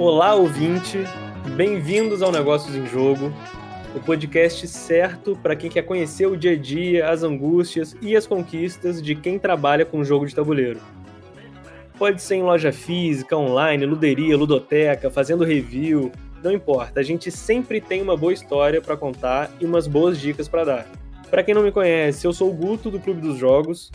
Olá, 0.00 0.34
ouvinte! 0.34 0.96
Bem-vindos 1.56 2.22
ao 2.22 2.32
Negócios 2.32 2.74
em 2.74 2.86
Jogo, 2.86 3.30
o 3.94 4.00
podcast 4.00 4.66
certo 4.66 5.38
para 5.42 5.54
quem 5.54 5.68
quer 5.68 5.82
conhecer 5.82 6.24
o 6.24 6.38
dia 6.38 6.52
a 6.52 6.56
dia, 6.56 7.10
as 7.10 7.22
angústias 7.22 7.94
e 8.00 8.16
as 8.16 8.26
conquistas 8.26 9.02
de 9.02 9.14
quem 9.14 9.38
trabalha 9.38 9.84
com 9.84 10.02
jogo 10.02 10.24
de 10.24 10.34
tabuleiro. 10.34 10.80
Pode 11.98 12.22
ser 12.22 12.36
em 12.36 12.42
loja 12.42 12.72
física, 12.72 13.36
online, 13.36 13.84
luderia, 13.84 14.38
ludoteca, 14.38 15.10
fazendo 15.10 15.44
review, 15.44 16.10
não 16.42 16.50
importa, 16.50 17.00
a 17.00 17.02
gente 17.02 17.30
sempre 17.30 17.78
tem 17.78 18.00
uma 18.00 18.16
boa 18.16 18.32
história 18.32 18.80
para 18.80 18.96
contar 18.96 19.50
e 19.60 19.66
umas 19.66 19.86
boas 19.86 20.18
dicas 20.18 20.48
para 20.48 20.64
dar. 20.64 20.86
Para 21.28 21.42
quem 21.42 21.54
não 21.54 21.62
me 21.62 21.70
conhece, 21.70 22.26
eu 22.26 22.32
sou 22.32 22.48
o 22.48 22.54
Guto 22.54 22.90
do 22.90 22.98
Clube 22.98 23.20
dos 23.20 23.36
Jogos 23.36 23.92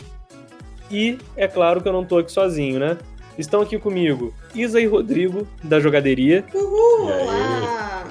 e 0.88 1.18
é 1.36 1.48
claro 1.48 1.82
que 1.82 1.88
eu 1.88 1.92
não 1.92 2.04
tô 2.04 2.18
aqui 2.18 2.30
sozinho, 2.30 2.78
né? 2.78 2.96
Estão 3.38 3.60
aqui 3.60 3.78
comigo 3.78 4.32
Isa 4.54 4.80
e 4.80 4.86
Rodrigo 4.86 5.46
da 5.62 5.78
Jogaderia. 5.78 6.44
Uhul! 6.54 7.04
Olá! 7.04 8.04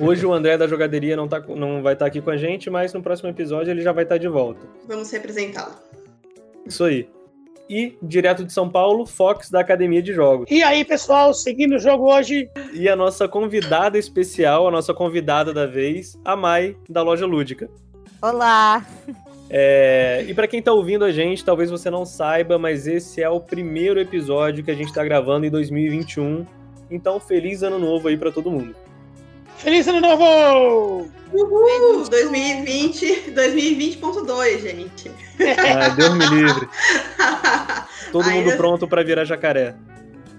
Hoje 0.00 0.26
o 0.26 0.32
André 0.32 0.58
da 0.58 0.66
Jogaderia 0.66 1.16
não, 1.16 1.28
tá, 1.28 1.38
não 1.40 1.80
vai 1.80 1.92
estar 1.92 2.06
tá 2.06 2.08
aqui 2.08 2.20
com 2.20 2.30
a 2.30 2.36
gente, 2.36 2.68
mas 2.68 2.92
no 2.92 3.00
próximo 3.00 3.28
episódio 3.28 3.70
ele 3.70 3.82
já 3.82 3.92
vai 3.92 4.02
estar 4.02 4.16
tá 4.16 4.18
de 4.18 4.26
volta. 4.26 4.60
Vamos 4.88 5.10
representá-lo. 5.12 5.74
Isso 6.66 6.82
aí. 6.82 7.08
E, 7.70 7.96
direto 8.02 8.44
de 8.44 8.52
São 8.52 8.68
Paulo, 8.68 9.06
Fox 9.06 9.48
da 9.48 9.60
Academia 9.60 10.02
de 10.02 10.12
Jogos. 10.12 10.50
E 10.50 10.60
aí, 10.62 10.84
pessoal, 10.84 11.32
seguindo 11.32 11.76
o 11.76 11.78
jogo 11.78 12.12
hoje. 12.12 12.50
E 12.72 12.88
a 12.88 12.96
nossa 12.96 13.28
convidada 13.28 13.96
especial, 13.96 14.66
a 14.66 14.70
nossa 14.72 14.92
convidada 14.92 15.54
da 15.54 15.66
vez, 15.66 16.18
a 16.24 16.34
Mai, 16.34 16.76
da 16.88 17.00
Loja 17.00 17.24
Lúdica. 17.26 17.70
Olá! 18.20 18.84
É, 19.54 20.24
e 20.26 20.32
para 20.32 20.48
quem 20.48 20.62
tá 20.62 20.72
ouvindo 20.72 21.04
a 21.04 21.12
gente, 21.12 21.44
talvez 21.44 21.70
você 21.70 21.90
não 21.90 22.06
saiba, 22.06 22.58
mas 22.58 22.86
esse 22.86 23.22
é 23.22 23.28
o 23.28 23.38
primeiro 23.38 24.00
episódio 24.00 24.64
que 24.64 24.70
a 24.70 24.74
gente 24.74 24.90
tá 24.94 25.04
gravando 25.04 25.44
em 25.44 25.50
2021. 25.50 26.46
Então, 26.90 27.20
feliz 27.20 27.62
ano 27.62 27.78
novo 27.78 28.08
aí 28.08 28.16
para 28.16 28.32
todo 28.32 28.50
mundo. 28.50 28.74
Feliz 29.58 29.86
ano 29.86 30.00
novo! 30.00 31.06
Uhul! 31.34 32.08
2020, 32.08 33.32
2020.2, 33.34 34.58
gente. 34.58 35.10
Ah, 35.76 35.88
Deus 35.90 36.14
me 36.14 36.26
livre. 36.26 36.68
Todo 38.10 38.28
Ainda... 38.28 38.50
mundo 38.50 38.56
pronto 38.56 38.88
para 38.88 39.04
virar 39.04 39.24
jacaré. 39.26 39.74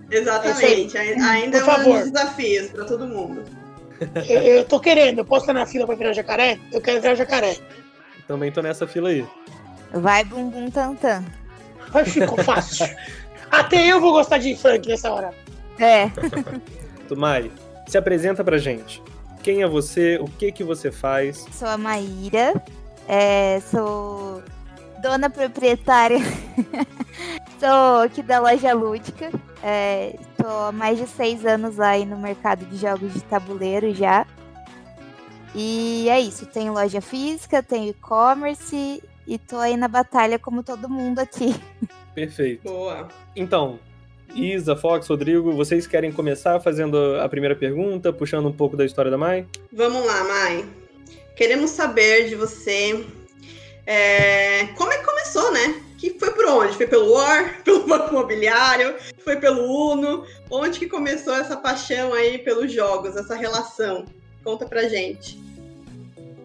Exatamente. 0.10 0.98
Ainda 0.98 1.62
Por 1.62 1.70
é 1.70 1.78
um 1.78 2.12
desafios 2.12 2.68
para 2.70 2.86
todo 2.86 3.08
mundo. 3.08 3.44
Eu, 4.28 4.42
eu 4.42 4.66
tô 4.66 4.80
querendo, 4.80 5.20
eu 5.20 5.26
posso 5.26 5.44
estar 5.44 5.54
na 5.54 5.66
fila 5.66 5.86
para 5.86 5.96
virar 5.96 6.14
jacaré? 6.14 6.60
Eu 6.72 6.82
quero 6.82 7.02
virar 7.02 7.16
jacaré. 7.16 7.58
Também 8.28 8.52
tô 8.52 8.62
nessa 8.62 8.88
fila 8.88 9.10
aí. 9.10 9.26
Vai 9.94 10.24
bumbum 10.24 10.70
tantan. 10.70 11.24
Vai, 11.92 12.06
ficou 12.06 12.38
fácil. 12.44 12.88
Até 13.52 13.86
eu 13.86 14.02
vou 14.02 14.14
gostar 14.14 14.40
de 14.40 14.56
funk 14.56 14.88
nessa 14.88 15.12
hora. 15.12 15.32
É. 15.80 16.10
Tumai, 17.08 17.52
se 17.88 17.98
apresenta 17.98 18.44
pra 18.44 18.58
gente. 18.58 19.02
Quem 19.44 19.62
é 19.62 19.68
você? 19.68 20.18
O 20.20 20.26
que 20.26 20.52
que 20.52 20.64
você 20.64 20.92
faz? 20.92 21.46
Sou 21.52 21.68
a 21.68 21.78
Maíra. 21.78 22.54
É, 23.08 23.62
sou 23.70 24.42
dona 25.02 25.30
proprietária. 25.30 26.20
sou 27.60 28.02
aqui 28.04 28.24
da 28.24 28.40
loja 28.40 28.74
Lúdica. 28.74 29.26
Estou 29.28 30.50
é, 30.50 30.70
há 30.70 30.72
mais 30.72 30.98
de 30.98 31.08
seis 31.08 31.46
anos 31.46 31.80
aí 31.80 32.06
no 32.06 32.18
mercado 32.18 32.66
de 32.66 32.78
jogos 32.78 33.14
de 33.14 33.22
tabuleiro 33.22 33.94
já. 33.94 34.26
E 35.56 36.08
é 36.10 36.20
isso, 36.20 36.46
tenho 36.46 36.74
loja 36.74 37.02
física, 37.02 37.62
tenho 37.62 37.90
e-commerce 37.90 39.04
e 39.28 39.38
tô 39.38 39.58
aí 39.58 39.78
na 39.78 39.88
batalha 39.88 40.40
como 40.40 40.64
todo 40.64 40.90
mundo 40.90 41.20
aqui. 41.20 41.56
Perfeito. 42.16 42.64
Boa. 42.64 43.08
Então, 43.36 43.80
Isa, 44.36 44.76
Fox, 44.76 45.08
Rodrigo, 45.08 45.52
vocês 45.54 45.86
querem 45.86 46.12
começar 46.12 46.60
fazendo 46.60 46.98
a 47.20 47.30
primeira 47.30 47.56
pergunta, 47.56 48.12
puxando 48.12 48.48
um 48.48 48.54
pouco 48.54 48.76
da 48.76 48.86
história 48.86 49.12
da 49.12 49.18
Mai? 49.18 49.46
Vamos 49.72 50.06
lá, 50.06 50.24
Mai. 50.24 50.66
Queremos 51.36 51.72
saber 51.72 52.30
de 52.30 52.36
você 52.36 53.06
é, 53.86 54.68
como 54.76 54.92
é 54.92 54.98
que 54.98 55.06
começou, 55.06 55.52
né? 55.52 55.82
Que 55.98 56.18
foi 56.18 56.32
por 56.32 56.46
onde? 56.46 56.76
Foi 56.76 56.88
pelo 56.88 57.12
War, 57.12 57.62
pelo 57.64 57.86
Banco 57.86 58.10
Imobiliário, 58.10 58.96
foi 59.24 59.36
pelo 59.36 59.92
Uno? 59.92 60.26
Onde 60.50 60.80
que 60.80 60.88
começou 60.88 61.36
essa 61.36 61.58
paixão 61.58 62.14
aí 62.14 62.38
pelos 62.38 62.72
jogos, 62.72 63.16
essa 63.16 63.36
relação? 63.36 64.06
Conta 64.44 64.66
pra 64.66 64.88
gente. 64.88 65.43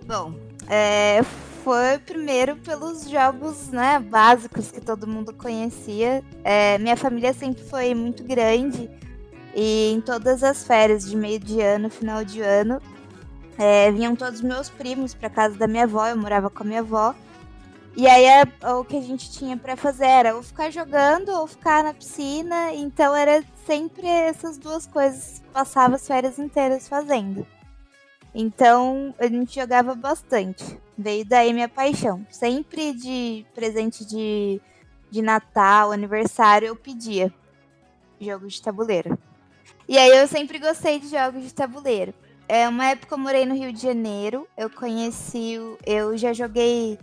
Bom, 0.09 0.33
é, 0.67 1.23
foi 1.63 1.99
primeiro 1.99 2.57
pelos 2.57 3.11
jogos 3.11 3.69
né, 3.69 3.99
básicos 3.99 4.71
que 4.71 4.81
todo 4.81 5.07
mundo 5.07 5.35
conhecia. 5.35 6.25
É, 6.43 6.79
minha 6.79 6.97
família 6.97 7.35
sempre 7.35 7.63
foi 7.65 7.95
muito 7.95 8.25
grande 8.25 8.89
e 9.55 9.93
em 9.93 10.01
todas 10.01 10.43
as 10.43 10.65
férias 10.65 11.07
de 11.07 11.15
meio 11.15 11.39
de 11.39 11.61
ano, 11.61 11.91
final 11.91 12.25
de 12.25 12.41
ano, 12.41 12.81
é, 13.59 13.93
vinham 13.93 14.17
todos 14.17 14.41
meus 14.41 14.71
primos 14.71 15.13
para 15.13 15.29
casa 15.29 15.59
da 15.59 15.67
minha 15.67 15.85
avó. 15.85 16.07
Eu 16.07 16.17
morava 16.17 16.49
com 16.49 16.63
a 16.63 16.67
minha 16.67 16.81
avó. 16.81 17.15
E 17.95 18.07
aí 18.07 18.25
é, 18.25 18.45
o 18.73 18.85
que 18.85 18.97
a 18.97 19.03
gente 19.03 19.31
tinha 19.31 19.59
para 19.59 19.77
fazer 19.77 20.07
era 20.07 20.35
ou 20.35 20.43
ficar 20.43 20.71
jogando 20.71 21.29
ou 21.33 21.47
ficar 21.47 21.85
na 21.85 21.93
piscina. 21.93 22.73
Então 22.73 23.15
era 23.15 23.45
sempre 23.67 24.07
essas 24.07 24.57
duas 24.57 24.87
coisas. 24.87 25.43
Passava 25.53 25.97
as 25.97 26.07
férias 26.07 26.39
inteiras 26.39 26.89
fazendo. 26.89 27.47
Então 28.41 29.13
a 29.19 29.27
gente 29.27 29.53
jogava 29.53 29.97
bastante. 29.97 30.79
Veio 30.97 31.25
daí 31.25 31.53
minha 31.53 31.69
paixão. 31.69 32.25
Sempre 32.31 32.93
de 32.93 33.45
presente 33.53 34.05
de, 34.05 34.61
de 35.11 35.21
Natal, 35.21 35.91
aniversário, 35.91 36.69
eu 36.69 36.77
pedia 36.77 37.35
jogos 38.21 38.55
de 38.55 38.63
tabuleiro. 38.63 39.19
E 39.89 39.99
aí 39.99 40.17
eu 40.17 40.29
sempre 40.29 40.61
gostei 40.61 41.01
de 41.01 41.09
jogos 41.09 41.43
de 41.43 41.53
tabuleiro. 41.53 42.15
É 42.47 42.69
uma 42.69 42.87
época 42.87 43.17
eu 43.17 43.19
morei 43.19 43.45
no 43.45 43.57
Rio 43.57 43.73
de 43.73 43.83
Janeiro. 43.83 44.47
Eu 44.57 44.71
conheci, 44.71 45.57
eu 45.85 46.17
já 46.17 46.33
joguei, 46.33 46.97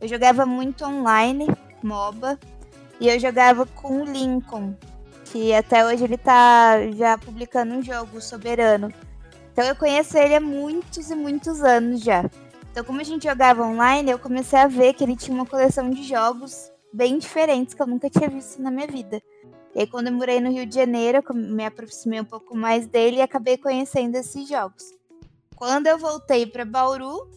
eu 0.00 0.08
jogava 0.08 0.46
muito 0.46 0.82
online, 0.82 1.46
MOBA, 1.82 2.40
e 2.98 3.06
eu 3.06 3.20
jogava 3.20 3.66
com 3.66 4.00
o 4.00 4.04
Lincoln, 4.06 4.74
que 5.26 5.52
até 5.52 5.84
hoje 5.84 6.04
ele 6.04 6.16
tá 6.16 6.90
já 6.92 7.18
publicando 7.18 7.74
um 7.74 7.82
jogo 7.82 8.18
soberano. 8.18 8.90
Então 9.60 9.68
eu 9.68 9.76
conheço 9.76 10.16
ele 10.16 10.34
há 10.34 10.40
muitos 10.40 11.10
e 11.10 11.14
muitos 11.14 11.62
anos 11.62 12.00
já. 12.00 12.24
Então, 12.72 12.82
como 12.82 12.98
a 12.98 13.04
gente 13.04 13.24
jogava 13.24 13.62
online, 13.62 14.10
eu 14.10 14.18
comecei 14.18 14.58
a 14.58 14.66
ver 14.66 14.94
que 14.94 15.04
ele 15.04 15.14
tinha 15.14 15.34
uma 15.34 15.44
coleção 15.44 15.90
de 15.90 16.02
jogos 16.02 16.72
bem 16.90 17.18
diferentes 17.18 17.74
que 17.74 17.82
eu 17.82 17.86
nunca 17.86 18.08
tinha 18.08 18.30
visto 18.30 18.62
na 18.62 18.70
minha 18.70 18.86
vida. 18.86 19.22
E 19.74 19.80
aí, 19.80 19.86
quando 19.86 20.06
eu 20.06 20.14
morei 20.14 20.40
no 20.40 20.50
Rio 20.50 20.64
de 20.64 20.74
Janeiro, 20.74 21.18
eu 21.18 21.34
me 21.34 21.62
aproximei 21.66 22.18
um 22.22 22.24
pouco 22.24 22.56
mais 22.56 22.86
dele 22.86 23.18
e 23.18 23.20
acabei 23.20 23.58
conhecendo 23.58 24.16
esses 24.16 24.48
jogos. 24.48 24.82
Quando 25.54 25.88
eu 25.88 25.98
voltei 25.98 26.46
para 26.46 26.64
Bauru, 26.64 27.28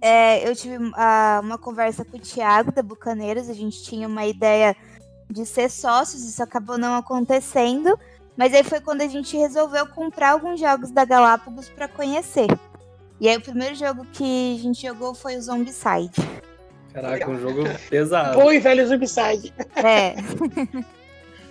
é, 0.00 0.48
eu 0.48 0.56
tive 0.56 0.78
uh, 0.78 1.40
uma 1.42 1.58
conversa 1.58 2.06
com 2.06 2.16
o 2.16 2.20
Thiago 2.20 2.72
da 2.72 2.82
Bucaneiros. 2.82 3.50
A 3.50 3.54
gente 3.54 3.82
tinha 3.82 4.08
uma 4.08 4.24
ideia 4.24 4.74
de 5.28 5.44
ser 5.44 5.68
sócios, 5.68 6.24
isso 6.24 6.42
acabou 6.42 6.78
não 6.78 6.94
acontecendo. 6.94 7.98
Mas 8.38 8.54
aí 8.54 8.62
foi 8.62 8.80
quando 8.80 9.00
a 9.00 9.08
gente 9.08 9.36
resolveu 9.36 9.84
comprar 9.88 10.30
alguns 10.30 10.60
jogos 10.60 10.92
da 10.92 11.04
Galápagos 11.04 11.68
para 11.68 11.88
conhecer. 11.88 12.46
E 13.20 13.28
aí 13.28 13.36
o 13.36 13.40
primeiro 13.40 13.74
jogo 13.74 14.06
que 14.12 14.56
a 14.56 14.62
gente 14.62 14.80
jogou 14.80 15.12
foi 15.12 15.36
o 15.36 15.42
Zombicide. 15.42 16.14
Caraca, 16.92 17.28
um 17.28 17.40
jogo 17.40 17.64
pesado. 17.90 18.40
Foi, 18.40 18.60
velho, 18.60 18.86
Zombicide. 18.86 19.52
É. 19.74 20.14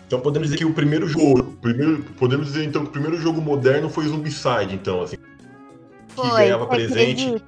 Então 0.08 0.22
podemos 0.22 0.48
dizer 0.48 0.59
que 0.59 0.64
o 0.64 0.74
primeiro 0.74 1.06
jogo, 1.06 1.44
primeiro, 1.62 2.02
podemos 2.18 2.48
dizer 2.48 2.64
então 2.64 2.84
que 2.84 2.88
o 2.88 2.92
primeiro 2.94 3.18
jogo 3.18 3.42
moderno 3.42 3.90
foi 3.90 4.06
Zombicide, 4.06 4.74
então, 4.74 5.02
assim. 5.02 5.18
Foi, 6.08 6.30
que 6.30 6.36
ganhava 6.38 6.66
presente. 6.66 7.44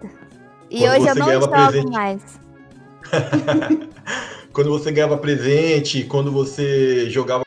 E 0.70 0.84
hoje 0.86 1.08
eu 1.08 1.16
não 1.16 1.32
jogo 1.32 1.48
presente... 1.48 1.90
mais. 1.90 2.22
quando 4.52 4.72
você 4.72 4.92
ganhava 4.92 5.18
presente, 5.18 6.04
quando 6.04 6.34
você 6.34 7.10
jogava 7.10 7.46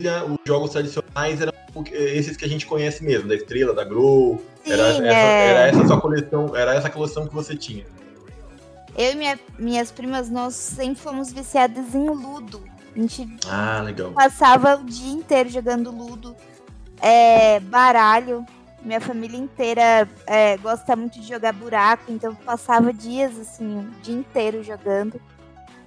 os 0.00 0.38
jogos 0.44 0.70
tradicionais 0.70 1.40
eram 1.40 1.52
esses 1.92 2.36
que 2.36 2.44
a 2.44 2.48
gente 2.48 2.66
conhece 2.66 3.04
mesmo, 3.04 3.28
da 3.28 3.34
Estrela, 3.34 3.74
da 3.74 3.84
Grow. 3.84 4.42
Sim, 4.64 4.72
era, 4.72 4.88
essa, 4.88 5.06
é. 5.06 5.48
era 5.48 5.68
essa 5.68 5.86
sua 5.86 6.00
coleção, 6.00 6.56
era 6.56 6.74
essa 6.74 6.90
coleção 6.90 7.26
que 7.26 7.34
você 7.34 7.56
tinha. 7.56 7.84
Eu 8.96 9.12
e 9.12 9.14
minha, 9.14 9.38
minhas 9.58 9.90
primas, 9.90 10.30
nós 10.30 10.54
sempre 10.54 10.96
fomos 10.96 11.32
viciadas 11.32 11.94
em 11.94 12.08
Ludo. 12.08 12.62
A 12.94 12.98
gente 12.98 13.28
ah, 13.46 13.82
legal. 13.82 14.10
passava 14.12 14.76
o 14.76 14.84
dia 14.84 15.12
inteiro 15.12 15.50
jogando 15.50 15.90
Ludo. 15.90 16.34
É, 17.00 17.60
baralho. 17.60 18.44
Minha 18.82 19.00
família 19.00 19.36
inteira 19.36 20.08
é, 20.26 20.56
gosta 20.58 20.94
muito 20.94 21.20
de 21.20 21.26
jogar 21.26 21.52
buraco, 21.52 22.04
então 22.08 22.34
passava 22.34 22.92
dias 22.92 23.36
assim, 23.38 23.80
o 23.80 24.00
dia 24.00 24.14
inteiro 24.14 24.62
jogando. 24.62 25.20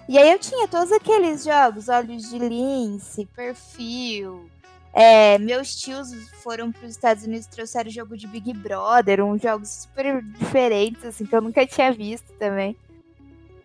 E 0.09 0.17
aí 0.17 0.31
eu 0.31 0.39
tinha 0.39 0.67
todos 0.67 0.91
aqueles 0.91 1.43
jogos, 1.43 1.87
Olhos 1.87 2.31
de 2.31 2.39
Lince, 2.39 3.27
Perfil. 3.27 4.49
É, 4.91 5.37
meus 5.37 5.75
tios 5.75 6.09
foram 6.41 6.71
para 6.71 6.87
os 6.87 6.93
Estados 6.93 7.25
Unidos 7.25 7.45
e 7.45 7.49
trouxeram 7.51 7.91
jogo 7.91 8.17
de 8.17 8.25
Big 8.25 8.51
Brother, 8.53 9.23
uns 9.23 9.39
jogos 9.39 9.69
super 9.69 10.19
diferentes, 10.23 11.05
assim, 11.05 11.27
que 11.27 11.35
eu 11.35 11.39
nunca 11.39 11.63
tinha 11.67 11.93
visto 11.93 12.25
também. 12.39 12.75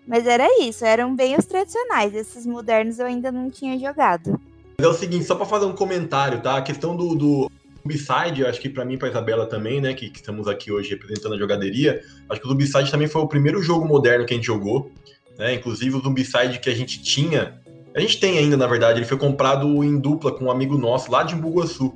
Mas 0.06 0.26
era 0.26 0.46
isso, 0.60 0.84
eram 0.84 1.16
bem 1.16 1.34
os 1.34 1.46
tradicionais. 1.46 2.14
Esses 2.14 2.44
modernos 2.44 2.98
eu 2.98 3.06
ainda 3.06 3.32
não 3.32 3.50
tinha 3.50 3.78
jogado. 3.78 4.38
Mas 4.76 4.86
é 4.86 4.90
o 4.90 4.92
seguinte, 4.92 5.24
só 5.24 5.34
para 5.34 5.46
fazer 5.46 5.64
um 5.64 5.74
comentário, 5.74 6.42
tá? 6.42 6.58
A 6.58 6.62
questão 6.62 6.94
do, 6.94 7.14
do 7.14 7.50
Zombicide, 7.82 8.44
acho 8.44 8.60
que 8.60 8.68
para 8.68 8.84
mim 8.84 8.94
e 8.94 8.98
pra 8.98 9.08
Isabela 9.08 9.46
também, 9.46 9.80
né, 9.80 9.94
que, 9.94 10.10
que, 10.10 10.18
estamos 10.18 10.46
aqui 10.46 10.70
hoje 10.70 10.90
representando 10.90 11.36
a 11.36 11.38
jogaderia, 11.38 12.02
acho 12.28 12.38
que 12.38 12.46
o 12.46 12.50
Zombicide 12.50 12.90
também 12.90 13.08
foi 13.08 13.22
o 13.22 13.26
primeiro 13.26 13.62
jogo 13.62 13.88
moderno 13.88 14.26
que 14.26 14.34
a 14.34 14.36
gente 14.36 14.44
jogou, 14.44 14.92
né? 15.38 15.54
Inclusive 15.54 15.96
o 15.96 16.00
Zombicide 16.00 16.58
que 16.58 16.70
a 16.70 16.74
gente 16.74 17.02
tinha, 17.02 17.60
a 17.94 18.00
gente 18.00 18.18
tem 18.18 18.38
ainda, 18.38 18.56
na 18.56 18.66
verdade, 18.66 18.98
ele 18.98 19.06
foi 19.06 19.18
comprado 19.18 19.84
em 19.84 19.98
dupla 19.98 20.32
com 20.32 20.46
um 20.46 20.50
amigo 20.50 20.76
nosso 20.76 21.10
lá 21.10 21.22
de 21.22 21.34
Bugaçu 21.34 21.94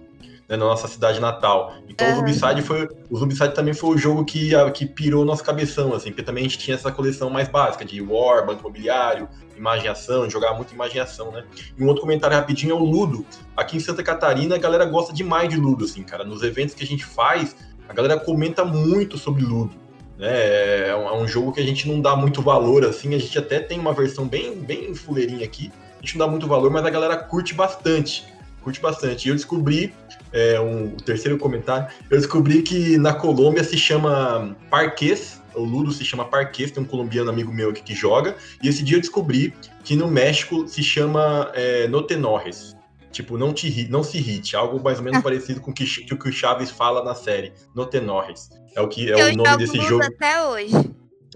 né, 0.48 0.56
na 0.56 0.64
nossa 0.64 0.88
cidade 0.88 1.20
natal. 1.20 1.74
Então 1.88 2.06
uhum. 2.06 2.14
o 2.14 2.16
Zombicide 2.16 2.62
foi. 2.62 2.88
O 3.10 3.16
Zombicide 3.16 3.54
também 3.54 3.74
foi 3.74 3.90
o 3.90 3.98
jogo 3.98 4.24
que, 4.24 4.52
que 4.72 4.86
pirou 4.86 5.24
nosso 5.24 5.44
cabeção, 5.44 5.94
assim, 5.94 6.10
porque 6.10 6.22
também 6.22 6.46
a 6.46 6.48
gente 6.48 6.58
tinha 6.58 6.74
essa 6.74 6.90
coleção 6.90 7.28
mais 7.28 7.48
básica 7.48 7.84
de 7.84 8.00
War, 8.00 8.46
Banco 8.46 8.60
Imobiliário, 8.60 9.28
Imagem 9.56 9.88
Ação, 9.88 10.28
jogar 10.30 10.54
muito 10.54 10.72
Imagem 10.72 11.00
Ação, 11.00 11.30
né? 11.30 11.44
E 11.76 11.82
um 11.82 11.86
outro 11.86 12.00
comentário 12.00 12.36
rapidinho 12.36 12.72
é 12.72 12.74
o 12.74 12.84
Ludo. 12.84 13.26
Aqui 13.56 13.76
em 13.76 13.80
Santa 13.80 14.02
Catarina 14.02 14.54
a 14.54 14.58
galera 14.58 14.84
gosta 14.86 15.12
demais 15.12 15.48
de 15.48 15.56
Ludo, 15.56 15.84
assim, 15.84 16.02
cara. 16.02 16.24
Nos 16.24 16.42
eventos 16.42 16.74
que 16.74 16.82
a 16.82 16.86
gente 16.86 17.04
faz, 17.04 17.54
a 17.88 17.92
galera 17.92 18.18
comenta 18.18 18.64
muito 18.64 19.18
sobre 19.18 19.42
Ludo. 19.42 19.87
Né? 20.18 20.88
É, 20.88 20.96
um, 20.96 21.08
é 21.08 21.16
um 21.16 21.28
jogo 21.28 21.52
que 21.52 21.60
a 21.60 21.64
gente 21.64 21.88
não 21.88 22.00
dá 22.00 22.16
muito 22.16 22.42
valor, 22.42 22.84
assim. 22.84 23.14
A 23.14 23.18
gente 23.18 23.38
até 23.38 23.60
tem 23.60 23.78
uma 23.78 23.92
versão 23.92 24.26
bem, 24.26 24.54
bem 24.56 24.94
fuleirinha 24.94 25.44
aqui. 25.44 25.70
A 25.98 26.00
gente 26.00 26.18
não 26.18 26.26
dá 26.26 26.30
muito 26.30 26.46
valor, 26.46 26.70
mas 26.70 26.84
a 26.84 26.90
galera 26.90 27.16
curte 27.16 27.54
bastante 27.54 28.26
curte 28.68 28.80
bastante. 28.80 29.26
E 29.26 29.30
eu 29.30 29.34
descobri, 29.34 29.94
é, 30.32 30.60
um, 30.60 30.88
o 30.88 30.96
terceiro 31.02 31.38
comentário, 31.38 31.88
eu 32.10 32.18
descobri 32.18 32.62
que 32.62 32.98
na 32.98 33.14
Colômbia 33.14 33.64
se 33.64 33.78
chama 33.78 34.54
Parquês, 34.70 35.40
o 35.54 35.62
Ludo 35.62 35.90
se 35.90 36.04
chama 36.04 36.24
Parquês, 36.24 36.70
tem 36.70 36.82
um 36.82 36.86
colombiano 36.86 37.30
amigo 37.30 37.52
meu 37.52 37.70
aqui 37.70 37.82
que 37.82 37.94
joga, 37.94 38.36
e 38.62 38.68
esse 38.68 38.82
dia 38.82 38.98
eu 38.98 39.00
descobri 39.00 39.54
que 39.82 39.96
no 39.96 40.06
México 40.06 40.68
se 40.68 40.82
chama 40.82 41.50
é, 41.54 41.88
Notenorres. 41.88 42.76
Tipo, 43.10 43.38
não, 43.38 43.52
te, 43.52 43.88
não 43.88 44.02
se 44.02 44.18
irrite, 44.18 44.54
algo 44.54 44.82
mais 44.82 44.98
ou 44.98 45.04
menos 45.04 45.20
parecido 45.24 45.60
com 45.60 45.70
o 45.70 45.74
que, 45.74 45.84
que 45.84 46.28
o 46.28 46.32
Chaves 46.32 46.70
fala 46.70 47.02
na 47.02 47.14
série, 47.14 47.52
Notenorres. 47.74 48.50
É 48.74 48.80
o 48.80 48.88
que 48.88 49.10
é 49.10 49.30
eu 49.30 49.32
o 49.32 49.36
nome 49.36 49.56
desse 49.58 49.80
jogo. 49.80 50.04
até 50.04 50.42
hoje. 50.44 50.72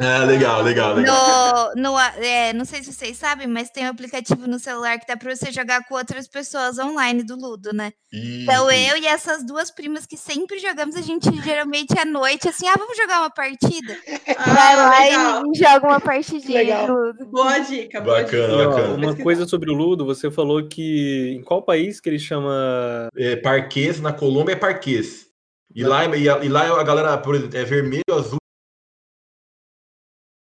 Ah, 0.01 0.25
legal, 0.25 0.63
legal, 0.63 0.95
legal. 0.95 1.73
No, 1.77 1.93
no, 1.93 1.99
é, 1.99 2.53
não 2.53 2.65
sei 2.65 2.83
se 2.83 2.93
vocês 2.93 3.17
sabem, 3.17 3.47
mas 3.47 3.71
tem 3.71 3.85
um 3.85 3.91
aplicativo 3.91 4.47
no 4.47 4.59
celular 4.59 4.99
que 4.99 5.07
dá 5.07 5.17
pra 5.17 5.35
você 5.35 5.53
jogar 5.53 5.87
com 5.87 5.95
outras 5.95 6.27
pessoas 6.27 6.79
online 6.79 7.23
do 7.23 7.37
Ludo, 7.37 7.73
né? 7.75 7.93
Isso. 8.11 8.43
Então 8.43 8.71
eu 8.71 8.97
e 8.97 9.07
essas 9.07 9.45
duas 9.45 9.71
primas 9.71 10.07
que 10.07 10.17
sempre 10.17 10.59
jogamos, 10.59 10.97
a 10.97 11.03
gente 11.03 11.31
geralmente 11.43 11.99
à 11.99 12.05
noite, 12.05 12.49
assim, 12.49 12.67
ah, 12.69 12.75
vamos 12.79 12.97
jogar 12.97 13.21
uma 13.21 13.31
partida? 13.31 13.97
Ah, 14.37 14.55
Vai 14.55 14.77
lá 14.77 14.99
legal. 14.99 15.43
e 15.53 15.59
joga 15.59 15.87
uma 15.87 16.01
partidinha 16.01 16.59
legal. 16.59 16.87
Ludo. 16.87 17.27
Boa 17.27 17.59
dica, 17.59 18.01
boa 18.01 18.23
bacana, 18.23 18.49
dica. 18.49 18.69
Bacana. 18.69 18.95
Uma 18.95 19.17
coisa 19.17 19.47
sobre 19.47 19.71
o 19.71 19.75
Ludo, 19.75 20.07
você 20.07 20.31
falou 20.31 20.67
que 20.67 21.35
em 21.37 21.43
qual 21.43 21.63
país 21.63 22.01
que 22.01 22.09
ele 22.09 22.19
chama... 22.19 23.09
É, 23.17 23.37
Parquês, 23.37 24.01
na 24.01 24.13
Colômbia 24.13 24.55
é 24.55 24.57
Parquês. 24.57 25.27
E 25.75 25.83
lá, 25.85 26.05
e, 26.17 26.25
e 26.25 26.49
lá 26.49 26.81
a 26.81 26.83
galera, 26.83 27.17
por 27.19 27.35
exemplo, 27.35 27.57
é 27.57 27.65
vermelho, 27.65 28.03
azul 28.11 28.42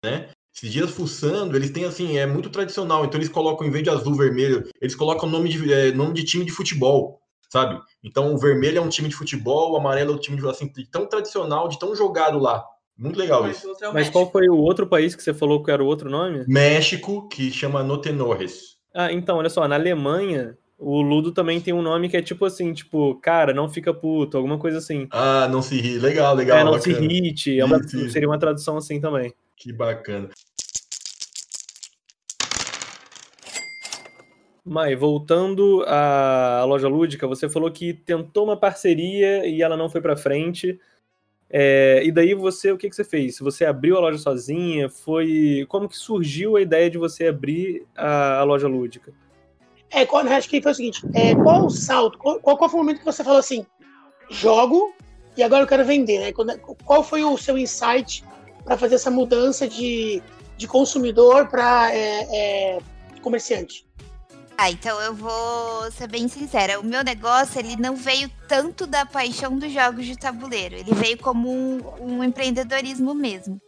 né? 0.03 0.29
Esses 0.55 0.71
dias 0.71 0.91
fuçando, 0.91 1.57
eles 1.57 1.71
têm 1.71 1.85
assim, 1.85 2.19
é 2.19 2.27
muito 2.27 2.51
tradicional, 2.51 3.05
então 3.05 3.19
eles 3.19 3.31
colocam, 3.31 3.67
em 3.67 3.71
vez 3.71 3.85
de 3.85 3.91
azul, 3.91 4.15
vermelho, 4.15 4.69
eles 4.81 4.95
colocam 4.95 5.29
nome 5.29 5.49
de, 5.49 5.73
é, 5.73 5.93
nome 5.93 6.13
de 6.13 6.25
time 6.25 6.45
de 6.45 6.53
futebol, 6.53 7.21
sabe? 7.51 7.81
Então 8.05 8.35
o 8.35 8.39
vermelho 8.39 8.79
é 8.79 8.81
um 8.81 8.89
time 8.89 9.09
de 9.09 9.15
futebol, 9.15 9.73
o 9.73 9.77
amarelo 9.77 10.13
é 10.13 10.15
um 10.15 10.19
time 10.19 10.37
de 10.37 10.47
assim, 10.47 10.71
tão 10.91 11.07
tradicional, 11.07 11.69
de 11.69 11.79
tão 11.79 11.97
jogado 11.97 12.39
lá. 12.39 12.63
Muito 12.99 13.19
legal 13.19 13.49
isso. 13.49 13.67
Mas 13.95 14.11
qual 14.11 14.31
foi 14.31 14.49
o 14.49 14.57
outro 14.57 14.87
país 14.87 15.15
que 15.15 15.23
você 15.23 15.33
falou 15.33 15.63
que 15.63 15.71
era 15.71 15.83
o 15.83 15.87
outro 15.87 16.11
nome? 16.11 16.45
México, 16.47 17.27
que 17.29 17.51
chama 17.51 17.83
Notenorres. 17.83 18.77
Ah, 18.95 19.11
então, 19.11 19.39
olha 19.39 19.49
só, 19.49 19.67
na 19.67 19.75
Alemanha, 19.75 20.57
o 20.79 21.01
Ludo 21.01 21.33
também 21.33 21.61
tem 21.61 21.73
um 21.73 21.81
nome 21.81 22.09
que 22.09 22.17
é 22.17 22.23
tipo 22.23 22.45
assim, 22.45 22.73
tipo, 22.75 23.19
cara, 23.21 23.55
não 23.55 23.69
fica 23.69 23.95
puto, 23.95 24.37
alguma 24.37 24.59
coisa 24.59 24.79
assim. 24.79 25.09
Ah, 25.11 25.49
não 25.51 25.63
se 25.63 25.81
ri. 25.81 25.99
Legal, 25.99 26.35
legal. 26.35 26.59
É, 26.59 26.65
não 26.65 26.73
bacana. 26.73 26.97
se 26.97 27.03
irrite. 27.03 27.59
É 27.59 27.65
uma, 27.65 27.83
seria 27.83 28.29
uma 28.29 28.39
tradução 28.39 28.77
assim 28.77 29.01
também. 29.01 29.33
Que 29.63 29.73
bacana. 29.73 30.29
Mai, 34.65 34.97
voltando 34.97 35.85
à 35.87 36.65
loja 36.67 36.89
lúdica, 36.89 37.29
você 37.29 37.49
falou 37.49 37.71
que 37.71 37.95
tentou 37.95 38.43
uma 38.43 38.57
parceria 38.57 39.47
e 39.47 39.63
ela 39.63 39.77
não 39.77 39.89
foi 39.89 40.01
para 40.01 40.17
frente. 40.17 40.81
É, 41.49 42.03
e 42.05 42.11
daí 42.11 42.35
você, 42.35 42.73
o 42.73 42.77
que, 42.77 42.91
que 42.91 42.97
você 42.97 43.05
fez? 43.05 43.39
Você 43.39 43.65
abriu 43.65 43.97
a 43.97 44.01
loja 44.01 44.19
sozinha? 44.19 44.89
Foi 44.89 45.65
como 45.69 45.89
que 45.89 45.97
surgiu 45.97 46.57
a 46.57 46.61
ideia 46.61 46.91
de 46.91 46.99
você 46.99 47.29
abrir 47.29 47.87
a, 47.95 48.41
a 48.41 48.43
loja 48.43 48.67
lúdica? 48.67 49.13
É, 49.93 50.03
acho 50.35 50.49
que 50.49 50.61
foi 50.61 50.73
o 50.73 50.75
seguinte: 50.75 51.07
é, 51.15 51.37
qual 51.37 51.67
o 51.67 51.71
salto? 51.71 52.19
Qual, 52.19 52.41
qual, 52.41 52.69
foi 52.69 52.81
o 52.81 52.83
momento 52.83 52.99
que 52.99 53.05
você 53.05 53.23
falou 53.23 53.39
assim, 53.39 53.65
jogo 54.29 54.93
e 55.37 55.43
agora 55.45 55.63
eu 55.63 55.69
quero 55.69 55.85
vender? 55.85 56.19
Né? 56.19 56.33
Qual 56.85 57.05
foi 57.05 57.23
o 57.23 57.39
seu 57.39 57.57
insight 57.57 58.25
para 58.65 58.77
fazer 58.77 58.97
essa 58.97 59.11
mudança 59.11 59.69
de, 59.69 60.23
de 60.57 60.67
consumidor 60.67 61.49
para 61.49 61.95
é, 61.95 62.27
é, 62.31 62.79
comerciante? 63.21 63.87
Ah, 64.57 64.71
então 64.71 65.01
eu 65.01 65.15
vou 65.15 65.91
ser 65.91 66.07
bem 66.07 66.29
sincera. 66.29 66.79
O 66.79 66.85
meu 66.85 67.03
negócio 67.03 67.59
ele 67.59 67.77
não 67.77 67.97
veio 67.97 68.31
tanto 68.47 68.87
da 68.87 69.05
paixão 69.05 69.59
dos 69.59 69.73
jogos 69.73 70.07
de 70.07 70.17
tabuleiro. 70.17 70.77
Ele 70.77 70.93
veio 70.95 71.19
como 71.19 71.51
um, 71.51 71.81
um 72.01 72.25
empreendedorismo 72.25 73.15
mesmo. 73.15 73.61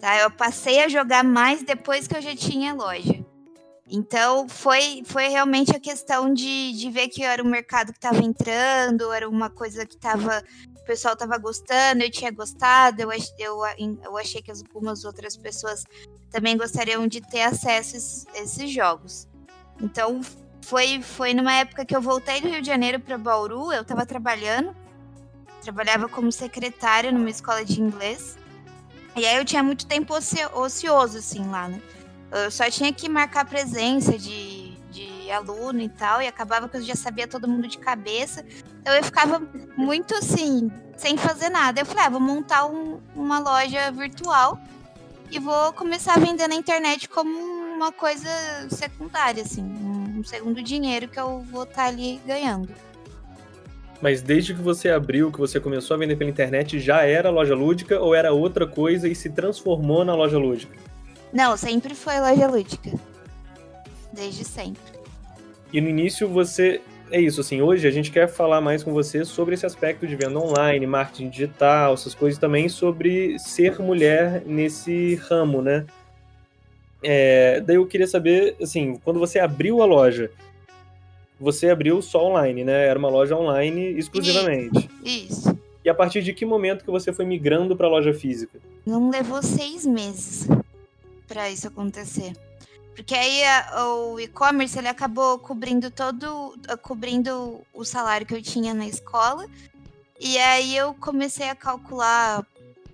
Tá? 0.00 0.18
Eu 0.20 0.30
passei 0.30 0.82
a 0.82 0.88
jogar 0.88 1.24
mais 1.24 1.62
depois 1.62 2.06
que 2.06 2.16
eu 2.16 2.22
já 2.22 2.34
tinha 2.34 2.72
loja. 2.72 3.24
Então 3.90 4.48
foi, 4.48 5.02
foi 5.04 5.28
realmente 5.28 5.74
a 5.74 5.80
questão 5.80 6.32
de, 6.32 6.72
de 6.72 6.90
ver 6.90 7.08
que 7.08 7.22
era 7.22 7.42
um 7.42 7.48
mercado 7.48 7.90
que 7.90 7.98
estava 7.98 8.22
entrando, 8.22 9.12
era 9.12 9.28
uma 9.28 9.48
coisa 9.48 9.86
que 9.86 9.94
estava 9.94 10.42
pessoal 10.88 11.14
tava 11.14 11.36
gostando, 11.36 12.02
eu 12.02 12.10
tinha 12.10 12.30
gostado, 12.30 13.02
eu, 13.02 13.10
eu, 13.38 13.58
eu 14.02 14.16
achei 14.16 14.40
que 14.40 14.50
algumas 14.50 15.04
outras 15.04 15.36
pessoas 15.36 15.84
também 16.30 16.56
gostariam 16.56 17.06
de 17.06 17.20
ter 17.20 17.42
acesso 17.42 18.26
a 18.34 18.40
esses, 18.40 18.70
jogos. 18.70 19.28
Então, 19.82 20.22
foi, 20.64 21.02
foi 21.02 21.34
numa 21.34 21.52
época 21.52 21.84
que 21.84 21.94
eu 21.94 22.00
voltei 22.00 22.40
do 22.40 22.48
Rio 22.48 22.62
de 22.62 22.66
Janeiro 22.66 22.98
para 22.98 23.18
Bauru, 23.18 23.70
eu 23.70 23.82
estava 23.82 24.06
trabalhando, 24.06 24.74
trabalhava 25.62 26.08
como 26.08 26.32
secretária 26.32 27.12
numa 27.12 27.28
escola 27.28 27.62
de 27.62 27.82
inglês. 27.82 28.38
E 29.14 29.26
aí 29.26 29.36
eu 29.36 29.44
tinha 29.44 29.62
muito 29.62 29.86
tempo 29.86 30.14
ocioso, 30.14 31.18
assim, 31.18 31.46
lá, 31.50 31.68
né? 31.68 31.82
Eu 32.30 32.50
só 32.50 32.70
tinha 32.70 32.92
que 32.94 33.10
marcar 33.10 33.44
presença 33.44 34.16
de 34.18 34.57
aluno 35.30 35.80
e 35.80 35.88
tal, 35.88 36.22
e 36.22 36.26
acabava 36.26 36.68
que 36.68 36.76
eu 36.76 36.82
já 36.82 36.94
sabia 36.94 37.26
todo 37.26 37.48
mundo 37.48 37.68
de 37.68 37.78
cabeça. 37.78 38.44
Então 38.80 38.94
eu 38.94 39.02
ficava 39.02 39.42
muito 39.76 40.14
assim, 40.14 40.70
sem 40.96 41.16
fazer 41.16 41.48
nada. 41.48 41.80
Eu 41.80 41.86
falei, 41.86 42.04
ah, 42.04 42.10
vou 42.10 42.20
montar 42.20 42.66
um, 42.66 43.00
uma 43.14 43.38
loja 43.38 43.90
virtual 43.90 44.58
e 45.30 45.38
vou 45.38 45.72
começar 45.72 46.14
a 46.14 46.18
vender 46.18 46.48
na 46.48 46.54
internet 46.54 47.08
como 47.08 47.30
uma 47.30 47.92
coisa 47.92 48.28
secundária, 48.70 49.42
assim, 49.42 49.62
um 49.62 50.24
segundo 50.24 50.62
dinheiro 50.62 51.06
que 51.06 51.20
eu 51.20 51.40
vou 51.50 51.62
estar 51.62 51.82
tá 51.82 51.88
ali 51.88 52.20
ganhando. 52.26 52.68
Mas 54.00 54.22
desde 54.22 54.54
que 54.54 54.62
você 54.62 54.90
abriu, 54.90 55.30
que 55.30 55.38
você 55.38 55.58
começou 55.58 55.94
a 55.94 55.98
vender 55.98 56.16
pela 56.16 56.30
internet, 56.30 56.78
já 56.78 57.02
era 57.02 57.30
loja 57.30 57.54
lúdica 57.54 58.00
ou 58.00 58.14
era 58.14 58.32
outra 58.32 58.66
coisa 58.66 59.08
e 59.08 59.14
se 59.14 59.28
transformou 59.28 60.04
na 60.04 60.14
loja 60.14 60.38
lúdica? 60.38 60.76
Não, 61.32 61.56
sempre 61.56 61.94
foi 61.94 62.20
loja 62.20 62.46
lúdica. 62.46 62.92
Desde 64.12 64.44
sempre. 64.44 64.97
E 65.72 65.80
no 65.80 65.88
início 65.88 66.28
você. 66.28 66.80
É 67.10 67.18
isso, 67.18 67.40
assim, 67.40 67.62
hoje 67.62 67.88
a 67.88 67.90
gente 67.90 68.10
quer 68.10 68.28
falar 68.28 68.60
mais 68.60 68.84
com 68.84 68.92
você 68.92 69.24
sobre 69.24 69.54
esse 69.54 69.64
aspecto 69.64 70.06
de 70.06 70.14
venda 70.14 70.38
online, 70.38 70.86
marketing 70.86 71.30
digital, 71.30 71.94
essas 71.94 72.14
coisas 72.14 72.38
também 72.38 72.68
sobre 72.68 73.38
ser 73.38 73.80
mulher 73.80 74.42
nesse 74.44 75.14
ramo, 75.14 75.62
né? 75.62 75.86
É, 77.02 77.60
daí 77.60 77.76
eu 77.76 77.86
queria 77.86 78.06
saber, 78.06 78.56
assim, 78.60 78.96
quando 79.02 79.18
você 79.18 79.38
abriu 79.38 79.80
a 79.80 79.86
loja, 79.86 80.30
você 81.40 81.70
abriu 81.70 82.02
só 82.02 82.26
online, 82.26 82.62
né? 82.62 82.86
Era 82.86 82.98
uma 82.98 83.08
loja 83.08 83.34
online 83.34 83.96
exclusivamente. 83.96 84.90
Isso. 85.02 85.56
E 85.84 85.88
a 85.88 85.94
partir 85.94 86.22
de 86.22 86.34
que 86.34 86.44
momento 86.44 86.84
que 86.84 86.90
você 86.90 87.10
foi 87.10 87.24
migrando 87.24 87.74
para 87.74 87.86
a 87.86 87.90
loja 87.90 88.12
física? 88.12 88.58
Não 88.84 89.08
levou 89.08 89.42
seis 89.42 89.86
meses 89.86 90.46
para 91.26 91.48
isso 91.50 91.68
acontecer. 91.68 92.32
Porque 92.98 93.14
aí 93.14 93.44
a, 93.44 93.86
o 93.86 94.18
e-commerce 94.18 94.76
ele 94.76 94.88
acabou 94.88 95.38
cobrindo 95.38 95.88
todo, 95.88 96.58
cobrindo 96.82 97.64
o 97.72 97.84
salário 97.84 98.26
que 98.26 98.34
eu 98.34 98.42
tinha 98.42 98.74
na 98.74 98.88
escola. 98.88 99.46
E 100.18 100.36
aí 100.36 100.76
eu 100.76 100.92
comecei 100.94 101.48
a 101.48 101.54
calcular 101.54 102.44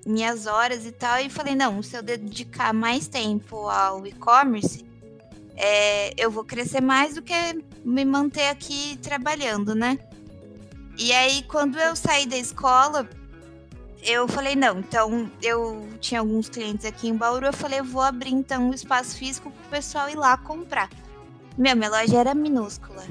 minhas 0.04 0.46
horas 0.46 0.84
e 0.84 0.92
tal 0.92 1.20
e 1.20 1.30
falei 1.30 1.54
não, 1.54 1.82
se 1.82 1.96
eu 1.96 2.02
dedicar 2.02 2.75
mais 2.75 3.08
tempo 3.08 3.66
ao 3.70 4.06
e-commerce, 4.06 4.84
é, 5.56 6.12
eu 6.23 6.30
vou 6.30 6.44
crescer 6.44 6.82
mais 6.82 7.14
do 7.14 7.23
que 7.23 7.64
me 7.82 8.04
manter 8.04 8.49
aqui 8.49 8.99
trabalhando, 9.00 9.75
né? 9.75 9.99
E 10.99 11.14
aí 11.14 11.44
quando 11.44 11.78
eu 11.78 11.96
saí 11.96 12.26
da 12.26 12.37
escola 12.37 13.08
eu 14.04 14.28
falei, 14.28 14.54
não, 14.54 14.80
então 14.80 15.30
eu 15.42 15.88
tinha 15.99 16.20
alguns 16.20 16.49
clientes 16.49 16.84
aqui 16.84 17.08
em 17.08 17.16
Bauru, 17.16 17.46
eu 17.46 17.52
falei, 17.52 17.80
eu 17.80 17.84
vou 17.84 18.02
abrir 18.02 18.32
então 18.32 18.68
um 18.68 18.75
espaço 18.75 19.16
físico 19.16 19.50
pro 19.50 19.70
pessoal 19.70 20.11
ir 20.11 20.14
lá 20.14 20.37
comprar. 20.37 20.90
Meu, 21.56 21.75
minha 21.75 21.88
loja 21.88 22.18
era 22.18 22.34
minúscula. 22.34 23.02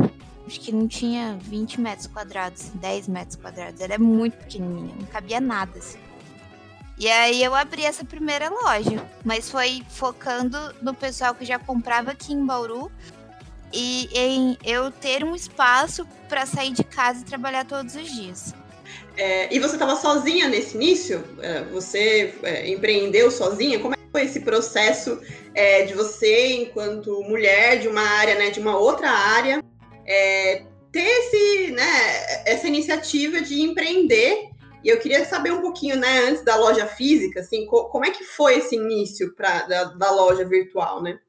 acho 0.45 0.59
que 0.59 0.71
não 0.71 0.87
tinha 0.87 1.37
20 1.41 1.81
metros 1.81 2.07
quadrados, 2.07 2.69
10 2.75 3.07
metros 3.07 3.35
quadrados. 3.37 3.81
Ela 3.81 3.95
é 3.95 3.97
muito 3.97 4.37
pequenininha, 4.37 4.93
não 4.99 5.07
cabia 5.07 5.41
nada, 5.41 5.79
assim. 5.79 5.97
E 6.97 7.09
aí 7.09 7.43
eu 7.43 7.55
abri 7.55 7.83
essa 7.83 8.05
primeira 8.05 8.49
loja, 8.49 9.03
mas 9.25 9.49
foi 9.49 9.83
focando 9.89 10.57
no 10.81 10.93
pessoal 10.93 11.33
que 11.33 11.43
já 11.43 11.57
comprava 11.57 12.11
aqui 12.11 12.33
em 12.33 12.45
Bauru 12.45 12.91
e 13.73 14.07
em 14.13 14.57
eu 14.63 14.91
ter 14.91 15.23
um 15.23 15.35
espaço 15.35 16.05
para 16.29 16.45
sair 16.45 16.71
de 16.71 16.83
casa 16.83 17.21
e 17.21 17.25
trabalhar 17.25 17.65
todos 17.65 17.95
os 17.95 18.11
dias. 18.11 18.53
É, 19.15 19.53
e 19.53 19.59
você 19.59 19.75
estava 19.75 19.95
sozinha 19.95 20.47
nesse 20.47 20.75
início? 20.75 21.23
É, 21.41 21.63
você 21.65 22.33
é, 22.43 22.69
empreendeu 22.69 23.29
sozinha? 23.29 23.79
Como 23.79 23.93
é 23.93 23.97
que 23.97 24.11
foi 24.11 24.23
esse 24.23 24.39
processo 24.39 25.21
é, 25.53 25.83
de 25.83 25.93
você, 25.93 26.53
enquanto 26.53 27.21
mulher 27.23 27.79
de 27.79 27.87
uma 27.87 28.01
área, 28.01 28.35
né, 28.35 28.49
de 28.49 28.59
uma 28.59 28.77
outra 28.77 29.09
área, 29.09 29.63
é, 30.05 30.65
ter 30.91 31.01
esse, 31.01 31.71
né, 31.71 32.43
essa 32.45 32.67
iniciativa 32.67 33.41
de 33.41 33.61
empreender? 33.61 34.49
E 34.83 34.89
eu 34.89 34.99
queria 34.99 35.23
saber 35.23 35.51
um 35.53 35.61
pouquinho, 35.61 35.95
né, 35.95 36.25
antes 36.27 36.43
da 36.43 36.57
loja 36.57 36.85
física, 36.87 37.39
assim, 37.39 37.65
co 37.65 37.85
como 37.85 38.05
é 38.05 38.11
que 38.11 38.23
foi 38.23 38.57
esse 38.57 38.75
início 38.75 39.33
pra, 39.35 39.61
da, 39.61 39.83
da 39.85 40.11
loja 40.11 40.43
virtual, 40.43 41.01
né? 41.01 41.19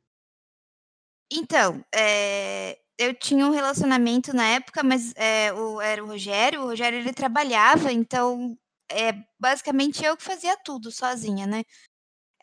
Então, 1.31 1.85
é, 1.95 2.79
eu 2.99 3.15
tinha 3.15 3.47
um 3.47 3.51
relacionamento 3.51 4.35
na 4.35 4.47
época, 4.49 4.83
mas 4.83 5.13
é, 5.17 5.53
o, 5.53 5.81
era 5.81 6.03
o 6.03 6.07
Rogério. 6.07 6.63
O 6.63 6.67
Rogério 6.67 6.99
ele 6.99 7.13
trabalhava, 7.13 7.93
então 7.93 8.57
é 8.91 9.13
basicamente 9.39 10.05
eu 10.05 10.17
que 10.17 10.23
fazia 10.23 10.57
tudo 10.65 10.91
sozinha, 10.93 11.47
né? 11.47 11.65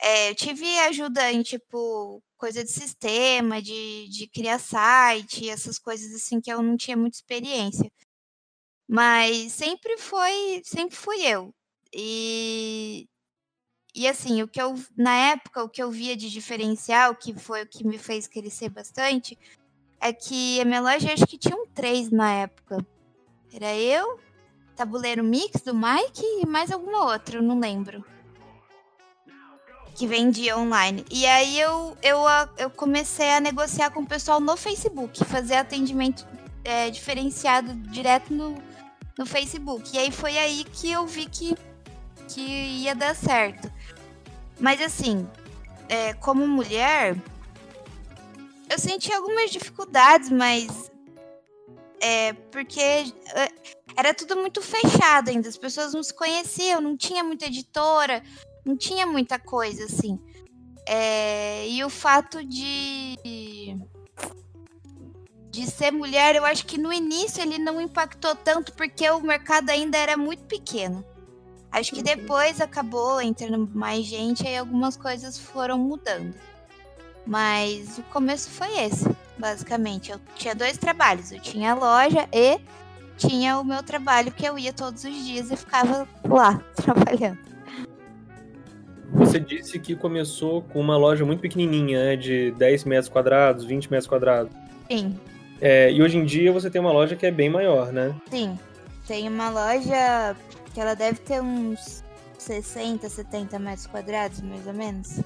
É, 0.01 0.31
eu 0.31 0.35
tive 0.35 0.65
ajuda 0.79 1.31
em 1.31 1.43
tipo 1.43 2.23
coisa 2.37 2.63
de 2.63 2.71
sistema, 2.71 3.61
de, 3.61 4.09
de 4.09 4.27
criar 4.27 4.59
site, 4.59 5.49
essas 5.49 5.77
coisas 5.79 6.13
assim 6.15 6.41
que 6.41 6.51
eu 6.51 6.61
não 6.63 6.77
tinha 6.77 6.97
muita 6.97 7.17
experiência. 7.17 7.91
Mas 8.87 9.53
sempre 9.53 9.97
foi, 9.97 10.61
sempre 10.65 10.95
fui 10.95 11.25
eu. 11.25 11.53
E 11.93 13.07
e 13.95 14.07
assim, 14.07 14.41
o 14.41 14.47
que 14.47 14.61
eu 14.61 14.75
na 14.97 15.15
época 15.31 15.63
o 15.63 15.69
que 15.69 15.83
eu 15.83 15.91
via 15.91 16.15
de 16.15 16.29
diferencial, 16.29 17.15
que 17.15 17.33
foi 17.33 17.63
o 17.63 17.67
que 17.67 17.85
me 17.85 17.97
fez 17.97 18.27
crescer 18.27 18.69
bastante, 18.69 19.37
é 20.01 20.11
que 20.11 20.59
a 20.59 20.65
minha 20.65 20.81
loja 20.81 21.13
acho 21.13 21.27
que 21.27 21.37
tinham 21.37 21.67
três 21.67 22.09
na 22.09 22.31
época. 22.33 22.85
Era 23.53 23.75
eu, 23.75 24.19
Tabuleiro 24.75 25.23
Mix 25.23 25.61
do 25.61 25.75
Mike 25.75 26.23
e 26.41 26.45
mais 26.45 26.71
alguma 26.71 27.05
outra, 27.05 27.37
eu 27.37 27.43
não 27.43 27.59
lembro. 27.59 28.03
Que 29.93 30.07
vendia 30.07 30.57
online. 30.57 31.05
E 31.11 31.27
aí 31.27 31.59
eu, 31.59 31.95
eu, 32.01 32.19
eu 32.57 32.69
comecei 32.71 33.29
a 33.31 33.39
negociar 33.39 33.91
com 33.91 34.01
o 34.01 34.07
pessoal 34.07 34.39
no 34.39 34.57
Facebook, 34.57 35.23
fazer 35.25 35.55
atendimento 35.55 36.25
é, 36.63 36.89
diferenciado 36.89 37.73
direto 37.91 38.33
no, 38.33 38.55
no 39.17 39.25
Facebook. 39.25 39.95
E 39.95 39.99
aí 39.99 40.11
foi 40.11 40.37
aí 40.37 40.63
que 40.63 40.91
eu 40.91 41.05
vi 41.05 41.27
que, 41.27 41.55
que 42.27 42.41
ia 42.41 42.95
dar 42.95 43.15
certo. 43.15 43.71
Mas 44.59 44.81
assim, 44.81 45.27
é, 45.89 46.13
como 46.13 46.47
mulher, 46.47 47.15
eu 48.71 48.79
senti 48.79 49.11
algumas 49.13 49.51
dificuldades, 49.51 50.29
mas 50.29 50.89
é 52.01 52.31
porque 52.33 52.79
é, 52.79 53.51
era 53.97 54.13
tudo 54.13 54.37
muito 54.37 54.61
fechado 54.61 55.29
ainda, 55.29 55.49
as 55.49 55.57
pessoas 55.57 55.93
não 55.93 56.01
se 56.01 56.13
conheciam, 56.13 56.79
não 56.79 56.95
tinha 56.95 57.21
muita 57.23 57.47
editora, 57.47 58.23
não 58.65 58.77
tinha 58.77 59.05
muita 59.05 59.37
coisa 59.37 59.83
assim. 59.83 60.17
É, 60.87 61.67
e 61.67 61.83
o 61.83 61.89
fato 61.89 62.43
de 62.43 63.77
de 65.51 65.69
ser 65.69 65.91
mulher, 65.91 66.37
eu 66.37 66.45
acho 66.45 66.65
que 66.65 66.77
no 66.77 66.93
início 66.93 67.43
ele 67.43 67.57
não 67.57 67.81
impactou 67.81 68.33
tanto 68.33 68.71
porque 68.71 69.09
o 69.09 69.19
mercado 69.19 69.69
ainda 69.69 69.97
era 69.97 70.15
muito 70.15 70.43
pequeno. 70.45 71.03
Acho 71.69 71.91
que 71.91 71.97
uhum. 71.97 72.03
depois 72.03 72.61
acabou 72.61 73.21
entrando 73.21 73.69
mais 73.73 74.05
gente 74.05 74.43
e 74.43 74.55
algumas 74.55 74.95
coisas 74.95 75.37
foram 75.37 75.77
mudando. 75.77 76.33
Mas 77.25 77.97
o 77.97 78.03
começo 78.03 78.49
foi 78.49 78.79
esse, 78.79 79.09
basicamente. 79.37 80.11
Eu 80.11 80.19
tinha 80.35 80.55
dois 80.55 80.77
trabalhos. 80.77 81.31
Eu 81.31 81.39
tinha 81.39 81.71
a 81.71 81.75
loja 81.75 82.27
e 82.33 82.59
tinha 83.17 83.59
o 83.59 83.63
meu 83.63 83.83
trabalho 83.83 84.31
que 84.31 84.45
eu 84.45 84.57
ia 84.57 84.73
todos 84.73 85.03
os 85.03 85.25
dias 85.25 85.51
e 85.51 85.55
ficava 85.55 86.07
lá 86.27 86.61
trabalhando. 86.75 87.37
Você 89.13 89.39
disse 89.39 89.77
que 89.77 89.95
começou 89.95 90.61
com 90.61 90.79
uma 90.79 90.97
loja 90.97 91.25
muito 91.25 91.41
pequenininha, 91.41 92.03
né, 92.03 92.15
de 92.15 92.51
10 92.51 92.85
metros 92.85 93.09
quadrados, 93.09 93.65
20 93.65 93.91
metros 93.91 94.07
quadrados. 94.07 94.53
Sim. 94.89 95.19
É, 95.59 95.91
e 95.91 96.01
hoje 96.01 96.17
em 96.17 96.25
dia 96.25 96.51
você 96.51 96.69
tem 96.69 96.81
uma 96.81 96.91
loja 96.91 97.15
que 97.15 97.25
é 97.25 97.31
bem 97.31 97.49
maior, 97.49 97.91
né? 97.91 98.15
Sim. 98.29 98.57
Tem 99.05 99.27
uma 99.27 99.49
loja 99.49 100.35
que 100.73 100.79
ela 100.79 100.95
deve 100.95 101.19
ter 101.19 101.41
uns 101.41 102.03
60, 102.37 103.07
70 103.07 103.59
metros 103.59 103.85
quadrados, 103.85 104.41
mais 104.41 104.65
ou 104.65 104.73
menos. 104.73 105.19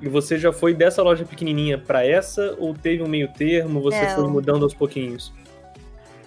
E 0.00 0.08
você 0.08 0.38
já 0.38 0.52
foi 0.52 0.72
dessa 0.72 1.02
loja 1.02 1.24
pequenininha 1.24 1.76
para 1.76 2.06
essa 2.06 2.56
ou 2.58 2.74
teve 2.74 3.02
um 3.02 3.08
meio 3.08 3.28
termo? 3.32 3.80
Você 3.82 4.02
Não. 4.02 4.14
foi 4.14 4.28
mudando 4.28 4.62
aos 4.62 4.72
pouquinhos? 4.72 5.32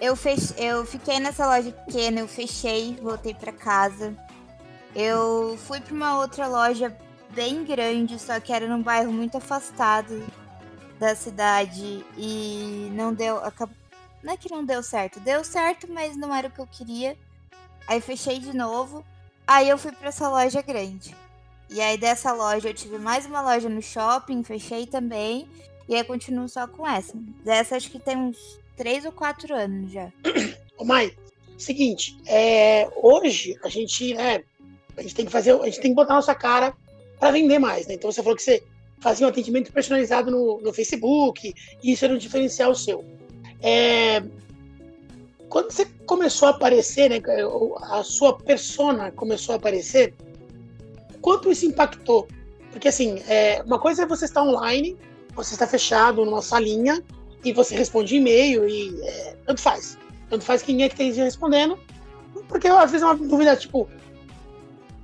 Eu, 0.00 0.14
fech... 0.14 0.54
eu 0.58 0.84
fiquei 0.84 1.18
nessa 1.18 1.46
loja 1.46 1.72
pequena, 1.72 2.20
eu 2.20 2.28
fechei, 2.28 2.96
voltei 3.02 3.34
para 3.34 3.52
casa. 3.52 4.14
Eu 4.94 5.58
fui 5.66 5.80
para 5.80 5.94
uma 5.94 6.18
outra 6.18 6.46
loja 6.46 6.96
bem 7.30 7.64
grande, 7.64 8.18
só 8.18 8.38
que 8.38 8.52
era 8.52 8.68
num 8.68 8.82
bairro 8.82 9.12
muito 9.12 9.36
afastado 9.36 10.22
da 11.00 11.16
cidade 11.16 12.04
e 12.16 12.90
não 12.92 13.12
deu. 13.12 13.40
Não 14.22 14.32
é 14.32 14.36
que 14.36 14.50
não 14.50 14.64
deu 14.64 14.82
certo, 14.82 15.18
deu 15.18 15.42
certo, 15.42 15.86
mas 15.90 16.16
não 16.16 16.34
era 16.34 16.46
o 16.46 16.50
que 16.50 16.60
eu 16.60 16.66
queria. 16.66 17.16
Aí 17.88 18.00
fechei 18.00 18.38
de 18.38 18.56
novo. 18.56 19.04
Aí 19.46 19.68
eu 19.68 19.76
fui 19.76 19.92
para 19.92 20.08
essa 20.08 20.28
loja 20.28 20.62
grande. 20.62 21.14
E 21.74 21.80
aí 21.80 21.98
dessa 21.98 22.32
loja 22.32 22.68
eu 22.68 22.72
tive 22.72 22.98
mais 22.98 23.26
uma 23.26 23.42
loja 23.42 23.68
no 23.68 23.82
shopping, 23.82 24.44
fechei 24.44 24.86
também. 24.86 25.48
E 25.88 25.96
aí 25.96 26.04
continuo 26.04 26.48
só 26.48 26.68
com 26.68 26.86
essa. 26.86 27.12
Dessa 27.44 27.74
acho 27.74 27.90
que 27.90 27.98
tem 27.98 28.16
uns 28.16 28.60
3 28.76 29.06
ou 29.06 29.10
4 29.10 29.52
anos 29.52 29.90
já. 29.90 30.08
Ô 30.78 30.84
Mai, 30.84 31.12
seguinte, 31.58 32.16
é, 32.26 32.88
hoje 32.94 33.58
a 33.64 33.68
gente, 33.68 34.14
né, 34.14 34.44
a 34.96 35.02
gente 35.02 35.16
tem 35.16 35.26
que 35.26 35.32
fazer, 35.32 35.50
a 35.50 35.64
gente 35.64 35.80
tem 35.80 35.90
que 35.90 35.96
botar 35.96 36.14
nossa 36.14 36.32
cara 36.32 36.76
para 37.18 37.32
vender 37.32 37.58
mais, 37.58 37.88
né? 37.88 37.94
Então 37.94 38.12
você 38.12 38.22
falou 38.22 38.36
que 38.36 38.44
você 38.44 38.62
fazia 39.00 39.26
um 39.26 39.30
atendimento 39.30 39.72
personalizado 39.72 40.30
no, 40.30 40.60
no 40.60 40.72
Facebook, 40.72 41.52
e 41.82 41.92
isso 41.92 42.04
era 42.04 42.14
um 42.14 42.18
diferencial 42.18 42.72
seu. 42.76 43.04
É, 43.60 44.22
quando 45.48 45.72
você 45.72 45.86
começou 46.06 46.46
a 46.46 46.50
aparecer, 46.52 47.10
né, 47.10 47.20
a 47.90 48.04
sua 48.04 48.38
persona 48.38 49.10
começou 49.10 49.54
a 49.54 49.56
aparecer, 49.56 50.14
quanto 51.24 51.50
isso 51.50 51.64
impactou? 51.64 52.28
Porque, 52.70 52.86
assim, 52.86 53.22
é, 53.26 53.62
uma 53.64 53.78
coisa 53.78 54.02
é 54.02 54.06
você 54.06 54.26
estar 54.26 54.42
online, 54.42 54.94
você 55.34 55.54
está 55.54 55.66
fechado 55.66 56.22
numa 56.22 56.42
salinha 56.42 57.02
e 57.42 57.50
você 57.50 57.74
responde 57.74 58.16
e-mail 58.16 58.68
e 58.68 58.94
é, 59.02 59.36
tanto 59.46 59.62
faz. 59.62 59.96
Tanto 60.28 60.44
faz 60.44 60.60
quem 60.62 60.82
é 60.82 60.88
que 60.90 61.02
esteja 61.02 61.24
respondendo, 61.24 61.78
porque 62.46 62.68
às 62.68 62.90
vezes 62.90 63.02
é 63.02 63.06
uma 63.06 63.16
dúvida, 63.16 63.56
tipo, 63.56 63.88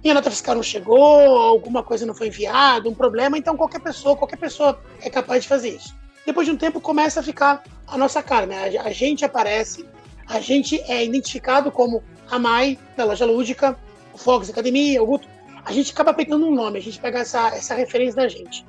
minha 0.05 0.13
nota 0.13 0.31
fiscal 0.31 0.55
não 0.55 0.63
chegou, 0.63 1.39
alguma 1.39 1.83
coisa 1.83 2.05
não 2.05 2.15
foi 2.15 2.27
enviada, 2.27 2.87
um 2.87 2.95
problema, 2.95 3.39
então 3.39 3.57
qualquer 3.57 3.81
pessoa, 3.81 4.15
qualquer 4.15 4.37
pessoa 4.37 4.79
é 5.01 5.09
capaz 5.09 5.45
de 5.45 5.49
fazer 5.49 5.71
isso. 5.71 5.97
Depois 6.27 6.47
de 6.47 6.53
um 6.53 6.57
tempo 6.57 6.83
começa 6.83 7.21
a 7.21 7.23
ficar 7.23 7.63
a 7.87 7.97
nossa 7.97 8.23
cara, 8.23 8.45
né? 8.45 8.79
A 8.79 8.93
gente 8.93 9.25
aparece, 9.25 9.87
a 10.27 10.39
gente 10.39 10.79
é 10.83 11.03
identificado 11.03 11.73
como 11.73 12.03
a 12.31 12.39
Mai 12.39 12.79
da 12.95 13.05
loja 13.05 13.25
lúdica, 13.25 13.75
o 14.13 14.19
Fox 14.19 14.51
Academia, 14.51 15.03
o 15.03 15.07
Guto, 15.07 15.27
a 15.65 15.73
gente 15.73 15.93
acaba 15.93 16.15
pegando 16.15 16.47
um 16.47 16.55
nome, 16.55 16.79
a 16.79 16.83
gente 16.83 17.01
pega 17.01 17.21
essa, 17.21 17.49
essa 17.49 17.75
referência 17.75 18.17
da 18.17 18.29
gente. 18.29 18.65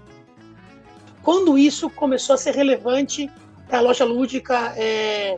Quando 1.24 1.58
isso 1.58 1.90
começou 1.90 2.36
a 2.36 2.38
ser 2.38 2.56
relevante 2.56 3.30
para 3.68 3.78
a 3.78 3.82
loja 3.82 4.04
lúdica 4.04 4.74
é, 4.76 5.36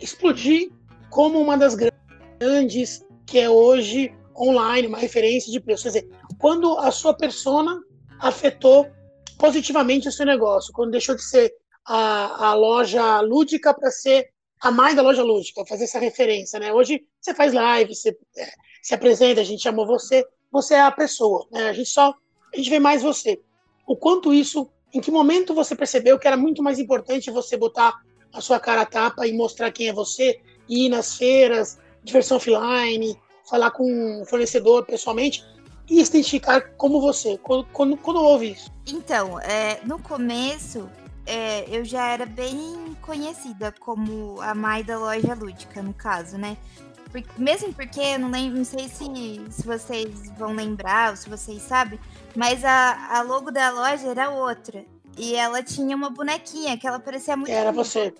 explodir 0.00 0.70
como 1.10 1.40
uma 1.40 1.56
das 1.56 1.74
grandes 1.74 3.04
que 3.26 3.38
é 3.38 3.48
hoje 3.48 4.12
online, 4.36 4.88
uma 4.88 4.98
referência 4.98 5.50
de 5.50 5.60
preço. 5.60 5.84
Quer 5.84 5.88
dizer, 5.88 6.10
quando 6.38 6.76
a 6.78 6.90
sua 6.90 7.14
persona 7.14 7.80
afetou 8.18 8.90
positivamente 9.38 10.08
o 10.08 10.12
seu 10.12 10.26
negócio, 10.26 10.72
quando 10.72 10.90
deixou 10.90 11.14
de 11.14 11.22
ser 11.22 11.52
a, 11.86 12.48
a 12.48 12.54
loja 12.54 13.20
lúdica 13.20 13.72
para 13.72 13.90
ser 13.90 14.28
a 14.60 14.70
mais 14.70 14.96
da 14.96 15.02
loja 15.02 15.22
lúdica, 15.22 15.64
fazer 15.66 15.84
essa 15.84 15.98
referência, 15.98 16.58
né? 16.58 16.72
Hoje 16.72 17.04
você 17.20 17.34
faz 17.34 17.52
live, 17.52 17.94
você 17.94 18.16
é, 18.38 18.52
se 18.84 18.94
apresenta, 18.94 19.40
a 19.40 19.44
gente 19.44 19.62
chamou 19.62 19.86
você, 19.86 20.26
você 20.52 20.74
é 20.74 20.82
a 20.82 20.90
pessoa, 20.90 21.46
né? 21.50 21.70
A 21.70 21.72
gente 21.72 21.88
só, 21.88 22.14
a 22.52 22.56
gente 22.56 22.68
vê 22.68 22.78
mais 22.78 23.02
você. 23.02 23.40
O 23.86 23.96
quanto 23.96 24.32
isso, 24.32 24.70
em 24.92 25.00
que 25.00 25.10
momento 25.10 25.54
você 25.54 25.74
percebeu 25.74 26.18
que 26.18 26.26
era 26.26 26.36
muito 26.36 26.62
mais 26.62 26.78
importante 26.78 27.30
você 27.30 27.56
botar 27.56 27.94
a 28.30 28.42
sua 28.42 28.60
cara 28.60 28.82
a 28.82 28.86
tapa 28.86 29.26
e 29.26 29.32
mostrar 29.32 29.72
quem 29.72 29.88
é 29.88 29.92
você, 29.92 30.38
ir 30.68 30.90
nas 30.90 31.16
feiras, 31.16 31.78
diversão 32.02 32.36
offline, 32.36 33.18
falar 33.48 33.70
com 33.70 34.20
o 34.20 34.26
fornecedor 34.26 34.84
pessoalmente 34.84 35.42
e 35.88 36.04
se 36.04 36.10
identificar 36.10 36.60
como 36.76 37.00
você, 37.00 37.38
quando, 37.38 37.64
quando, 37.72 37.96
quando 37.96 38.20
houve 38.20 38.52
isso? 38.52 38.70
Então, 38.86 39.40
é, 39.40 39.80
no 39.84 39.98
começo, 39.98 40.90
é, 41.24 41.64
eu 41.74 41.86
já 41.86 42.06
era 42.08 42.26
bem 42.26 42.94
conhecida 43.00 43.72
como 43.80 44.38
a 44.42 44.54
mãe 44.54 44.84
da 44.84 44.98
loja 44.98 45.34
lúdica, 45.34 45.82
no 45.82 45.94
caso, 45.94 46.36
né? 46.36 46.58
Porque, 47.14 47.40
mesmo 47.40 47.72
porque, 47.72 48.18
não, 48.18 48.28
lembro, 48.28 48.58
não 48.58 48.64
sei 48.64 48.88
se, 48.88 49.04
se 49.48 49.64
vocês 49.64 50.28
vão 50.36 50.52
lembrar 50.52 51.12
ou 51.12 51.16
se 51.16 51.30
vocês 51.30 51.62
sabem, 51.62 51.96
mas 52.34 52.64
a, 52.64 53.18
a 53.18 53.22
logo 53.22 53.52
da 53.52 53.70
loja 53.70 54.08
era 54.08 54.30
outra. 54.30 54.84
E 55.16 55.36
ela 55.36 55.62
tinha 55.62 55.94
uma 55.94 56.10
bonequinha 56.10 56.76
que 56.76 56.84
ela 56.84 56.98
parecia 56.98 57.36
muito. 57.36 57.52
Era 57.52 57.70
você. 57.70 58.12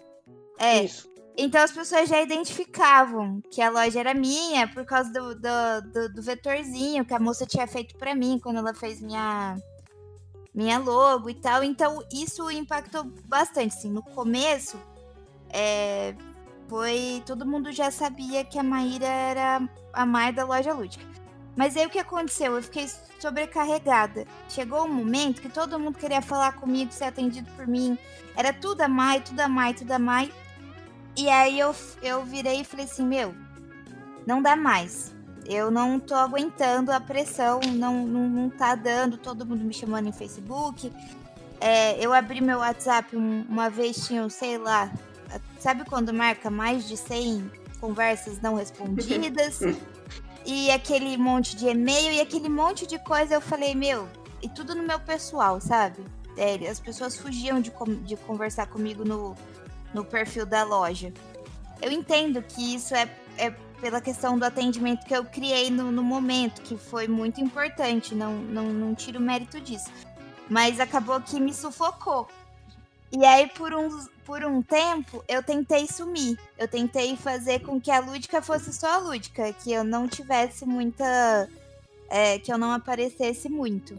É. 0.61 0.85
Isso. 0.85 1.13
Então 1.37 1.61
as 1.61 1.73
pessoas 1.73 2.09
já 2.09 2.23
identificavam 2.23 3.43
que 3.51 3.61
a 3.61 3.69
loja 3.69 3.99
era 3.99 4.15
minha 4.15 4.69
por 4.69 4.85
causa 4.85 5.11
do, 5.11 5.35
do, 5.35 5.91
do, 5.93 6.15
do 6.15 6.23
vetorzinho 6.23 7.05
que 7.05 7.13
a 7.13 7.19
moça 7.19 7.45
tinha 7.45 7.67
feito 7.67 7.97
para 7.97 8.15
mim 8.15 8.39
quando 8.41 8.59
ela 8.59 8.73
fez 8.73 9.01
minha, 9.01 9.57
minha 10.55 10.79
logo 10.79 11.29
e 11.29 11.35
tal. 11.35 11.65
Então 11.65 12.01
isso 12.13 12.49
impactou 12.49 13.03
bastante. 13.27 13.77
Assim. 13.77 13.91
No 13.91 14.05
começo, 14.05 14.81
é, 15.51 16.15
foi. 16.69 17.23
Todo 17.27 17.47
mundo 17.47 17.73
já 17.73 17.91
sabia 17.91 18.45
que 18.45 18.59
a 18.59 18.63
Maíra 18.63 19.07
era 19.07 19.69
a 19.93 20.07
mãe 20.07 20.33
da 20.33 20.45
loja 20.45 20.73
lúdica. 20.73 21.05
Mas 21.57 21.77
aí 21.77 21.87
o 21.87 21.91
que 21.91 21.99
aconteceu? 21.99 22.57
Eu 22.57 22.63
fiquei 22.63 22.89
sobrecarregada. 23.19 24.27
Chegou 24.49 24.85
um 24.85 24.93
momento 24.93 25.41
que 25.41 25.49
todo 25.49 25.79
mundo 25.79 25.99
queria 25.99 26.21
falar 26.21 26.55
comigo, 26.55 26.93
ser 26.93 27.05
atendido 27.05 27.51
por 27.53 27.67
mim. 27.67 27.97
Era 28.37 28.53
tudo 28.53 28.81
a 28.81 28.89
Mai, 28.89 29.21
tudo 29.21 29.41
a 29.41 29.49
Mai, 29.49 29.73
tudo 29.73 29.93
a 29.93 29.99
Mai. 29.99 30.33
E 31.17 31.29
aí 31.29 31.59
eu, 31.61 31.75
eu 32.03 32.25
virei 32.25 32.61
e 32.61 32.65
falei 32.65 32.87
assim, 32.87 33.07
meu, 33.07 33.35
não 34.27 34.43
dá 34.43 34.57
mais. 34.57 35.15
Eu 35.47 35.71
não 35.71 36.01
tô 36.01 36.15
aguentando 36.15 36.91
a 36.91 36.99
pressão, 36.99 37.61
não, 37.75 38.07
não, 38.07 38.29
não 38.29 38.51
tá 38.51 38.75
dando, 38.75 39.17
todo 39.17 39.47
mundo 39.47 39.63
me 39.63 39.73
chamando 39.73 40.09
em 40.09 40.13
Facebook. 40.13 40.91
É, 41.61 42.05
eu 42.05 42.13
abri 42.13 42.41
meu 42.41 42.59
WhatsApp 42.59 43.17
um, 43.17 43.45
uma 43.49 43.71
vez, 43.71 44.07
tinha, 44.07 44.29
sei 44.29 44.59
lá, 44.59 44.91
sabe 45.59 45.85
quando 45.85 46.13
marca 46.13 46.51
mais 46.51 46.87
de 46.87 46.97
100 46.97 47.51
conversas 47.81 48.41
não 48.41 48.55
respondidas? 48.55 49.61
e 50.45 50.71
aquele 50.71 51.17
monte 51.17 51.57
de 51.57 51.67
e-mail 51.67 52.13
e 52.13 52.21
aquele 52.21 52.49
monte 52.49 52.87
de 52.87 52.99
coisa, 52.99 53.35
eu 53.35 53.41
falei, 53.41 53.75
meu, 53.75 54.09
e 54.43 54.49
tudo 54.49 54.75
no 54.75 54.83
meu 54.83 55.01
pessoal, 55.01 55.61
sabe? 55.61 56.05
É, 56.37 56.55
as 56.69 56.81
pessoas 56.81 57.17
fugiam 57.17 57.61
de, 57.61 57.73
de 58.03 58.17
conversar 58.17 58.67
comigo 58.67 59.05
no, 59.05 59.35
no 59.95 60.05
perfil 60.05 60.45
da 60.45 60.65
loja. 60.65 61.13
Eu 61.81 61.91
entendo 61.91 62.43
que 62.43 62.75
isso 62.75 62.95
é, 62.95 63.09
é 63.39 63.51
pela 63.81 64.01
questão 64.01 64.39
do 64.39 64.45
atendimento 64.45 65.07
que 65.07 65.15
eu 65.15 65.25
criei 65.25 65.71
no, 65.71 65.91
no 65.91 66.03
momento, 66.03 66.63
que 66.63 66.77
foi 66.77 67.07
muito 67.07 67.41
importante, 67.41 68.15
não, 68.15 68.35
não, 68.37 68.73
não 68.73 68.95
tiro 68.95 69.21
mérito 69.21 69.61
disso. 69.61 69.91
Mas 70.49 70.81
acabou 70.81 71.21
que 71.21 71.41
me 71.41 71.53
sufocou. 71.53 72.29
E 73.13 73.25
aí, 73.25 73.49
por 73.49 73.73
um, 73.73 74.07
por 74.25 74.45
um 74.45 74.63
tempo, 74.63 75.25
eu 75.29 75.43
tentei 75.43 75.87
sumir. 75.87 76.39
Eu 76.59 76.67
tentei 76.67 77.17
fazer 77.17 77.61
com 77.61 77.81
que 77.81 77.91
a 77.91 78.01
lúdica 78.01 78.43
fosse 78.43 78.73
só 78.73 78.95
a 78.95 78.99
lúdica, 78.99 79.53
que 79.53 79.73
eu 79.73 79.85
não 79.85 80.09
tivesse 80.09 80.67
muita. 80.67 81.49
É, 82.09 82.39
que 82.39 82.53
eu 82.53 82.59
não 82.59 82.73
aparecesse 82.73 83.49
muito. 83.49 83.99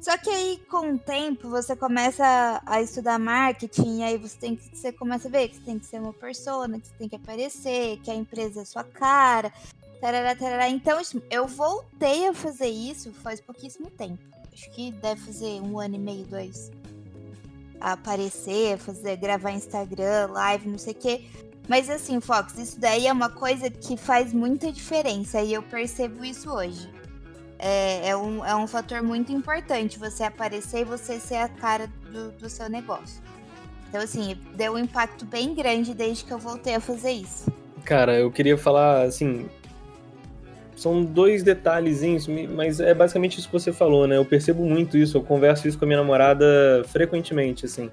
Só 0.00 0.18
que 0.18 0.28
aí, 0.28 0.60
com 0.68 0.94
o 0.94 0.98
tempo, 0.98 1.48
você 1.48 1.76
começa 1.76 2.60
a 2.66 2.82
estudar 2.82 3.20
marketing, 3.20 4.00
e 4.00 4.02
aí 4.02 4.18
você 4.18 4.36
tem 4.36 4.56
que. 4.56 4.76
Você 4.76 4.92
começa 4.92 5.28
a 5.28 5.30
ver 5.30 5.48
que 5.48 5.56
você 5.56 5.62
tem 5.62 5.78
que 5.78 5.86
ser 5.86 6.00
uma 6.00 6.12
persona, 6.12 6.80
que 6.80 6.88
você 6.88 6.94
tem 6.98 7.08
que 7.08 7.16
aparecer, 7.16 7.98
que 7.98 8.10
a 8.10 8.14
empresa 8.14 8.62
é 8.62 8.64
sua 8.64 8.82
cara. 8.82 9.52
Tarará, 10.00 10.34
tarará. 10.34 10.68
Então, 10.68 10.98
assim, 10.98 11.22
eu 11.30 11.46
voltei 11.46 12.26
a 12.26 12.34
fazer 12.34 12.66
isso 12.66 13.12
faz 13.12 13.40
pouquíssimo 13.40 13.88
tempo. 13.90 14.18
Acho 14.52 14.68
que 14.72 14.90
deve 14.90 15.20
fazer 15.20 15.60
um 15.60 15.78
ano 15.78 15.94
e 15.94 15.98
meio, 15.98 16.26
dois. 16.26 16.72
Aparecer, 17.82 18.78
fazer, 18.78 19.16
gravar 19.16 19.50
Instagram, 19.50 20.28
live, 20.32 20.68
não 20.68 20.78
sei 20.78 20.92
o 20.92 20.96
quê. 20.96 21.24
Mas 21.68 21.88
assim, 21.90 22.20
Fox, 22.20 22.58
isso 22.58 22.80
daí 22.80 23.06
é 23.06 23.12
uma 23.12 23.30
coisa 23.30 23.70
que 23.70 23.96
faz 23.96 24.32
muita 24.32 24.70
diferença 24.70 25.40
e 25.42 25.52
eu 25.52 25.62
percebo 25.62 26.24
isso 26.24 26.50
hoje 26.50 26.88
é, 27.62 28.08
é, 28.08 28.16
um, 28.16 28.44
é 28.44 28.56
um 28.56 28.66
fator 28.66 29.00
muito 29.02 29.30
importante 29.30 29.96
você 29.96 30.24
aparecer 30.24 30.80
e 30.80 30.84
você 30.84 31.20
ser 31.20 31.36
a 31.36 31.48
cara 31.48 31.88
do, 32.10 32.32
do 32.32 32.50
seu 32.50 32.68
negócio. 32.68 33.22
Então, 33.88 34.00
assim, 34.00 34.36
deu 34.56 34.72
um 34.72 34.78
impacto 34.78 35.24
bem 35.24 35.54
grande 35.54 35.94
desde 35.94 36.24
que 36.24 36.32
eu 36.32 36.38
voltei 36.38 36.74
a 36.74 36.80
fazer 36.80 37.12
isso. 37.12 37.52
Cara, 37.84 38.18
eu 38.18 38.32
queria 38.32 38.58
falar, 38.58 39.02
assim. 39.02 39.48
São 40.82 41.04
dois 41.04 41.44
detalhezinhos, 41.44 42.26
mas 42.26 42.80
é 42.80 42.92
basicamente 42.92 43.38
isso 43.38 43.46
que 43.46 43.52
você 43.52 43.72
falou, 43.72 44.08
né? 44.08 44.16
Eu 44.16 44.24
percebo 44.24 44.64
muito 44.64 44.98
isso, 44.98 45.16
eu 45.16 45.22
converso 45.22 45.68
isso 45.68 45.78
com 45.78 45.84
a 45.84 45.86
minha 45.86 46.00
namorada 46.00 46.82
frequentemente, 46.88 47.66
assim. 47.66 47.88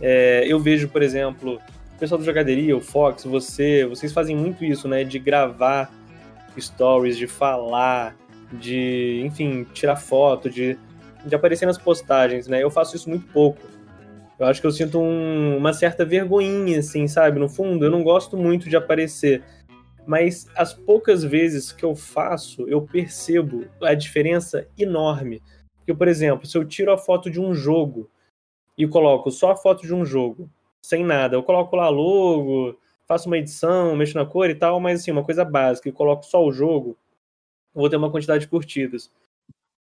É, 0.00 0.44
eu 0.46 0.60
vejo, 0.60 0.86
por 0.86 1.02
exemplo, 1.02 1.60
o 1.96 1.98
pessoal 1.98 2.16
do 2.16 2.24
Jogaderia, 2.24 2.76
o 2.76 2.80
Fox, 2.80 3.24
você, 3.24 3.84
vocês 3.86 4.12
fazem 4.12 4.36
muito 4.36 4.64
isso, 4.64 4.86
né? 4.86 5.02
De 5.02 5.18
gravar 5.18 5.90
stories, 6.56 7.18
de 7.18 7.26
falar, 7.26 8.14
de, 8.52 9.22
enfim, 9.24 9.66
tirar 9.74 9.96
foto, 9.96 10.48
de, 10.48 10.78
de 11.24 11.34
aparecer 11.34 11.66
nas 11.66 11.76
postagens, 11.76 12.46
né? 12.46 12.62
Eu 12.62 12.70
faço 12.70 12.94
isso 12.94 13.10
muito 13.10 13.26
pouco. 13.32 13.58
Eu 14.38 14.46
acho 14.46 14.60
que 14.60 14.66
eu 14.68 14.70
sinto 14.70 15.00
um, 15.00 15.56
uma 15.56 15.72
certa 15.72 16.04
vergonhinha, 16.04 16.78
assim, 16.78 17.08
sabe? 17.08 17.40
No 17.40 17.48
fundo, 17.48 17.84
eu 17.84 17.90
não 17.90 18.04
gosto 18.04 18.36
muito 18.36 18.68
de 18.68 18.76
aparecer. 18.76 19.42
Mas 20.06 20.48
as 20.54 20.72
poucas 20.72 21.24
vezes 21.24 21.72
que 21.72 21.84
eu 21.84 21.94
faço, 21.94 22.68
eu 22.68 22.82
percebo 22.82 23.66
a 23.82 23.92
diferença 23.94 24.68
enorme. 24.78 25.42
Porque, 25.78 25.92
por 25.92 26.08
exemplo, 26.08 26.46
se 26.46 26.56
eu 26.56 26.64
tiro 26.64 26.92
a 26.92 26.98
foto 26.98 27.30
de 27.30 27.40
um 27.40 27.54
jogo 27.54 28.08
e 28.78 28.86
coloco 28.86 29.30
só 29.30 29.50
a 29.50 29.56
foto 29.56 29.82
de 29.86 29.94
um 29.94 30.04
jogo, 30.04 30.48
sem 30.80 31.04
nada, 31.04 31.36
eu 31.36 31.42
coloco 31.42 31.74
lá 31.74 31.88
logo, 31.88 32.78
faço 33.06 33.28
uma 33.28 33.38
edição, 33.38 33.96
mexo 33.96 34.16
na 34.16 34.24
cor 34.24 34.48
e 34.50 34.54
tal, 34.54 34.78
mas 34.78 35.00
assim, 35.00 35.10
uma 35.10 35.24
coisa 35.24 35.44
básica, 35.44 35.88
e 35.88 35.92
coloco 35.92 36.24
só 36.24 36.44
o 36.44 36.52
jogo, 36.52 36.96
vou 37.74 37.90
ter 37.90 37.96
uma 37.96 38.10
quantidade 38.10 38.42
de 38.42 38.48
curtidas. 38.48 39.10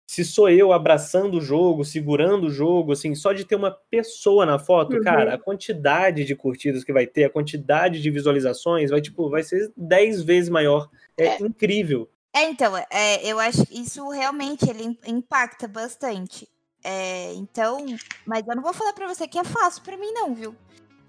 Se 0.07 0.23
sou 0.23 0.49
eu 0.49 0.71
abraçando 0.71 1.37
o 1.37 1.41
jogo, 1.41 1.83
segurando 1.83 2.47
o 2.47 2.49
jogo, 2.49 2.93
assim, 2.93 3.13
só 3.13 3.33
de 3.33 3.43
ter 3.43 3.55
uma 3.55 3.71
pessoa 3.71 4.45
na 4.45 4.57
foto, 4.57 4.95
uhum. 4.95 5.03
cara, 5.03 5.33
a 5.33 5.37
quantidade 5.37 6.23
de 6.23 6.33
curtidas 6.33 6.83
que 6.83 6.93
vai 6.93 7.05
ter, 7.05 7.25
a 7.25 7.29
quantidade 7.29 8.01
de 8.01 8.09
visualizações 8.09 8.89
vai, 8.89 9.01
tipo, 9.01 9.29
vai 9.29 9.43
ser 9.43 9.71
10 9.75 10.23
vezes 10.23 10.49
maior. 10.49 10.89
É, 11.17 11.25
é. 11.25 11.41
incrível. 11.41 12.09
É, 12.33 12.49
então, 12.49 12.77
é, 12.89 13.25
eu 13.25 13.39
acho 13.39 13.65
que 13.65 13.81
isso 13.81 14.07
realmente 14.09 14.69
ele 14.69 14.97
impacta 15.05 15.67
bastante. 15.67 16.47
É, 16.83 17.33
então, 17.33 17.85
mas 18.25 18.47
eu 18.47 18.55
não 18.55 18.63
vou 18.63 18.73
falar 18.73 18.93
pra 18.93 19.07
você 19.07 19.27
que 19.27 19.37
é 19.37 19.43
fácil 19.43 19.83
pra 19.83 19.97
mim, 19.97 20.11
não, 20.13 20.33
viu? 20.33 20.55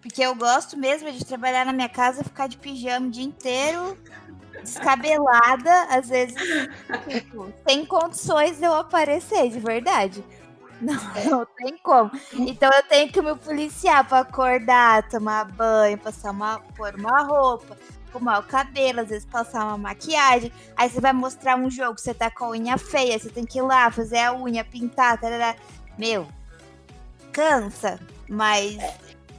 Porque 0.00 0.22
eu 0.22 0.34
gosto 0.34 0.76
mesmo 0.76 1.12
de 1.12 1.24
trabalhar 1.24 1.66
na 1.66 1.72
minha 1.72 1.88
casa, 1.88 2.24
ficar 2.24 2.48
de 2.48 2.56
pijama 2.56 3.06
o 3.06 3.10
dia 3.10 3.24
inteiro, 3.24 3.96
descabelada, 4.62 5.84
às 5.90 6.08
vezes, 6.08 6.36
tipo, 7.08 7.52
sem 7.66 7.84
condições 7.84 8.58
de 8.58 8.64
eu 8.64 8.74
aparecer, 8.74 9.48
de 9.50 9.58
verdade. 9.58 10.24
Não, 10.80 10.94
não 11.28 11.46
tem 11.56 11.76
como. 11.78 12.08
Então 12.34 12.70
eu 12.72 12.82
tenho 12.84 13.10
que 13.10 13.20
me 13.20 13.34
policiar 13.34 14.06
para 14.06 14.20
acordar, 14.20 15.08
tomar 15.08 15.44
banho, 15.44 15.98
passar 15.98 16.30
uma, 16.30 16.60
pôr 16.76 16.94
uma 16.94 17.22
roupa, 17.22 17.76
arrumar 18.14 18.38
o 18.38 18.42
cabelo, 18.44 19.00
às 19.00 19.08
vezes 19.08 19.24
passar 19.24 19.64
uma 19.64 19.76
maquiagem. 19.76 20.52
Aí 20.76 20.88
você 20.88 21.00
vai 21.00 21.12
mostrar 21.12 21.56
um 21.56 21.68
jogo, 21.68 21.98
você 21.98 22.14
tá 22.14 22.30
com 22.30 22.44
a 22.44 22.50
unha 22.50 22.78
feia, 22.78 23.18
você 23.18 23.28
tem 23.28 23.44
que 23.44 23.58
ir 23.58 23.62
lá 23.62 23.90
fazer 23.90 24.18
a 24.18 24.32
unha, 24.32 24.64
pintar, 24.64 25.20
tarará. 25.20 25.56
Meu, 25.98 26.28
cansa, 27.32 27.98
mas. 28.28 28.76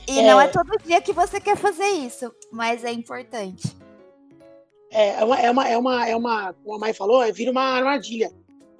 E 0.07 0.19
é... 0.19 0.27
não 0.29 0.41
é 0.41 0.47
todo 0.47 0.77
dia 0.83 1.01
que 1.01 1.13
você 1.13 1.39
quer 1.39 1.55
fazer 1.55 1.87
isso, 1.87 2.33
mas 2.51 2.83
é 2.83 2.91
importante. 2.91 3.78
É, 4.91 5.19
é, 5.19 5.23
uma, 5.23 5.39
é, 5.39 5.51
uma, 5.51 5.67
é, 5.67 5.77
uma, 5.77 6.09
é 6.09 6.15
uma, 6.15 6.53
como 6.53 6.75
a 6.75 6.79
Mai 6.79 6.93
falou, 6.93 7.23
é, 7.23 7.31
vira 7.31 7.51
uma 7.51 7.61
armadilha. 7.61 8.31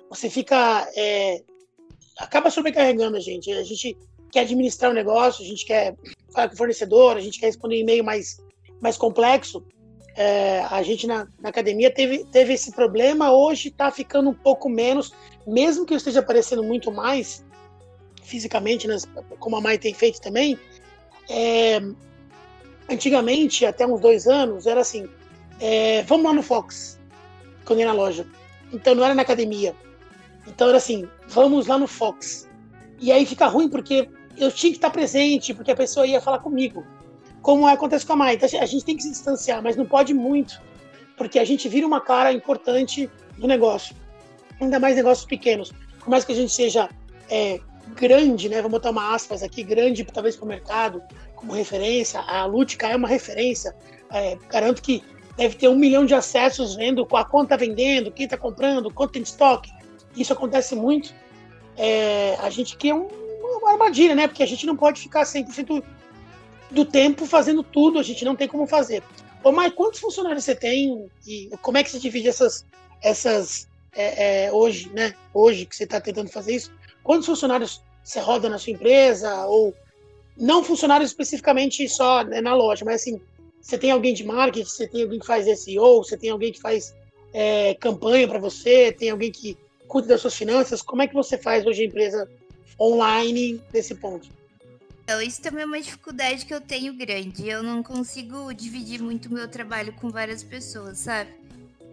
Você 0.10 0.30
fica. 0.30 0.90
É, 0.96 1.42
acaba 2.18 2.50
sobrecarregando 2.50 3.18
a 3.18 3.20
gente. 3.20 3.52
A 3.52 3.64
gente 3.64 3.98
quer 4.32 4.42
administrar 4.42 4.90
o 4.90 4.94
um 4.94 4.96
negócio, 4.96 5.44
a 5.44 5.48
gente 5.48 5.66
quer 5.66 5.96
falar 6.34 6.48
com 6.48 6.56
o 6.56 6.58
fornecedor, 6.58 7.18
a 7.18 7.22
gente 7.22 7.40
quer 7.40 7.48
responder 7.48 7.76
um 7.76 7.80
e-mail 7.80 8.04
mais, 8.04 8.38
mais 8.82 8.98
complexo. 8.98 9.64
É, 10.16 10.62
a 10.70 10.82
gente 10.84 11.08
na, 11.08 11.28
na, 11.40 11.50
academia 11.50 11.90
teve, 11.94 12.26
teve 12.26 12.54
esse 12.54 12.72
problema, 12.74 13.32
hoje 13.32 13.70
está 13.70 13.90
ficando 13.90 14.30
um 14.30 14.34
pouco 14.34 14.68
menos, 14.68 15.14
mesmo 15.48 15.86
que 15.86 15.94
eu 15.94 15.98
esteja 15.98 16.20
aparecendo 16.20 16.62
muito 16.62 16.92
mais 16.92 17.46
fisicamente, 18.24 18.88
nas, 18.88 19.08
como 19.40 19.56
a 19.56 19.62
Mai 19.62 19.78
tem 19.78 19.94
feito 19.94 20.20
também. 20.20 20.60
É, 21.30 21.80
antigamente, 22.90 23.66
até 23.66 23.86
uns 23.86 24.02
dois 24.02 24.28
anos, 24.28 24.68
era 24.68 24.82
assim: 24.82 25.08
é, 25.60 26.04
vamos 26.04 26.26
lá 26.26 26.34
no 26.34 26.44
Fox, 26.44 27.00
quando 27.66 27.80
ia 27.80 27.86
na 27.86 27.94
loja. 27.94 28.26
Então 28.72 28.96
não 28.96 29.04
era 29.04 29.16
na 29.16 29.22
academia. 29.22 29.76
Então 30.48 30.70
era 30.70 30.78
assim, 30.78 31.08
vamos 31.28 31.68
lá 31.68 31.78
no 31.78 31.88
Fox. 31.88 32.48
E 33.00 33.12
aí 33.12 33.26
fica 33.26 33.48
ruim 33.48 33.70
porque 33.70 34.10
eu 34.38 34.52
tinha 34.52 34.72
que 34.72 34.78
estar 34.78 34.90
presente, 34.90 35.54
porque 35.54 35.72
a 35.72 35.76
pessoa 35.76 36.08
ia 36.08 36.22
falar 36.22 36.40
comigo. 36.40 36.86
Como 37.42 37.68
acontece 37.68 38.06
com 38.06 38.14
a 38.14 38.16
Mai. 38.16 38.36
Então, 38.36 38.48
a 38.60 38.66
gente 38.66 38.86
tem 38.86 38.96
que 38.96 39.04
se 39.04 39.12
distanciar, 39.12 39.62
mas 39.62 39.76
não 39.76 39.86
pode 39.86 40.14
muito, 40.14 40.62
porque 41.18 41.40
a 41.40 41.46
gente 41.46 41.70
vira 41.70 41.88
uma 41.88 42.02
cara 42.02 42.32
importante 42.34 43.10
do 43.38 43.48
negócio. 43.48 43.96
Ainda 44.60 44.80
mais 44.80 44.96
negócios 44.96 45.26
pequenos. 45.26 45.72
Por 46.00 46.10
mais 46.10 46.26
que 46.26 46.32
a 46.32 46.36
gente 46.36 46.52
seja 46.52 46.90
é, 47.30 47.60
grande, 47.96 48.50
né? 48.50 48.58
Vamos 48.58 48.72
botar 48.72 48.92
uma 48.92 49.14
aspas 49.14 49.42
aqui, 49.42 49.64
grande, 49.64 50.04
talvez 50.04 50.36
para 50.36 50.46
o 50.46 50.48
mercado, 50.48 51.02
como 51.36 51.54
referência. 51.54 52.20
A 52.22 52.46
Lútica 52.46 52.88
é 52.88 52.96
uma 52.96 53.08
referência. 53.08 53.74
É, 54.12 54.38
garanto 54.50 54.82
que 54.82 55.04
deve 55.40 55.56
ter 55.56 55.70
um 55.70 55.76
milhão 55.76 56.06
de 56.06 56.14
acessos 56.14 56.76
vendo 56.76 57.08
a 57.14 57.24
conta 57.24 57.56
vendendo, 57.56 58.12
quem 58.12 58.26
está 58.26 58.38
comprando, 58.38 58.94
quanto 58.94 59.14
tem 59.14 59.22
estoque. 59.22 59.72
Isso 60.14 60.34
acontece 60.34 60.76
muito. 60.76 61.14
É, 61.78 62.36
a 62.42 62.50
gente 62.50 62.76
quer 62.76 62.94
um, 62.94 63.08
uma 63.08 63.72
armadilha, 63.72 64.14
né? 64.14 64.28
Porque 64.28 64.44
a 64.44 64.46
gente 64.46 64.66
não 64.66 64.76
pode 64.76 65.00
ficar 65.00 65.24
100% 65.24 65.82
do 66.72 66.84
tempo 66.84 67.26
fazendo 67.26 67.64
tudo, 67.64 68.00
a 68.00 68.04
gente 68.04 68.26
não 68.26 68.36
tem 68.36 68.50
como 68.50 68.68
fazer. 68.68 69.02
Ô, 69.42 69.54
Mai, 69.54 69.72
quantos 69.72 70.02
funcionários 70.02 70.44
você 70.44 70.54
tem 70.54 71.10
e 71.26 71.50
como 71.62 71.78
é 71.78 71.84
que 71.84 71.90
você 71.90 72.00
divide 72.00 72.28
essas, 72.28 72.66
essas 73.02 73.70
é, 73.94 74.48
é, 74.48 74.52
hoje, 74.52 74.92
né? 74.94 75.16
Hoje 75.34 75.66
que 75.66 75.74
você 75.74 75.86
está 75.86 76.02
tentando 76.02 76.30
fazer 76.30 76.54
isso, 76.54 76.70
quantos 77.02 77.26
funcionários 77.26 77.82
você 78.04 78.20
roda 78.20 78.50
na 78.50 78.58
sua 78.58 78.74
empresa 78.74 79.46
ou 79.46 79.74
não 80.38 80.66
funcionários 80.66 81.12
especificamente 81.12 81.88
só 81.88 82.26
né, 82.26 82.42
na 82.42 82.54
loja, 82.54 82.84
mas 82.84 82.96
assim, 82.96 83.22
você 83.62 83.78
tem 83.78 83.92
alguém 83.92 84.14
de 84.14 84.24
marketing, 84.24 84.70
você 84.70 84.88
tem 84.88 85.04
alguém 85.04 85.20
que 85.20 85.26
faz 85.26 85.46
SEO, 85.60 86.04
você 86.04 86.18
tem 86.18 86.30
alguém 86.30 86.52
que 86.52 86.62
faz 86.62 86.96
é, 87.34 87.74
campanha 87.76 88.28
para 88.28 88.40
você, 88.40 88.92
tem 88.92 89.10
alguém 89.10 89.32
que 89.32 89.58
cuida 89.88 90.08
das 90.08 90.22
suas 90.22 90.36
finanças. 90.36 90.82
Como 90.82 91.02
é 91.02 91.08
que 91.08 91.14
você 91.14 91.38
faz 91.38 91.66
hoje 91.66 91.84
a 91.84 91.86
empresa 91.86 92.30
online 92.80 93.62
nesse 93.74 93.96
ponto? 93.96 94.30
Então, 95.04 95.20
isso 95.22 95.42
também 95.42 95.64
é 95.64 95.66
uma 95.66 95.82
dificuldade 95.82 96.46
que 96.46 96.54
eu 96.54 96.62
tenho 96.62 96.94
grande. 96.94 97.50
Eu 97.50 97.64
não 97.64 97.82
consigo 97.82 98.54
dividir 98.54 99.02
muito 99.02 99.34
meu 99.34 99.48
trabalho 99.48 99.92
com 99.94 100.10
várias 100.10 100.44
pessoas, 100.44 101.00
sabe? 101.00 101.32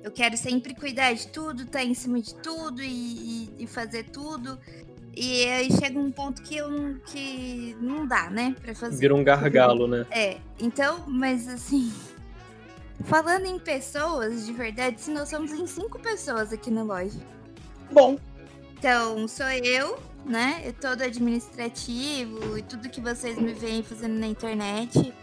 Eu 0.04 0.10
quero 0.10 0.36
sempre 0.36 0.74
cuidar 0.74 1.14
de 1.14 1.26
tudo, 1.28 1.62
estar 1.62 1.78
tá 1.78 1.84
em 1.84 1.94
cima 1.94 2.20
de 2.20 2.34
tudo 2.34 2.82
e, 2.82 2.86
e, 2.86 3.50
e, 3.60 3.66
fazer 3.66 4.04
tudo. 4.04 4.58
E 5.16 5.46
aí 5.46 5.72
chega 5.72 5.98
um 5.98 6.12
ponto 6.12 6.42
que 6.42 6.58
eu 6.58 6.70
não, 6.70 6.98
que 7.06 7.74
não 7.80 8.06
dá, 8.06 8.28
né, 8.28 8.54
pra 8.60 8.74
fazer. 8.74 8.98
Vira 8.98 9.14
um 9.14 9.24
gargalo, 9.24 9.88
né? 9.88 10.06
É. 10.10 10.36
Então, 10.60 11.04
mas 11.06 11.48
assim. 11.48 11.90
Falando 13.04 13.46
em 13.46 13.58
pessoas, 13.58 14.46
de 14.46 14.52
verdade, 14.52 15.00
se 15.00 15.10
nós 15.10 15.28
somos 15.28 15.52
em 15.52 15.66
cinco 15.66 15.98
pessoas 15.98 16.52
aqui 16.52 16.70
na 16.70 16.82
loja. 16.82 17.18
Bom. 17.90 18.18
Então, 18.78 19.26
sou 19.28 19.46
eu, 19.46 19.98
né? 20.24 20.62
É 20.64 20.72
todo 20.72 21.02
administrativo 21.02 22.58
e 22.58 22.62
tudo 22.62 22.88
que 22.88 23.00
vocês 23.00 23.38
me 23.38 23.52
veem 23.52 23.82
fazendo 23.82 24.18
na 24.18 24.26
internet. 24.26 25.14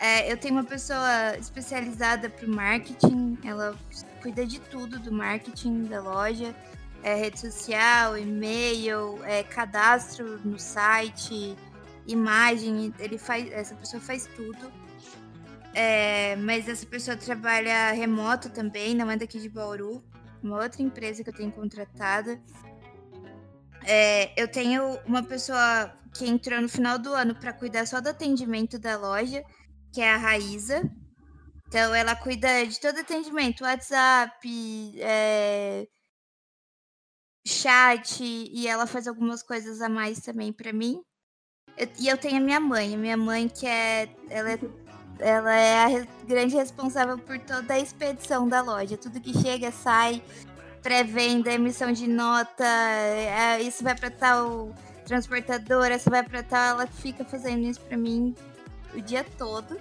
É, 0.00 0.30
eu 0.30 0.36
tenho 0.36 0.54
uma 0.54 0.64
pessoa 0.64 1.36
especializada 1.38 2.28
para 2.28 2.44
o 2.44 2.50
marketing, 2.50 3.38
ela 3.44 3.76
cuida 4.20 4.44
de 4.44 4.58
tudo 4.58 4.98
do 4.98 5.12
marketing 5.12 5.84
da 5.84 6.02
loja, 6.02 6.54
é, 7.02 7.14
rede 7.14 7.40
social, 7.40 8.16
e-mail, 8.16 9.18
é, 9.24 9.42
cadastro 9.42 10.38
no 10.44 10.58
site, 10.58 11.56
imagem, 12.06 12.94
ele 12.98 13.18
faz, 13.18 13.50
essa 13.50 13.74
pessoa 13.74 14.00
faz 14.00 14.26
tudo. 14.36 14.72
É, 15.74 16.36
mas 16.36 16.68
essa 16.68 16.84
pessoa 16.86 17.16
trabalha 17.16 17.92
remoto 17.92 18.50
também, 18.50 18.94
não 18.94 19.10
é 19.10 19.16
daqui 19.16 19.40
de 19.40 19.48
Bauru, 19.48 20.04
uma 20.42 20.62
outra 20.62 20.82
empresa 20.82 21.24
que 21.24 21.30
eu 21.30 21.34
tenho 21.34 21.50
contratada. 21.50 22.40
É, 23.84 24.40
eu 24.40 24.46
tenho 24.46 24.98
uma 25.06 25.22
pessoa 25.22 25.92
que 26.14 26.28
entrou 26.28 26.60
no 26.60 26.68
final 26.68 26.98
do 26.98 27.12
ano 27.14 27.34
para 27.34 27.52
cuidar 27.52 27.86
só 27.86 28.00
do 28.00 28.10
atendimento 28.10 28.78
da 28.78 28.96
loja, 28.96 29.42
que 29.92 30.00
é 30.00 30.12
a 30.12 30.16
Raíza. 30.16 30.82
Então, 31.66 31.94
ela 31.94 32.14
cuida 32.14 32.66
de 32.66 32.78
todo 32.78 33.00
atendimento, 33.00 33.64
WhatsApp, 33.64 34.46
é, 35.00 35.86
chat, 37.46 38.22
e 38.22 38.66
ela 38.66 38.86
faz 38.86 39.06
algumas 39.06 39.42
coisas 39.42 39.80
a 39.80 39.88
mais 39.88 40.20
também 40.20 40.52
para 40.52 40.72
mim. 40.72 41.02
Eu, 41.76 41.88
e 41.98 42.08
eu 42.08 42.18
tenho 42.18 42.36
a 42.36 42.40
minha 42.40 42.60
mãe, 42.60 42.94
a 42.94 42.98
minha 42.98 43.16
mãe 43.16 43.48
que 43.48 43.66
é 43.66 44.08
ela, 44.28 44.52
é. 44.52 44.58
ela 45.18 45.54
é 45.54 45.84
a 45.84 46.06
grande 46.26 46.54
responsável 46.54 47.18
por 47.18 47.38
toda 47.38 47.74
a 47.74 47.78
expedição 47.80 48.48
da 48.48 48.60
loja. 48.60 48.96
Tudo 48.96 49.20
que 49.20 49.32
chega, 49.32 49.72
sai, 49.72 50.22
pré-venda, 50.82 51.52
emissão 51.52 51.92
de 51.92 52.06
nota, 52.06 52.64
é, 52.64 53.62
isso 53.62 53.82
vai 53.82 53.94
para 53.94 54.10
tal 54.10 54.74
transportadora, 55.04 55.96
isso 55.96 56.10
vai 56.10 56.22
para 56.22 56.42
tal, 56.42 56.80
ela 56.80 56.86
fica 56.86 57.24
fazendo 57.24 57.64
isso 57.64 57.80
para 57.80 57.96
mim 57.96 58.34
o 58.94 59.00
dia 59.00 59.24
todo. 59.36 59.78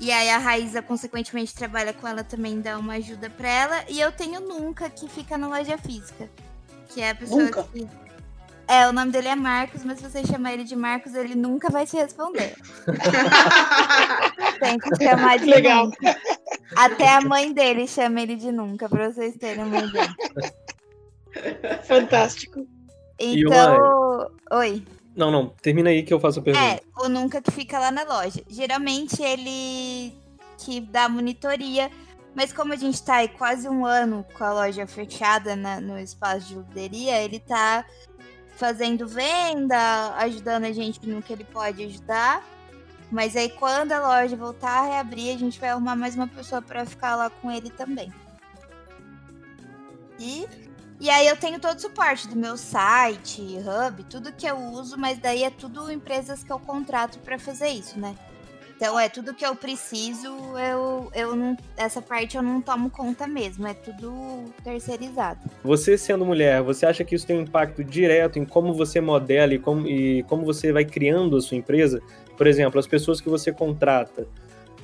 E 0.00 0.10
aí 0.10 0.28
a 0.28 0.38
Raíza, 0.38 0.82
consequentemente, 0.82 1.54
trabalha 1.54 1.92
com 1.92 2.06
ela 2.06 2.24
também, 2.24 2.60
dá 2.60 2.78
uma 2.78 2.94
ajuda 2.94 3.30
para 3.30 3.48
ela. 3.48 3.84
E 3.88 4.00
eu 4.00 4.12
tenho 4.12 4.40
Nunca, 4.40 4.90
que 4.90 5.08
fica 5.08 5.38
na 5.38 5.48
loja 5.48 5.78
física. 5.78 6.28
Que 6.88 7.00
é 7.00 7.10
a 7.10 7.14
pessoa 7.14 7.42
nunca. 7.42 7.62
que. 7.64 7.86
É, 8.66 8.88
o 8.88 8.92
nome 8.92 9.12
dele 9.12 9.28
é 9.28 9.36
Marcos, 9.36 9.84
mas 9.84 9.98
se 9.98 10.08
você 10.08 10.24
chamar 10.24 10.54
ele 10.54 10.64
de 10.64 10.74
Marcos, 10.74 11.14
ele 11.14 11.34
nunca 11.34 11.70
vai 11.70 11.86
te 11.86 11.96
responder. 11.96 12.54
Tem 14.58 14.78
que 14.78 15.04
chamar 15.04 15.38
de 15.38 15.44
Legal. 15.44 15.84
Nunca. 15.84 16.16
Até 16.74 17.08
a 17.08 17.20
mãe 17.20 17.52
dele 17.52 17.86
chama 17.86 18.22
ele 18.22 18.36
de 18.36 18.50
nunca, 18.50 18.88
pra 18.88 19.12
vocês 19.12 19.36
terem 19.36 19.64
uma 19.64 19.80
ideia. 19.80 20.14
Fantástico. 21.84 22.66
Então. 23.18 24.30
Oi. 24.50 24.82
Não, 25.16 25.30
não. 25.30 25.48
Termina 25.48 25.90
aí 25.90 26.02
que 26.02 26.12
eu 26.12 26.20
faço 26.20 26.40
a 26.40 26.42
pergunta. 26.42 26.66
É, 26.66 26.80
o 26.98 27.08
nunca 27.08 27.40
que 27.40 27.50
fica 27.50 27.78
lá 27.78 27.90
na 27.90 28.02
loja. 28.02 28.42
Geralmente 28.48 29.22
ele 29.22 30.12
que 30.58 30.80
dá 30.80 31.08
monitoria. 31.08 31.90
Mas 32.34 32.52
como 32.52 32.72
a 32.72 32.76
gente 32.76 33.00
tá 33.02 33.16
aí 33.16 33.28
quase 33.28 33.68
um 33.68 33.86
ano 33.86 34.26
com 34.36 34.42
a 34.42 34.52
loja 34.52 34.86
fechada 34.86 35.54
na, 35.54 35.80
no 35.80 35.98
espaço 35.98 36.48
de 36.48 36.54
luderia, 36.56 37.22
ele 37.22 37.38
tá 37.38 37.84
fazendo 38.56 39.06
venda, 39.06 40.14
ajudando 40.16 40.64
a 40.64 40.72
gente 40.72 41.06
no 41.08 41.22
que 41.22 41.32
ele 41.32 41.44
pode 41.44 41.84
ajudar. 41.84 42.44
Mas 43.10 43.36
aí 43.36 43.48
quando 43.50 43.92
a 43.92 44.00
loja 44.00 44.36
voltar 44.36 44.80
a 44.80 44.86
reabrir, 44.86 45.32
a 45.32 45.38
gente 45.38 45.60
vai 45.60 45.70
arrumar 45.70 45.94
mais 45.94 46.16
uma 46.16 46.26
pessoa 46.26 46.60
para 46.60 46.84
ficar 46.84 47.14
lá 47.14 47.30
com 47.30 47.50
ele 47.50 47.70
também. 47.70 48.12
E, 50.18 50.46
e 51.00 51.10
aí 51.10 51.26
eu 51.26 51.36
tenho 51.36 51.58
todo 51.58 51.76
o 51.76 51.80
suporte 51.80 52.28
do 52.28 52.36
meu 52.36 52.56
site, 52.56 53.42
hub, 53.42 54.04
tudo 54.04 54.32
que 54.32 54.46
eu 54.46 54.56
uso, 54.56 54.96
mas 54.96 55.18
daí 55.18 55.42
é 55.42 55.50
tudo 55.50 55.90
empresas 55.90 56.42
que 56.42 56.52
eu 56.52 56.58
contrato 56.58 57.18
para 57.18 57.38
fazer 57.38 57.68
isso, 57.68 57.98
né? 57.98 58.14
Então 58.76 58.98
é 58.98 59.08
tudo 59.08 59.32
que 59.32 59.46
eu 59.46 59.54
preciso, 59.54 60.28
eu, 60.58 61.10
eu 61.14 61.36
não, 61.36 61.56
essa 61.76 62.02
parte 62.02 62.36
eu 62.36 62.42
não 62.42 62.60
tomo 62.60 62.90
conta 62.90 63.26
mesmo, 63.26 63.66
é 63.66 63.74
tudo 63.74 64.44
terceirizado. 64.64 65.40
Você 65.62 65.96
sendo 65.96 66.24
mulher, 66.24 66.60
você 66.62 66.84
acha 66.84 67.04
que 67.04 67.14
isso 67.14 67.26
tem 67.26 67.38
um 67.38 67.42
impacto 67.42 67.84
direto 67.84 68.38
em 68.38 68.44
como 68.44 68.74
você 68.74 69.00
modela 69.00 69.54
e 69.54 69.58
como, 69.58 69.86
e 69.86 70.22
como 70.24 70.44
você 70.44 70.72
vai 70.72 70.84
criando 70.84 71.36
a 71.36 71.40
sua 71.40 71.56
empresa? 71.56 72.02
Por 72.36 72.46
exemplo, 72.46 72.80
as 72.80 72.86
pessoas 72.86 73.20
que 73.20 73.28
você 73.28 73.52
contrata, 73.52 74.26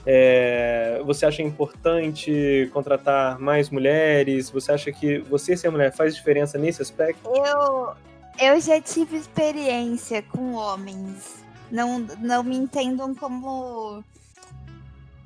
é, 0.06 1.00
você 1.04 1.26
acha 1.26 1.42
importante 1.42 2.70
contratar 2.72 3.38
mais 3.38 3.68
mulheres? 3.70 4.50
Você 4.50 4.72
acha 4.72 4.92
que 4.92 5.18
você 5.18 5.56
ser 5.56 5.70
mulher 5.70 5.92
faz 5.92 6.14
diferença 6.14 6.58
nesse 6.58 6.80
aspecto? 6.80 7.28
Eu, 7.28 7.94
eu 8.38 8.60
já 8.60 8.80
tive 8.80 9.16
experiência 9.16 10.22
com 10.22 10.54
homens. 10.54 11.44
Não, 11.70 12.00
não 12.18 12.42
me 12.42 12.56
entendam 12.56 13.14
como 13.14 14.02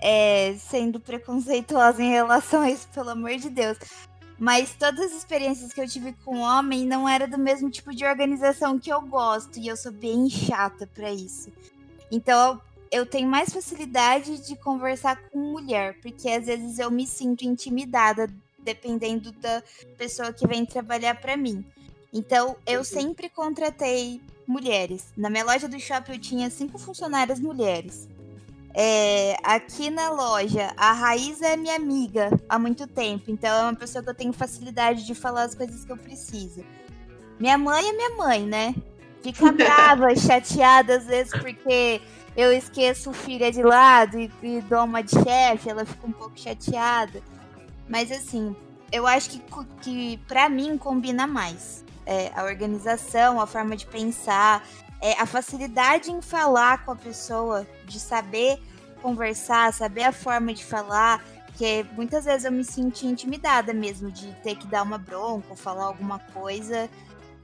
é, 0.01 0.55
sendo 0.59 1.01
preconceituosa 1.01 2.03
em 2.03 2.11
relação 2.11 2.63
a 2.63 2.71
isso, 2.71 2.89
pelo 2.93 3.11
amor 3.11 3.37
de 3.37 3.49
Deus. 3.49 3.79
Mas 4.37 4.75
todas 4.75 5.13
as 5.13 5.19
experiências 5.19 5.73
que 5.73 5.81
eu 5.81 5.89
tive 5.89 6.13
com 6.25 6.41
homem 6.41 6.85
não 6.85 7.09
era 7.09 7.27
do 7.27 7.39
mesmo 7.39 7.71
tipo 7.71 7.95
de 7.95 8.05
organização 8.05 8.79
que 8.79 8.93
eu 8.93 9.01
gosto. 9.01 9.59
E 9.59 9.69
eu 9.69 9.77
sou 9.77 9.93
bem 9.93 10.29
chata 10.29 10.89
para 10.93 11.13
isso. 11.13 11.53
Então 12.11 12.61
eu 12.95 13.05
tenho 13.05 13.29
mais 13.29 13.53
facilidade 13.53 14.47
de 14.47 14.55
conversar 14.55 15.21
com 15.29 15.37
mulher, 15.37 15.99
porque 16.01 16.29
às 16.29 16.47
vezes 16.47 16.79
eu 16.79 16.93
me 16.93 17.05
sinto 17.09 17.43
intimidada 17.43 18.29
dependendo 18.57 19.33
da 19.33 19.61
pessoa 19.99 20.33
que 20.33 20.47
vem 20.47 20.65
trabalhar 20.65 21.21
para 21.21 21.37
mim. 21.37 21.65
Então 22.13 22.57
eu 22.65 22.79
uhum. 22.79 22.85
sempre 22.85 23.29
contratei 23.29 24.21
mulheres. 24.47 25.13
Na 25.17 25.29
minha 25.29 25.45
loja 25.45 25.67
do 25.67 25.79
shopping 25.81 26.13
eu 26.13 26.21
tinha 26.21 26.51
cinco 26.51 26.79
funcionárias 26.79 27.41
mulheres. 27.41 28.09
É, 28.73 29.37
aqui 29.43 29.91
na 29.91 30.11
loja, 30.11 30.73
a 30.77 30.93
Raíza 30.93 31.49
é 31.49 31.57
minha 31.57 31.75
amiga 31.75 32.31
há 32.49 32.61
muito 32.61 32.87
tempo, 32.87 33.29
então 33.29 33.51
é 33.51 33.63
uma 33.63 33.75
pessoa 33.75 34.05
que 34.05 34.11
eu 34.11 34.15
tenho 34.15 34.33
facilidade 34.33 35.05
de 35.05 35.17
falar 35.17 35.43
as 35.43 35.55
coisas 35.57 35.85
que 35.85 35.91
eu 35.91 35.97
preciso. 35.97 36.65
Minha 37.41 37.59
mãe 37.59 37.89
é 37.89 37.93
minha 37.93 38.11
mãe, 38.11 38.47
né? 38.47 38.73
fica 39.25 39.51
brava, 39.53 40.15
chateada 40.15 40.97
às 40.97 41.07
vezes 41.07 41.33
porque 41.33 42.01
eu 42.37 42.53
esqueço 42.53 43.11
o 43.11 43.13
filho 43.13 43.51
de 43.51 43.63
lado 43.63 44.19
e, 44.19 44.31
e 44.43 44.61
dou 44.63 44.85
uma 44.85 45.03
de 45.03 45.13
chefe, 45.13 45.71
ela 45.71 45.85
fica 45.85 46.07
um 46.07 46.13
pouco 46.13 46.39
chateada. 46.39 47.23
Mas 47.89 48.11
assim, 48.11 48.55
eu 48.91 49.07
acho 49.07 49.31
que, 49.31 49.43
que 49.81 50.17
para 50.29 50.49
mim 50.49 50.77
combina 50.79 51.27
mais. 51.27 51.85
É, 52.07 52.31
a 52.37 52.45
organização, 52.45 53.41
a 53.41 53.47
forma 53.47 53.75
de 53.77 53.87
pensar, 53.87 54.63
é, 55.01 55.19
a 55.19 55.25
facilidade 55.25 56.11
em 56.11 56.21
falar 56.21 56.85
com 56.85 56.93
a 56.93 56.97
pessoa, 56.97 57.67
de 57.87 57.99
saber 57.99 58.61
conversar, 59.01 59.73
saber 59.73 60.05
a 60.05 60.13
forma 60.13 60.53
de 60.53 60.65
falar, 60.65 61.25
porque 61.47 61.85
muitas 61.93 62.25
vezes 62.25 62.45
eu 62.45 62.53
me 62.53 62.65
senti 62.65 63.07
intimidada 63.07 63.73
mesmo 63.73 64.11
de 64.11 64.33
ter 64.43 64.57
que 64.57 64.67
dar 64.67 64.83
uma 64.83 64.99
bronca 64.99 65.47
ou 65.51 65.57
falar 65.57 65.85
alguma 65.85 66.19
coisa 66.19 66.91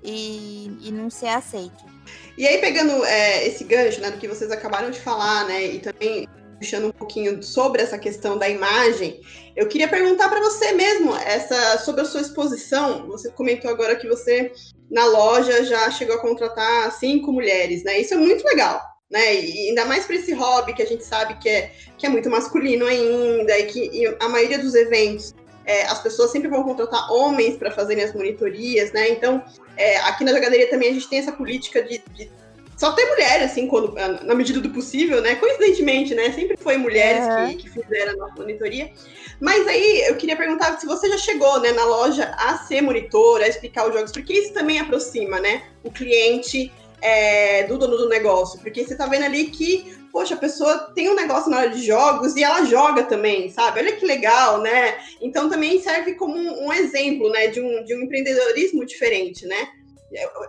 e, 0.02 0.76
e 0.82 0.90
não 0.90 1.08
ser 1.08 1.28
aceito. 1.28 1.89
E 2.36 2.46
aí, 2.46 2.58
pegando 2.58 3.04
é, 3.04 3.46
esse 3.46 3.64
gancho, 3.64 4.00
né, 4.00 4.10
do 4.10 4.18
que 4.18 4.28
vocês 4.28 4.50
acabaram 4.50 4.90
de 4.90 4.98
falar, 4.98 5.46
né, 5.46 5.64
e 5.66 5.78
também 5.78 6.26
puxando 6.58 6.88
um 6.88 6.92
pouquinho 6.92 7.42
sobre 7.42 7.82
essa 7.82 7.98
questão 7.98 8.36
da 8.36 8.48
imagem, 8.48 9.22
eu 9.56 9.66
queria 9.66 9.88
perguntar 9.88 10.28
para 10.28 10.40
você 10.40 10.72
mesmo, 10.72 11.16
essa 11.16 11.78
sobre 11.78 12.02
a 12.02 12.04
sua 12.04 12.20
exposição. 12.20 13.06
Você 13.08 13.30
comentou 13.30 13.70
agora 13.70 13.96
que 13.96 14.06
você 14.06 14.52
na 14.90 15.06
loja 15.06 15.64
já 15.64 15.90
chegou 15.90 16.16
a 16.16 16.20
contratar 16.20 16.92
cinco 16.92 17.32
mulheres, 17.32 17.82
né? 17.82 17.98
Isso 17.98 18.12
é 18.12 18.16
muito 18.18 18.44
legal, 18.44 18.78
né? 19.10 19.34
E 19.36 19.68
ainda 19.68 19.86
mais 19.86 20.04
para 20.04 20.16
esse 20.16 20.34
hobby 20.34 20.74
que 20.74 20.82
a 20.82 20.86
gente 20.86 21.04
sabe 21.04 21.38
que 21.38 21.48
é, 21.48 21.72
que 21.96 22.04
é 22.04 22.08
muito 22.08 22.28
masculino 22.28 22.84
ainda 22.86 23.58
e 23.58 23.64
que 23.64 23.80
e 23.80 24.16
a 24.20 24.28
maioria 24.28 24.58
dos 24.58 24.74
eventos 24.74 25.34
é, 25.64 25.84
as 25.84 26.02
pessoas 26.02 26.30
sempre 26.30 26.48
vão 26.48 26.64
contratar 26.64 27.12
homens 27.12 27.56
para 27.56 27.70
fazerem 27.70 28.04
as 28.04 28.12
monitorias, 28.12 28.92
né? 28.92 29.08
Então, 29.10 29.42
é, 29.80 29.96
aqui 29.98 30.24
na 30.24 30.32
jogaderia 30.32 30.68
também 30.68 30.90
a 30.90 30.92
gente 30.92 31.08
tem 31.08 31.18
essa 31.18 31.32
política 31.32 31.82
de, 31.82 32.02
de 32.12 32.30
só 32.80 32.92
ter 32.92 33.04
mulheres, 33.04 33.50
assim, 33.50 33.66
quando, 33.66 33.94
na 34.24 34.34
medida 34.34 34.58
do 34.58 34.70
possível, 34.70 35.20
né? 35.20 35.34
Coincidentemente, 35.34 36.14
né? 36.14 36.32
Sempre 36.32 36.56
foi 36.56 36.78
mulheres 36.78 37.26
que, 37.50 37.56
que, 37.56 37.68
fizeram 37.68 38.12
a 38.12 38.16
nossa 38.16 38.36
monitoria. 38.36 38.90
Mas 39.38 39.66
aí 39.68 40.04
eu 40.08 40.16
queria 40.16 40.34
perguntar 40.34 40.80
se 40.80 40.86
você 40.86 41.06
já 41.10 41.18
chegou 41.18 41.60
né, 41.60 41.72
na 41.72 41.84
loja 41.84 42.34
a 42.38 42.56
ser 42.56 42.80
monitor, 42.80 43.42
a 43.42 43.48
explicar 43.48 43.86
os 43.86 43.92
jogos, 43.92 44.12
porque 44.12 44.32
isso 44.32 44.54
também 44.54 44.78
aproxima, 44.78 45.38
né? 45.40 45.64
O 45.84 45.90
cliente 45.90 46.72
é, 47.02 47.64
do 47.64 47.76
dono 47.76 47.98
do 47.98 48.08
negócio. 48.08 48.58
Porque 48.60 48.82
você 48.82 48.96
tá 48.96 49.06
vendo 49.06 49.24
ali 49.24 49.48
que, 49.50 49.94
poxa, 50.10 50.34
a 50.34 50.38
pessoa 50.38 50.92
tem 50.94 51.08
um 51.08 51.14
negócio 51.14 51.50
na 51.50 51.58
hora 51.58 51.70
de 51.70 51.84
jogos 51.84 52.36
e 52.36 52.42
ela 52.42 52.64
joga 52.64 53.02
também, 53.04 53.50
sabe? 53.50 53.80
Olha 53.80 53.96
que 53.96 54.04
legal, 54.04 54.60
né? 54.60 54.98
Então 55.20 55.48
também 55.48 55.80
serve 55.80 56.14
como 56.14 56.36
um, 56.36 56.66
um 56.66 56.72
exemplo, 56.72 57.30
né? 57.30 57.48
De 57.48 57.60
um, 57.60 57.84
de 57.84 57.94
um 57.94 58.02
empreendedorismo 58.02 58.84
diferente, 58.84 59.46
né? 59.46 59.68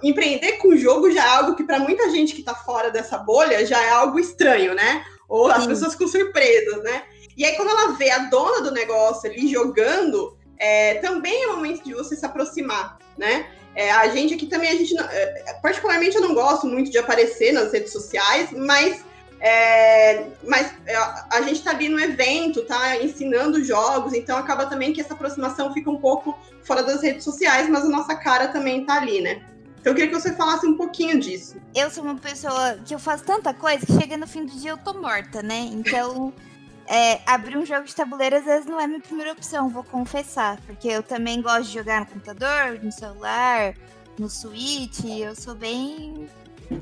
empreender 0.01 0.53
com 0.53 0.75
jogo 0.75 1.11
já 1.11 1.23
é 1.23 1.27
algo 1.27 1.55
que 1.55 1.63
para 1.63 1.79
muita 1.79 2.09
gente 2.09 2.33
que 2.33 2.39
está 2.39 2.55
fora 2.55 2.89
dessa 2.89 3.17
bolha 3.17 3.65
já 3.65 3.79
é 3.79 3.89
algo 3.89 4.19
estranho, 4.19 4.73
né? 4.73 5.05
Ou 5.29 5.47
as 5.51 5.63
Sim. 5.63 5.69
pessoas 5.69 5.95
com 5.95 6.07
surpresas, 6.07 6.83
né? 6.83 7.03
E 7.37 7.45
aí 7.45 7.55
quando 7.55 7.69
ela 7.69 7.91
vê 7.93 8.09
a 8.09 8.19
dona 8.19 8.61
do 8.61 8.71
negócio 8.71 9.29
ali 9.29 9.47
jogando, 9.47 10.35
é, 10.57 10.95
também 10.95 11.43
é 11.43 11.47
o 11.47 11.55
momento 11.57 11.83
de 11.83 11.93
você 11.93 12.15
se 12.15 12.25
aproximar, 12.25 12.97
né? 13.17 13.47
É, 13.73 13.91
a 13.91 14.07
gente 14.09 14.33
aqui 14.33 14.47
também, 14.47 14.69
a 14.69 14.75
gente, 14.75 14.97
é, 14.97 15.59
particularmente 15.61 16.15
eu 16.15 16.21
não 16.21 16.33
gosto 16.33 16.67
muito 16.67 16.91
de 16.91 16.97
aparecer 16.97 17.53
nas 17.53 17.71
redes 17.71 17.91
sociais, 17.91 18.51
mas 18.51 19.03
é, 19.43 20.27
mas 20.47 20.71
é, 20.85 20.95
a 20.95 21.41
gente 21.41 21.53
está 21.53 21.71
ali 21.71 21.89
no 21.89 21.99
evento, 21.99 22.63
tá 22.63 23.03
ensinando 23.03 23.63
jogos, 23.63 24.13
então 24.13 24.37
acaba 24.37 24.67
também 24.67 24.93
que 24.93 25.01
essa 25.01 25.15
aproximação 25.15 25.73
fica 25.73 25.89
um 25.89 25.97
pouco 25.97 26.37
fora 26.63 26.83
das 26.83 27.01
redes 27.01 27.23
sociais, 27.23 27.67
mas 27.67 27.83
a 27.83 27.89
nossa 27.89 28.13
cara 28.13 28.49
também 28.49 28.81
está 28.81 28.97
ali, 28.97 29.19
né? 29.19 29.41
Então 29.79 29.93
eu 29.93 29.95
queria 29.95 30.11
que 30.11 30.21
você 30.21 30.31
falasse 30.33 30.67
um 30.67 30.77
pouquinho 30.77 31.19
disso. 31.19 31.55
Eu 31.73 31.89
sou 31.89 32.03
uma 32.03 32.13
pessoa 32.13 32.77
que 32.85 32.93
eu 32.93 32.99
faço 32.99 33.23
tanta 33.23 33.51
coisa 33.51 33.83
que 33.83 33.91
chega 33.93 34.15
no 34.15 34.27
fim 34.27 34.45
do 34.45 34.51
dia 34.51 34.71
eu 34.71 34.77
tô 34.77 34.93
morta, 34.93 35.41
né? 35.41 35.67
Então, 35.71 36.31
é, 36.85 37.19
abrir 37.25 37.57
um 37.57 37.65
jogo 37.65 37.85
de 37.85 37.95
tabuleiro 37.95 38.35
às 38.35 38.45
vezes 38.45 38.67
não 38.67 38.79
é 38.79 38.85
minha 38.85 39.01
primeira 39.01 39.31
opção, 39.31 39.69
vou 39.69 39.83
confessar. 39.83 40.61
Porque 40.67 40.87
eu 40.87 41.01
também 41.01 41.41
gosto 41.41 41.63
de 41.63 41.73
jogar 41.73 42.01
no 42.01 42.05
computador, 42.05 42.79
no 42.83 42.91
celular, 42.91 43.73
no 44.19 44.29
Switch. 44.29 45.03
Eu 45.03 45.35
sou 45.35 45.55
bem. 45.55 46.29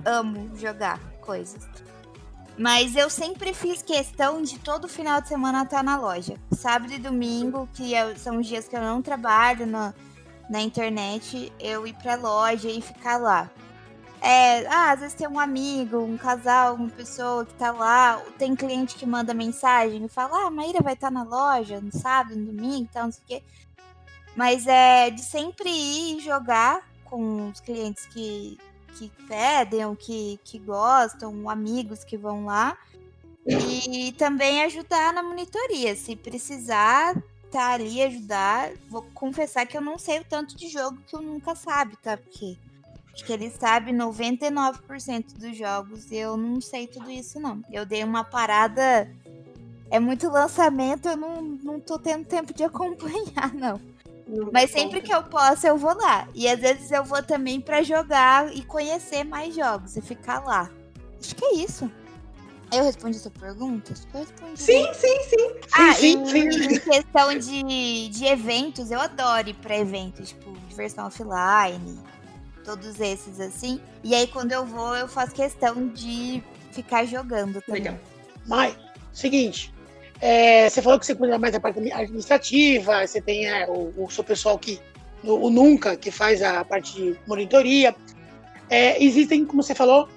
amo 0.03 0.57
jogar 0.57 0.99
coisas. 1.21 1.65
Mas 2.59 2.93
eu 2.93 3.09
sempre 3.09 3.53
fiz 3.53 3.81
questão 3.81 4.41
de 4.41 4.59
todo 4.59 4.89
final 4.89 5.21
de 5.21 5.29
semana 5.29 5.63
estar 5.63 5.81
na 5.81 5.97
loja. 5.97 6.35
Sábado 6.51 6.91
e 6.91 6.99
domingo, 6.99 7.69
que 7.73 7.93
são 8.17 8.37
os 8.37 8.45
dias 8.45 8.67
que 8.67 8.75
eu 8.75 8.81
não 8.81 9.01
trabalho 9.01 9.65
na, 9.65 9.93
na 10.49 10.59
internet, 10.59 11.53
eu 11.57 11.87
ir 11.87 11.93
pra 11.93 12.15
loja 12.15 12.67
e 12.67 12.81
ficar 12.81 13.15
lá. 13.15 13.49
É, 14.21 14.67
ah, 14.67 14.91
às 14.91 14.99
vezes 14.99 15.15
tem 15.15 15.25
um 15.25 15.39
amigo, 15.39 15.99
um 15.99 16.17
casal, 16.17 16.75
uma 16.75 16.89
pessoa 16.89 17.45
que 17.45 17.53
tá 17.53 17.71
lá, 17.71 18.21
tem 18.37 18.53
cliente 18.57 18.95
que 18.95 19.05
manda 19.05 19.33
mensagem 19.33 20.03
e 20.03 20.09
fala, 20.09 20.43
ah, 20.43 20.47
a 20.47 20.51
Maíra 20.51 20.81
vai 20.83 20.95
estar 20.95 21.07
tá 21.07 21.11
na 21.11 21.23
loja 21.23 21.79
no 21.79 21.93
sábado, 21.93 22.35
no 22.35 22.47
domingo, 22.47 22.89
então 22.91 23.05
não 23.05 23.11
sei 23.13 23.23
o 23.23 23.27
quê. 23.27 23.43
Mas 24.35 24.67
é 24.67 25.09
de 25.09 25.21
sempre 25.21 25.69
ir 25.69 26.19
jogar 26.19 26.81
com 27.05 27.47
os 27.47 27.61
clientes 27.61 28.05
que, 28.07 28.57
que 29.07 29.11
pedem, 29.27 29.95
que, 29.95 30.39
que 30.43 30.59
gostam, 30.59 31.49
amigos 31.49 32.03
que 32.03 32.17
vão 32.17 32.45
lá. 32.45 32.77
E 33.47 34.11
também 34.13 34.63
ajudar 34.63 35.13
na 35.13 35.23
monitoria. 35.23 35.95
Se 35.95 36.15
precisar 36.15 37.15
tá 37.49 37.73
ali 37.73 38.01
ajudar, 38.03 38.71
vou 38.89 39.01
confessar 39.13 39.65
que 39.65 39.75
eu 39.75 39.81
não 39.81 39.97
sei 39.97 40.19
o 40.19 40.23
tanto 40.23 40.55
de 40.55 40.67
jogo 40.67 40.99
que 41.07 41.15
eu 41.15 41.21
nunca 41.21 41.55
sabe, 41.55 41.97
tá? 41.97 42.15
Porque 42.15 42.55
acho 43.11 43.25
que 43.25 43.33
ele 43.33 43.49
sabe 43.49 43.91
99% 43.91 45.33
dos 45.35 45.57
jogos 45.57 46.11
e 46.11 46.17
eu 46.17 46.37
não 46.37 46.61
sei 46.61 46.85
tudo 46.85 47.09
isso, 47.09 47.39
não. 47.39 47.63
Eu 47.71 47.85
dei 47.85 48.03
uma 48.03 48.23
parada. 48.23 49.11
É 49.89 49.99
muito 49.99 50.29
lançamento, 50.29 51.07
eu 51.07 51.17
não, 51.17 51.41
não 51.41 51.79
tô 51.79 51.97
tendo 51.97 52.23
tempo 52.25 52.53
de 52.53 52.61
acompanhar, 52.65 53.51
não. 53.55 53.81
Mas 54.51 54.71
sempre 54.71 55.01
que 55.01 55.13
eu 55.13 55.23
posso, 55.23 55.65
eu 55.65 55.77
vou 55.77 55.95
lá. 55.95 56.27
E 56.35 56.47
às 56.47 56.59
vezes 56.59 56.91
eu 56.91 57.03
vou 57.03 57.21
também 57.23 57.59
para 57.59 57.81
jogar 57.81 58.55
e 58.55 58.63
conhecer 58.63 59.23
mais 59.23 59.55
jogos 59.55 59.97
e 59.97 60.01
ficar 60.01 60.39
lá. 60.45 60.69
Acho 61.19 61.35
que 61.35 61.45
é 61.45 61.55
isso. 61.55 61.91
Eu 62.71 62.83
respondi 62.83 63.17
essa 63.17 63.31
pergunta? 63.31 63.93
Eu 64.13 64.19
respondi. 64.19 64.61
Sim, 64.61 64.87
sim, 64.93 65.23
sim. 65.23 65.51
Ah, 65.73 65.93
sim, 65.93 66.23
sim, 66.25 66.51
sim. 66.51 66.75
em 66.75 66.79
questão 66.79 67.35
de, 67.37 68.09
de 68.09 68.25
eventos, 68.25 68.91
eu 68.91 68.99
adoro 68.99 69.49
ir 69.49 69.55
pra 69.55 69.77
eventos, 69.77 70.29
tipo, 70.29 70.51
diversão 70.67 71.07
offline, 71.07 71.99
todos 72.63 72.99
esses 72.99 73.39
assim. 73.39 73.81
E 74.03 74.13
aí, 74.13 74.27
quando 74.27 74.51
eu 74.51 74.65
vou, 74.65 74.95
eu 74.95 75.07
faço 75.07 75.33
questão 75.33 75.87
de 75.87 76.43
ficar 76.71 77.05
jogando 77.05 77.59
também. 77.61 77.81
Legal. 77.81 77.99
Mai, 78.45 78.77
seguinte, 79.11 79.73
é, 80.21 80.69
você 80.69 80.81
falou 80.81 80.99
que 80.99 81.05
você 81.05 81.15
cuida 81.15 81.39
mais 81.39 81.53
da 81.53 81.59
parte 81.59 81.79
administrativa, 81.91 83.07
você 83.07 83.21
tem 83.21 83.47
é, 83.47 83.67
o, 83.67 83.93
o, 83.97 84.09
seu 84.09 84.23
pessoal 84.23 84.57
que. 84.57 84.79
O, 85.23 85.47
o, 85.47 85.49
Nunca, 85.49 85.95
que 85.95 86.11
faz 86.11 86.41
a 86.41 86.63
parte 86.65 86.93
de 86.95 87.15
monitoria. 87.25 87.95
É, 88.69 89.01
existem, 89.03 89.45
como 89.45 89.63
você 89.63 89.73
falou, 89.73 90.07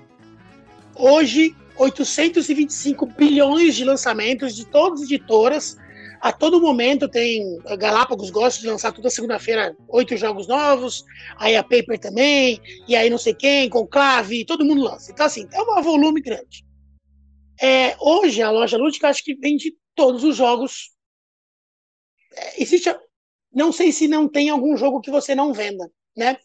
hoje 0.94 1.54
825 1.76 3.06
bilhões 3.06 3.74
de 3.74 3.84
lançamentos 3.84 4.54
de 4.54 4.66
todas 4.66 5.00
as 5.00 5.06
editoras. 5.06 5.76
A 6.20 6.32
todo 6.32 6.60
momento 6.60 7.08
tem. 7.08 7.58
A 7.66 7.76
Galápagos 7.76 8.30
gosta 8.30 8.60
de 8.60 8.68
lançar 8.68 8.92
toda 8.92 9.10
segunda-feira 9.10 9.76
oito 9.88 10.16
jogos 10.16 10.48
novos, 10.48 11.04
aí 11.36 11.56
a 11.56 11.62
Paper 11.62 11.98
também, 11.98 12.60
e 12.86 12.94
aí 12.94 13.10
não 13.10 13.18
sei 13.18 13.34
quem, 13.34 13.68
Conclave, 13.68 14.44
todo 14.44 14.64
mundo 14.64 14.82
lança. 14.82 15.10
Então, 15.12 15.26
assim, 15.26 15.48
é 15.52 15.62
um 15.62 15.82
volume 15.82 16.20
grande. 16.20 16.64
É, 17.60 17.96
hoje, 18.00 18.42
a 18.42 18.50
loja 18.50 18.76
lúdica 18.76 19.08
acho 19.08 19.24
que 19.24 19.34
vende 19.34 19.74
todos 19.94 20.24
os 20.24 20.37
jogos. 20.37 20.90
É, 22.33 22.62
existe. 22.62 22.94
Não 23.52 23.70
sei 23.70 23.92
se 23.92 24.09
não 24.09 24.28
tem 24.28 24.48
algum 24.48 24.76
jogo 24.76 25.00
que 25.00 25.11
você 25.11 25.35
não 25.35 25.52
venda, 25.52 25.90
né? 26.16 26.38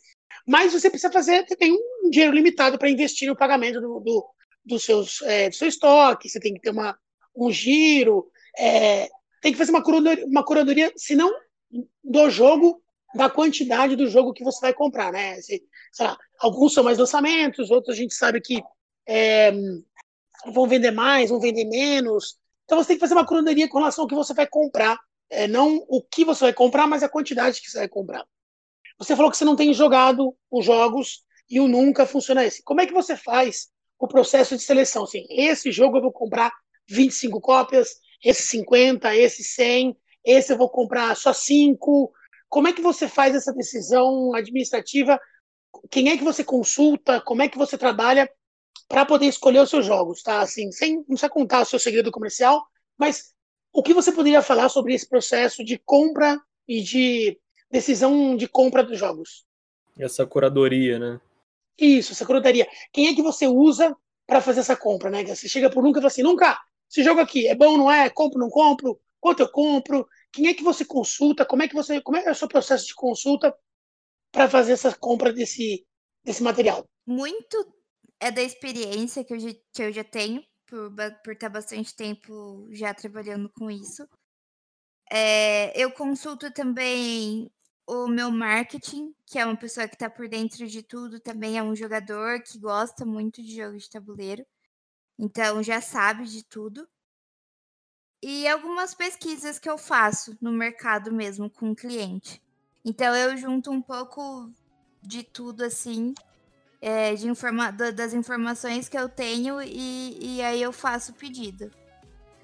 Mas 0.45 0.73
você 0.73 0.89
precisa 0.89 1.11
fazer, 1.11 1.45
tem 1.45 1.73
um 1.73 2.09
dinheiro 2.09 2.33
limitado 2.33 2.77
para 2.77 2.89
investir 2.89 3.27
no 3.27 3.35
pagamento 3.35 3.79
do, 3.79 3.99
do, 3.99 4.25
dos 4.65 4.83
seus, 4.83 5.21
é, 5.21 5.49
do 5.49 5.55
seu 5.55 5.67
estoque, 5.67 6.29
você 6.29 6.39
tem 6.39 6.53
que 6.53 6.61
ter 6.61 6.69
uma, 6.69 6.97
um 7.35 7.51
giro, 7.51 8.29
é, 8.57 9.09
tem 9.41 9.51
que 9.51 9.57
fazer 9.57 9.71
uma 9.71 9.83
curadoria, 9.83 10.25
uma 10.25 10.43
curadoria, 10.43 10.91
se 10.95 11.15
não 11.15 11.31
do 12.03 12.29
jogo, 12.29 12.81
da 13.15 13.29
quantidade 13.29 13.95
do 13.95 14.07
jogo 14.07 14.33
que 14.33 14.43
você 14.43 14.59
vai 14.59 14.73
comprar, 14.73 15.11
né? 15.11 15.39
Se, 15.41 15.63
lá, 15.99 16.17
alguns 16.39 16.73
são 16.73 16.83
mais 16.83 16.97
lançamentos, 16.97 17.71
outros 17.71 17.95
a 17.95 17.99
gente 17.99 18.13
sabe 18.13 18.41
que 18.41 18.61
é, 19.07 19.51
vão 20.53 20.67
vender 20.67 20.91
mais, 20.91 21.29
vão 21.29 21.39
vender 21.39 21.65
menos. 21.65 22.37
Então 22.67 22.77
você 22.77 22.89
tem 22.89 22.97
que 22.97 23.01
fazer 23.01 23.15
uma 23.15 23.25
curadoria 23.25 23.67
com 23.67 23.79
relação 23.79 24.03
ao 24.03 24.07
que 24.07 24.13
você 24.13 24.33
vai 24.33 24.45
comprar. 24.45 24.99
É, 25.29 25.47
não 25.47 25.83
o 25.87 26.01
que 26.01 26.23
você 26.23 26.43
vai 26.45 26.53
comprar, 26.53 26.85
mas 26.85 27.01
a 27.01 27.09
quantidade 27.09 27.61
que 27.61 27.71
você 27.71 27.79
vai 27.79 27.87
comprar. 27.87 28.25
Você 28.99 29.15
falou 29.15 29.31
que 29.31 29.37
você 29.37 29.45
não 29.45 29.55
tem 29.55 29.73
jogado 29.73 30.35
os 30.51 30.65
jogos 30.65 31.23
e 31.49 31.59
o 31.59 31.67
nunca 31.67 32.05
funciona 32.05 32.45
esse. 32.45 32.61
Como 32.63 32.81
é 32.81 32.85
que 32.85 32.93
você 32.93 33.15
faz 33.15 33.69
o 33.99 34.07
processo 34.07 34.55
de 34.55 34.63
seleção. 34.63 35.03
Assim, 35.03 35.25
esse 35.29 35.71
jogo 35.71 35.97
eu 35.97 36.01
vou 36.01 36.11
comprar 36.11 36.51
25 36.87 37.41
cópias, 37.41 37.99
esse 38.23 38.43
50, 38.43 39.15
esse 39.15 39.43
100, 39.43 39.97
esse 40.23 40.53
eu 40.53 40.57
vou 40.57 40.69
comprar 40.69 41.15
só 41.15 41.33
5. 41.33 42.11
Como 42.49 42.67
é 42.67 42.73
que 42.73 42.81
você 42.81 43.07
faz 43.07 43.35
essa 43.35 43.53
decisão 43.53 44.33
administrativa? 44.33 45.19
Quem 45.91 46.09
é 46.09 46.17
que 46.17 46.23
você 46.23 46.43
consulta? 46.43 47.21
Como 47.21 47.41
é 47.41 47.49
que 47.49 47.57
você 47.57 47.77
trabalha 47.77 48.29
para 48.87 49.05
poder 49.05 49.25
escolher 49.25 49.59
os 49.59 49.69
seus 49.69 49.85
jogos, 49.85 50.21
tá? 50.21 50.41
Assim, 50.41 50.71
sem 50.71 50.97
não 50.97 51.03
precisa 51.03 51.29
contar 51.29 51.61
o 51.61 51.65
seu 51.65 51.79
segredo 51.79 52.11
comercial, 52.11 52.65
mas 52.97 53.33
o 53.73 53.83
que 53.83 53.93
você 53.93 54.11
poderia 54.11 54.41
falar 54.41 54.69
sobre 54.69 54.93
esse 54.93 55.07
processo 55.07 55.63
de 55.63 55.77
compra 55.77 56.39
e 56.67 56.81
de 56.81 57.39
decisão 57.69 58.35
de 58.35 58.47
compra 58.47 58.83
dos 58.83 58.97
jogos? 58.97 59.45
Essa 59.99 60.25
curadoria, 60.25 60.97
né? 60.97 61.19
Isso, 61.77 62.13
essa 62.13 62.25
curadoria. 62.25 62.67
Quem 62.91 63.07
é 63.07 63.13
que 63.13 63.21
você 63.21 63.45
usa 63.45 63.95
para 64.25 64.41
fazer 64.41 64.61
essa 64.61 64.75
compra, 64.75 65.09
né? 65.09 65.23
Você 65.25 65.47
chega 65.47 65.69
por 65.69 65.83
nunca 65.83 65.99
e 65.99 66.01
fala 66.01 66.07
assim, 66.07 66.23
nunca, 66.23 66.59
esse 66.89 67.03
jogo 67.03 67.19
aqui 67.19 67.47
é 67.47 67.55
bom, 67.55 67.77
não 67.77 67.91
é? 67.91 68.09
Compro, 68.09 68.39
não 68.39 68.49
compro? 68.49 68.99
Quanto 69.19 69.41
eu 69.41 69.49
compro? 69.49 70.07
Quem 70.31 70.47
é 70.47 70.53
que 70.53 70.63
você 70.63 70.85
consulta? 70.85 71.45
Como 71.45 71.63
é 71.63 71.67
que 71.67 71.75
você, 71.75 72.01
como 72.01 72.17
é, 72.17 72.25
é 72.25 72.31
o 72.31 72.35
seu 72.35 72.47
processo 72.47 72.87
de 72.87 72.95
consulta 72.95 73.53
para 74.31 74.49
fazer 74.49 74.73
essa 74.73 74.95
compra 74.95 75.31
desse 75.33 75.85
desse 76.23 76.43
material? 76.43 76.85
Muito 77.05 77.73
é 78.19 78.31
da 78.31 78.41
experiência 78.41 79.23
que 79.23 79.33
eu 79.33 79.39
já, 79.39 79.49
que 79.73 79.83
eu 79.83 79.91
já 79.91 80.03
tenho, 80.03 80.43
por, 80.65 80.91
por 81.23 81.33
estar 81.33 81.49
bastante 81.49 81.95
tempo 81.95 82.67
já 82.71 82.93
trabalhando 82.93 83.49
com 83.49 83.69
isso. 83.71 84.07
É, 85.09 85.71
eu 85.81 85.91
consulto 85.91 86.51
também 86.51 87.49
o 87.87 88.07
meu 88.07 88.29
marketing, 88.29 89.15
que 89.25 89.39
é 89.39 89.45
uma 89.45 89.55
pessoa 89.55 89.87
que 89.87 89.95
está 89.95 90.09
por 90.09 90.27
dentro 90.27 90.67
de 90.67 90.83
tudo, 90.83 91.19
também 91.19 91.57
é 91.57 91.63
um 91.63 91.75
jogador 91.75 92.41
que 92.43 92.59
gosta 92.59 93.05
muito 93.05 93.41
de 93.41 93.55
jogos 93.55 93.83
de 93.83 93.89
tabuleiro. 93.89 94.45
Então 95.17 95.63
já 95.63 95.79
sabe 95.79 96.25
de 96.25 96.43
tudo. 96.43 96.87
E 98.21 98.47
algumas 98.47 98.93
pesquisas 98.93 99.57
que 99.57 99.69
eu 99.69 99.77
faço 99.77 100.37
no 100.41 100.51
mercado 100.51 101.13
mesmo 101.13 101.49
com 101.49 101.71
o 101.71 101.75
cliente. 101.75 102.41
Então 102.83 103.15
eu 103.15 103.37
junto 103.37 103.71
um 103.71 103.81
pouco 103.81 104.51
de 105.01 105.23
tudo 105.23 105.63
assim, 105.63 106.13
é, 106.81 107.15
de 107.15 107.27
informa 107.27 107.71
das 107.71 108.13
informações 108.13 108.87
que 108.87 108.97
eu 108.97 109.09
tenho 109.09 109.61
e, 109.61 110.37
e 110.37 110.41
aí 110.41 110.61
eu 110.61 110.71
faço 110.71 111.11
o 111.11 111.15
pedido. 111.15 111.71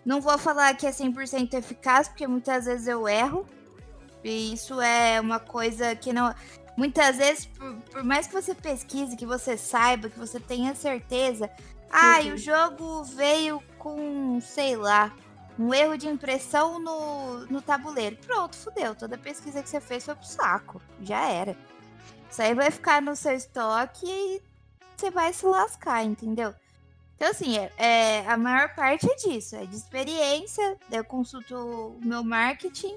Não 0.05 0.19
vou 0.19 0.37
falar 0.37 0.75
que 0.75 0.85
é 0.85 0.91
100% 0.91 1.53
eficaz, 1.53 2.07
porque 2.07 2.27
muitas 2.27 2.65
vezes 2.65 2.87
eu 2.87 3.07
erro. 3.07 3.45
E 4.23 4.53
isso 4.53 4.79
é 4.81 5.19
uma 5.19 5.39
coisa 5.39 5.95
que 5.95 6.11
não. 6.11 6.33
Muitas 6.75 7.17
vezes, 7.17 7.45
por, 7.45 7.75
por 7.91 8.03
mais 8.03 8.27
que 8.27 8.33
você 8.33 8.55
pesquise, 8.55 9.15
que 9.15 9.25
você 9.25 9.55
saiba, 9.55 10.09
que 10.09 10.19
você 10.19 10.39
tenha 10.39 10.75
certeza. 10.75 11.49
Ah, 11.89 12.19
uhum. 12.21 12.33
o 12.33 12.37
jogo 12.37 13.03
veio 13.03 13.61
com, 13.77 14.39
sei 14.41 14.75
lá, 14.75 15.13
um 15.57 15.73
erro 15.73 15.97
de 15.97 16.07
impressão 16.07 16.79
no, 16.79 17.45
no 17.45 17.61
tabuleiro. 17.61 18.17
Pronto, 18.25 18.55
fudeu. 18.57 18.95
Toda 18.95 19.17
pesquisa 19.17 19.61
que 19.61 19.69
você 19.69 19.79
fez 19.79 20.03
foi 20.03 20.15
pro 20.15 20.25
saco. 20.25 20.81
Já 21.01 21.29
era. 21.29 21.55
Isso 22.33 22.41
aí 22.41 22.55
vai 22.55 22.71
ficar 22.71 22.99
no 22.99 23.15
seu 23.15 23.33
estoque 23.33 24.07
e 24.07 24.41
você 24.97 25.11
vai 25.11 25.31
se 25.31 25.45
lascar, 25.45 26.03
entendeu? 26.03 26.51
Então, 27.15 27.29
assim, 27.29 27.59
é, 27.59 27.71
é, 27.77 28.25
a 28.27 28.35
maior 28.35 28.73
parte 28.73 29.05
é 29.05 29.15
disso, 29.15 29.55
é 29.55 29.67
de 29.67 29.75
experiência. 29.75 30.75
Eu 30.91 31.03
consulto 31.03 31.55
o 31.55 31.99
meu 32.03 32.23
marketing 32.23 32.95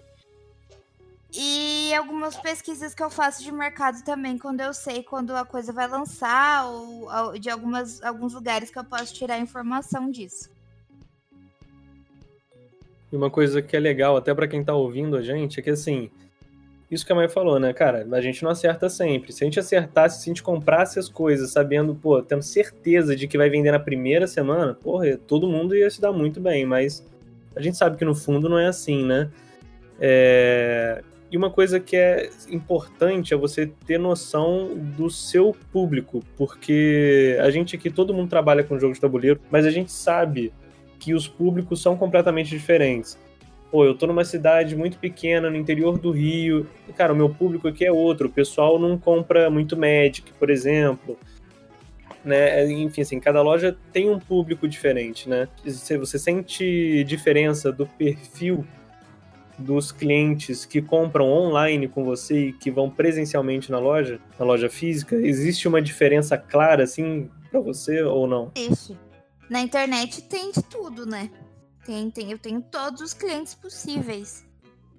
e 1.35 1.93
algumas 1.95 2.35
pesquisas 2.35 2.95
que 2.95 3.03
eu 3.03 3.11
faço 3.11 3.43
de 3.43 3.53
mercado 3.53 4.03
também, 4.03 4.39
quando 4.39 4.63
eu 4.63 4.73
sei 4.73 5.03
quando 5.03 5.37
a 5.37 5.45
coisa 5.45 5.71
vai 5.71 5.87
lançar, 5.87 6.65
ou, 6.69 7.07
ou 7.13 7.39
de 7.39 7.51
algumas, 7.51 8.03
alguns 8.03 8.33
lugares 8.33 8.71
que 8.71 8.79
eu 8.79 8.85
posso 8.85 9.13
tirar 9.13 9.39
informação 9.39 10.11
disso. 10.11 10.49
E 13.13 13.17
uma 13.17 13.29
coisa 13.29 13.61
que 13.61 13.77
é 13.77 13.81
legal, 13.81 14.17
até 14.17 14.35
para 14.35 14.49
quem 14.49 14.65
tá 14.65 14.73
ouvindo 14.73 15.15
a 15.15 15.21
gente, 15.21 15.61
é 15.61 15.63
que 15.63 15.69
assim, 15.69 16.11
isso 16.91 17.05
que 17.05 17.13
a 17.13 17.17
mãe 17.17 17.29
falou, 17.29 17.59
né, 17.59 17.73
cara? 17.73 18.07
A 18.13 18.21
gente 18.21 18.45
não 18.45 18.51
acerta 18.51 18.89
sempre. 18.89 19.33
Se 19.33 19.43
a 19.43 19.47
gente 19.47 19.59
acertasse, 19.59 20.23
se 20.23 20.31
a 20.31 20.31
gente 20.31 20.43
comprasse 20.43 20.99
as 20.99 21.09
coisas 21.09 21.51
sabendo, 21.51 21.95
pô, 21.95 22.23
tendo 22.23 22.43
certeza 22.43 23.17
de 23.17 23.27
que 23.27 23.37
vai 23.37 23.51
vender 23.51 23.73
na 23.73 23.81
primeira 23.81 24.27
semana, 24.27 24.75
porra, 24.75 25.17
todo 25.17 25.49
mundo 25.49 25.75
ia 25.75 25.91
se 25.91 26.01
dar 26.01 26.13
muito 26.13 26.41
bem, 26.41 26.65
mas 26.65 27.05
a 27.57 27.61
gente 27.61 27.77
sabe 27.77 27.97
que 27.97 28.05
no 28.05 28.15
fundo 28.15 28.49
não 28.49 28.59
é 28.59 28.67
assim, 28.67 29.05
né? 29.05 29.31
É... 30.01 31.03
E 31.29 31.37
uma 31.37 31.51
coisa 31.51 31.81
que 31.81 31.97
é 31.97 32.31
importante 32.49 33.35
é 33.35 33.37
você 33.37 33.67
ter 33.85 33.99
noção 33.99 34.77
do 34.97 35.11
seu 35.11 35.57
público, 35.73 36.23
porque 36.37 37.37
a 37.41 37.51
gente 37.51 37.75
aqui, 37.75 37.91
todo 37.91 38.15
mundo 38.15 38.31
trabalha 38.31 38.63
com 38.63 38.79
jogo 38.79 38.95
de 38.95 39.01
tabuleiro, 39.01 39.41
mas 39.51 39.67
a 39.67 39.71
gente 39.71 39.91
sabe 39.91 40.53
que 41.01 41.15
os 41.15 41.27
públicos 41.27 41.83
são 41.83 41.97
completamente 41.97 42.51
diferentes 42.51 43.19
pô, 43.77 43.85
eu 43.85 43.95
tô 43.95 44.07
numa 44.07 44.25
cidade 44.25 44.75
muito 44.75 44.97
pequena, 44.97 45.51
no 45.51 45.57
interior 45.57 45.99
do 45.99 46.11
Rio, 46.11 46.67
e, 46.89 46.95
cara, 46.95 47.13
o 47.13 47.17
meu 47.17 47.29
público 47.29 47.69
aqui 47.69 47.85
é 47.85 47.93
outro, 47.93 48.27
o 48.27 48.33
pessoal 48.33 48.79
não 48.79 48.97
compra 48.97 49.51
muito 49.51 49.77
Magic, 49.77 50.33
por 50.39 50.49
exemplo, 50.49 51.19
né, 52.25 52.67
enfim, 52.73 53.03
assim, 53.03 53.21
cada 53.21 53.43
loja 53.43 53.77
tem 53.93 54.09
um 54.09 54.19
público 54.19 54.67
diferente, 54.67 55.29
né, 55.29 55.47
você 55.63 56.19
sente 56.19 57.05
diferença 57.05 57.71
do 57.71 57.87
perfil 57.87 58.67
dos 59.59 59.93
clientes 59.93 60.65
que 60.65 60.81
compram 60.81 61.27
online 61.27 61.87
com 61.87 62.03
você 62.03 62.47
e 62.47 62.53
que 62.55 62.71
vão 62.71 62.89
presencialmente 62.89 63.71
na 63.71 63.79
loja, 63.79 64.19
na 64.39 64.47
loja 64.47 64.71
física, 64.71 65.17
existe 65.17 65.69
uma 65.69 65.83
diferença 65.83 66.39
clara, 66.39 66.83
assim, 66.83 67.29
para 67.51 67.61
você 67.61 68.03
ou 68.03 68.27
não? 68.27 68.53
Na 69.51 69.61
internet 69.61 70.23
tem 70.23 70.51
de 70.51 70.63
tudo, 70.63 71.05
né? 71.05 71.31
Tem, 71.87 72.11
tem. 72.11 72.33
Eu 72.33 72.39
tenho 72.39 72.61
todos 72.61 73.01
os 73.01 73.15
clientes 73.15 73.55
possíveis. 73.55 74.45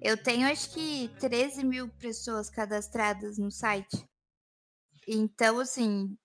Eu 0.00 0.16
tenho 0.16 0.50
acho 0.50 0.72
que 0.72 1.10
13 1.20 1.62
mil 1.62 1.86
pessoas 1.98 2.48
cadastradas 2.48 3.36
no 3.36 3.50
site. 3.50 4.06
Então, 5.06 5.60
assim, 5.60 6.16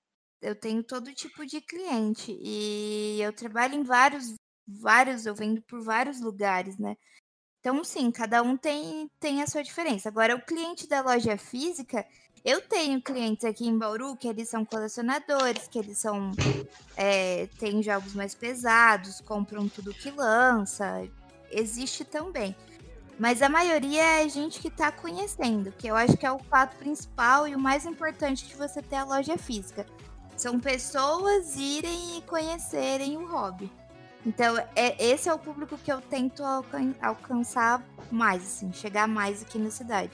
eu 0.42 0.56
tenho 0.56 0.82
todo 0.82 1.14
tipo 1.14 1.46
de 1.46 1.60
cliente. 1.60 2.32
E 2.42 3.20
eu 3.22 3.34
trabalho 3.34 3.76
em 3.76 3.84
vários, 3.84 4.36
vários, 4.66 5.26
eu 5.26 5.36
vendo 5.36 5.62
por 5.64 5.82
vários 5.84 6.22
lugares, 6.22 6.78
né? 6.78 6.96
Então, 7.60 7.84
sim, 7.84 8.10
cada 8.10 8.42
um 8.42 8.56
tem, 8.56 9.10
tem 9.20 9.42
a 9.42 9.48
sua 9.48 9.64
diferença. 9.64 10.08
Agora, 10.08 10.36
o 10.36 10.46
cliente 10.46 10.88
da 10.88 11.02
loja 11.02 11.38
física, 11.38 12.08
eu 12.44 12.60
tenho 12.60 13.02
clientes 13.02 13.46
aqui 13.46 13.68
em 13.68 13.78
Bauru 13.78 14.18
que 14.18 14.28
eles 14.28 14.50
são 14.50 14.66
colecionadores, 14.66 15.68
que 15.68 15.80
eles 15.80 15.98
são. 15.98 16.32
É, 16.98 17.48
têm 17.58 17.82
jogos 17.82 18.14
mais 18.14 18.36
pesados, 18.36 19.22
compram 19.22 19.70
tudo 19.70 19.94
que 19.94 20.12
lança. 20.12 21.08
Existe 21.50 22.04
também. 22.04 22.56
Mas 23.18 23.42
a 23.42 23.48
maioria 23.48 24.24
é 24.24 24.28
gente 24.28 24.60
que 24.60 24.68
está 24.68 24.92
conhecendo, 24.92 25.72
que 25.72 25.88
eu 25.88 25.96
acho 25.96 26.18
que 26.18 26.26
é 26.26 26.32
o 26.32 26.40
fato 26.40 26.76
principal 26.78 27.48
e 27.48 27.56
o 27.56 27.60
mais 27.60 27.86
importante 27.86 28.46
de 28.46 28.56
você 28.56 28.82
ter 28.82 28.98
a 28.98 29.06
loja 29.06 29.38
física. 29.38 29.86
São 30.36 30.60
pessoas 30.60 31.56
irem 31.56 32.18
e 32.18 32.22
conhecerem 32.24 33.16
o 33.18 33.26
hobby. 33.28 33.72
Então, 34.26 34.58
é, 34.76 35.02
esse 35.04 35.30
é 35.30 35.34
o 35.34 35.40
público 35.40 35.78
que 35.78 35.92
eu 35.92 36.02
tento 36.02 36.44
alcan 36.44 36.94
alcançar 37.02 37.84
mais, 38.12 38.42
assim, 38.42 38.74
chegar 38.74 39.08
mais 39.08 39.44
aqui 39.44 39.60
na 39.60 39.70
cidade. 39.70 40.14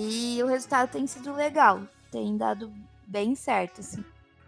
E 0.00 0.40
o 0.44 0.46
resultado 0.46 0.92
tem 0.92 1.08
sido 1.08 1.34
legal, 1.34 1.82
tem 2.12 2.36
dado 2.36 2.72
bem 3.04 3.34
certo, 3.34 3.80
assim. 3.80 4.04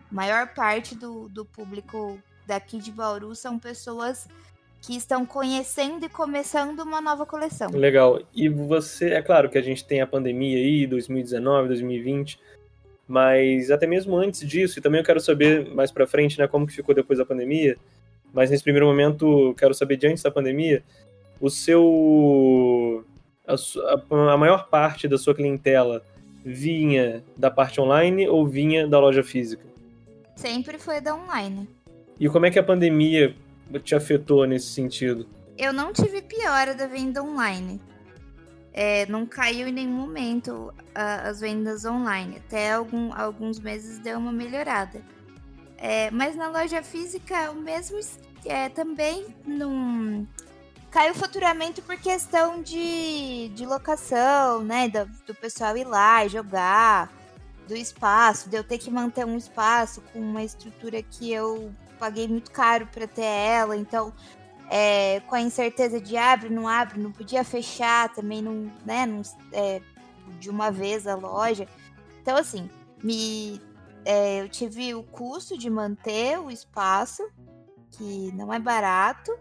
A 0.08 0.14
maior 0.14 0.54
parte 0.54 0.94
do, 0.94 1.28
do 1.28 1.44
público 1.44 2.16
daqui 2.46 2.78
de 2.78 2.92
Bauru 2.92 3.34
são 3.34 3.58
pessoas 3.58 4.28
que 4.80 4.96
estão 4.96 5.26
conhecendo 5.26 6.06
e 6.06 6.08
começando 6.08 6.78
uma 6.78 7.00
nova 7.00 7.26
coleção. 7.26 7.68
Legal. 7.72 8.22
E 8.32 8.48
você, 8.48 9.10
é 9.10 9.20
claro 9.20 9.50
que 9.50 9.58
a 9.58 9.60
gente 9.60 9.84
tem 9.84 10.00
a 10.00 10.06
pandemia 10.06 10.56
aí, 10.56 10.86
2019, 10.86 11.66
2020, 11.66 12.38
mas 13.08 13.72
até 13.72 13.88
mesmo 13.88 14.16
antes 14.16 14.48
disso, 14.48 14.78
e 14.78 14.82
também 14.82 15.00
eu 15.00 15.04
quero 15.04 15.18
saber 15.18 15.68
mais 15.74 15.90
para 15.90 16.06
frente, 16.06 16.38
né, 16.38 16.46
como 16.46 16.64
que 16.64 16.72
ficou 16.72 16.94
depois 16.94 17.18
da 17.18 17.26
pandemia, 17.26 17.76
mas 18.32 18.50
nesse 18.50 18.62
primeiro 18.62 18.86
momento, 18.86 19.52
quero 19.58 19.74
saber 19.74 19.96
de 19.96 20.06
antes 20.06 20.22
da 20.22 20.30
pandemia, 20.30 20.84
o 21.40 21.50
seu 21.50 23.04
a, 23.54 24.32
a 24.32 24.36
maior 24.36 24.68
parte 24.68 25.08
da 25.08 25.18
sua 25.18 25.34
clientela 25.34 26.02
vinha 26.44 27.22
da 27.36 27.50
parte 27.50 27.80
online 27.80 28.28
ou 28.28 28.46
vinha 28.46 28.86
da 28.86 28.98
loja 28.98 29.22
física? 29.22 29.64
Sempre 30.36 30.78
foi 30.78 31.00
da 31.00 31.14
online. 31.14 31.68
E 32.18 32.28
como 32.28 32.46
é 32.46 32.50
que 32.50 32.58
a 32.58 32.62
pandemia 32.62 33.34
te 33.82 33.94
afetou 33.94 34.46
nesse 34.46 34.68
sentido? 34.68 35.26
Eu 35.56 35.72
não 35.72 35.92
tive 35.92 36.22
piora 36.22 36.74
da 36.74 36.86
venda 36.86 37.22
online. 37.22 37.80
É, 38.72 39.04
não 39.06 39.26
caiu 39.26 39.68
em 39.68 39.72
nenhum 39.72 39.92
momento 39.92 40.72
as 40.94 41.40
vendas 41.40 41.84
online. 41.84 42.36
Até 42.38 42.72
algum, 42.72 43.12
alguns 43.12 43.58
meses 43.58 43.98
deu 43.98 44.18
uma 44.18 44.32
melhorada. 44.32 45.02
É, 45.76 46.10
mas 46.10 46.36
na 46.36 46.48
loja 46.48 46.82
física, 46.82 47.50
o 47.50 47.54
mesmo 47.54 47.98
é, 48.44 48.68
também 48.68 49.26
não, 49.46 50.26
caiu 50.90 51.12
o 51.12 51.16
faturamento 51.16 51.80
por 51.82 51.96
questão 51.96 52.62
de, 52.62 53.48
de 53.54 53.64
locação, 53.64 54.62
né? 54.62 54.88
Do, 54.88 55.06
do 55.26 55.34
pessoal 55.34 55.76
ir 55.76 55.84
lá 55.84 56.24
e 56.24 56.28
jogar, 56.28 57.10
do 57.68 57.76
espaço, 57.76 58.48
de 58.48 58.56
eu 58.56 58.64
ter 58.64 58.78
que 58.78 58.90
manter 58.90 59.24
um 59.24 59.36
espaço 59.36 60.02
com 60.12 60.18
uma 60.18 60.42
estrutura 60.42 61.02
que 61.02 61.32
eu 61.32 61.72
paguei 61.98 62.26
muito 62.26 62.50
caro 62.50 62.86
para 62.86 63.06
ter 63.06 63.22
ela, 63.22 63.76
então 63.76 64.12
é, 64.68 65.20
com 65.20 65.34
a 65.34 65.40
incerteza 65.40 66.00
de 66.00 66.16
abre, 66.16 66.48
não 66.48 66.66
abre, 66.66 66.98
não 66.98 67.12
podia 67.12 67.44
fechar 67.44 68.12
também, 68.12 68.42
não, 68.42 68.72
né? 68.84 69.06
Não, 69.06 69.22
é, 69.52 69.80
de 70.38 70.50
uma 70.50 70.70
vez 70.70 71.06
a 71.06 71.14
loja. 71.14 71.68
Então, 72.22 72.36
assim, 72.36 72.68
me, 73.02 73.60
é, 74.04 74.40
eu 74.40 74.48
tive 74.48 74.94
o 74.94 75.02
custo 75.02 75.56
de 75.56 75.68
manter 75.68 76.38
o 76.38 76.50
espaço, 76.50 77.28
que 77.92 78.32
não 78.32 78.52
é 78.52 78.58
barato, 78.58 79.36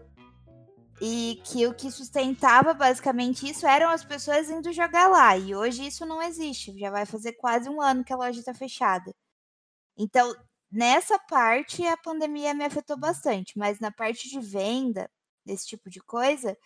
e 1.00 1.40
que 1.44 1.66
o 1.66 1.74
que 1.74 1.90
sustentava 1.90 2.74
basicamente 2.74 3.48
isso 3.48 3.66
eram 3.66 3.88
as 3.88 4.04
pessoas 4.04 4.50
indo 4.50 4.72
jogar 4.72 5.08
lá. 5.08 5.36
E 5.36 5.54
hoje 5.54 5.86
isso 5.86 6.04
não 6.04 6.22
existe. 6.22 6.78
Já 6.78 6.90
vai 6.90 7.06
fazer 7.06 7.32
quase 7.32 7.68
um 7.70 7.80
ano 7.80 8.04
que 8.04 8.12
a 8.12 8.16
loja 8.16 8.38
está 8.38 8.52
fechada. 8.52 9.14
Então, 9.96 10.34
nessa 10.70 11.18
parte, 11.18 11.86
a 11.86 11.96
pandemia 11.96 12.52
me 12.52 12.64
afetou 12.64 12.98
bastante. 12.98 13.58
Mas 13.58 13.80
na 13.80 13.90
parte 13.90 14.28
de 14.28 14.38
venda, 14.40 15.10
desse 15.44 15.66
tipo 15.66 15.88
de 15.88 16.00
coisa, 16.00 16.56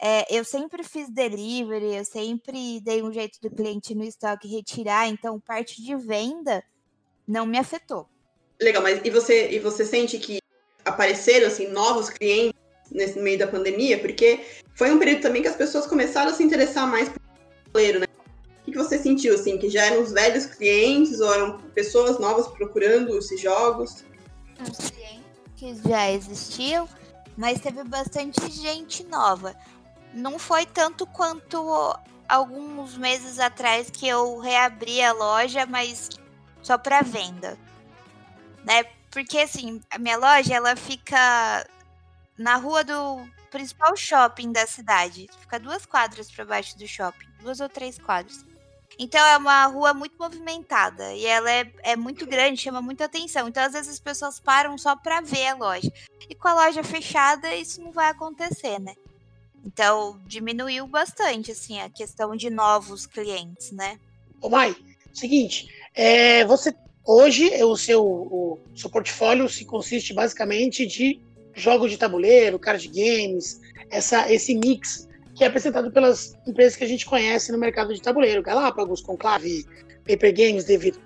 é, 0.00 0.34
eu 0.34 0.44
sempre 0.44 0.82
fiz 0.82 1.10
delivery, 1.10 1.94
eu 1.94 2.04
sempre 2.06 2.80
dei 2.80 3.02
um 3.02 3.12
jeito 3.12 3.38
do 3.42 3.50
cliente 3.50 3.94
no 3.94 4.04
estoque 4.04 4.48
retirar. 4.48 5.08
Então, 5.08 5.38
parte 5.38 5.82
de 5.82 5.94
venda 5.94 6.64
não 7.28 7.44
me 7.44 7.58
afetou. 7.58 8.08
Legal, 8.58 8.82
mas 8.82 9.04
e 9.04 9.10
você, 9.10 9.50
e 9.50 9.58
você 9.58 9.84
sente 9.84 10.18
que 10.18 10.38
apareceram 10.84 11.48
assim 11.48 11.68
novos 11.68 12.08
clientes 12.08 12.63
nesse 12.94 13.18
meio 13.18 13.38
da 13.38 13.46
pandemia? 13.46 13.98
Porque 13.98 14.40
foi 14.74 14.90
um 14.92 14.98
período 14.98 15.20
também 15.20 15.42
que 15.42 15.48
as 15.48 15.56
pessoas 15.56 15.86
começaram 15.86 16.30
a 16.30 16.34
se 16.34 16.42
interessar 16.42 16.86
mais 16.86 17.08
por 17.08 17.20
tabuleiro, 17.64 18.00
né? 18.00 18.06
O 18.66 18.72
que 18.72 18.78
você 18.78 18.98
sentiu, 18.98 19.34
assim, 19.34 19.58
que 19.58 19.68
já 19.68 19.84
eram 19.84 20.02
os 20.02 20.12
velhos 20.12 20.46
clientes 20.46 21.20
ou 21.20 21.32
eram 21.34 21.58
pessoas 21.74 22.18
novas 22.18 22.46
procurando 22.48 23.18
esses 23.18 23.40
jogos? 23.40 24.04
Os 24.60 24.90
clientes 24.90 25.82
já 25.86 26.10
existiam, 26.10 26.88
mas 27.36 27.60
teve 27.60 27.84
bastante 27.84 28.50
gente 28.50 29.04
nova. 29.04 29.54
Não 30.14 30.38
foi 30.38 30.64
tanto 30.64 31.06
quanto 31.06 31.94
alguns 32.28 32.96
meses 32.96 33.38
atrás 33.38 33.90
que 33.90 34.08
eu 34.08 34.38
reabri 34.38 35.02
a 35.02 35.12
loja, 35.12 35.66
mas 35.66 36.08
só 36.62 36.78
para 36.78 37.02
venda. 37.02 37.58
Né? 38.64 38.84
Porque 39.10 39.38
assim, 39.38 39.80
a 39.90 39.98
minha 39.98 40.16
loja 40.16 40.54
ela 40.54 40.74
fica 40.74 41.66
na 42.38 42.56
rua 42.56 42.82
do 42.84 43.26
principal 43.50 43.96
shopping 43.96 44.52
da 44.52 44.66
cidade. 44.66 45.28
Fica 45.40 45.58
duas 45.58 45.86
quadras 45.86 46.30
para 46.30 46.44
baixo 46.44 46.76
do 46.76 46.86
shopping, 46.86 47.26
duas 47.40 47.60
ou 47.60 47.68
três 47.68 47.98
quadras. 47.98 48.44
Então 48.98 49.24
é 49.24 49.36
uma 49.36 49.66
rua 49.66 49.92
muito 49.92 50.16
movimentada 50.18 51.14
e 51.14 51.26
ela 51.26 51.50
é, 51.50 51.72
é 51.82 51.96
muito 51.96 52.26
grande, 52.26 52.60
chama 52.60 52.80
muita 52.80 53.04
atenção. 53.04 53.48
Então 53.48 53.62
às 53.62 53.72
vezes 53.72 53.94
as 53.94 54.00
pessoas 54.00 54.38
param 54.38 54.78
só 54.78 54.94
para 54.96 55.20
ver 55.20 55.48
a 55.48 55.54
loja. 55.54 55.92
E 56.28 56.34
com 56.34 56.48
a 56.48 56.54
loja 56.54 56.82
fechada 56.82 57.54
isso 57.54 57.80
não 57.80 57.92
vai 57.92 58.10
acontecer, 58.10 58.78
né? 58.78 58.94
Então, 59.64 60.20
diminuiu 60.26 60.86
bastante, 60.86 61.50
assim, 61.50 61.80
a 61.80 61.88
questão 61.88 62.36
de 62.36 62.50
novos 62.50 63.06
clientes, 63.06 63.72
né? 63.72 63.98
Ô, 64.40 64.50
Mai, 64.50 64.76
seguinte, 65.12 65.68
é, 65.94 66.44
você 66.44 66.74
hoje 67.02 67.50
o 67.62 67.76
seu, 67.76 68.04
o 68.04 68.58
seu 68.76 68.90
portfólio 68.90 69.48
se 69.48 69.64
consiste 69.64 70.12
basicamente 70.12 70.86
de 70.86 71.20
jogos 71.54 71.90
de 71.90 71.96
tabuleiro, 71.96 72.58
card 72.58 72.88
games, 72.88 73.60
essa, 73.90 74.30
esse 74.32 74.54
mix 74.54 75.08
que 75.34 75.42
é 75.42 75.48
apresentado 75.48 75.90
pelas 75.90 76.36
empresas 76.46 76.76
que 76.76 76.84
a 76.84 76.88
gente 76.88 77.04
conhece 77.04 77.50
no 77.50 77.58
mercado 77.58 77.92
de 77.92 78.00
tabuleiro, 78.00 78.42
Galápagos, 78.42 79.00
Conclave, 79.00 79.66
Paper 80.06 80.32
Games, 80.32 80.64
Devido. 80.64 81.00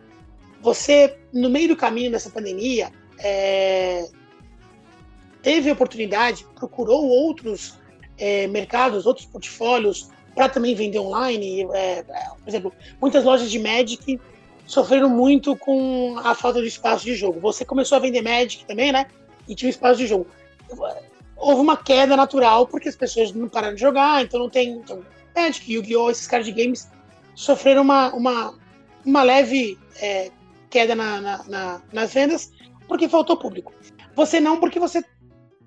Você, 0.60 1.16
no 1.32 1.48
meio 1.48 1.68
do 1.68 1.76
caminho 1.76 2.10
dessa 2.10 2.28
pandemia, 2.28 2.90
é, 3.18 4.06
teve 5.40 5.70
oportunidade, 5.70 6.46
procurou 6.54 7.06
outros 7.08 7.78
é, 8.18 8.46
mercados, 8.48 9.06
outros 9.06 9.26
portfólios 9.26 10.10
para 10.34 10.48
também 10.48 10.74
vender 10.74 10.98
online. 10.98 11.66
É, 11.72 11.98
é, 12.00 12.04
por 12.04 12.48
exemplo, 12.48 12.72
muitas 13.00 13.24
lojas 13.24 13.50
de 13.50 13.58
Magic 13.58 14.20
sofreram 14.66 15.08
muito 15.08 15.56
com 15.56 16.18
a 16.18 16.34
falta 16.34 16.60
de 16.60 16.68
espaço 16.68 17.04
de 17.04 17.14
jogo. 17.14 17.40
Você 17.40 17.64
começou 17.64 17.96
a 17.96 18.00
vender 18.00 18.20
Magic 18.20 18.64
também, 18.66 18.92
né? 18.92 19.06
E 19.48 19.54
tinha 19.54 19.70
espaço 19.70 19.98
de 19.98 20.06
jogo. 20.06 20.26
Houve 21.36 21.60
uma 21.60 21.76
queda 21.76 22.16
natural 22.16 22.66
porque 22.66 22.88
as 22.88 22.96
pessoas 22.96 23.32
não 23.32 23.48
pararam 23.48 23.74
de 23.74 23.80
jogar, 23.80 24.22
então 24.22 24.40
não 24.40 24.50
tem. 24.50 24.70
Então, 24.70 25.04
Magic, 25.36 25.72
Yu-Gi-Oh!, 25.72 26.10
esses 26.10 26.26
caras 26.26 26.46
de 26.46 26.52
games 26.52 26.88
sofreram 27.34 27.82
uma, 27.82 28.12
uma, 28.12 28.58
uma 29.04 29.22
leve 29.22 29.78
é, 30.00 30.30
queda 30.68 30.94
na, 30.94 31.20
na, 31.20 31.44
na, 31.44 31.82
nas 31.92 32.12
vendas 32.12 32.50
porque 32.88 33.08
faltou 33.08 33.36
público. 33.36 33.72
Você 34.16 34.40
não, 34.40 34.58
porque 34.58 34.80
você. 34.80 35.04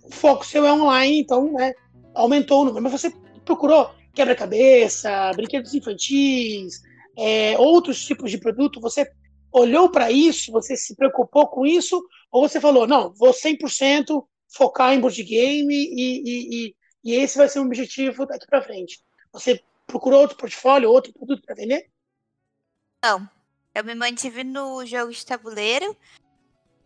O 0.03 0.13
foco 0.13 0.45
seu 0.45 0.65
é 0.65 0.73
online, 0.73 1.19
então, 1.19 1.53
né? 1.53 1.73
aumentou 2.13 2.61
o 2.61 2.65
número, 2.65 2.83
mas 2.83 2.91
você 2.91 3.13
procurou 3.45 3.91
quebra-cabeça, 4.13 5.31
brinquedos 5.35 5.73
infantis, 5.73 6.81
é, 7.17 7.57
outros 7.57 8.03
tipos 8.05 8.29
de 8.31 8.37
produto, 8.37 8.81
você 8.81 9.09
olhou 9.51 9.89
para 9.89 10.11
isso, 10.11 10.51
você 10.51 10.75
se 10.75 10.95
preocupou 10.95 11.47
com 11.47 11.65
isso, 11.65 12.01
ou 12.31 12.47
você 12.47 12.59
falou, 12.59 12.87
não, 12.87 13.13
vou 13.13 13.31
100% 13.31 14.23
focar 14.51 14.93
em 14.93 14.99
board 14.99 15.23
game 15.23 15.73
e, 15.73 16.67
e, 16.67 16.75
e, 17.03 17.15
esse 17.15 17.37
vai 17.37 17.47
ser 17.47 17.59
um 17.59 17.65
objetivo 17.65 18.25
daqui 18.25 18.45
para 18.45 18.61
frente. 18.61 19.01
Você 19.31 19.63
procurou 19.87 20.21
outro 20.21 20.37
portfólio, 20.37 20.89
outro 20.89 21.13
produto 21.13 21.41
para 21.45 21.55
vender? 21.55 21.89
Não, 23.03 23.27
eu 23.73 23.83
me 23.83 23.95
mantive 23.95 24.43
no 24.43 24.85
jogo 24.85 25.11
de 25.11 25.25
tabuleiro 25.25 25.95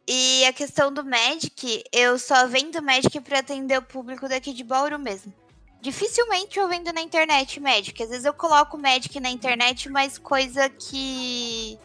e 0.08 0.46
a 0.46 0.54
questão 0.54 0.94
do 0.94 1.04
Magic, 1.04 1.84
eu 1.92 2.20
só 2.20 2.48
vendo 2.48 2.82
Magic 2.82 3.20
para 3.22 3.40
atender 3.40 3.78
o 3.78 3.82
público 3.82 4.30
daqui 4.30 4.54
de 4.54 4.64
Bauru 4.64 5.00
mesmo. 5.00 5.34
Dificilmente 5.82 6.58
eu 6.58 6.68
vendo 6.68 6.92
na 6.94 7.02
internet 7.02 7.60
Magic. 7.60 8.02
Às 8.02 8.10
vezes 8.10 8.26
eu 8.26 8.34
coloco 8.34 8.78
Magic 8.78 9.20
na 9.20 9.30
internet, 9.30 9.90
mas 9.90 10.18
coisa 10.18 10.70
que 10.70 11.78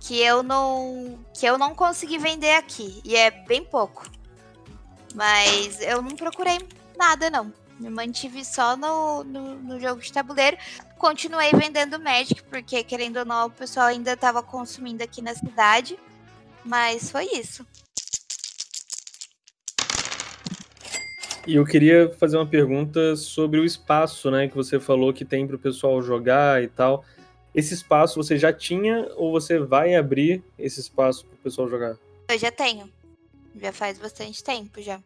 que 0.00 0.20
eu 0.20 0.42
não 0.42 1.24
que 1.32 1.46
eu 1.46 1.56
não 1.56 1.76
consegui 1.76 2.18
vender 2.18 2.54
aqui 2.54 3.00
e 3.04 3.14
é 3.14 3.30
bem 3.30 3.64
pouco. 3.64 4.04
Mas 5.14 5.80
eu 5.80 6.02
não 6.02 6.16
procurei 6.16 6.58
nada 6.96 7.30
não. 7.30 7.52
Me 7.78 7.90
mantive 7.90 8.44
só 8.44 8.76
no, 8.76 9.24
no, 9.24 9.54
no 9.56 9.80
jogo 9.80 10.00
de 10.00 10.12
tabuleiro. 10.12 10.56
Continuei 10.98 11.50
vendendo 11.52 11.98
Magic, 11.98 12.42
porque 12.44 12.84
querendo 12.84 13.18
ou 13.18 13.24
não, 13.24 13.46
o 13.46 13.50
pessoal 13.50 13.86
ainda 13.86 14.12
estava 14.12 14.42
consumindo 14.42 15.02
aqui 15.02 15.20
na 15.20 15.34
cidade. 15.34 15.98
Mas 16.64 17.10
foi 17.10 17.24
isso. 17.32 17.66
E 21.44 21.56
eu 21.56 21.64
queria 21.64 22.08
fazer 22.20 22.36
uma 22.36 22.46
pergunta 22.46 23.16
sobre 23.16 23.58
o 23.58 23.64
espaço, 23.64 24.30
né, 24.30 24.46
que 24.46 24.54
você 24.54 24.78
falou 24.78 25.12
que 25.12 25.24
tem 25.24 25.44
para 25.44 25.56
o 25.56 25.58
pessoal 25.58 26.00
jogar 26.00 26.62
e 26.62 26.68
tal. 26.68 27.04
Esse 27.52 27.74
espaço 27.74 28.22
você 28.22 28.38
já 28.38 28.52
tinha 28.52 29.08
ou 29.16 29.32
você 29.32 29.58
vai 29.58 29.96
abrir 29.96 30.42
esse 30.56 30.78
espaço 30.78 31.26
para 31.26 31.34
o 31.34 31.38
pessoal 31.38 31.68
jogar? 31.68 31.96
Eu 32.28 32.38
já 32.38 32.52
tenho. 32.52 32.88
Já 33.54 33.72
faz 33.72 33.98
bastante 33.98 34.42
tempo 34.42 34.80
já. 34.80 35.00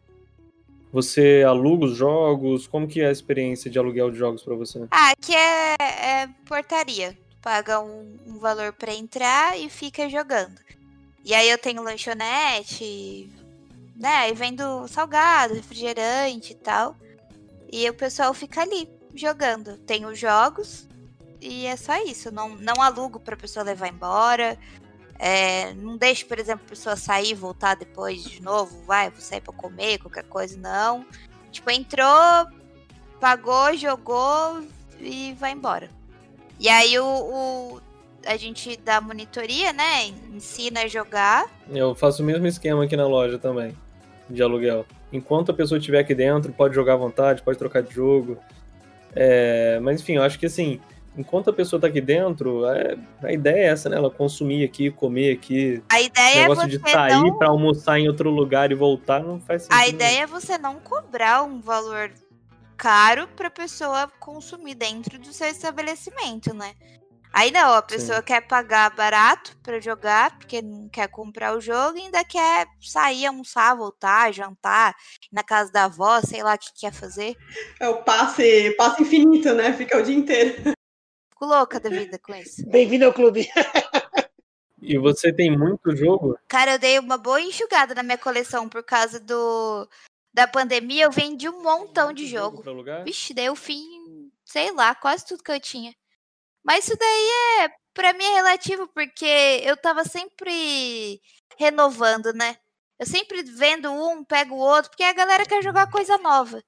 Você 0.91 1.43
aluga 1.45 1.85
os 1.85 1.95
jogos? 1.95 2.65
Como 2.65 2.87
que 2.87 3.01
é 3.01 3.07
a 3.07 3.11
experiência 3.11 3.69
de 3.69 3.77
aluguel 3.77 4.09
de 4.09 4.17
jogos 4.17 4.41
para 4.41 4.55
você? 4.55 4.87
Ah, 4.89 5.11
aqui 5.11 5.35
é, 5.35 5.75
é 5.79 6.29
portaria. 6.45 7.17
Paga 7.41 7.79
um, 7.79 8.17
um 8.25 8.39
valor 8.39 8.73
para 8.73 8.93
entrar 8.93 9.57
e 9.59 9.69
fica 9.69 10.09
jogando. 10.09 10.59
E 11.23 11.33
aí 11.33 11.49
eu 11.49 11.57
tenho 11.57 11.83
lanchonete, 11.83 13.29
né? 13.95 14.29
E 14.29 14.33
vendo 14.33 14.87
salgado, 14.87 15.53
refrigerante 15.53 16.53
e 16.53 16.55
tal. 16.55 16.95
E 17.71 17.89
o 17.89 17.93
pessoal 17.93 18.33
fica 18.33 18.61
ali 18.61 18.89
jogando. 19.13 19.77
Tem 19.79 20.05
os 20.05 20.17
jogos 20.17 20.87
e 21.41 21.65
é 21.65 21.75
só 21.75 22.01
isso. 22.03 22.31
Não, 22.31 22.55
não 22.55 22.81
alugo 22.81 23.19
pra 23.19 23.35
pessoa 23.35 23.63
levar 23.63 23.89
embora. 23.89 24.57
É, 25.19 25.73
não 25.73 25.97
deixo, 25.97 26.25
por 26.25 26.37
exemplo, 26.39 26.63
a 26.65 26.69
pessoa 26.69 26.95
sair 26.95 27.33
voltar 27.33 27.75
depois 27.75 28.23
de 28.23 28.41
novo. 28.41 28.83
Vai, 28.85 29.09
vou 29.09 29.21
sair 29.21 29.41
pra 29.41 29.53
comer, 29.53 29.97
qualquer 29.99 30.23
coisa, 30.25 30.57
não. 30.57 31.05
Tipo, 31.51 31.71
entrou, 31.71 32.47
pagou, 33.19 33.75
jogou 33.75 34.63
e 34.99 35.33
vai 35.39 35.51
embora. 35.51 35.89
E 36.59 36.69
aí 36.69 36.97
o, 36.99 37.05
o 37.05 37.81
a 38.25 38.35
gente 38.35 38.77
dá 38.77 38.99
monitoria, 38.99 39.71
né? 39.73 40.07
Ensina 40.33 40.81
a 40.81 40.87
jogar. 40.87 41.49
Eu 41.69 41.95
faço 41.95 42.21
o 42.21 42.25
mesmo 42.25 42.45
esquema 42.45 42.83
aqui 42.83 42.95
na 42.95 43.07
loja 43.07 43.39
também, 43.39 43.75
de 44.29 44.43
aluguel. 44.43 44.85
Enquanto 45.11 45.51
a 45.51 45.53
pessoa 45.53 45.77
estiver 45.77 45.99
aqui 45.99 46.13
dentro, 46.13 46.51
pode 46.51 46.75
jogar 46.75 46.93
à 46.93 46.97
vontade, 46.97 47.41
pode 47.41 47.57
trocar 47.57 47.81
de 47.81 47.93
jogo. 47.93 48.37
É, 49.15 49.79
mas 49.81 50.01
enfim, 50.01 50.15
eu 50.15 50.23
acho 50.23 50.37
que 50.37 50.45
assim, 50.45 50.79
enquanto 51.17 51.49
a 51.49 51.53
pessoa 51.53 51.77
está 51.77 51.87
aqui 51.87 51.99
dentro, 51.99 52.65
é, 52.67 52.97
a 53.23 53.31
ideia 53.31 53.55
é 53.55 53.65
essa, 53.65 53.89
né? 53.89 53.97
Ela 53.97 54.09
consumir 54.09 54.63
aqui, 54.63 54.91
comer 54.91 55.33
aqui. 55.33 55.81
A 55.89 56.01
ideia 56.01 56.45
o 56.45 56.49
negócio 56.49 56.63
é 56.63 56.67
de 56.67 56.91
sair 56.91 57.21
não... 57.21 57.37
para 57.37 57.49
almoçar 57.49 57.99
em 57.99 58.07
outro 58.07 58.29
lugar 58.29 58.71
e 58.71 58.75
voltar 58.75 59.21
não 59.21 59.39
faz 59.39 59.63
sentido. 59.63 59.79
A 59.79 59.87
ideia 59.87 60.23
é 60.23 60.27
você 60.27 60.57
não 60.57 60.79
cobrar 60.79 61.43
um 61.43 61.59
valor 61.59 62.11
caro 62.77 63.27
para 63.35 63.47
a 63.47 63.51
pessoa 63.51 64.07
consumir 64.19 64.75
dentro 64.75 65.17
do 65.17 65.33
seu 65.33 65.47
estabelecimento, 65.47 66.53
né? 66.53 66.73
Aí 67.33 67.51
não, 67.51 67.73
a 67.73 67.81
pessoa 67.81 68.17
Sim. 68.17 68.23
quer 68.23 68.41
pagar 68.47 68.95
barato 68.95 69.55
para 69.61 69.79
jogar, 69.79 70.37
porque 70.39 70.61
não 70.61 70.89
quer 70.89 71.07
comprar 71.07 71.55
o 71.55 71.61
jogo 71.61 71.97
e 71.97 72.01
ainda 72.01 72.23
quer 72.23 72.65
sair, 72.81 73.25
almoçar, 73.25 73.75
voltar, 73.75 74.33
jantar, 74.33 74.95
na 75.31 75.43
casa 75.43 75.71
da 75.71 75.85
avó, 75.85 76.19
sei 76.21 76.41
lá 76.41 76.55
o 76.55 76.57
que 76.57 76.71
quer 76.73 76.91
fazer. 76.91 77.35
É 77.79 77.87
o 77.89 78.01
passe, 78.03 78.71
passe 78.71 79.03
infinito, 79.03 79.53
né? 79.53 79.73
Fica 79.73 79.97
o 79.97 80.03
dia 80.03 80.15
inteiro. 80.15 80.73
Fico 81.37 81.45
louca 81.45 81.79
da 81.79 81.87
vida 81.87 82.17
com 82.17 82.33
isso. 82.33 82.65
Bem-vindo 82.67 83.05
ao 83.05 83.13
clube. 83.13 83.47
E 84.81 84.97
você 84.97 85.31
tem 85.31 85.55
muito 85.55 85.95
jogo? 85.95 86.35
Cara, 86.47 86.73
eu 86.73 86.79
dei 86.79 86.97
uma 86.97 87.15
boa 87.15 87.39
enxugada 87.39 87.93
na 87.93 88.01
minha 88.01 88.17
coleção 88.17 88.67
por 88.67 88.83
causa 88.83 89.19
do 89.19 89.87
da 90.33 90.47
pandemia. 90.47 91.03
Eu 91.03 91.11
vendi 91.11 91.47
um 91.47 91.61
montão 91.61 92.11
de 92.11 92.25
jogo. 92.25 92.63
Vixe, 93.05 93.35
dei 93.35 93.51
o 93.51 93.55
fim, 93.55 94.31
sei 94.43 94.71
lá, 94.71 94.95
quase 94.95 95.27
tudo 95.27 95.43
que 95.43 95.51
eu 95.51 95.59
tinha. 95.59 95.93
Mas 96.63 96.85
isso 96.85 96.97
daí 96.97 97.29
é, 97.61 97.69
para 97.93 98.13
mim 98.13 98.23
é 98.23 98.33
relativo, 98.33 98.87
porque 98.87 99.61
eu 99.63 99.77
tava 99.77 100.05
sempre 100.05 101.21
renovando, 101.55 102.33
né? 102.33 102.57
Eu 102.97 103.05
sempre 103.05 103.43
vendo 103.43 103.91
um, 103.91 104.23
pego 104.23 104.55
o 104.55 104.59
outro, 104.59 104.89
porque 104.89 105.03
a 105.03 105.13
galera 105.13 105.45
quer 105.45 105.61
jogar 105.61 105.91
coisa 105.91 106.17
nova. 106.17 106.63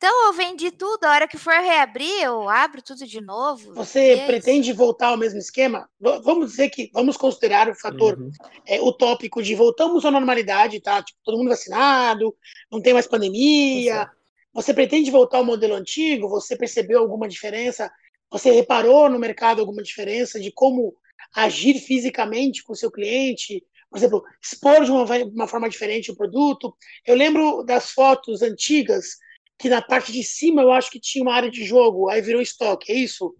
Então 0.00 0.28
eu 0.28 0.32
vendi 0.32 0.70
tudo, 0.70 1.04
a 1.04 1.10
hora 1.10 1.28
que 1.28 1.36
for 1.36 1.52
reabrir, 1.52 2.22
eu 2.22 2.48
abro 2.48 2.80
tudo 2.80 3.06
de 3.06 3.20
novo. 3.20 3.74
Você 3.74 4.12
é 4.12 4.26
pretende 4.26 4.72
voltar 4.72 5.08
ao 5.08 5.16
mesmo 5.18 5.38
esquema? 5.38 5.86
Vamos 6.00 6.52
dizer 6.52 6.70
que 6.70 6.90
vamos 6.94 7.18
considerar 7.18 7.68
o 7.68 7.74
fator 7.74 8.18
uhum. 8.18 8.30
é, 8.66 8.80
utópico 8.80 9.42
de 9.42 9.54
voltamos 9.54 10.06
à 10.06 10.10
normalidade, 10.10 10.80
tá? 10.80 11.02
Tipo, 11.02 11.20
todo 11.22 11.36
mundo 11.36 11.50
vacinado, 11.50 12.34
não 12.72 12.80
tem 12.80 12.94
mais 12.94 13.06
pandemia. 13.06 14.10
Você 14.54 14.72
pretende 14.72 15.10
voltar 15.10 15.36
ao 15.36 15.44
modelo 15.44 15.74
antigo? 15.74 16.30
Você 16.30 16.56
percebeu 16.56 17.00
alguma 17.00 17.28
diferença? 17.28 17.92
Você 18.30 18.50
reparou 18.52 19.10
no 19.10 19.18
mercado 19.18 19.60
alguma 19.60 19.82
diferença 19.82 20.40
de 20.40 20.50
como 20.50 20.94
agir 21.36 21.78
fisicamente 21.78 22.64
com 22.64 22.72
o 22.72 22.76
seu 22.76 22.90
cliente? 22.90 23.62
Por 23.90 23.98
exemplo, 23.98 24.24
expor 24.42 24.82
de 24.82 24.90
uma, 24.90 25.04
uma 25.26 25.46
forma 25.46 25.68
diferente 25.68 26.10
o 26.10 26.16
produto. 26.16 26.74
Eu 27.04 27.16
lembro 27.16 27.62
das 27.64 27.90
fotos 27.90 28.40
antigas 28.40 29.18
que 29.60 29.68
na 29.68 29.82
parte 29.82 30.10
de 30.10 30.24
cima 30.24 30.62
eu 30.62 30.72
acho 30.72 30.90
que 30.90 30.98
tinha 30.98 31.22
uma 31.22 31.34
área 31.34 31.50
de 31.50 31.62
jogo, 31.64 32.08
aí 32.08 32.22
virou 32.22 32.40
estoque, 32.40 32.90
é 32.90 32.94
isso? 32.94 33.34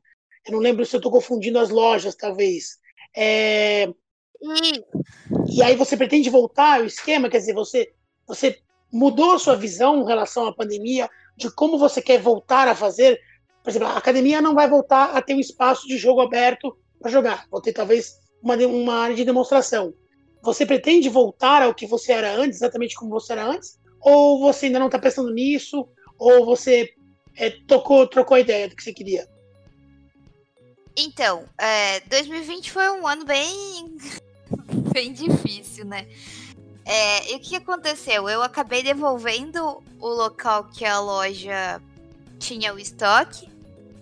Eu 0.46 0.52
não 0.52 0.60
lembro 0.60 0.84
se 0.84 0.94
eu 0.94 0.98
estou 0.98 1.10
confundindo 1.10 1.58
as 1.58 1.70
lojas, 1.70 2.14
talvez. 2.14 2.76
É... 3.16 3.88
E 5.48 5.62
aí 5.62 5.74
você 5.76 5.96
pretende 5.96 6.28
voltar 6.28 6.80
ao 6.80 6.84
esquema, 6.84 7.30
quer 7.30 7.38
dizer, 7.38 7.54
você, 7.54 7.90
você 8.26 8.58
mudou 8.92 9.32
a 9.32 9.38
sua 9.38 9.56
visão 9.56 10.02
em 10.02 10.06
relação 10.06 10.46
à 10.46 10.54
pandemia, 10.54 11.08
de 11.38 11.50
como 11.54 11.78
você 11.78 12.02
quer 12.02 12.20
voltar 12.20 12.68
a 12.68 12.74
fazer? 12.74 13.18
Por 13.62 13.70
exemplo, 13.70 13.88
a 13.88 13.96
academia 13.96 14.42
não 14.42 14.54
vai 14.54 14.68
voltar 14.68 15.16
a 15.16 15.22
ter 15.22 15.34
um 15.34 15.40
espaço 15.40 15.88
de 15.88 15.96
jogo 15.96 16.20
aberto 16.20 16.76
para 17.00 17.10
jogar, 17.10 17.46
vou 17.50 17.62
ter 17.62 17.72
talvez 17.72 18.18
uma, 18.42 18.56
uma 18.56 18.94
área 18.94 19.16
de 19.16 19.24
demonstração. 19.24 19.94
Você 20.42 20.66
pretende 20.66 21.08
voltar 21.08 21.62
ao 21.62 21.74
que 21.74 21.86
você 21.86 22.12
era 22.12 22.34
antes, 22.34 22.58
exatamente 22.58 22.94
como 22.94 23.10
você 23.10 23.32
era 23.32 23.46
antes? 23.46 23.78
Ou 24.02 24.38
você 24.38 24.66
ainda 24.66 24.78
não 24.78 24.86
está 24.86 24.98
pensando 24.98 25.32
nisso? 25.32 25.88
Ou 26.20 26.44
você 26.44 26.92
é, 27.34 27.48
tocou, 27.48 28.06
trocou 28.06 28.36
a 28.36 28.40
ideia 28.40 28.68
do 28.68 28.76
que 28.76 28.84
você 28.84 28.92
queria? 28.92 29.26
Então, 30.94 31.48
é, 31.56 32.00
2020 32.00 32.70
foi 32.70 32.90
um 32.90 33.06
ano 33.06 33.24
bem, 33.24 33.96
bem 34.92 35.14
difícil, 35.14 35.86
né? 35.86 36.06
É, 36.84 37.32
e 37.32 37.36
o 37.36 37.40
que 37.40 37.56
aconteceu? 37.56 38.28
Eu 38.28 38.42
acabei 38.42 38.82
devolvendo 38.82 39.82
o 39.98 40.08
local 40.08 40.64
que 40.64 40.84
a 40.84 41.00
loja 41.00 41.80
tinha 42.38 42.74
o 42.74 42.78
estoque, 42.78 43.48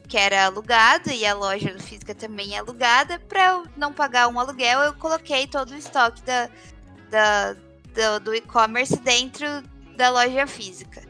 que 0.09 0.17
era 0.17 0.47
alugado, 0.47 1.11
e 1.11 1.25
a 1.25 1.35
loja 1.35 1.79
física 1.79 2.17
também 2.17 2.57
é 2.57 2.59
alugada. 2.59 3.21
Para 3.21 3.51
eu 3.51 3.67
não 3.77 3.93
pagar 3.93 4.27
um 4.27 4.41
aluguel, 4.41 4.81
eu 4.81 4.95
coloquei 4.95 5.47
todo 5.47 5.71
o 5.71 5.77
estoque 5.77 6.21
da, 6.23 6.51
da, 7.11 7.53
do, 7.53 8.25
do 8.25 8.35
e-commerce 8.35 8.97
dentro 8.97 9.47
da 9.97 10.11
loja 10.11 10.47
física 10.49 11.08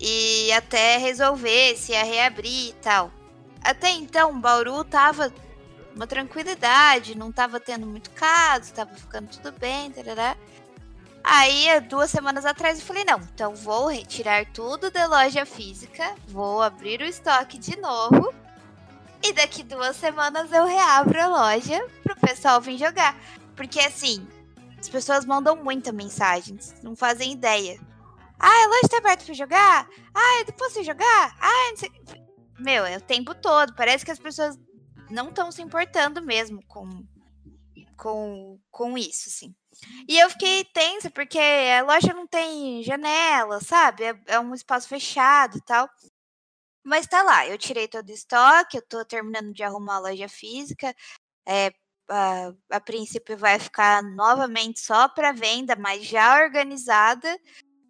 e 0.00 0.50
até 0.52 0.96
resolver 0.96 1.76
se 1.76 1.92
ia 1.92 2.02
reabrir 2.02 2.70
e 2.70 2.74
tal. 2.80 3.12
Até 3.62 3.90
então, 3.90 4.40
Bauru 4.40 4.82
tava 4.82 5.32
uma 5.94 6.06
tranquilidade, 6.06 7.16
não 7.16 7.30
tava 7.30 7.60
tendo 7.60 7.86
muito 7.86 8.10
caso, 8.12 8.72
tava 8.72 8.94
ficando 8.94 9.28
tudo 9.28 9.52
bem, 9.58 9.90
tarará. 9.90 10.34
Aí, 11.22 11.68
duas 11.80 12.10
semanas 12.10 12.46
atrás, 12.46 12.78
eu 12.78 12.86
falei: 12.86 13.04
não, 13.04 13.18
então 13.18 13.54
vou 13.54 13.88
retirar 13.88 14.46
tudo 14.46 14.90
da 14.90 15.06
loja 15.06 15.44
física, 15.44 16.14
vou 16.28 16.62
abrir 16.62 17.02
o 17.02 17.04
estoque 17.04 17.58
de 17.58 17.76
novo. 17.76 18.32
E 19.22 19.34
daqui 19.34 19.62
duas 19.62 19.96
semanas 19.96 20.50
eu 20.50 20.64
reabro 20.64 21.20
a 21.20 21.26
loja 21.26 21.86
pro 22.02 22.16
pessoal 22.16 22.58
vir 22.58 22.78
jogar. 22.78 23.14
Porque 23.54 23.78
assim, 23.80 24.26
as 24.78 24.88
pessoas 24.88 25.26
mandam 25.26 25.56
muita 25.56 25.92
mensagens, 25.92 26.74
não 26.82 26.96
fazem 26.96 27.32
ideia. 27.32 27.78
Ah, 28.40 28.64
a 28.64 28.66
loja 28.68 28.88
tá 28.88 28.96
aberta 28.96 29.24
pra 29.24 29.34
jogar? 29.34 29.88
Ah, 30.14 30.44
depois 30.46 30.72
você 30.72 30.82
jogar? 30.82 31.36
Ah, 31.38 31.70
não 31.70 31.76
sei... 31.76 31.90
Meu, 32.58 32.86
é 32.86 32.96
o 32.96 33.00
tempo 33.00 33.34
todo. 33.34 33.74
Parece 33.74 34.04
que 34.04 34.10
as 34.10 34.18
pessoas 34.18 34.58
não 35.10 35.28
estão 35.28 35.52
se 35.52 35.60
importando 35.60 36.22
mesmo 36.22 36.64
com, 36.66 36.88
com, 37.96 38.58
com 38.70 38.96
isso, 38.96 39.28
assim. 39.28 39.54
E 40.08 40.18
eu 40.18 40.30
fiquei 40.30 40.64
tensa, 40.64 41.10
porque 41.10 41.38
a 41.38 41.82
loja 41.82 42.14
não 42.14 42.26
tem 42.26 42.82
janela, 42.82 43.60
sabe? 43.60 44.04
É, 44.04 44.20
é 44.26 44.40
um 44.40 44.54
espaço 44.54 44.88
fechado 44.88 45.58
e 45.58 45.62
tal. 45.62 45.88
Mas 46.84 47.06
tá 47.06 47.22
lá, 47.22 47.46
eu 47.46 47.58
tirei 47.58 47.86
todo 47.88 48.08
o 48.08 48.12
estoque, 48.12 48.78
eu 48.78 48.82
tô 48.86 49.04
terminando 49.04 49.52
de 49.52 49.62
arrumar 49.62 49.96
a 49.96 50.00
loja 50.00 50.28
física. 50.28 50.94
É, 51.46 51.70
a, 52.08 52.52
a 52.70 52.80
princípio 52.80 53.36
vai 53.36 53.58
ficar 53.58 54.02
novamente 54.02 54.80
só 54.80 55.08
para 55.08 55.32
venda, 55.32 55.76
mas 55.76 56.06
já 56.06 56.42
organizada 56.42 57.38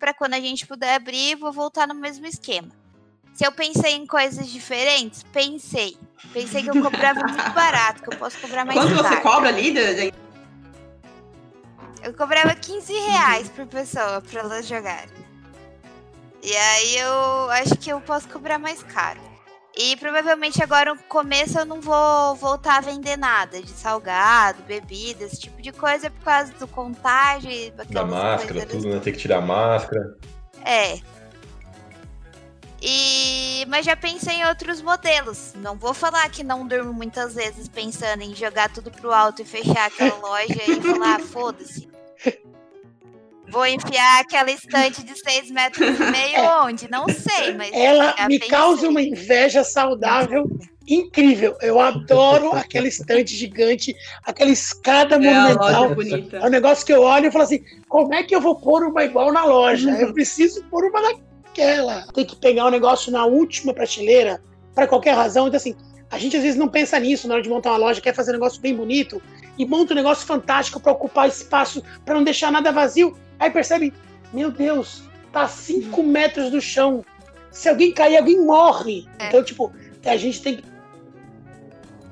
para 0.01 0.15
quando 0.15 0.33
a 0.33 0.41
gente 0.41 0.67
puder 0.67 0.95
abrir, 0.95 1.37
vou 1.37 1.53
voltar 1.53 1.87
no 1.87 1.95
mesmo 1.95 2.27
esquema. 2.27 2.71
Se 3.35 3.47
eu 3.47 3.53
pensei 3.53 3.93
em 3.93 4.07
coisas 4.07 4.49
diferentes, 4.49 5.23
pensei. 5.23 5.97
Pensei 6.33 6.63
que 6.63 6.71
eu 6.71 6.83
cobrava 6.83 7.21
muito 7.21 7.51
barato, 7.53 8.03
que 8.03 8.13
eu 8.13 8.19
posso 8.19 8.39
cobrar 8.41 8.65
mais 8.65 8.79
Quanto 8.79 8.89
caro. 8.89 9.03
Quanto 9.03 9.15
você 9.15 9.23
cobra 9.23 9.49
ali? 9.51 10.13
Eu 12.03 12.15
cobrava 12.15 12.55
15 12.55 12.93
reais 12.93 13.49
por 13.51 13.67
pessoa 13.67 14.23
para 14.23 14.41
elas 14.41 14.67
jogarem. 14.67 15.21
E 16.43 16.57
aí 16.57 16.97
eu 16.97 17.51
acho 17.51 17.77
que 17.77 17.91
eu 17.91 18.01
posso 18.01 18.27
cobrar 18.29 18.59
mais 18.59 18.83
caro. 18.83 19.21
E 19.77 19.97
provavelmente 19.97 20.63
agora 20.63 20.95
no 20.95 21.03
começo 21.05 21.59
eu 21.59 21.65
não 21.65 21.81
vou 21.81 22.35
voltar 22.35 22.79
a 22.79 22.81
vender 22.81 23.17
nada 23.17 23.63
de 23.63 23.71
salgado, 23.71 24.63
bebida, 24.65 25.25
esse 25.25 25.39
tipo 25.41 25.63
de 25.63 25.71
coisa 25.71 26.11
por 26.11 26.25
causa 26.25 26.53
do 26.55 26.67
contágio. 26.67 27.51
Da 27.89 28.05
máscara, 28.05 28.67
tudo, 28.67 28.89
né? 28.89 29.01
Tem 29.01 29.13
que 29.13 29.19
tirar 29.19 29.39
a 29.39 29.43
máscara. 29.43 30.17
É. 30.65 30.99
E... 32.83 33.65
Mas 33.69 33.87
já 33.87 33.95
pensei 33.95 34.37
em 34.37 34.47
outros 34.47 34.83
modelos. 34.83 35.53
Não 35.57 35.77
vou 35.77 35.95
falar 35.95 36.29
que 36.31 36.43
não 36.43 36.67
durmo 36.67 36.93
muitas 36.93 37.35
vezes 37.35 37.69
pensando 37.69 38.23
em 38.23 38.35
jogar 38.35 38.73
tudo 38.73 38.91
pro 38.91 39.13
alto 39.13 39.43
e 39.43 39.45
fechar 39.45 39.87
aquela 39.87 40.17
loja 40.17 40.63
e 40.67 40.81
falar, 40.81 41.17
ah, 41.17 41.19
foda-se. 41.21 41.89
Vou 43.51 43.67
enfiar 43.67 44.21
aquela 44.21 44.51
estante 44.51 45.03
de 45.03 45.19
6 45.19 45.51
metros 45.51 45.99
e 45.99 46.11
meio 46.11 46.37
é. 46.37 46.61
onde? 46.63 46.91
Não 46.91 47.07
sei, 47.09 47.55
mas. 47.55 47.71
Ela 47.73 48.15
me 48.29 48.39
pensei. 48.39 48.49
causa 48.49 48.89
uma 48.89 49.03
inveja 49.03 49.65
saudável 49.65 50.49
incrível. 50.89 51.57
Eu 51.61 51.81
adoro 51.81 52.53
aquela 52.57 52.89
estante 52.89 53.35
gigante, 53.35 53.95
aquela 54.25 54.51
escada 54.51 55.17
é, 55.17 55.19
monumental. 55.19 55.97
É 56.33 56.47
um 56.47 56.51
negócio 56.51 56.85
que 56.85 56.93
eu 56.93 57.03
olho 57.03 57.27
e 57.27 57.31
falo 57.31 57.45
assim: 57.45 57.63
como 57.89 58.15
é 58.15 58.23
que 58.23 58.35
eu 58.35 58.41
vou 58.41 58.57
pôr 58.57 58.85
uma 58.85 59.05
igual 59.05 59.33
na 59.33 59.45
loja? 59.45 59.91
Eu 59.91 60.13
preciso 60.13 60.65
pôr 60.65 60.85
uma 60.85 61.01
naquela. 61.01 62.07
Tem 62.13 62.25
que 62.25 62.37
pegar 62.37 62.65
o 62.65 62.69
um 62.69 62.73
negócio 62.73 63.13
na 63.13 63.25
última 63.25 63.73
prateleira, 63.73 64.43
para 64.75 64.87
qualquer 64.87 65.15
razão. 65.15 65.47
Então, 65.47 65.57
assim, 65.57 65.75
a 66.11 66.19
gente 66.19 66.37
às 66.37 66.43
vezes 66.43 66.59
não 66.59 66.69
pensa 66.69 66.99
nisso 66.99 67.29
na 67.29 67.35
hora 67.35 67.43
de 67.43 67.49
montar 67.49 67.71
uma 67.71 67.79
loja, 67.79 68.01
quer 68.01 68.15
fazer 68.15 68.31
um 68.31 68.35
negócio 68.35 68.61
bem 68.61 68.75
bonito 68.75 69.23
e 69.61 69.67
monta 69.67 69.93
um 69.93 69.97
negócio 69.97 70.27
fantástico 70.27 70.81
para 70.81 70.93
ocupar 70.93 71.29
espaço, 71.29 71.85
para 72.03 72.15
não 72.15 72.25
deixar 72.25 72.51
nada 72.51 72.73
vazio. 72.73 73.15
Aí 73.39 73.51
percebe, 73.51 73.93
meu 74.33 74.51
Deus, 74.51 75.03
tá 75.31 75.43
a 75.43 75.49
5 75.49 76.03
metros 76.03 76.51
do 76.51 76.63
chão. 76.63 77.05
Se 77.51 77.69
alguém 77.69 77.93
cair, 77.93 78.17
alguém 78.17 78.41
morre. 78.43 79.07
É. 79.19 79.29
Então, 79.29 79.45
tipo, 79.45 79.71
a 80.03 80.17
gente 80.17 80.41
tem 80.41 80.57
que. 80.57 80.65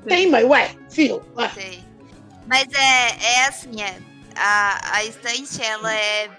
Tem, 0.05 0.29
mas 0.29 0.45
ué, 0.45 0.75
filho. 0.91 1.23
Ué. 1.35 1.49
Sei. 1.49 1.83
Mas 2.45 2.67
é, 2.71 3.17
é 3.19 3.47
assim, 3.47 3.81
é. 3.81 3.97
A, 4.35 4.97
a 4.97 5.03
estante, 5.05 5.59
ela 5.63 5.91
é 5.91 6.29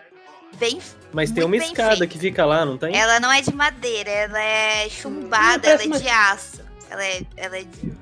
bem. 0.60 0.80
Mas 1.12 1.32
tem 1.32 1.42
uma 1.42 1.56
escada 1.56 1.96
feita. 1.96 2.06
que 2.06 2.20
fica 2.20 2.44
lá, 2.44 2.64
não 2.64 2.78
tem? 2.78 2.96
Ela 2.96 3.18
não 3.18 3.32
é 3.32 3.42
de 3.42 3.52
madeira, 3.52 4.08
ela 4.08 4.40
é 4.40 4.88
chumbada, 4.88 5.68
ela 5.68 5.82
é 5.82 5.88
de 5.88 6.08
aço. 6.08 6.60
Ela 6.88 7.04
é. 7.04 7.22
Ela 7.36 7.58
é, 7.58 7.62
de, 7.64 7.92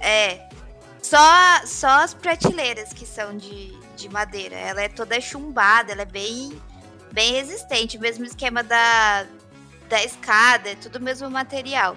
é. 0.00 0.47
Só, 1.02 1.18
só 1.64 1.88
as 2.02 2.14
prateleiras 2.14 2.92
que 2.92 3.06
são 3.06 3.36
de, 3.36 3.72
de 3.96 4.08
madeira. 4.08 4.56
Ela 4.56 4.82
é 4.82 4.88
toda 4.88 5.20
chumbada, 5.20 5.92
ela 5.92 6.02
é 6.02 6.06
bem, 6.06 6.60
bem 7.12 7.32
resistente. 7.32 7.98
Mesmo 7.98 8.24
esquema 8.24 8.62
da, 8.62 9.26
da 9.88 10.02
escada, 10.02 10.70
é 10.70 10.74
tudo 10.74 10.96
o 10.96 11.02
mesmo 11.02 11.30
material. 11.30 11.96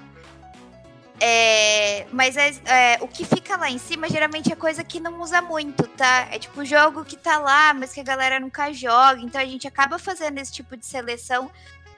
É, 1.23 2.07
mas 2.11 2.35
é, 2.35 2.51
é, 2.65 2.97
o 2.99 3.07
que 3.07 3.23
fica 3.23 3.55
lá 3.55 3.69
em 3.69 3.77
cima 3.77 4.09
geralmente 4.09 4.51
é 4.51 4.55
coisa 4.55 4.83
que 4.83 4.99
não 4.99 5.21
usa 5.21 5.39
muito, 5.39 5.87
tá? 5.89 6.27
É 6.31 6.39
tipo 6.39 6.65
jogo 6.65 7.05
que 7.05 7.15
tá 7.15 7.37
lá, 7.37 7.75
mas 7.75 7.93
que 7.93 7.99
a 7.99 8.03
galera 8.03 8.39
nunca 8.39 8.73
joga. 8.73 9.21
Então 9.21 9.39
a 9.39 9.45
gente 9.45 9.67
acaba 9.67 9.99
fazendo 9.99 10.39
esse 10.39 10.51
tipo 10.51 10.75
de 10.75 10.83
seleção 10.83 11.51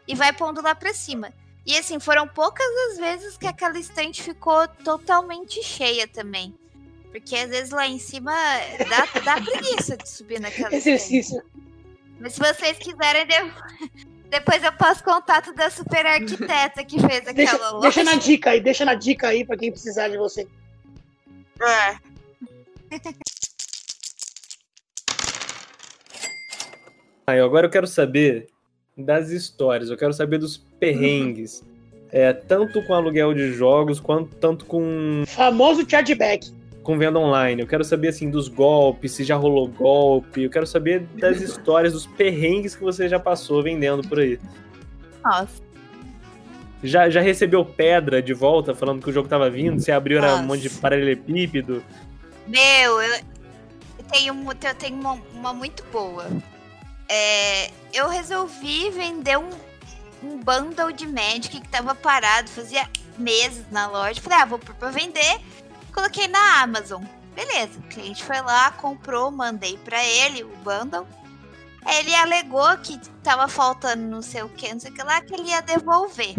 e 0.05 0.13
vai 0.13 0.33
pondo 0.33 0.61
lá 0.61 0.75
pra 0.75 0.93
cima. 0.93 1.31
E 1.65 1.77
assim, 1.77 1.99
foram 2.01 2.27
poucas 2.27 2.67
as 2.91 2.97
vezes 2.97 3.37
que 3.37 3.47
aquela 3.47 3.79
estante 3.79 4.21
ficou 4.21 4.67
totalmente 4.67 5.63
cheia 5.63 6.05
também. 6.05 6.53
Porque 7.13 7.35
às 7.35 7.47
vezes 7.51 7.69
lá 7.69 7.87
em 7.87 7.99
cima 7.99 8.33
dá, 8.89 9.21
dá 9.21 9.39
preguiça 9.39 9.95
de 9.95 10.09
subir 10.09 10.41
naquela. 10.41 10.73
Exercício. 10.73 11.43
Mas 12.19 12.33
se 12.33 12.39
vocês 12.39 12.75
quiserem, 12.79 13.27
depois 14.31 14.63
eu 14.63 14.73
passo 14.73 15.03
contato 15.03 15.53
da 15.53 15.69
super 15.69 16.03
arquiteta 16.07 16.83
que 16.83 16.99
fez 16.99 17.19
aquela 17.19 17.33
deixa, 17.33 17.57
loja. 17.57 17.81
Deixa 17.81 18.03
na 18.03 18.15
dica 18.15 18.49
aí, 18.49 18.59
deixa 18.59 18.83
na 18.83 18.95
dica 18.95 19.27
aí 19.27 19.45
pra 19.45 19.55
quem 19.55 19.71
precisar 19.71 20.07
de 20.07 20.17
você. 20.17 20.47
É. 21.61 21.97
Aí, 27.27 27.39
agora 27.39 27.67
eu 27.67 27.71
quero 27.71 27.85
saber 27.85 28.49
das 28.97 29.29
histórias, 29.29 29.91
eu 29.91 29.97
quero 29.97 30.13
saber 30.13 30.39
dos 30.39 30.57
perrengues. 30.79 31.63
É, 32.11 32.33
tanto 32.33 32.83
com 32.85 32.95
aluguel 32.95 33.35
de 33.35 33.51
jogos, 33.53 33.99
quanto 33.99 34.35
tanto 34.37 34.65
com. 34.65 35.23
Famoso 35.27 35.87
chargeback. 35.87 36.62
Com 36.83 36.97
venda 36.97 37.17
online. 37.17 37.61
Eu 37.61 37.67
quero 37.67 37.83
saber 37.83 38.09
assim 38.09 38.29
dos 38.29 38.47
golpes, 38.47 39.13
se 39.13 39.23
já 39.23 39.35
rolou 39.35 39.67
golpe. 39.67 40.43
Eu 40.43 40.49
quero 40.49 40.67
saber 40.67 41.01
das 41.17 41.39
histórias, 41.41 41.93
dos 41.93 42.05
perrengues 42.05 42.75
que 42.75 42.83
você 42.83 43.07
já 43.07 43.19
passou 43.19 43.63
vendendo 43.63 44.07
por 44.07 44.19
aí. 44.19 44.39
Nossa. 45.23 45.63
Já, 46.83 47.09
já 47.09 47.21
recebeu 47.21 47.63
pedra 47.63 48.21
de 48.21 48.33
volta 48.33 48.75
falando 48.75 49.01
que 49.01 49.09
o 49.09 49.13
jogo 49.13 49.29
tava 49.29 49.49
vindo? 49.49 49.79
Você 49.79 49.91
abriu 49.91 50.17
era 50.17 50.35
um 50.35 50.43
monte 50.43 50.63
de 50.63 50.69
paralelepípedo? 50.69 51.81
Meu, 52.45 53.01
eu, 53.01 53.15
eu 53.99 54.05
tenho, 54.11 54.33
eu 54.33 54.75
tenho 54.75 54.99
uma, 54.99 55.13
uma 55.33 55.53
muito 55.53 55.81
boa. 55.93 56.27
É, 57.07 57.69
eu 57.93 58.09
resolvi 58.09 58.89
vender 58.89 59.37
um, 59.37 59.49
um 60.21 60.39
bundle 60.39 60.91
de 60.91 61.07
Magic 61.07 61.61
que 61.61 61.69
tava 61.69 61.95
parado, 61.95 62.49
fazia 62.49 62.85
meses 63.17 63.63
na 63.71 63.87
loja. 63.87 64.19
Falei, 64.21 64.39
ah, 64.39 64.45
vou 64.45 64.59
pôr 64.59 64.75
pra 64.75 64.89
vender. 64.91 65.39
Coloquei 65.93 66.27
na 66.27 66.61
Amazon. 66.61 67.03
Beleza, 67.35 67.79
o 67.79 67.83
cliente 67.83 68.23
foi 68.23 68.41
lá, 68.41 68.71
comprou, 68.71 69.31
mandei 69.31 69.77
para 69.77 70.03
ele 70.03 70.43
o 70.43 70.55
bundle. 70.57 71.07
Ele 71.85 72.15
alegou 72.15 72.77
que 72.77 72.97
tava 73.21 73.47
faltando 73.47 74.03
não 74.03 74.21
sei 74.21 74.43
o 74.43 74.49
que, 74.49 74.71
não 74.71 74.79
sei 74.79 74.91
o 74.91 74.93
que 74.93 75.03
lá, 75.03 75.21
que 75.21 75.33
ele 75.33 75.49
ia 75.49 75.61
devolver. 75.61 76.35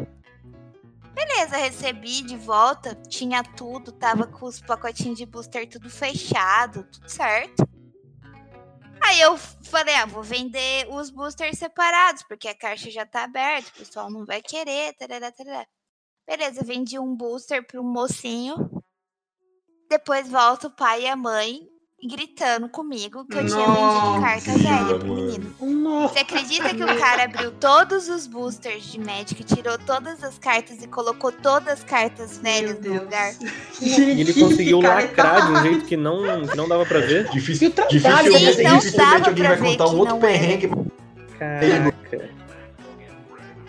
Beleza, 1.13 1.57
recebi 1.57 2.23
de 2.23 2.37
volta, 2.37 2.95
tinha 3.09 3.43
tudo, 3.43 3.93
tava 3.93 4.27
com 4.27 4.47
os 4.47 4.61
pacotinhos 4.61 5.19
de 5.19 5.27
booster 5.27 5.69
tudo 5.69 5.89
fechado, 5.89 6.85
tudo 6.85 7.09
certo. 7.09 7.69
Aí 9.01 9.21
eu 9.21 9.37
falei, 9.37 9.95
ah, 9.97 10.07
vou 10.07 10.23
vender 10.23 10.89
os 10.91 11.11
boosters 11.11 11.59
separados, 11.59 12.23
porque 12.23 12.49
a 12.49 12.55
caixa 12.55 12.91
já 12.91 13.05
tá 13.05 13.25
aberta, 13.25 13.71
o 13.71 13.79
pessoal 13.79 14.11
não 14.11 14.25
vai 14.25 14.41
querer, 14.41 14.95
tarará, 14.95 15.31
tarará. 15.31 15.67
Beleza, 16.27 16.65
vendi 16.65 16.99
um 16.99 17.15
booster 17.15 17.65
para 17.67 17.81
um 17.81 17.85
mocinho. 17.85 18.57
Depois 19.89 20.29
volta 20.29 20.67
o 20.67 20.71
pai 20.71 21.03
e 21.03 21.09
a 21.09 21.17
mãe 21.17 21.69
gritando 22.07 22.69
comigo 22.69 23.25
que 23.25 23.39
eu 23.39 23.47
tinha 23.47 23.67
vendido 23.67 24.21
carta 24.21 24.53
velha 24.59 24.99
pro 24.99 25.15
menino. 25.15 25.55
Você 26.09 26.19
acredita 26.19 26.69
que 26.75 26.83
o 26.83 26.99
cara 26.99 27.25
abriu 27.25 27.51
todos 27.53 28.09
os 28.11 28.27
boosters 28.27 28.85
de 28.85 29.01
Magic, 29.01 29.43
tirou 29.45 29.79
todas 29.79 30.23
as 30.23 30.39
cartas 30.39 30.83
e 30.83 30.89
colocou 30.89 31.33
todas 31.33 31.69
as 31.69 31.85
cartas 31.85 32.37
velhas 32.39 32.79
no 32.81 32.95
lugar? 32.95 33.35
E 33.81 34.21
ele 34.21 34.35
conseguiu 34.35 34.81
lacrar 34.81 35.47
de 35.47 35.53
um 35.53 35.63
jeito 35.63 35.85
que 35.87 35.97
não, 35.97 36.47
que 36.47 36.57
não 36.57 36.69
dava 36.69 36.85
pra 36.87 37.01
ver? 37.01 37.29
Difícil, 37.31 37.71
trabalho, 37.71 37.91
dificilmente, 37.91 38.63
não 38.63 38.79
dificilmente 38.79 38.97
dava 38.97 39.29
alguém 39.29 39.35
pra 39.35 39.49
vai 39.49 39.57
ver 39.57 39.71
contar 39.71 39.85
que 39.85 39.95
um 39.95 39.99
outro 39.99 40.17
perrengue. 40.19 40.71
Caraca. 41.39 42.31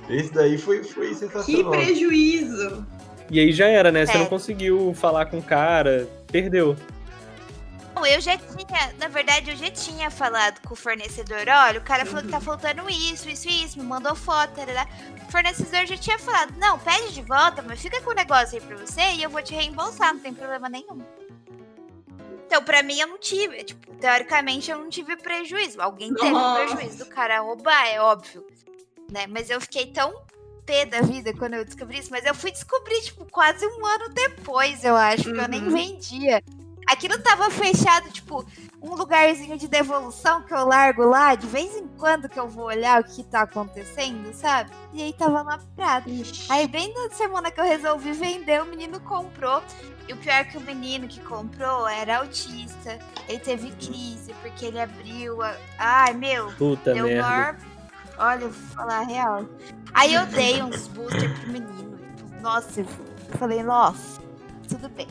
Esse 0.10 0.34
daí 0.34 0.58
foi, 0.58 0.84
foi 0.84 1.10
Que 1.10 1.16
sensacional. 1.16 1.72
prejuízo. 1.72 2.86
E 3.30 3.40
aí 3.40 3.52
já 3.52 3.68
era, 3.68 3.92
né? 3.92 4.06
Você 4.06 4.14
É. 4.14 4.18
não 4.18 4.26
conseguiu 4.28 4.94
falar 4.94 5.26
com 5.26 5.40
o 5.40 5.44
cara, 5.44 6.08
perdeu. 6.28 6.76
Não, 7.96 8.06
eu 8.06 8.20
já 8.20 8.38
tinha, 8.38 8.94
na 9.00 9.08
verdade, 9.08 9.52
eu 9.52 9.56
já 9.56 9.72
tinha 9.72 10.12
falado 10.12 10.60
com 10.68 10.74
o 10.74 10.78
fornecedor, 10.78 11.46
olha, 11.48 11.80
o 11.80 11.84
cara 11.84 12.06
falou 12.06 12.22
que 12.24 12.28
tá 12.30 12.42
faltando 12.42 12.90
isso, 12.90 13.30
isso 13.30 13.48
e 13.48 13.64
isso, 13.64 13.80
me 13.80 13.86
mandou 13.86 14.14
foto, 14.14 14.54
tarará. 14.54 14.86
O 15.28 15.32
fornecedor 15.32 15.86
já 15.86 15.96
tinha 15.96 16.20
falado, 16.20 16.54
não, 16.58 16.78
pede 16.78 17.14
de 17.14 17.22
volta, 17.22 17.62
mas 17.62 17.82
fica 17.82 18.02
com 18.02 18.12
o 18.12 18.14
negócio 18.14 18.60
aí 18.60 18.62
pra 18.62 18.76
você 18.76 19.02
e 19.14 19.24
eu 19.24 19.30
vou 19.30 19.42
te 19.42 19.56
reembolsar, 19.56 20.14
não 20.14 20.20
tem 20.20 20.34
problema 20.34 20.68
nenhum. 20.68 21.02
Então, 22.46 22.62
pra 22.64 22.84
mim, 22.84 23.00
eu 23.00 23.08
não 23.08 23.18
tive, 23.18 23.64
tipo, 23.64 23.92
teoricamente, 23.96 24.70
eu 24.70 24.78
não 24.78 24.90
tive 24.90 25.16
prejuízo. 25.16 25.82
Alguém 25.82 26.14
teve 26.14 26.30
Nossa. 26.30 26.76
prejuízo 26.76 27.00
do 27.00 27.06
cara 27.10 27.40
roubar, 27.40 27.88
é 27.88 28.00
óbvio, 28.00 28.46
né? 29.12 29.26
Mas 29.28 29.50
eu 29.50 29.60
fiquei 29.60 29.88
tão 29.88 30.14
pé 30.66 30.86
da 30.86 31.02
vida 31.02 31.34
quando 31.34 31.54
eu 31.56 31.66
descobri 31.66 32.00
isso, 32.00 32.10
mas 32.12 32.26
eu 32.26 32.34
fui 32.36 32.52
descobrir, 32.52 33.02
tipo, 33.02 33.26
quase 33.26 33.66
um 33.66 33.86
ano 33.86 34.10
depois, 34.14 34.84
eu 34.84 34.96
acho, 34.96 35.24
que 35.24 35.40
eu 35.40 35.48
nem 35.48 35.64
Uhum. 35.64 35.70
vendia. 35.70 36.42
Aquilo 36.88 37.18
tava 37.20 37.50
fechado, 37.50 38.10
tipo, 38.12 38.46
um 38.80 38.94
lugarzinho 38.94 39.58
de 39.58 39.68
devolução 39.68 40.44
que 40.44 40.54
eu 40.54 40.66
largo 40.68 41.04
lá, 41.04 41.34
de 41.34 41.48
vez 41.48 41.76
em 41.76 41.88
quando 41.98 42.30
que 42.30 42.40
eu 42.40 42.48
vou 42.48 42.66
olhar 42.66 43.02
o 43.02 43.04
que 43.04 43.24
tá 43.24 43.42
acontecendo, 43.42 44.32
sabe? 44.34 44.70
E 44.94 45.02
aí 45.02 45.12
tava 45.12 45.42
lá 45.42 45.60
parado. 45.76 46.12
Aí, 46.48 46.68
bem 46.68 46.94
na 46.94 47.10
semana 47.10 47.50
que 47.50 47.60
eu 47.60 47.64
resolvi 47.66 48.12
vender, 48.12 48.62
o 48.62 48.66
menino 48.66 49.00
comprou. 49.00 49.64
E 50.08 50.14
o 50.14 50.18
pior 50.18 50.36
é 50.36 50.44
que 50.44 50.56
o 50.58 50.62
menino 50.62 51.08
que 51.08 51.20
comprou 51.22 51.88
era 51.88 52.18
autista. 52.20 53.00
Ele 53.28 53.40
teve 53.40 53.72
crise, 53.72 54.36
porque 54.44 54.66
ele 54.68 54.80
abriu 54.80 55.42
a. 55.42 55.56
Ai, 55.80 56.14
meu, 56.14 56.52
Puta 56.54 56.94
deu 56.94 57.08
merda. 57.08 57.28
maior. 57.28 57.58
Olha, 58.18 58.44
eu 58.44 58.50
vou 58.52 58.76
falar 58.76 59.00
a 59.00 59.04
real. 59.04 59.46
Aí 59.94 60.14
eu 60.14 60.26
dei 60.28 60.62
uns 60.62 60.88
booster 60.88 61.34
pro 61.40 61.50
menino. 61.52 62.00
Nossa, 62.42 62.82
eu 62.82 62.88
falei, 63.38 63.64
nossa, 63.64 64.22
tudo 64.70 64.88
bem. 64.90 65.08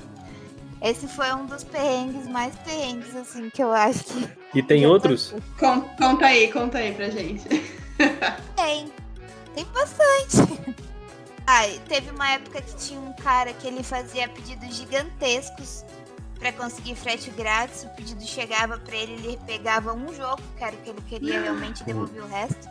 Esse 0.80 1.08
foi 1.08 1.32
um 1.32 1.46
dos 1.46 1.64
perrengues 1.64 2.26
mais 2.28 2.54
perrengues, 2.56 3.14
assim, 3.16 3.48
que 3.50 3.62
eu 3.62 3.72
acho 3.72 4.04
que 4.04 4.28
E 4.58 4.62
tem 4.62 4.86
outros? 4.86 5.34
Con- 5.58 5.80
Conta 5.96 6.26
aí, 6.26 6.52
conta 6.52 6.78
aí 6.78 6.92
pra 6.94 7.08
gente. 7.08 7.48
Tem. 8.56 8.92
Tem 9.54 9.64
bastante. 9.66 10.74
Ai, 11.46 11.80
teve 11.88 12.10
uma 12.10 12.28
época 12.30 12.60
que 12.60 12.74
tinha 12.76 12.98
um 13.00 13.12
cara 13.14 13.52
que 13.54 13.66
ele 13.66 13.82
fazia 13.82 14.28
pedidos 14.28 14.74
gigantescos 14.74 15.84
pra 16.38 16.52
conseguir 16.52 16.96
frete 16.96 17.30
grátis. 17.30 17.84
O 17.84 17.88
pedido 17.90 18.22
chegava 18.24 18.78
pra 18.78 18.96
ele, 18.96 19.12
ele 19.12 19.38
pegava 19.46 19.92
um 19.94 20.12
jogo, 20.12 20.42
que 20.58 20.64
era 20.64 20.74
o 20.74 20.78
que 20.80 20.90
ele 20.90 21.02
queria 21.02 21.40
realmente 21.40 21.82
e 21.82 21.84
devolvia 21.84 22.24
o 22.24 22.28
resto. 22.28 22.68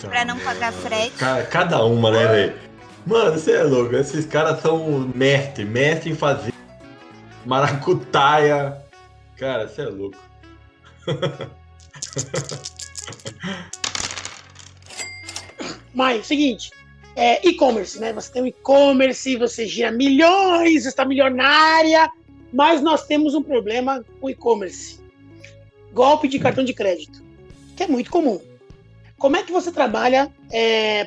Pra 0.00 0.24
não 0.24 0.38
pagar 0.38 0.72
frete. 0.72 1.16
Ca- 1.16 1.42
Cada 1.44 1.84
uma, 1.84 2.10
né, 2.10 2.26
velho? 2.26 2.54
Mano, 3.06 3.32
você 3.38 3.52
é 3.52 3.62
louco. 3.62 3.94
Esses 3.96 4.26
caras 4.26 4.60
são 4.60 5.10
mestre, 5.14 5.64
mestre 5.64 6.10
em 6.10 6.14
fazer 6.14 6.52
maracutaia. 7.44 8.76
Cara, 9.36 9.68
você 9.68 9.82
é 9.82 9.86
louco. 9.86 10.16
Mas, 15.94 16.26
seguinte, 16.26 16.70
é 17.14 17.46
e-commerce, 17.46 17.98
né? 17.98 18.12
Você 18.12 18.30
tem 18.32 18.42
o 18.42 18.46
e-commerce, 18.46 19.36
você 19.36 19.66
gira 19.66 19.90
milhões, 19.90 20.84
está 20.84 21.04
milionária, 21.04 22.10
mas 22.52 22.82
nós 22.82 23.06
temos 23.06 23.34
um 23.34 23.42
problema 23.42 24.04
com 24.20 24.26
o 24.26 24.30
e-commerce. 24.30 25.00
Golpe 25.92 26.28
de 26.28 26.38
cartão 26.38 26.64
de 26.64 26.74
crédito, 26.74 27.22
que 27.74 27.82
é 27.84 27.88
muito 27.88 28.10
comum. 28.10 28.40
Como 29.18 29.36
é 29.36 29.42
que 29.42 29.52
você 29.52 29.72
trabalha 29.72 30.30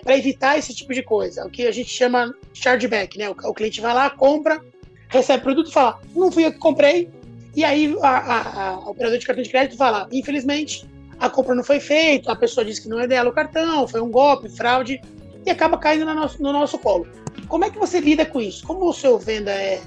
para 0.04 0.18
evitar 0.18 0.58
esse 0.58 0.74
tipo 0.74 0.94
de 0.94 1.04
coisa? 1.04 1.46
O 1.46 1.50
que 1.50 1.68
a 1.68 1.72
gente 1.72 1.90
chama 1.90 2.34
chargeback, 2.54 3.18
né? 3.18 3.30
O, 3.30 3.32
o 3.32 3.54
cliente 3.54 3.82
vai 3.82 3.94
lá, 3.94 4.10
compra, 4.10 4.60
recebe 5.08 5.44
produto 5.44 5.70
e 5.70 5.74
fala, 5.74 6.00
não 6.16 6.32
fui 6.32 6.46
eu 6.46 6.52
que 6.52 6.58
comprei. 6.58 7.10
E 7.56 7.64
aí 7.64 7.96
a, 8.02 8.08
a, 8.08 8.70
a, 8.70 8.80
o 8.80 8.92
operador 8.92 9.18
de 9.18 9.26
cartão 9.26 9.44
de 9.44 9.50
crédito 9.50 9.78
fala, 9.78 10.08
infelizmente, 10.12 10.88
a 11.20 11.30
compra 11.30 11.54
não 11.54 11.64
foi 11.64 11.80
feita, 11.80 12.32
a 12.32 12.36
pessoa 12.36 12.64
disse 12.64 12.82
que 12.82 12.90
não 12.90 13.00
é 13.00 13.08
dela 13.08 13.30
o 13.30 13.34
cartão, 13.34 13.88
foi 13.88 14.02
um 14.02 14.10
golpe, 14.10 14.50
fraude, 14.50 15.02
e 15.46 15.50
acaba 15.50 15.78
caindo 15.78 16.06
no 16.06 16.14
nosso, 16.14 16.42
no 16.42 16.54
nosso 16.54 16.80
colo. 16.80 17.08
Como 17.48 17.66
é 17.66 17.70
que 17.70 17.78
você 17.78 18.00
lida 18.00 18.26
com 18.26 18.40
isso? 18.40 18.66
Como 18.66 18.88
o 18.88 18.94
seu 18.94 19.18
venda 19.18 19.52
é 19.52 19.82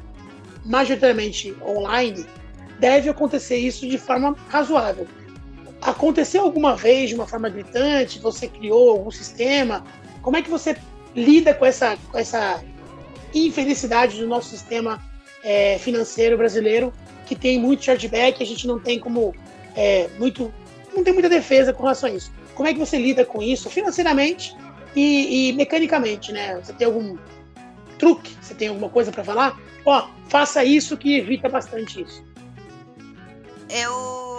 majoritariamente 0.64 1.57
online, 1.64 2.27
deve 2.79 3.09
acontecer 3.09 3.57
isso 3.57 3.89
de 3.89 3.99
forma 3.99 4.37
razoável. 4.49 5.07
Aconteceu 5.83 6.43
alguma 6.43 6.76
vez 6.76 7.09
de 7.09 7.14
uma 7.14 7.26
forma 7.26 7.49
gritante? 7.49 8.18
Você 8.20 8.47
criou 8.47 8.91
algum 8.91 9.11
sistema? 9.11 9.85
Como 10.22 10.37
é 10.37 10.43
que 10.43 10.49
você 10.49 10.76
lida 11.14 11.53
com 11.53 11.66
essa, 11.66 11.99
com 12.11 12.18
essa 12.18 12.62
infelicidade 13.35 14.18
do 14.18 14.26
nosso 14.26 14.49
sistema 14.49 15.03
é, 15.43 15.78
financeiro 15.78 16.37
brasileiro, 16.37 16.93
que 17.26 17.35
tem 17.35 17.59
muito 17.59 17.85
chargeback, 17.85 18.43
a 18.43 18.47
gente 18.47 18.66
não 18.66 18.78
tem 18.78 18.99
como 18.99 19.35
é, 19.74 20.09
muito 20.18 20.53
não 20.95 21.03
tem 21.03 21.12
muita 21.12 21.28
defesa 21.28 21.72
com 21.72 21.83
relação 21.83 22.09
a 22.09 22.12
isso. 22.12 22.30
Como 22.55 22.68
é 22.68 22.72
que 22.72 22.78
você 22.78 22.99
lida 22.99 23.24
com 23.24 23.43
isso 23.43 23.70
financeiramente 23.70 24.55
e, 24.95 25.49
e 25.49 25.53
mecanicamente, 25.55 26.33
né? 26.33 26.61
Você 26.62 26.72
tem 26.74 26.87
algum 26.87 27.16
truque? 27.99 28.37
Você 28.41 28.55
tem 28.55 28.68
alguma 28.68 28.91
coisa 28.91 29.11
para 29.11 29.24
falar? 29.24 29.59
Ó, 29.87 30.09
faça 30.28 30.64
isso 30.64 30.97
que 30.97 31.16
evita 31.16 31.49
bastante 31.49 32.03
isso. 32.03 32.22
Eu. 33.70 34.32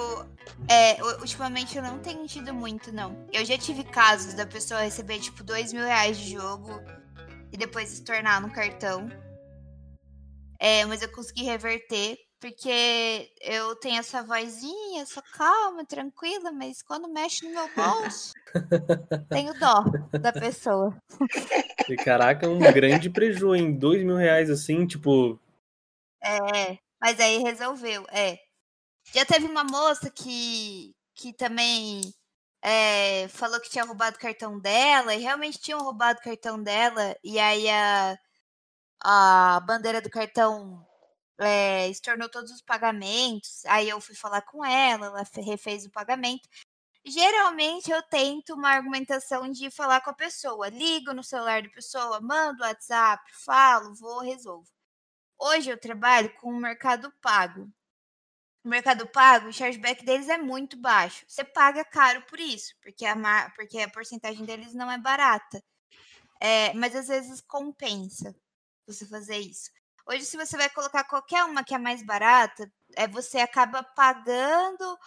É, 0.69 1.01
ultimamente 1.19 1.77
eu 1.77 1.83
não 1.83 1.99
tenho 1.99 2.25
tido 2.27 2.53
muito, 2.53 2.91
não. 2.91 3.27
Eu 3.31 3.45
já 3.45 3.57
tive 3.57 3.83
casos 3.83 4.33
da 4.33 4.45
pessoa 4.45 4.81
receber, 4.81 5.19
tipo, 5.19 5.43
dois 5.43 5.73
mil 5.73 5.83
reais 5.83 6.17
de 6.17 6.31
jogo 6.33 6.81
e 7.51 7.57
depois 7.57 7.89
se 7.89 8.03
tornar 8.03 8.41
no 8.41 8.51
cartão. 8.51 9.09
É, 10.59 10.85
mas 10.85 11.01
eu 11.01 11.11
consegui 11.11 11.43
reverter, 11.43 12.17
porque 12.39 13.29
eu 13.41 13.75
tenho 13.75 13.99
essa 13.99 14.23
vozinha, 14.23 15.05
sou 15.05 15.21
calma, 15.33 15.85
tranquila, 15.85 16.51
mas 16.51 16.81
quando 16.81 17.11
mexe 17.11 17.45
no 17.45 17.53
meu 17.53 17.69
bolso, 17.75 18.31
tenho 19.29 19.53
dó 19.59 19.83
da 20.19 20.31
pessoa. 20.31 20.95
E, 21.89 21.95
caraca, 21.97 22.49
um 22.49 22.59
grande 22.59 23.09
prejuízo 23.09 23.55
em 23.55 23.73
dois 23.77 24.03
mil 24.03 24.15
reais 24.15 24.49
assim, 24.49 24.87
tipo. 24.87 25.37
É, 26.23 26.77
mas 27.01 27.19
aí 27.19 27.39
resolveu, 27.39 28.05
é. 28.09 28.39
Já 29.11 29.25
teve 29.25 29.45
uma 29.45 29.63
moça 29.63 30.09
que, 30.09 30.95
que 31.15 31.33
também 31.33 32.01
é, 32.61 33.27
falou 33.29 33.59
que 33.59 33.69
tinha 33.69 33.83
roubado 33.83 34.17
o 34.17 34.19
cartão 34.19 34.59
dela, 34.59 35.13
e 35.15 35.19
realmente 35.19 35.59
tinham 35.59 35.81
roubado 35.81 36.19
o 36.19 36.23
cartão 36.23 36.61
dela, 36.61 37.15
e 37.23 37.39
aí 37.39 37.69
a, 37.69 38.17
a 39.03 39.59
bandeira 39.61 40.01
do 40.01 40.09
cartão 40.09 40.85
é, 41.39 41.89
estornou 41.89 42.29
todos 42.29 42.51
os 42.51 42.61
pagamentos. 42.61 43.65
Aí 43.65 43.89
eu 43.89 43.99
fui 44.01 44.15
falar 44.15 44.41
com 44.43 44.63
ela, 44.65 45.07
ela 45.07 45.23
refez 45.37 45.85
o 45.85 45.91
pagamento. 45.91 46.47
Geralmente 47.05 47.91
eu 47.91 48.01
tento 48.03 48.53
uma 48.53 48.69
argumentação 48.71 49.49
de 49.51 49.69
falar 49.71 50.01
com 50.01 50.11
a 50.11 50.13
pessoa. 50.13 50.69
Ligo 50.69 51.13
no 51.13 51.23
celular 51.23 51.61
da 51.61 51.69
pessoa, 51.69 52.21
mando 52.21 52.63
WhatsApp, 52.63 53.23
falo, 53.45 53.93
vou, 53.95 54.21
resolvo. 54.21 54.69
Hoje 55.39 55.69
eu 55.71 55.79
trabalho 55.79 56.33
com 56.37 56.49
o 56.51 56.59
Mercado 56.59 57.11
Pago. 57.21 57.69
Mercado 58.63 59.05
Pago, 59.07 59.49
o 59.49 59.53
chargeback 59.53 60.05
deles 60.05 60.29
é 60.29 60.37
muito 60.37 60.77
baixo. 60.77 61.25
Você 61.27 61.43
paga 61.43 61.83
caro 61.83 62.21
por 62.23 62.39
isso, 62.39 62.73
porque 62.81 63.05
a, 63.05 63.49
porque 63.55 63.79
a 63.79 63.89
porcentagem 63.89 64.45
deles 64.45 64.73
não 64.73 64.89
é 64.89 64.97
barata. 64.97 65.61
É, 66.39 66.73
mas 66.73 66.95
às 66.95 67.07
vezes 67.07 67.41
compensa 67.41 68.35
você 68.87 69.05
fazer 69.07 69.37
isso. 69.37 69.69
Hoje, 70.05 70.25
se 70.25 70.37
você 70.37 70.57
vai 70.57 70.69
colocar 70.69 71.03
qualquer 71.05 71.43
uma 71.45 71.63
que 71.63 71.73
é 71.73 71.77
mais 71.77 72.03
barata, 72.03 72.71
é, 72.95 73.07
você 73.07 73.39
acaba 73.39 73.83
pagando 73.83 74.97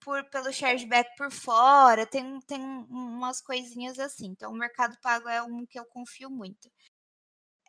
por, 0.00 0.24
pelo 0.30 0.52
chargeback 0.52 1.14
por 1.16 1.30
fora, 1.30 2.06
tem, 2.06 2.40
tem 2.40 2.60
umas 2.60 3.40
coisinhas 3.40 3.98
assim. 3.98 4.26
Então, 4.28 4.50
o 4.52 4.56
Mercado 4.56 4.96
Pago 5.00 5.28
é 5.28 5.42
um 5.42 5.64
que 5.66 5.78
eu 5.78 5.84
confio 5.84 6.30
muito. 6.30 6.70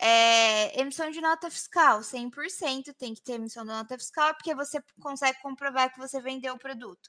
É, 0.03 0.81
emissão 0.81 1.11
de 1.11 1.21
nota 1.21 1.47
fiscal, 1.51 2.01
100% 2.01 2.91
tem 2.97 3.13
que 3.13 3.21
ter 3.21 3.33
emissão 3.33 3.63
de 3.63 3.69
nota 3.69 3.95
fiscal, 3.99 4.33
porque 4.33 4.55
você 4.55 4.81
consegue 4.99 5.39
comprovar 5.43 5.93
que 5.93 5.99
você 5.99 6.19
vendeu 6.19 6.55
o 6.55 6.59
produto. 6.59 7.07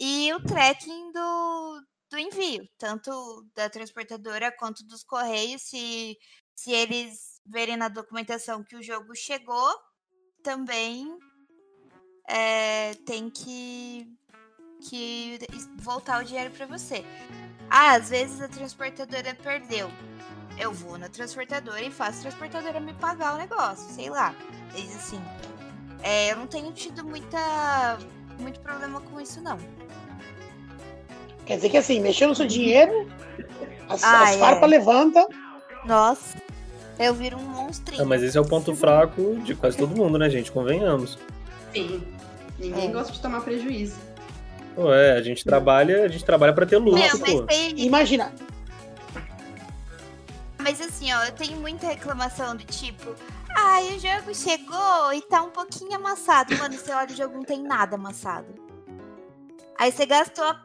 E 0.00 0.32
o 0.34 0.42
tracking 0.44 1.12
do, 1.12 1.80
do 2.10 2.18
envio, 2.18 2.68
tanto 2.76 3.46
da 3.54 3.70
transportadora 3.70 4.50
quanto 4.50 4.84
dos 4.84 5.04
correios, 5.04 5.62
se, 5.62 6.18
se 6.56 6.72
eles 6.72 7.40
verem 7.46 7.76
na 7.76 7.88
documentação 7.88 8.64
que 8.64 8.74
o 8.74 8.82
jogo 8.82 9.14
chegou, 9.14 9.72
também 10.42 11.16
é, 12.28 12.94
tem 13.06 13.30
que, 13.30 14.12
que 14.88 15.38
voltar 15.76 16.20
o 16.20 16.24
dinheiro 16.24 16.52
para 16.52 16.66
você. 16.66 17.04
Ah, 17.70 17.92
às 17.92 18.10
vezes 18.10 18.40
a 18.40 18.48
transportadora 18.48 19.36
perdeu. 19.36 19.88
Eu 20.58 20.72
vou 20.72 20.98
na 20.98 21.08
transportadora 21.08 21.80
e 21.80 21.90
faço 21.90 22.18
a 22.18 22.22
transportadora 22.22 22.80
me 22.80 22.92
pagar 22.94 23.34
o 23.34 23.38
negócio, 23.38 23.90
sei 23.92 24.10
lá. 24.10 24.34
Eles 24.74 24.94
assim. 24.96 25.20
É, 26.02 26.32
eu 26.32 26.36
não 26.36 26.46
tenho 26.46 26.72
tido 26.72 27.04
muita, 27.04 27.98
muito 28.38 28.60
problema 28.60 29.00
com 29.00 29.20
isso, 29.20 29.40
não. 29.40 29.58
Quer 31.46 31.56
dizer 31.56 31.70
que 31.70 31.76
assim, 31.76 32.00
mexeu 32.00 32.28
no 32.28 32.34
seu 32.34 32.46
dinheiro, 32.46 33.08
as, 33.88 34.02
ah, 34.02 34.22
as 34.24 34.36
é. 34.36 34.38
farpas 34.38 34.68
levanta. 34.68 35.26
Nossa. 35.84 36.36
Eu 36.98 37.14
viro 37.14 37.36
um 37.36 37.42
monstrinho. 37.42 38.04
mas 38.04 38.22
esse 38.22 38.36
é 38.36 38.40
o 38.40 38.44
ponto 38.44 38.74
fraco 38.74 39.36
de 39.44 39.54
quase 39.54 39.76
todo 39.76 39.94
mundo, 39.94 40.18
né, 40.18 40.28
gente? 40.28 40.50
Convenhamos. 40.50 41.16
Sim. 41.72 42.02
Ninguém 42.58 42.88
é. 42.88 42.92
gosta 42.92 43.12
de 43.12 43.20
tomar 43.20 43.40
prejuízo. 43.42 43.96
Pô, 44.74 44.92
é, 44.92 45.12
a 45.12 45.22
gente 45.22 45.44
trabalha, 45.44 46.04
a 46.04 46.08
gente 46.08 46.24
trabalha 46.24 46.52
para 46.52 46.66
ter 46.66 46.78
lucro. 46.78 47.00
Imagina. 47.76 48.32
Mas 50.68 50.82
assim, 50.82 51.10
ó, 51.10 51.24
eu 51.24 51.32
tenho 51.32 51.58
muita 51.58 51.86
reclamação 51.86 52.54
do 52.54 52.62
tipo, 52.62 53.14
ai, 53.56 53.96
o 53.96 53.98
jogo 53.98 54.34
chegou 54.34 55.14
e 55.14 55.22
tá 55.22 55.42
um 55.42 55.48
pouquinho 55.48 55.94
amassado. 55.94 56.54
Mano, 56.58 56.74
você 56.74 56.92
olha 56.92 57.10
o 57.10 57.16
jogo 57.16 57.36
não 57.36 57.42
tem 57.42 57.62
nada 57.62 57.96
amassado. 57.96 58.54
Aí 59.78 59.90
você 59.90 60.04
gastou 60.04 60.44
a 60.44 60.62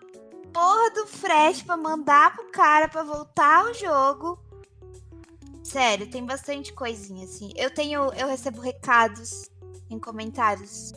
porra 0.52 0.92
do 0.92 1.08
fresh 1.08 1.64
pra 1.64 1.78
mandar 1.78 2.36
pro 2.36 2.52
cara 2.52 2.90
pra 2.90 3.02
voltar 3.02 3.64
o 3.64 3.74
jogo. 3.74 4.38
Sério, 5.64 6.12
tem 6.12 6.26
bastante 6.26 6.74
coisinha, 6.74 7.24
assim. 7.24 7.54
Eu 7.56 7.74
tenho. 7.74 8.12
Eu 8.12 8.28
recebo 8.28 8.60
recados 8.60 9.50
em 9.90 9.98
comentários. 9.98 10.92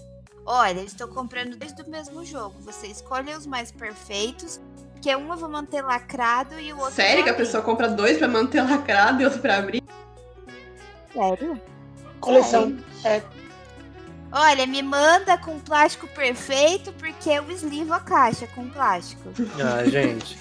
Olha, 0.45 0.81
estou 0.81 1.07
comprando 1.07 1.57
dois 1.57 1.73
do 1.73 1.89
mesmo 1.89 2.25
jogo. 2.25 2.61
Você 2.63 2.89
escolhe 2.89 3.33
os 3.33 3.47
mais 3.47 3.71
perfeitos. 3.71 4.61
Que 5.01 5.14
um 5.14 5.30
eu 5.30 5.36
vou 5.36 5.49
manter 5.49 5.82
lacrado 5.82 6.59
e 6.59 6.72
o 6.72 6.78
outro. 6.78 6.94
Sério 6.94 7.22
que 7.22 7.30
a 7.30 7.34
pessoa 7.34 7.62
compra 7.62 7.88
dois 7.88 8.18
pra 8.18 8.28
manter 8.28 8.62
lacrado 8.62 9.22
e 9.22 9.24
outro 9.24 9.40
pra 9.40 9.59
abrir? 9.59 9.82
Sério? 11.12 11.61
Coleção. 12.20 12.76
É. 13.05 13.22
Olha, 14.32 14.66
me 14.66 14.82
manda 14.82 15.38
com 15.38 15.59
plástico 15.61 16.07
perfeito 16.09 16.92
porque 16.92 17.30
eu 17.30 17.51
eslivo 17.51 17.94
a 17.94 18.01
caixa 18.01 18.47
com 18.49 18.68
plástico. 18.68 19.30
Ah, 19.62 19.84
gente. 19.88 20.36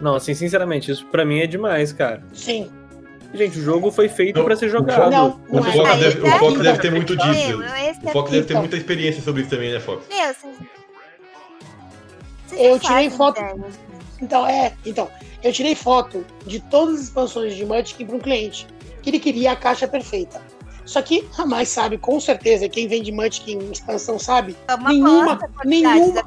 Não, 0.00 0.14
assim, 0.14 0.34
sinceramente, 0.34 0.90
isso 0.90 1.06
pra 1.06 1.24
mim 1.24 1.40
é 1.40 1.46
demais, 1.46 1.92
cara. 1.92 2.22
Sim. 2.32 2.70
Gente, 3.32 3.58
o 3.58 3.62
jogo 3.62 3.92
foi 3.92 4.08
feito 4.08 4.42
para 4.42 4.56
ser 4.56 4.68
jogado. 4.68 5.10
Não, 5.10 5.40
o, 5.48 5.62
Fox 5.62 5.90
é. 5.90 5.96
deve, 5.98 6.20
o 6.20 6.38
Fox 6.38 6.60
deve 6.60 6.78
ter 6.80 6.90
muito 6.90 7.16
disso. 7.16 7.58
o 8.02 8.10
Fox 8.10 8.30
deve 8.30 8.46
ter 8.46 8.54
muita 8.54 8.76
experiência 8.76 9.22
sobre 9.22 9.42
isso 9.42 9.50
também, 9.50 9.72
né, 9.72 9.78
Fox? 9.78 10.04
Meu, 10.08 10.34
vocês... 12.50 12.60
eu 12.60 12.78
tirei 12.78 13.10
foto. 13.10 13.40
Então, 14.20 14.46
é, 14.46 14.74
então, 14.84 15.08
eu 15.42 15.52
tirei 15.52 15.74
foto 15.74 16.24
de 16.46 16.60
todas 16.60 16.96
as 16.96 17.00
expansões 17.02 17.54
de 17.56 17.64
Munchkin 17.64 18.06
para 18.06 18.16
um 18.16 18.20
cliente, 18.20 18.66
que 19.02 19.10
ele 19.10 19.18
queria 19.18 19.52
a 19.52 19.56
caixa 19.56 19.88
perfeita. 19.88 20.42
Só 20.84 21.00
que 21.00 21.26
a 21.38 21.46
mais 21.46 21.68
sabe, 21.68 21.96
com 21.96 22.18
certeza, 22.18 22.68
quem 22.68 22.88
vende 22.88 23.12
Munchkin 23.12 23.58
em 23.58 23.70
expansão 23.70 24.18
sabe, 24.18 24.56
é 24.68 24.76
nenhuma, 24.76 25.38
nenhuma, 25.64 26.24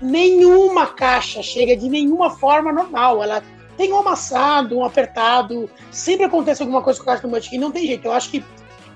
nenhuma 0.00 0.86
caixa 0.86 1.42
chega 1.42 1.76
de 1.76 1.88
nenhuma 1.88 2.30
forma 2.30 2.72
normal. 2.72 3.22
Ela 3.22 3.42
tem 3.76 3.92
um 3.92 3.98
amassado, 3.98 4.78
um 4.78 4.84
apertado, 4.84 5.70
sempre 5.90 6.24
acontece 6.24 6.62
alguma 6.62 6.82
coisa 6.82 6.98
com 6.98 7.04
a 7.04 7.12
caixa 7.12 7.28
do 7.28 7.30
Munchkin, 7.30 7.58
não 7.58 7.70
tem 7.70 7.86
jeito. 7.86 8.06
Eu 8.06 8.12
acho 8.12 8.30
que 8.30 8.42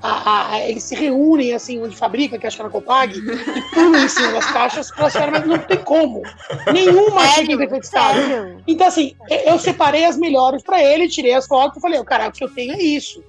a, 0.03 0.55
a, 0.55 0.69
eles 0.69 0.83
se 0.83 0.97
reúnem 0.97 1.55
assim 1.55 1.81
onde 1.81 1.95
fabrica, 1.95 2.37
que 2.37 2.47
acho 2.47 2.57
que 2.57 2.63
é 2.63 2.65
na 2.65 2.71
Copag, 2.71 3.17
e 3.17 3.63
pulam 3.75 4.05
em 4.05 4.09
cima 4.09 4.33
das 4.33 4.47
caixas 4.47 4.91
para 4.91 5.07
achar, 5.07 5.31
mas 5.31 5.47
não 5.47 5.59
tem 5.59 5.79
como. 5.79 6.23
Nenhuma 6.73 7.27
chega 7.29 7.53
em 7.53 7.59
perfeito 7.59 7.85
estado. 7.85 8.19
Então, 8.67 8.89
assim, 8.89 9.15
eu 9.47 9.59
separei 9.59 10.05
as 10.05 10.17
melhores 10.17 10.63
para 10.63 10.83
ele, 10.83 11.09
tirei 11.09 11.35
as 11.35 11.47
fotos 11.47 11.79
e 11.79 11.81
falei, 11.81 12.01
o 12.01 12.05
cara, 12.05 12.29
o 12.29 12.33
que 12.33 12.43
eu 12.43 12.53
tenho 12.53 12.75
é 12.75 12.83
isso. 12.83 13.23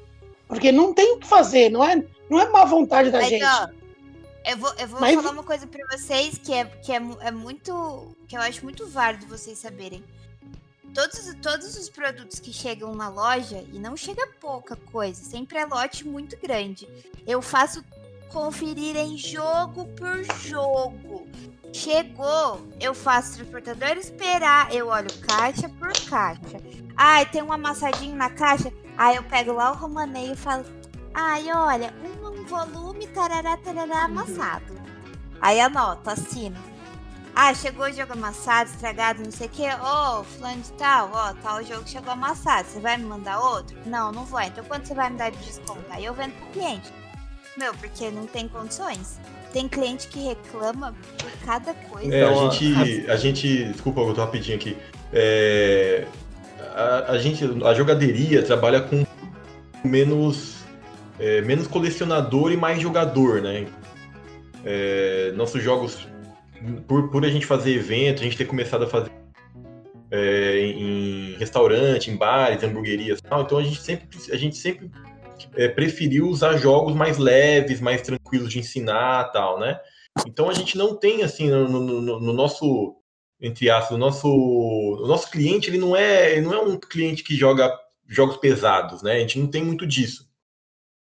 Porque 0.47 0.71
não 0.71 0.93
tem 0.93 1.13
o 1.13 1.19
que 1.19 1.27
fazer, 1.27 1.69
não 1.69 1.83
é, 1.83 2.03
não 2.29 2.39
é 2.39 2.49
má 2.49 2.65
vontade 2.65 3.11
da 3.11 3.19
mas, 3.19 3.29
gente. 3.29 3.45
Ó, 3.45 3.67
eu 4.45 4.57
vou, 4.57 4.73
eu 4.79 4.87
vou 4.87 4.99
mas... 4.99 5.15
falar 5.15 5.31
uma 5.31 5.43
coisa 5.43 5.67
para 5.67 5.85
vocês 5.95 6.37
que, 6.37 6.53
é, 6.53 6.65
que 6.65 6.91
é, 6.91 7.01
é 7.21 7.31
muito. 7.31 8.15
que 8.27 8.35
eu 8.35 8.41
acho 8.41 8.63
muito 8.63 8.87
válido 8.87 9.25
vocês 9.27 9.57
saberem 9.59 10.03
todos, 10.93 11.35
todos 11.41 11.77
os 11.77 11.89
produtos 11.89 12.39
que 12.39 12.53
chegam 12.53 12.93
na 12.95 13.09
loja, 13.09 13.63
e 13.73 13.79
não 13.79 13.97
chega 13.97 14.27
pouca 14.39 14.75
coisa, 14.75 15.23
sempre 15.23 15.57
é 15.57 15.65
lote 15.65 16.07
muito 16.07 16.37
grande. 16.37 16.87
Eu 17.25 17.41
faço 17.41 17.83
conferir 18.29 18.95
em 18.95 19.17
jogo 19.17 19.85
por 19.95 20.23
jogo. 20.41 21.27
Chegou, 21.71 22.67
eu 22.79 22.93
faço 22.93 23.35
transportador 23.35 23.97
esperar, 23.97 24.73
eu 24.73 24.87
olho 24.87 25.11
caixa 25.21 25.67
por 25.69 25.91
caixa. 26.07 26.57
Ai, 26.95 27.25
tem 27.25 27.41
um 27.41 27.51
amassadinho 27.51 28.15
na 28.15 28.29
caixa. 28.29 28.71
Aí 28.97 29.15
eu 29.15 29.23
pego 29.23 29.53
lá 29.53 29.71
o 29.71 29.75
romaneio 29.75 30.33
e 30.33 30.37
falo: 30.37 30.65
Ai, 31.13 31.51
olha, 31.51 31.93
um 32.03 32.43
volume 32.45 33.07
tarará, 33.07 33.57
tarará 33.57 34.03
amassado. 34.03 34.73
Aí 35.41 35.59
anota, 35.59 36.11
assino. 36.11 36.72
Ah, 37.35 37.53
chegou 37.53 37.87
o 37.87 37.91
jogo 37.91 38.13
amassado, 38.13 38.69
estragado, 38.69 39.23
não 39.23 39.31
sei 39.31 39.47
o 39.47 39.49
quê. 39.49 39.63
Ô, 39.63 40.19
oh, 40.19 40.23
fulano 40.23 40.61
de 40.61 40.71
tal, 40.73 41.09
ó, 41.11 41.31
oh, 41.31 41.33
tal 41.41 41.63
jogo 41.63 41.83
chegou 41.87 42.11
amassado. 42.11 42.67
Você 42.67 42.79
vai 42.79 42.95
me 42.95 43.05
mandar 43.05 43.39
outro? 43.39 43.75
Não, 43.87 44.11
não 44.11 44.23
vou. 44.23 44.39
Então 44.39 44.63
quanto 44.65 44.87
você 44.87 44.93
vai 44.93 45.09
me 45.09 45.17
dar 45.17 45.31
de 45.31 45.37
desconto? 45.39 45.83
Aí 45.89 46.05
eu 46.05 46.13
vendo 46.13 46.33
pro 46.33 46.61
cliente. 46.61 46.91
Meu, 47.57 47.73
porque 47.73 48.09
não 48.11 48.27
tem 48.27 48.47
condições. 48.47 49.19
Tem 49.51 49.67
cliente 49.67 50.07
que 50.07 50.19
reclama 50.19 50.93
por 51.17 51.31
cada 51.45 51.73
coisa. 51.73 52.13
É, 52.13 52.23
a 52.23 52.33
gente. 52.33 53.09
A 53.09 53.15
gente. 53.15 53.65
Desculpa, 53.65 54.01
eu 54.01 54.13
tô 54.13 54.21
rapidinho 54.21 54.57
aqui. 54.57 54.77
É, 55.11 56.05
a, 56.75 57.13
a, 57.13 57.17
gente. 57.17 57.43
A 57.65 57.73
jogaderia 57.73 58.43
trabalha 58.43 58.81
com 58.81 59.05
menos. 59.83 60.63
É, 61.19 61.41
menos 61.41 61.67
colecionador 61.67 62.51
e 62.51 62.57
mais 62.57 62.79
jogador, 62.81 63.41
né? 63.41 63.67
É, 64.65 65.31
nossos 65.35 65.61
jogos 65.61 66.07
por, 66.87 67.09
por 67.09 67.25
a 67.25 67.29
gente 67.29 67.45
fazer 67.45 67.73
evento, 67.73 68.21
a 68.21 68.23
gente 68.23 68.37
ter 68.37 68.45
começado 68.45 68.83
a 68.83 68.87
fazer 68.87 69.11
é, 70.11 70.59
em 70.59 71.35
restaurante, 71.35 72.11
em 72.11 72.15
bares, 72.15 72.63
hamburguerias 72.63 73.21
tal, 73.21 73.41
então 73.41 73.57
a 73.57 73.63
gente 73.63 73.81
sempre, 73.81 74.07
a 74.31 74.37
gente 74.37 74.57
sempre 74.57 74.91
é, 75.55 75.67
preferiu 75.67 76.27
usar 76.27 76.57
jogos 76.57 76.95
mais 76.95 77.17
leves, 77.17 77.81
mais 77.81 78.01
tranquilos 78.01 78.51
de 78.51 78.59
ensinar 78.59 79.31
tal, 79.31 79.59
né? 79.59 79.79
Então 80.27 80.49
a 80.49 80.53
gente 80.53 80.77
não 80.77 80.95
tem 80.95 81.23
assim 81.23 81.49
no, 81.49 81.67
no, 81.67 82.19
no 82.19 82.33
nosso 82.33 82.95
entre 83.41 83.69
aspas, 83.69 83.91
o 83.91 83.97
nosso, 83.97 84.29
o 84.29 85.05
nosso 85.05 85.29
cliente 85.29 85.69
ele 85.69 85.77
não 85.77 85.93
é, 85.93 86.31
ele 86.31 86.41
não 86.45 86.53
é 86.53 86.61
um 86.61 86.79
cliente 86.79 87.23
que 87.23 87.35
joga 87.35 87.77
jogos 88.07 88.37
pesados, 88.37 89.01
né? 89.01 89.15
A 89.15 89.19
gente 89.19 89.37
não 89.37 89.47
tem 89.47 89.63
muito 89.63 89.85
disso. 89.85 90.29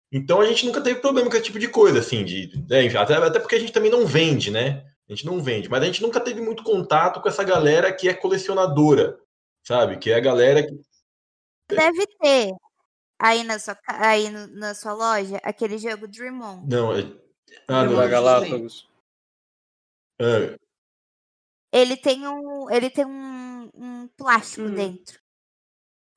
Então 0.10 0.40
a 0.40 0.46
gente 0.46 0.66
nunca 0.66 0.80
teve 0.80 1.02
problema 1.02 1.30
com 1.30 1.36
esse 1.36 1.46
tipo 1.46 1.60
de 1.60 1.68
coisa, 1.68 2.00
assim, 2.00 2.24
de, 2.24 2.50
né? 2.70 2.88
até, 2.96 3.16
até 3.16 3.40
porque 3.40 3.56
a 3.56 3.60
gente 3.60 3.74
também 3.74 3.92
não 3.92 4.06
vende, 4.06 4.52
né? 4.52 4.86
A 5.14 5.16
gente 5.16 5.28
não 5.28 5.40
vende, 5.40 5.70
mas 5.70 5.84
a 5.84 5.86
gente 5.86 6.02
nunca 6.02 6.20
teve 6.20 6.42
muito 6.42 6.64
contato 6.64 7.22
com 7.22 7.30
essa 7.30 7.44
galera 7.44 7.94
que 7.94 8.10
é 8.10 8.16
colecionadora, 8.16 9.20
sabe? 9.64 10.00
Que 10.00 10.12
é 10.12 10.16
a 10.16 10.20
galera 10.20 10.66
que. 10.66 10.82
Deve 11.70 12.08
ter 12.20 12.52
aí 13.20 13.44
na 13.44 13.60
sua, 13.60 13.78
aí 13.88 14.30
na 14.32 14.74
sua 14.74 14.94
loja 14.94 15.38
aquele 15.44 15.78
jogo 15.78 16.08
Dream 16.08 16.42
On. 16.42 16.66
Não, 16.68 16.98
é. 16.98 17.02
Ah, 17.68 17.84
do 17.86 17.96
da 17.96 18.08
Galápagos. 18.08 18.90
É. 20.20 20.58
Ele 21.72 21.96
tem 21.96 22.28
um, 22.28 22.72
ele 22.72 22.90
tem 22.90 23.06
um, 23.06 23.70
um 23.76 24.08
plástico 24.18 24.64
Hum. 24.64 24.74
dentro, 24.74 25.20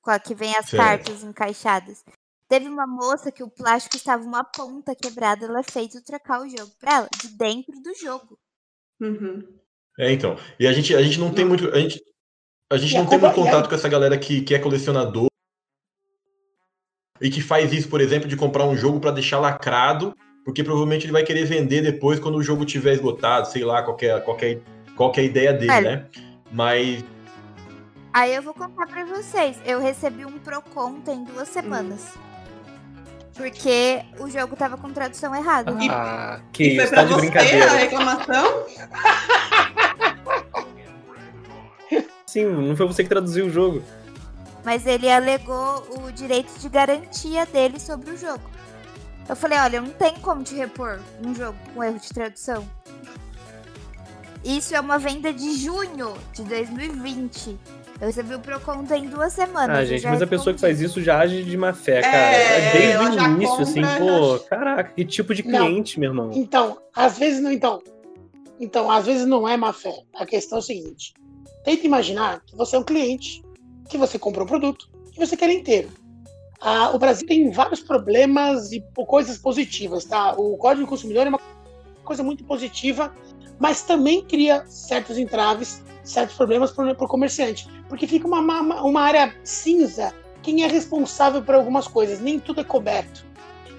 com 0.00 0.10
a 0.10 0.18
que 0.18 0.34
vem 0.34 0.56
as 0.56 0.70
Certo. 0.70 0.82
cartas 0.82 1.22
encaixadas. 1.22 2.02
Teve 2.48 2.66
uma 2.66 2.86
moça 2.86 3.30
que 3.30 3.42
o 3.42 3.50
plástico 3.50 3.96
estava 3.96 4.22
uma 4.22 4.42
ponta 4.42 4.94
quebrada, 4.94 5.44
ela 5.44 5.62
fez 5.62 5.94
o 5.94 6.02
trocar 6.02 6.40
o 6.40 6.48
jogo 6.48 6.72
pra 6.78 6.94
ela, 6.94 7.08
de 7.20 7.28
dentro 7.28 7.78
do 7.82 7.94
jogo. 7.94 8.38
Uhum. 9.00 9.42
É, 9.98 10.12
então. 10.12 10.36
E 10.58 10.66
a 10.66 10.72
gente, 10.72 10.94
a 10.94 11.02
gente 11.02 11.18
não 11.18 11.32
tem 11.32 11.44
muito. 11.44 11.68
A 11.70 11.78
gente, 11.78 12.00
a 12.72 12.76
gente 12.76 12.92
E 12.94 12.96
a 12.96 13.02
não 13.02 13.08
tem 13.08 13.18
muito 13.18 13.32
e 13.36 13.40
a- 13.40 13.44
contato 13.44 13.68
com 13.68 13.74
essa 13.74 13.88
galera 13.88 14.16
que, 14.18 14.40
que 14.42 14.54
é 14.54 14.58
colecionador 14.58 15.26
e 17.20 17.30
que 17.30 17.40
faz 17.40 17.72
isso, 17.72 17.88
por 17.88 18.00
exemplo, 18.00 18.28
de 18.28 18.36
comprar 18.36 18.64
um 18.66 18.76
jogo 18.76 19.00
para 19.00 19.10
deixar 19.10 19.38
lacrado, 19.40 20.14
porque 20.44 20.62
provavelmente 20.62 21.06
ele 21.06 21.12
vai 21.12 21.22
querer 21.24 21.44
vender 21.46 21.80
depois 21.82 22.20
quando 22.20 22.36
o 22.36 22.42
jogo 22.42 22.64
tiver 22.64 22.92
esgotado, 22.92 23.48
sei 23.48 23.64
lá, 23.64 23.82
qualquer, 23.82 24.22
qualquer, 24.22 24.60
qualquer 24.94 25.24
ideia 25.24 25.52
dele, 25.52 25.72
É. 25.72 25.80
né? 25.80 26.06
Mas. 26.52 27.02
Aí 28.12 28.34
eu 28.34 28.42
vou 28.42 28.54
contar 28.54 28.86
pra 28.86 29.04
vocês, 29.04 29.58
eu 29.66 29.78
recebi 29.80 30.24
um 30.24 30.38
Procon 30.38 31.00
tem 31.00 31.24
duas 31.24 31.48
semanas. 31.48 32.14
Porque 33.36 34.02
o 34.18 34.30
jogo 34.30 34.56
tava 34.56 34.76
com 34.78 34.90
tradução 34.92 35.34
errada. 35.34 35.74
Ah, 35.90 36.40
que 36.52 36.64
E 36.64 36.74
foi 36.76 36.84
isso, 36.84 36.92
pra 36.92 37.02
tá 37.02 37.08
de 37.08 37.12
você 37.12 37.16
a 37.16 37.20
brincadeira. 37.30 37.70
reclamação? 37.76 38.66
Sim, 42.26 42.44
não 42.46 42.76
foi 42.76 42.86
você 42.86 43.02
que 43.02 43.08
traduziu 43.08 43.46
o 43.46 43.50
jogo. 43.50 43.82
Mas 44.64 44.86
ele 44.86 45.10
alegou 45.10 45.86
o 46.02 46.10
direito 46.12 46.52
de 46.58 46.68
garantia 46.68 47.46
dele 47.46 47.78
sobre 47.78 48.10
o 48.10 48.18
jogo. 48.18 48.42
Eu 49.28 49.36
falei, 49.36 49.58
olha, 49.58 49.80
não 49.80 49.90
tem 49.90 50.14
como 50.16 50.42
te 50.42 50.54
repor 50.54 50.98
um 51.24 51.34
jogo 51.34 51.56
com 51.74 51.82
erro 51.84 51.98
de 51.98 52.08
tradução. 52.08 52.68
Isso 54.44 54.74
é 54.74 54.80
uma 54.80 54.98
venda 54.98 55.32
de 55.32 55.56
junho 55.56 56.14
de 56.32 56.42
2020. 56.44 57.58
Eu 58.00 58.06
recebi 58.08 58.34
o 58.34 58.40
Procon 58.40 58.84
tem 58.84 59.08
duas 59.08 59.32
semanas. 59.32 59.76
Ah, 59.78 59.84
gente, 59.84 60.04
mas 60.04 60.20
a 60.20 60.26
pessoa 60.26 60.52
que 60.52 60.60
faz 60.60 60.80
isso 60.80 61.02
já 61.02 61.18
age 61.18 61.42
de 61.42 61.56
má 61.56 61.72
fé, 61.72 62.02
cara. 62.02 62.36
É, 62.36 62.72
Desde 62.72 63.18
o 63.18 63.22
início, 63.24 63.60
assim, 63.62 63.80
pô, 63.98 64.36
já- 64.38 64.44
caraca, 64.44 64.92
que 64.92 65.04
tipo 65.04 65.34
de 65.34 65.42
Não. 65.46 65.66
cliente, 65.66 65.98
meu 65.98 66.10
irmão? 66.10 66.30
Então, 66.34 66.78
às 66.94 67.18
vezes 67.18 67.40
não. 67.40 67.50
Então, 67.50 67.82
então, 68.60 68.90
às 68.90 69.06
vezes 69.06 69.26
não 69.26 69.48
é 69.48 69.56
má 69.56 69.72
fé. 69.72 69.94
A 70.14 70.26
questão 70.26 70.58
é 70.58 70.60
o 70.60 70.64
seguinte: 70.64 71.14
tenta 71.64 71.86
imaginar 71.86 72.42
que 72.44 72.54
você 72.54 72.76
é 72.76 72.78
um 72.78 72.84
cliente, 72.84 73.42
que 73.88 73.96
você 73.96 74.18
comprou 74.18 74.44
um 74.44 74.48
produto 74.48 74.88
e 75.14 75.18
você 75.18 75.34
quer 75.34 75.50
inteiro. 75.50 75.88
Ah, 76.60 76.90
o 76.94 76.98
Brasil 76.98 77.26
tem 77.26 77.50
vários 77.50 77.80
problemas 77.80 78.72
e 78.72 78.82
coisas 79.06 79.38
positivas, 79.38 80.04
tá? 80.04 80.34
O 80.36 80.56
Código 80.58 80.84
do 80.86 80.88
Consumidor 80.88 81.26
é 81.26 81.28
uma 81.30 81.40
coisa 82.04 82.22
muito 82.22 82.44
positiva, 82.44 83.12
mas 83.58 83.82
também 83.82 84.22
cria 84.22 84.64
certos 84.66 85.16
entraves, 85.18 85.82
certos 86.06 86.36
problemas 86.36 86.70
para 86.70 86.92
o 86.92 87.08
comerciante, 87.08 87.68
porque 87.88 88.06
fica 88.06 88.26
uma, 88.26 88.40
uma, 88.40 88.82
uma 88.82 89.00
área 89.02 89.34
cinza. 89.42 90.14
Quem 90.42 90.62
é 90.62 90.66
responsável 90.66 91.42
por 91.42 91.54
algumas 91.54 91.88
coisas? 91.88 92.20
Nem 92.20 92.38
tudo 92.38 92.60
é 92.60 92.64
coberto. 92.64 93.26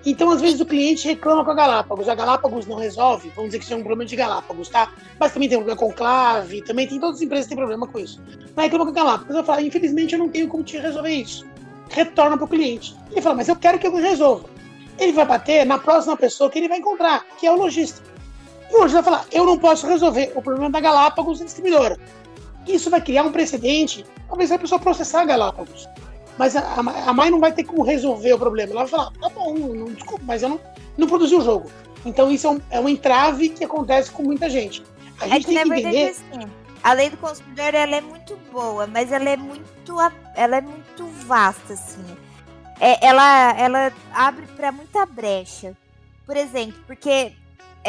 Então, 0.05 0.29
às 0.29 0.39
vezes, 0.39 0.59
o 0.61 0.65
cliente 0.65 1.07
reclama 1.07 1.43
com 1.43 1.51
a 1.51 1.53
Galápagos. 1.53 2.07
A 2.07 2.15
Galápagos 2.15 2.65
não 2.65 2.77
resolve, 2.77 3.29
vamos 3.35 3.49
dizer 3.49 3.59
que 3.59 3.65
isso 3.65 3.73
é 3.73 3.77
um 3.77 3.79
problema 3.79 4.05
de 4.05 4.15
Galápagos, 4.15 4.69
tá? 4.69 4.91
Mas 5.19 5.33
também 5.33 5.49
tem 5.49 5.57
problema 5.57 5.77
com 5.77 5.91
Clave, 5.91 6.61
também 6.61 6.87
tem 6.87 6.99
todas 6.99 7.17
as 7.17 7.21
empresas 7.21 7.45
que 7.45 7.49
têm 7.49 7.57
problema 7.57 7.87
com 7.87 7.99
isso. 7.99 8.21
Mas 8.55 8.65
reclama 8.65 8.85
com 8.85 8.91
a 8.91 9.03
Galápagos. 9.03 9.35
Eu 9.35 9.43
falo, 9.43 9.61
infelizmente, 9.61 10.13
eu 10.13 10.19
não 10.19 10.29
tenho 10.29 10.47
como 10.47 10.63
te 10.63 10.77
resolver 10.77 11.09
isso. 11.09 11.45
Retorna 11.89 12.37
para 12.37 12.45
o 12.45 12.47
cliente. 12.47 12.95
Ele 13.11 13.21
fala, 13.21 13.35
mas 13.35 13.47
eu 13.47 13.55
quero 13.55 13.79
que 13.79 13.87
eu 13.87 13.95
resolva. 13.95 14.49
Ele 14.97 15.11
vai 15.11 15.25
bater 15.25 15.65
na 15.65 15.77
próxima 15.77 16.15
pessoa 16.15 16.49
que 16.49 16.59
ele 16.59 16.69
vai 16.69 16.77
encontrar, 16.77 17.25
que 17.37 17.45
é 17.45 17.51
o 17.51 17.57
lojista. 17.57 18.01
E 18.71 18.75
o 18.75 18.79
lojista 18.79 19.01
vai 19.01 19.13
falar, 19.13 19.25
eu 19.31 19.45
não 19.45 19.57
posso 19.57 19.87
resolver 19.87 20.31
o 20.35 20.41
problema 20.41 20.69
da 20.69 20.79
Galápagos 20.79 21.39
distribuidora. 21.39 21.99
Isso 22.67 22.89
vai 22.89 23.01
criar 23.01 23.23
um 23.23 23.31
precedente, 23.31 24.05
talvez 24.27 24.51
a 24.51 24.57
pessoa 24.59 24.79
processar 24.79 25.21
a 25.21 25.25
Galápagos. 25.25 25.87
Mas 26.37 26.55
a, 26.55 26.61
a, 26.61 27.09
a 27.09 27.13
mãe 27.13 27.31
não 27.31 27.39
vai 27.39 27.51
ter 27.51 27.63
como 27.63 27.83
resolver 27.83 28.33
o 28.33 28.37
problema. 28.39 28.71
Ela 28.71 28.81
vai 28.85 28.89
falar, 28.89 29.11
tá 29.19 29.29
bom, 29.29 29.53
não, 29.55 29.85
desculpa, 29.85 30.23
mas 30.25 30.43
eu 30.43 30.49
não, 30.49 30.59
não 30.97 31.07
produzi 31.07 31.35
o 31.35 31.41
jogo. 31.41 31.69
Então 32.05 32.29
isso 32.31 32.47
é 32.47 32.49
um, 32.51 32.61
é 32.71 32.79
um 32.79 32.87
entrave 32.89 33.49
que 33.49 33.63
acontece 33.63 34.11
com 34.11 34.23
muita 34.23 34.49
gente. 34.49 34.83
A 35.19 35.25
É 35.25 35.29
gente 35.31 35.47
que 35.47 35.53
tem 35.53 35.63
que 35.63 35.69
verdade, 35.69 35.97
entender. 35.97 36.09
assim, 36.11 36.51
a 36.83 36.93
lei 36.93 37.09
do 37.09 37.17
consumidor 37.17 37.73
ela 37.73 37.95
é 37.95 38.01
muito 38.01 38.37
boa, 38.51 38.85
mas 38.85 39.11
ela 39.11 39.29
é 39.29 39.35
muito, 39.35 39.95
ela 40.35 40.57
é 40.57 40.61
muito 40.61 41.05
vasta, 41.25 41.73
assim. 41.73 42.05
É, 42.79 43.03
ela, 43.05 43.57
ela 43.59 43.91
abre 44.13 44.45
para 44.55 44.71
muita 44.71 45.05
brecha. 45.07 45.75
Por 46.25 46.37
exemplo, 46.37 46.79
porque 46.85 47.33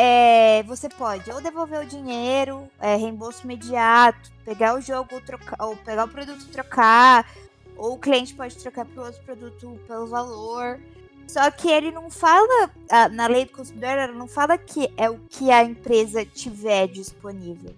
é, 0.01 0.63
você 0.63 0.89
pode 0.89 1.29
ou 1.33 1.41
devolver 1.41 1.81
o 1.81 1.85
dinheiro, 1.85 2.71
é, 2.79 2.95
reembolso 2.95 3.43
imediato, 3.43 4.31
pegar 4.45 4.77
o 4.77 4.81
jogo 4.81 5.09
ou, 5.13 5.21
trocar, 5.21 5.57
ou 5.67 5.77
pegar 5.77 6.05
o 6.05 6.09
produto 6.09 6.41
e 6.41 6.51
trocar, 6.51 7.29
ou 7.77 7.95
o 7.95 7.99
cliente 7.99 8.33
pode 8.33 8.57
trocar 8.57 8.85
para 8.85 9.03
outro 9.03 9.21
produto 9.25 9.81
pelo 9.89 10.07
valor. 10.07 10.79
Só 11.27 11.51
que 11.51 11.69
ele 11.69 11.91
não 11.91 12.11
fala, 12.11 12.71
na 13.11 13.27
lei 13.27 13.45
do 13.45 13.51
consumidor, 13.51 13.91
ela 13.91 14.13
não 14.13 14.29
fala 14.29 14.57
que 14.57 14.89
é 14.97 15.11
o 15.11 15.19
que 15.29 15.51
a 15.51 15.65
empresa 15.65 16.25
tiver 16.25 16.87
disponível. 16.87 17.75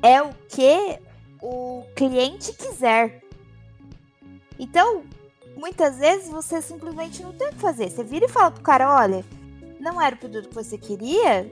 É 0.00 0.22
o 0.22 0.32
que 0.48 0.96
o 1.42 1.84
cliente 1.96 2.52
quiser. 2.52 3.20
Então, 4.58 5.02
muitas 5.56 5.98
vezes 5.98 6.30
você 6.30 6.62
simplesmente 6.62 7.20
não 7.20 7.32
tem 7.32 7.48
o 7.48 7.52
que 7.52 7.58
fazer. 7.58 7.90
Você 7.90 8.04
vira 8.04 8.26
e 8.26 8.28
fala 8.28 8.52
pro 8.52 8.62
cara, 8.62 8.94
olha, 8.94 9.24
não 9.82 10.00
era 10.00 10.14
o 10.14 10.18
produto 10.18 10.48
que 10.48 10.54
você 10.54 10.78
queria, 10.78 11.50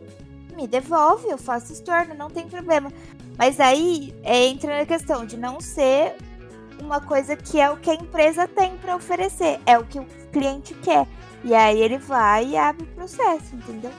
me 0.54 0.66
devolve, 0.66 1.28
eu 1.28 1.36
faço 1.36 1.72
estorno, 1.72 2.14
não 2.14 2.30
tem 2.30 2.48
problema. 2.48 2.90
Mas 3.36 3.58
aí 3.58 4.14
é, 4.22 4.46
entra 4.46 4.78
na 4.78 4.86
questão 4.86 5.26
de 5.26 5.36
não 5.36 5.60
ser 5.60 6.14
uma 6.80 7.00
coisa 7.00 7.36
que 7.36 7.60
é 7.60 7.68
o 7.70 7.76
que 7.76 7.90
a 7.90 7.94
empresa 7.94 8.46
tem 8.46 8.76
para 8.78 8.94
oferecer, 8.94 9.60
é 9.66 9.76
o 9.76 9.84
que 9.84 9.98
o 9.98 10.06
cliente 10.32 10.74
quer. 10.74 11.06
E 11.42 11.54
aí 11.54 11.80
ele 11.80 11.98
vai 11.98 12.50
e 12.50 12.56
abre 12.56 12.84
o 12.84 12.94
processo, 12.94 13.54
entendeu? 13.54 13.90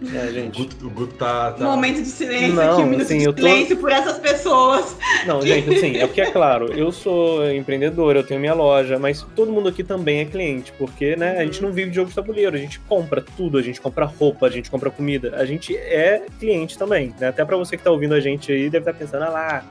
É, 0.00 0.26
O 0.26 0.32
gente. 0.32 0.62
Guto, 0.62 0.86
o 0.86 0.90
Guto 0.90 1.14
tá. 1.14 1.50
tá- 1.52 1.64
Momento 1.64 1.96
de 2.00 2.06
silêncio 2.06 2.54
Não, 2.54 2.72
aqui, 2.74 2.82
um 2.82 2.86
minuto 2.86 3.02
assim, 3.02 3.18
de 3.18 3.24
eu 3.24 3.32
tô- 3.32 3.42
silêncio 3.42 3.76
por 3.78 3.90
essas 3.90 4.16
pessoas. 4.18 4.96
Não, 5.26 5.42
gente, 5.42 5.74
assim, 5.74 5.96
é 5.96 6.06
porque 6.06 6.20
é 6.20 6.30
claro, 6.30 6.72
eu 6.72 6.92
sou 6.92 7.50
empreendedor, 7.50 8.14
eu 8.14 8.22
tenho 8.22 8.38
minha 8.38 8.54
loja, 8.54 8.96
mas 8.96 9.26
todo 9.34 9.50
mundo 9.50 9.68
aqui 9.68 9.82
também 9.82 10.20
é 10.20 10.24
cliente, 10.24 10.72
porque, 10.78 11.16
né, 11.16 11.38
a 11.38 11.44
gente 11.44 11.60
não 11.60 11.72
vive 11.72 11.90
de 11.90 11.96
jogo 11.96 12.10
de 12.10 12.14
tabuleiro, 12.14 12.54
a 12.54 12.58
gente 12.60 12.78
compra 12.80 13.20
tudo, 13.36 13.58
a 13.58 13.62
gente 13.62 13.80
compra 13.80 14.04
roupa, 14.04 14.46
a 14.46 14.50
gente 14.50 14.70
compra 14.70 14.88
comida, 14.88 15.34
a 15.36 15.44
gente 15.44 15.76
é 15.76 16.22
cliente 16.38 16.78
também, 16.78 17.12
né? 17.18 17.28
Até 17.28 17.44
pra 17.44 17.56
você 17.56 17.76
que 17.76 17.82
tá 17.82 17.90
ouvindo 17.90 18.14
a 18.14 18.20
gente 18.20 18.52
aí, 18.52 18.70
deve 18.70 18.88
estar 18.88 18.94
pensando, 18.94 19.24
ah 19.24 19.30
lá, 19.30 19.64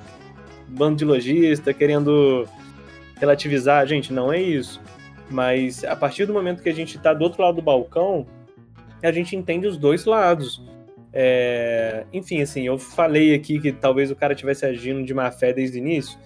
bando 0.68 0.98
de 0.98 1.06
lojista 1.06 1.74
querendo 1.74 2.46
relativizar, 3.18 3.86
gente, 3.88 4.12
não 4.12 4.32
é 4.34 4.42
isso. 4.42 4.82
Mas 5.30 5.84
a 5.86 5.96
partir 5.96 6.26
do 6.26 6.34
momento 6.34 6.62
que 6.62 6.70
a 6.70 6.74
gente 6.74 6.98
tá 6.98 7.14
do 7.14 7.24
outro 7.24 7.42
lado 7.42 7.56
do 7.56 7.62
balcão, 7.62 8.26
a 9.04 9.12
gente 9.12 9.36
entende 9.36 9.68
os 9.68 9.78
dois 9.78 10.06
lados. 10.06 10.62
É, 11.14 12.06
Enfim, 12.14 12.42
assim, 12.42 12.68
eu 12.68 12.78
falei 12.78 13.34
aqui 13.34 13.60
que 13.60 13.72
talvez 13.72 14.12
o 14.12 14.16
cara 14.16 14.36
tivesse 14.36 14.66
agindo 14.66 15.04
de 15.04 15.14
má 15.14 15.32
fé 15.32 15.54
desde 15.54 15.78
o 15.78 15.82
início. 15.82 16.20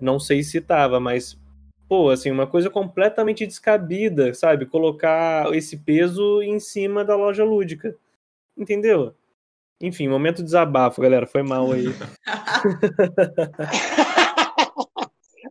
Não 0.00 0.18
sei 0.18 0.42
se 0.42 0.60
tava, 0.60 0.98
mas, 0.98 1.38
pô, 1.88 2.10
assim, 2.10 2.30
uma 2.30 2.46
coisa 2.46 2.68
completamente 2.68 3.46
descabida, 3.46 4.34
sabe? 4.34 4.66
Colocar 4.66 5.52
esse 5.54 5.78
peso 5.78 6.42
em 6.42 6.58
cima 6.58 7.04
da 7.04 7.16
loja 7.16 7.44
lúdica. 7.44 7.96
Entendeu? 8.56 9.14
Enfim, 9.80 10.08
momento 10.08 10.36
de 10.36 10.44
desabafo, 10.44 11.00
galera. 11.00 11.26
Foi 11.26 11.42
mal 11.42 11.72
aí. 11.72 11.86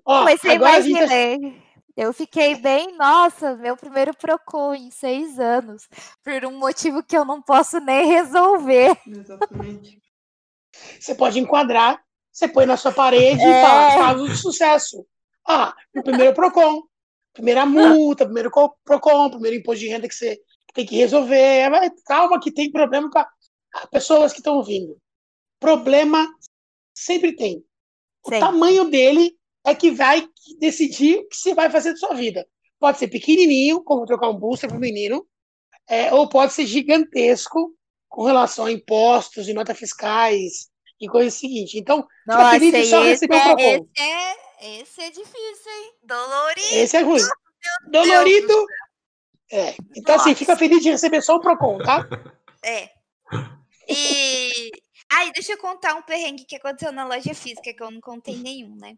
Ó, 0.05 0.23
Mas 0.23 0.41
você 0.41 0.49
agora 0.49 0.77
a 0.77 0.81
gente 0.81 0.97
imagina, 0.97 1.53
eu 2.01 2.13
fiquei 2.13 2.55
bem, 2.55 2.95
nossa, 2.97 3.55
meu 3.55 3.77
primeiro 3.77 4.13
Procon 4.15 4.73
em 4.73 4.89
seis 4.91 5.37
anos, 5.39 5.87
por 6.23 6.45
um 6.45 6.57
motivo 6.57 7.03
que 7.03 7.15
eu 7.17 7.23
não 7.23 7.41
posso 7.41 7.79
nem 7.79 8.07
resolver. 8.07 8.97
Exatamente. 9.07 10.01
Você 10.99 11.13
pode 11.13 11.39
enquadrar, 11.39 12.01
você 12.31 12.47
põe 12.47 12.65
na 12.65 12.77
sua 12.77 12.91
parede 12.91 13.41
É. 13.41 13.45
e 13.45 13.61
fala 13.61 13.95
caso 14.07 14.27
de 14.27 14.35
sucesso. 14.37 15.05
Ah, 15.47 15.75
o 15.95 16.01
primeiro 16.03 16.33
PROCON, 16.33 16.83
primeira 17.33 17.65
multa, 17.65 18.25
primeiro 18.25 18.49
co- 18.49 18.75
PROCON, 18.83 19.29
primeiro 19.31 19.57
imposto 19.57 19.79
de 19.81 19.89
renda 19.89 20.07
que 20.07 20.15
você 20.15 20.39
tem 20.73 20.85
que 20.85 20.95
resolver. 20.95 21.69
Mas 21.69 21.91
calma 22.05 22.39
que 22.39 22.51
tem 22.51 22.71
problema 22.71 23.09
para 23.11 23.29
pessoas 23.91 24.31
que 24.31 24.39
estão 24.39 24.55
ouvindo. 24.55 24.97
Problema 25.59 26.27
sempre 26.95 27.35
tem. 27.35 27.63
O 28.23 28.29
Sempre. 28.29 28.39
tamanho 28.39 28.89
dele 28.89 29.35
é 29.65 29.75
que 29.75 29.91
vai 29.91 30.27
decidir 30.59 31.19
o 31.19 31.27
que 31.27 31.35
você 31.35 31.53
vai 31.53 31.69
fazer 31.69 31.91
da 31.91 31.97
sua 31.97 32.13
vida. 32.13 32.47
Pode 32.79 32.97
ser 32.97 33.07
pequenininho, 33.07 33.83
como 33.83 34.05
trocar 34.05 34.29
um 34.29 34.37
booster 34.37 34.69
para 34.69 34.77
o 34.77 34.81
menino, 34.81 35.25
é, 35.87 36.13
ou 36.13 36.27
pode 36.27 36.53
ser 36.53 36.65
gigantesco, 36.65 37.75
com 38.11 38.25
relação 38.25 38.65
a 38.65 38.71
impostos 38.71 39.47
e 39.47 39.53
notas 39.53 39.79
fiscais 39.79 40.69
e 40.99 41.07
coisas 41.07 41.33
seguintes. 41.33 41.75
Então, 41.75 42.05
Nossa, 42.27 42.51
feliz 42.51 42.73
de 42.73 42.85
só 42.85 43.01
esse, 43.01 43.25
receber 43.25 43.35
o 43.35 43.37
é, 43.37 43.43
Procon. 43.43 43.87
esse, 43.95 44.01
é, 44.01 44.81
esse 44.81 45.01
é 45.01 45.09
difícil, 45.09 45.71
hein? 45.71 45.93
Dolorido. 46.03 46.67
Esse 46.73 46.97
é 46.97 47.01
ruim. 47.01 47.21
Dolorido. 47.89 48.65
É. 49.51 49.75
Então, 49.95 50.15
assim, 50.15 50.29
Nossa. 50.29 50.39
fica 50.39 50.57
feliz 50.57 50.83
de 50.83 50.91
receber 50.91 51.21
só 51.21 51.35
o 51.35 51.41
Procon, 51.41 51.77
tá? 51.79 52.05
É. 52.63 52.91
E. 53.89 54.69
Ai, 55.11 55.31
deixa 55.31 55.53
eu 55.53 55.57
contar 55.57 55.95
um 55.95 56.03
perrengue 56.03 56.45
que 56.45 56.57
aconteceu 56.57 56.91
na 56.91 57.03
loja 57.03 57.33
física, 57.33 57.73
que 57.73 57.81
eu 57.81 57.89
não 57.89 57.99
contei 57.99 58.37
nenhum, 58.37 58.75
né? 58.75 58.95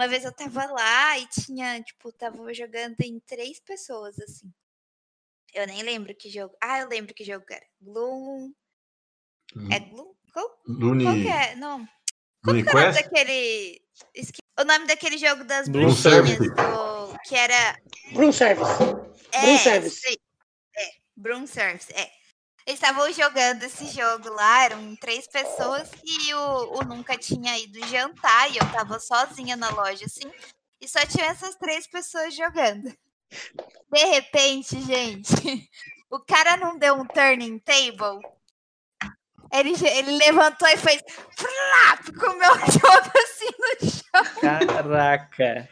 Uma 0.00 0.08
vez 0.08 0.24
eu 0.24 0.32
tava 0.32 0.64
lá 0.64 1.18
e 1.18 1.26
tinha, 1.26 1.82
tipo, 1.82 2.10
tava 2.10 2.54
jogando 2.54 2.98
em 3.02 3.20
três 3.20 3.60
pessoas, 3.60 4.18
assim. 4.18 4.50
Eu 5.52 5.66
nem 5.66 5.82
lembro 5.82 6.14
que 6.14 6.30
jogo. 6.30 6.56
Ah, 6.58 6.78
eu 6.80 6.88
lembro 6.88 7.12
que 7.12 7.22
jogo 7.22 7.44
era. 7.50 7.66
Gloom. 7.82 8.50
É 9.70 9.78
Gloom? 9.78 10.14
Qual, 10.32 10.48
qual 11.02 11.14
que 11.16 11.28
é? 11.28 11.54
Não. 11.56 11.84
Qual 12.42 12.56
Lune 12.56 12.62
que 12.62 12.70
é 12.70 12.72
o 12.72 12.80
nome 12.80 12.94
daquele. 12.94 13.82
esque- 14.14 14.40
O 14.58 14.64
nome 14.64 14.86
daquele 14.86 15.18
jogo 15.18 15.44
das 15.44 15.68
Bloom 15.68 15.88
bruxinhas 15.88 16.14
Service. 16.28 16.48
do... 16.54 17.18
Que 17.28 17.34
era. 17.36 17.78
Broom 18.14 18.32
Service. 18.32 18.72
É, 19.34 19.40
Broom 19.42 19.58
Service. 19.58 20.06
É, 20.76 20.90
Broom 21.14 21.46
Service, 21.46 21.92
é. 21.92 22.10
Eles 22.66 22.80
estavam 22.80 23.10
jogando 23.12 23.62
esse 23.62 23.86
jogo 23.88 24.28
lá, 24.30 24.64
eram 24.64 24.94
três 24.96 25.26
pessoas 25.26 25.90
e 26.04 26.34
o, 26.34 26.78
o 26.78 26.84
Nunca 26.84 27.16
tinha 27.16 27.58
ido 27.58 27.86
jantar 27.86 28.50
e 28.50 28.58
eu 28.58 28.72
tava 28.72 29.00
sozinha 29.00 29.56
na 29.56 29.70
loja, 29.70 30.04
assim, 30.04 30.30
e 30.80 30.88
só 30.88 31.00
tinha 31.06 31.26
essas 31.26 31.56
três 31.56 31.86
pessoas 31.86 32.34
jogando. 32.34 32.94
De 33.92 34.04
repente, 34.04 34.80
gente, 34.82 35.32
o 36.10 36.20
cara 36.20 36.56
não 36.56 36.78
deu 36.78 36.94
um 36.94 37.06
turning 37.06 37.58
table. 37.58 38.20
Ele, 39.52 39.72
ele 39.88 40.16
levantou 40.16 40.68
e 40.68 40.76
fez 40.76 41.02
flap 41.36 42.16
com 42.16 42.30
o 42.30 42.38
meu 42.38 42.54
jogo 42.70 43.10
assim 43.16 43.50
no 43.58 43.90
chão. 43.90 44.40
Caraca. 44.40 45.68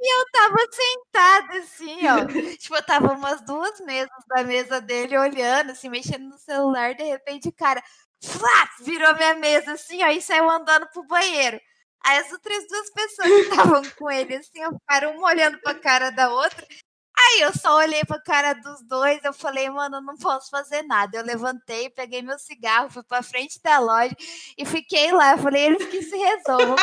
Eu 0.00 0.24
tava 0.32 0.56
sentada 0.72 1.58
assim, 1.58 1.98
ó. 2.06 2.24
tipo, 2.58 2.76
eu 2.76 2.82
tava 2.86 3.12
umas 3.14 3.40
duas 3.42 3.80
mesas 3.80 4.10
da 4.28 4.44
mesa 4.44 4.80
dele 4.80 5.18
olhando, 5.18 5.72
assim, 5.72 5.88
mexendo 5.88 6.28
no 6.28 6.38
celular. 6.38 6.94
De 6.94 7.02
repente, 7.02 7.48
o 7.48 7.52
cara, 7.52 7.82
flap, 8.22 8.70
virou 8.84 9.14
minha 9.16 9.34
mesa 9.34 9.72
assim, 9.72 10.02
ó, 10.04 10.08
e 10.08 10.20
saiu 10.22 10.48
andando 10.50 10.86
pro 10.92 11.02
banheiro. 11.06 11.60
Aí 12.06 12.18
as 12.18 12.30
outras 12.32 12.66
duas 12.68 12.90
pessoas 12.92 13.28
que 13.28 13.50
estavam 13.50 13.82
com 13.98 14.10
ele, 14.10 14.36
assim, 14.36 14.64
ó, 14.64 14.70
ficaram 14.72 15.16
uma 15.16 15.28
olhando 15.28 15.60
pra 15.60 15.74
cara 15.74 16.10
da 16.10 16.30
outra. 16.30 16.64
Aí 17.20 17.40
eu 17.42 17.52
só 17.52 17.78
olhei 17.78 18.04
pra 18.04 18.20
cara 18.22 18.54
dos 18.54 18.80
dois, 18.86 19.22
eu 19.24 19.32
falei, 19.32 19.68
mano, 19.68 19.96
eu 19.96 20.02
não 20.02 20.16
posso 20.16 20.50
fazer 20.50 20.82
nada. 20.84 21.18
Eu 21.18 21.24
levantei, 21.24 21.90
peguei 21.90 22.22
meu 22.22 22.38
cigarro, 22.38 22.90
fui 22.90 23.02
pra 23.02 23.22
frente 23.22 23.60
da 23.62 23.78
loja 23.80 24.14
e 24.56 24.64
fiquei 24.64 25.10
lá. 25.12 25.32
Eu 25.32 25.38
falei, 25.38 25.66
eles 25.66 25.86
que 25.88 26.02
se 26.02 26.16
resolvam. 26.16 26.76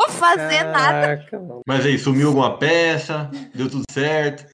Não 0.00 0.08
vou 0.08 0.08
fazer 0.08 0.64
nada. 0.64 1.16
Caraca, 1.16 1.38
mano. 1.38 1.60
Mas 1.66 1.84
aí, 1.84 1.98
sumiu 1.98 2.28
alguma 2.28 2.56
peça? 2.58 3.30
Deu 3.54 3.68
tudo 3.68 3.84
certo? 3.90 4.46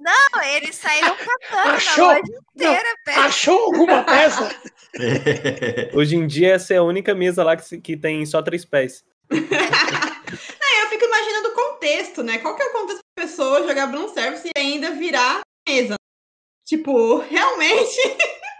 Não, 0.00 0.42
eles 0.42 0.74
saíram 0.74 1.16
catando 1.16 1.76
Achou? 1.76 2.06
na 2.08 2.12
loja 2.14 2.22
inteira, 2.54 2.88
velho. 3.06 3.20
Achou 3.20 3.58
alguma 3.58 4.02
peça? 4.04 4.50
Hoje 5.94 6.16
em 6.16 6.26
dia, 6.26 6.54
essa 6.54 6.74
é 6.74 6.76
a 6.78 6.82
única 6.82 7.14
mesa 7.14 7.44
lá 7.44 7.56
que, 7.56 7.80
que 7.80 7.96
tem 7.96 8.26
só 8.26 8.42
três 8.42 8.64
pés. 8.64 9.04
Aí 9.30 9.38
eu 10.82 10.88
fico 10.90 11.04
imaginando 11.04 11.48
o 11.48 11.54
contexto, 11.54 12.22
né? 12.22 12.38
Qual 12.38 12.56
que 12.56 12.62
é 12.62 12.66
o 12.66 12.72
contexto 12.72 13.00
pra 13.14 13.24
pessoa 13.24 13.66
jogar 13.66 13.86
Bloom 13.86 14.08
Service 14.08 14.46
e 14.46 14.58
ainda 14.58 14.90
virar 14.90 15.40
mesa? 15.66 15.94
Tipo, 16.66 17.18
realmente. 17.18 17.96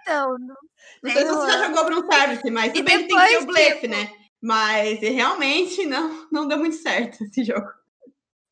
Então, 0.03 0.37
não 0.39 0.55
Não 1.03 1.13
sei 1.13 1.23
se 1.23 1.29
você 1.29 1.53
já 1.53 1.67
jogou 1.67 1.85
Bloom 1.87 2.11
Service, 2.11 2.51
mas 2.51 2.75
E 2.75 2.83
bem 2.83 3.03
que 3.03 3.09
tem 3.09 3.19
que 3.19 3.29
ter 3.29 3.37
o 3.37 3.41
depois, 3.41 3.45
blefe, 3.45 3.89
né? 3.89 4.11
Mas 4.45 5.01
realmente 5.01 5.87
não, 5.87 6.29
não 6.31 6.47
deu 6.47 6.59
muito 6.59 6.77
certo 6.77 7.25
esse 7.25 7.43
jogo. 7.43 7.67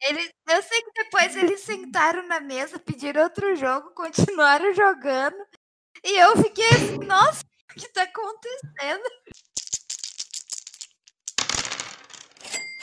Eles, 0.00 0.30
eu 0.48 0.62
sei 0.62 0.80
que 0.80 1.02
depois 1.04 1.36
eles 1.36 1.60
sentaram 1.60 2.26
na 2.26 2.40
mesa, 2.40 2.78
pediram 2.78 3.22
outro 3.22 3.54
jogo, 3.54 3.90
continuaram 3.90 4.72
jogando. 4.72 5.36
E 6.02 6.18
eu 6.18 6.34
fiquei 6.38 6.66
assim, 6.70 6.96
nossa, 7.06 7.44
o 7.70 7.74
que 7.74 7.92
tá 7.92 8.04
acontecendo? 8.04 9.02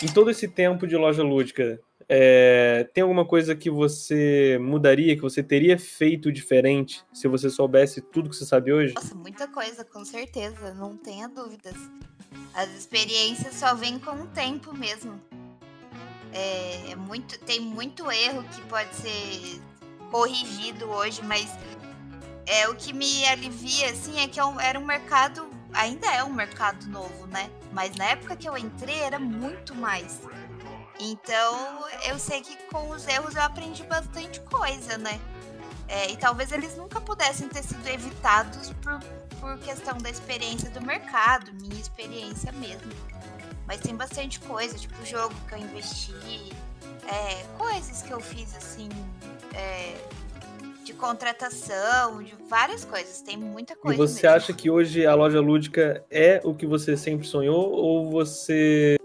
Em 0.03 0.13
todo 0.13 0.29
esse 0.29 0.47
tempo 0.47 0.85
de 0.85 0.95
loja 0.95 1.23
lúdica, 1.23 1.81
é, 2.11 2.89
tem 2.91 3.03
alguma 3.03 3.23
coisa 3.23 3.55
que 3.55 3.69
você 3.69 4.57
mudaria, 4.59 5.15
que 5.15 5.21
você 5.21 5.43
teria 5.43 5.77
feito 5.77 6.31
diferente 6.31 7.05
se 7.13 7.27
você 7.27 7.51
soubesse 7.51 8.01
tudo 8.01 8.31
que 8.31 8.35
você 8.35 8.45
sabe 8.45 8.73
hoje? 8.73 8.95
Nossa, 8.95 9.13
muita 9.13 9.47
coisa, 9.47 9.85
com 9.85 10.03
certeza, 10.03 10.73
não 10.73 10.97
tenha 10.97 11.29
dúvidas. 11.29 11.75
As 12.55 12.69
experiências 12.75 13.53
só 13.53 13.75
vêm 13.75 13.99
com 13.99 14.23
o 14.23 14.27
tempo 14.27 14.75
mesmo. 14.75 15.21
É, 16.33 16.91
é 16.91 16.95
muito, 16.95 17.37
tem 17.41 17.59
muito 17.59 18.11
erro 18.11 18.43
que 18.55 18.61
pode 18.63 18.93
ser 18.95 19.61
corrigido 20.09 20.89
hoje, 20.89 21.21
mas 21.23 21.47
é 22.47 22.67
o 22.67 22.75
que 22.75 22.91
me 22.91 23.23
alivia 23.27 23.91
assim 23.91 24.19
é 24.19 24.27
que 24.27 24.39
é 24.39 24.43
era 24.61 24.79
um 24.79 24.85
mercado, 24.85 25.47
ainda 25.71 26.07
é 26.11 26.23
um 26.23 26.33
mercado 26.33 26.87
novo, 26.87 27.27
né? 27.27 27.51
Mas 27.71 27.95
na 27.95 28.05
época 28.05 28.35
que 28.35 28.49
eu 28.49 28.57
entrei 28.57 28.97
era 28.99 29.19
muito 29.19 29.75
mais. 29.75 30.21
Então 30.99 31.85
eu 32.07 32.19
sei 32.19 32.41
que 32.41 32.55
com 32.71 32.89
os 32.89 33.07
erros 33.07 33.35
eu 33.35 33.41
aprendi 33.41 33.83
bastante 33.83 34.39
coisa, 34.41 34.97
né? 34.97 35.19
É, 35.87 36.11
e 36.11 36.17
talvez 36.17 36.51
eles 36.51 36.75
nunca 36.77 37.01
pudessem 37.01 37.47
ter 37.47 37.63
sido 37.63 37.87
evitados 37.87 38.71
por, 38.81 38.99
por 39.39 39.57
questão 39.59 39.97
da 39.97 40.09
experiência 40.09 40.69
do 40.69 40.81
mercado, 40.81 41.51
minha 41.61 41.79
experiência 41.79 42.51
mesmo. 42.51 42.91
Mas 43.65 43.79
tem 43.81 43.95
bastante 43.95 44.39
coisa, 44.41 44.77
tipo 44.77 45.01
o 45.01 45.05
jogo 45.05 45.33
que 45.47 45.55
eu 45.55 45.59
investi, 45.59 46.51
é, 47.07 47.43
coisas 47.57 48.01
que 48.03 48.11
eu 48.11 48.19
fiz 48.19 48.55
assim, 48.55 48.89
é, 49.55 49.95
de 50.83 50.93
contratação, 50.93 52.21
de 52.23 52.35
várias 52.47 52.83
coisas. 52.85 53.21
Tem 53.21 53.37
muita 53.37 53.73
E 53.73 53.75
coisa. 53.77 53.97
você 54.07 54.27
mesmo. 54.27 54.35
acha 54.37 54.53
que 54.53 54.69
hoje 54.69 55.05
a 55.07 55.15
loja 55.15 55.39
lúdica 55.39 56.03
é 56.11 56.39
o 56.43 56.53
que 56.53 56.67
você 56.67 56.95
sempre 56.97 57.25
sonhou 57.25 57.71
ou 57.71 58.09
você 58.11 58.97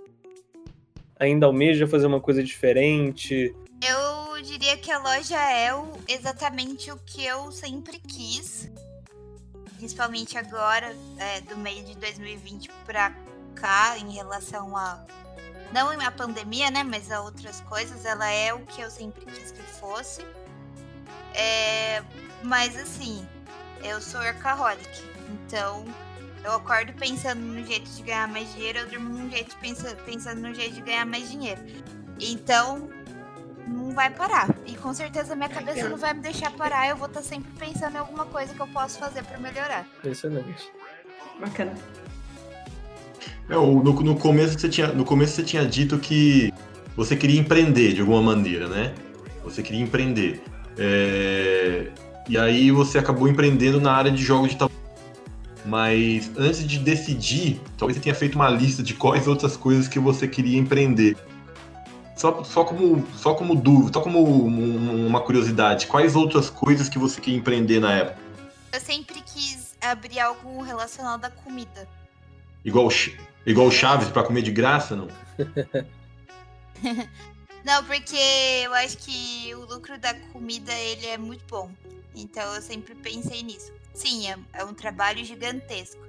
ainda 1.18 1.46
almeja 1.46 1.86
fazer 1.86 2.06
uma 2.06 2.20
coisa 2.20 2.42
diferente? 2.42 3.54
Eu 3.82 4.42
diria 4.42 4.76
que 4.76 4.90
a 4.90 4.98
loja 4.98 5.38
é 5.50 5.74
o- 5.74 5.92
exatamente 6.08 6.90
o 6.90 6.96
que 6.98 7.24
eu 7.24 7.50
sempre 7.52 7.98
quis. 7.98 8.70
Principalmente 9.76 10.38
agora, 10.38 10.94
é, 11.18 11.40
do 11.42 11.56
meio 11.58 11.84
de 11.84 11.94
2020 11.96 12.70
pra 12.86 13.14
cá, 13.54 13.98
em 13.98 14.12
relação 14.12 14.76
a. 14.76 15.04
Não 15.72 15.90
a 16.04 16.10
pandemia, 16.10 16.70
né? 16.70 16.82
Mas 16.84 17.10
a 17.10 17.20
outras 17.20 17.60
coisas. 17.62 18.04
Ela 18.04 18.30
é 18.30 18.54
o 18.54 18.60
que 18.60 18.80
eu 18.80 18.90
sempre 18.90 19.24
quis 19.26 19.50
que 19.50 19.62
fosse. 19.62 20.24
É, 21.34 22.02
mas 22.42 22.76
assim, 22.76 23.26
eu 23.82 24.00
sou 24.00 24.20
workaholic. 24.20 24.88
Então, 25.30 25.84
eu 26.44 26.52
acordo 26.52 26.92
pensando 26.92 27.40
no 27.40 27.64
jeito 27.66 27.90
de 27.90 28.02
ganhar 28.02 28.28
mais 28.28 28.52
dinheiro, 28.52 28.80
eu 28.80 28.88
durmo 28.88 29.08
num 29.08 29.30
jeito 29.30 29.56
pensa, 29.56 29.96
pensando 30.04 30.42
no 30.42 30.52
jeito 30.52 30.74
de 30.74 30.82
ganhar 30.82 31.06
mais 31.06 31.30
dinheiro. 31.30 31.60
Então, 32.20 32.90
não 33.66 33.92
vai 33.92 34.10
parar. 34.10 34.54
E 34.66 34.76
com 34.76 34.92
certeza 34.92 35.34
minha 35.34 35.48
cabeça 35.48 35.88
não 35.88 35.96
vai 35.96 36.12
me 36.12 36.20
deixar 36.20 36.50
parar. 36.52 36.88
Eu 36.88 36.96
vou 36.96 37.06
estar 37.06 37.22
sempre 37.22 37.50
pensando 37.58 37.94
em 37.94 37.98
alguma 37.98 38.26
coisa 38.26 38.52
que 38.52 38.60
eu 38.60 38.66
posso 38.68 38.98
fazer 38.98 39.24
pra 39.24 39.38
melhorar. 39.38 39.86
Excelente. 40.04 40.70
Bacana. 41.40 41.72
É, 43.48 43.54
no, 43.54 43.82
no 43.82 44.16
começo 44.16 44.58
você 44.58 44.68
tinha, 44.68 44.88
no 44.88 45.04
começo 45.04 45.34
você 45.34 45.42
tinha 45.42 45.64
dito 45.64 45.98
que 45.98 46.52
você 46.94 47.16
queria 47.16 47.40
empreender 47.40 47.94
de 47.94 48.02
alguma 48.02 48.20
maneira, 48.20 48.68
né? 48.68 48.94
Você 49.42 49.62
queria 49.62 49.80
empreender. 49.80 50.42
É, 50.76 51.90
e 52.28 52.36
aí 52.36 52.70
você 52.70 52.98
acabou 52.98 53.28
empreendendo 53.28 53.80
na 53.80 53.92
área 53.92 54.10
de 54.10 54.22
jogos 54.22 54.50
de 54.50 54.56
tabuleiro. 54.56 54.73
Mas 55.64 56.30
antes 56.36 56.66
de 56.66 56.78
decidir, 56.78 57.60
talvez 57.78 57.96
você 57.96 58.02
tenha 58.02 58.14
feito 58.14 58.34
uma 58.34 58.50
lista 58.50 58.82
de 58.82 58.92
quais 58.94 59.26
outras 59.26 59.56
coisas 59.56 59.88
que 59.88 59.98
você 59.98 60.28
queria 60.28 60.58
empreender. 60.58 61.16
Só, 62.16 62.44
só, 62.44 62.64
como, 62.64 63.06
só 63.16 63.34
como 63.34 63.54
dúvida, 63.54 63.94
só 63.94 64.00
como 64.00 64.46
um- 64.46 65.06
uma 65.06 65.20
curiosidade, 65.20 65.86
quais 65.86 66.14
outras 66.14 66.48
coisas 66.50 66.88
que 66.88 66.98
você 66.98 67.20
queria 67.20 67.38
empreender 67.38 67.80
na 67.80 67.92
época? 67.92 68.18
Eu 68.72 68.80
sempre 68.80 69.20
quis 69.22 69.74
abrir 69.80 70.20
algo 70.20 70.62
relacionado 70.62 71.24
à 71.24 71.30
comida. 71.30 71.88
Igual, 72.64 72.88
igual 73.46 73.70
Chaves 73.70 74.08
para 74.08 74.22
comer 74.22 74.42
de 74.42 74.52
graça, 74.52 74.94
não? 74.94 75.08
Não, 77.64 77.82
porque 77.84 78.16
eu 78.62 78.74
acho 78.74 78.98
que 78.98 79.54
o 79.54 79.60
lucro 79.64 79.98
da 79.98 80.12
comida 80.32 80.72
ele 80.72 81.06
é 81.06 81.16
muito 81.16 81.44
bom. 81.48 81.70
Então 82.14 82.42
eu 82.54 82.60
sempre 82.60 82.94
pensei 82.94 83.42
nisso. 83.42 83.72
Sim, 83.94 84.28
é, 84.28 84.36
é 84.52 84.64
um 84.64 84.74
trabalho 84.74 85.24
gigantesco. 85.24 86.02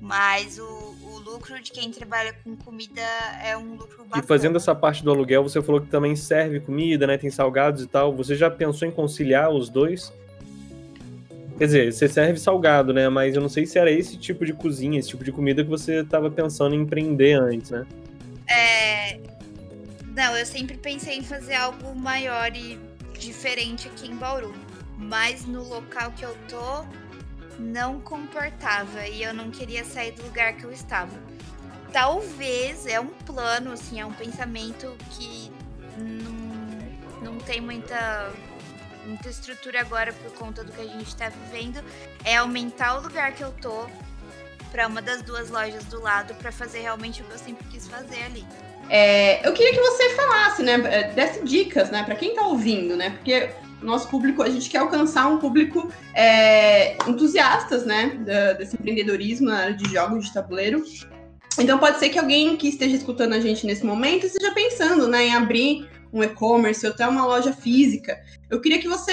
Mas 0.00 0.58
o, 0.58 0.96
o 1.02 1.18
lucro 1.18 1.60
de 1.60 1.72
quem 1.72 1.90
trabalha 1.90 2.32
com 2.44 2.54
comida 2.56 3.02
é 3.42 3.56
um 3.56 3.74
lucro 3.74 4.04
bacana. 4.04 4.22
E 4.22 4.26
fazendo 4.26 4.56
essa 4.56 4.74
parte 4.74 5.02
do 5.02 5.10
aluguel, 5.10 5.42
você 5.42 5.60
falou 5.60 5.80
que 5.80 5.88
também 5.88 6.14
serve 6.14 6.60
comida, 6.60 7.06
né? 7.06 7.18
Tem 7.18 7.30
salgados 7.30 7.82
e 7.82 7.86
tal. 7.88 8.14
Você 8.14 8.36
já 8.36 8.48
pensou 8.48 8.86
em 8.86 8.92
conciliar 8.92 9.50
os 9.50 9.68
dois? 9.68 10.12
Quer 11.58 11.66
dizer, 11.66 11.92
você 11.92 12.08
serve 12.08 12.38
salgado, 12.38 12.92
né? 12.92 13.08
Mas 13.08 13.34
eu 13.34 13.40
não 13.40 13.48
sei 13.48 13.66
se 13.66 13.76
era 13.76 13.90
esse 13.90 14.16
tipo 14.16 14.46
de 14.46 14.52
cozinha, 14.52 15.00
esse 15.00 15.08
tipo 15.08 15.24
de 15.24 15.32
comida 15.32 15.64
que 15.64 15.70
você 15.70 16.02
estava 16.02 16.30
pensando 16.30 16.76
em 16.76 16.82
empreender 16.82 17.32
antes, 17.32 17.72
né? 17.72 17.84
É. 18.48 19.18
Não, 20.14 20.36
eu 20.36 20.46
sempre 20.46 20.76
pensei 20.76 21.16
em 21.16 21.22
fazer 21.22 21.54
algo 21.54 21.94
maior 21.96 22.54
e 22.54 22.78
diferente 23.18 23.88
aqui 23.88 24.08
em 24.08 24.14
Bauru. 24.14 24.54
Mas 24.98 25.46
no 25.46 25.62
local 25.62 26.10
que 26.12 26.24
eu 26.24 26.36
tô, 26.48 26.84
não 27.58 28.00
comportava 28.00 29.06
e 29.06 29.22
eu 29.22 29.32
não 29.32 29.50
queria 29.50 29.84
sair 29.84 30.12
do 30.12 30.24
lugar 30.24 30.54
que 30.54 30.64
eu 30.64 30.72
estava. 30.72 31.16
Talvez 31.92 32.84
é 32.86 33.00
um 33.00 33.06
plano, 33.06 33.72
assim, 33.72 34.00
é 34.00 34.04
um 34.04 34.12
pensamento 34.12 34.94
que 35.10 35.50
não, 35.96 37.32
não 37.32 37.38
tem 37.38 37.60
muita 37.60 38.30
muita 39.06 39.30
estrutura 39.30 39.80
agora 39.80 40.12
por 40.12 40.32
conta 40.32 40.62
do 40.62 40.70
que 40.70 40.82
a 40.82 40.84
gente 40.84 41.06
está 41.06 41.30
vivendo, 41.30 41.82
é 42.24 42.36
aumentar 42.36 42.98
o 42.98 43.02
lugar 43.02 43.32
que 43.32 43.42
eu 43.42 43.50
tô 43.52 43.86
para 44.70 44.86
uma 44.86 45.00
das 45.00 45.22
duas 45.22 45.48
lojas 45.48 45.84
do 45.84 45.98
lado 46.00 46.34
para 46.34 46.52
fazer 46.52 46.80
realmente 46.80 47.22
o 47.22 47.24
que 47.24 47.32
eu 47.32 47.38
sempre 47.38 47.64
quis 47.68 47.88
fazer 47.88 48.22
ali. 48.24 48.44
É, 48.90 49.46
eu 49.46 49.52
queria 49.54 49.72
que 49.72 49.80
você 49.80 50.14
falasse, 50.14 50.62
né, 50.62 50.78
desse 51.14 51.42
dicas, 51.42 51.90
né, 51.90 52.02
para 52.04 52.14
quem 52.14 52.34
tá 52.34 52.42
ouvindo, 52.42 52.96
né, 52.96 53.10
porque 53.10 53.50
nosso 53.82 54.08
público, 54.08 54.42
a 54.42 54.50
gente 54.50 54.68
quer 54.68 54.78
alcançar 54.78 55.28
um 55.28 55.38
público 55.38 55.90
é, 56.14 56.96
entusiastas, 57.08 57.84
né, 57.84 58.18
desse 58.58 58.76
empreendedorismo 58.76 59.46
na 59.46 59.58
área 59.58 59.74
de 59.74 59.88
jogos 59.88 60.26
de 60.26 60.34
tabuleiro. 60.34 60.82
Então 61.58 61.78
pode 61.78 61.98
ser 61.98 62.08
que 62.08 62.18
alguém 62.18 62.56
que 62.56 62.68
esteja 62.68 62.96
escutando 62.96 63.32
a 63.32 63.40
gente 63.40 63.66
nesse 63.66 63.84
momento 63.84 64.26
esteja 64.26 64.52
pensando, 64.52 65.08
né, 65.08 65.26
em 65.26 65.34
abrir 65.34 65.88
um 66.12 66.22
e-commerce 66.22 66.86
ou 66.86 66.92
até 66.92 67.06
uma 67.06 67.26
loja 67.26 67.52
física. 67.52 68.18
Eu 68.50 68.60
queria 68.60 68.78
que 68.78 68.88
você 68.88 69.12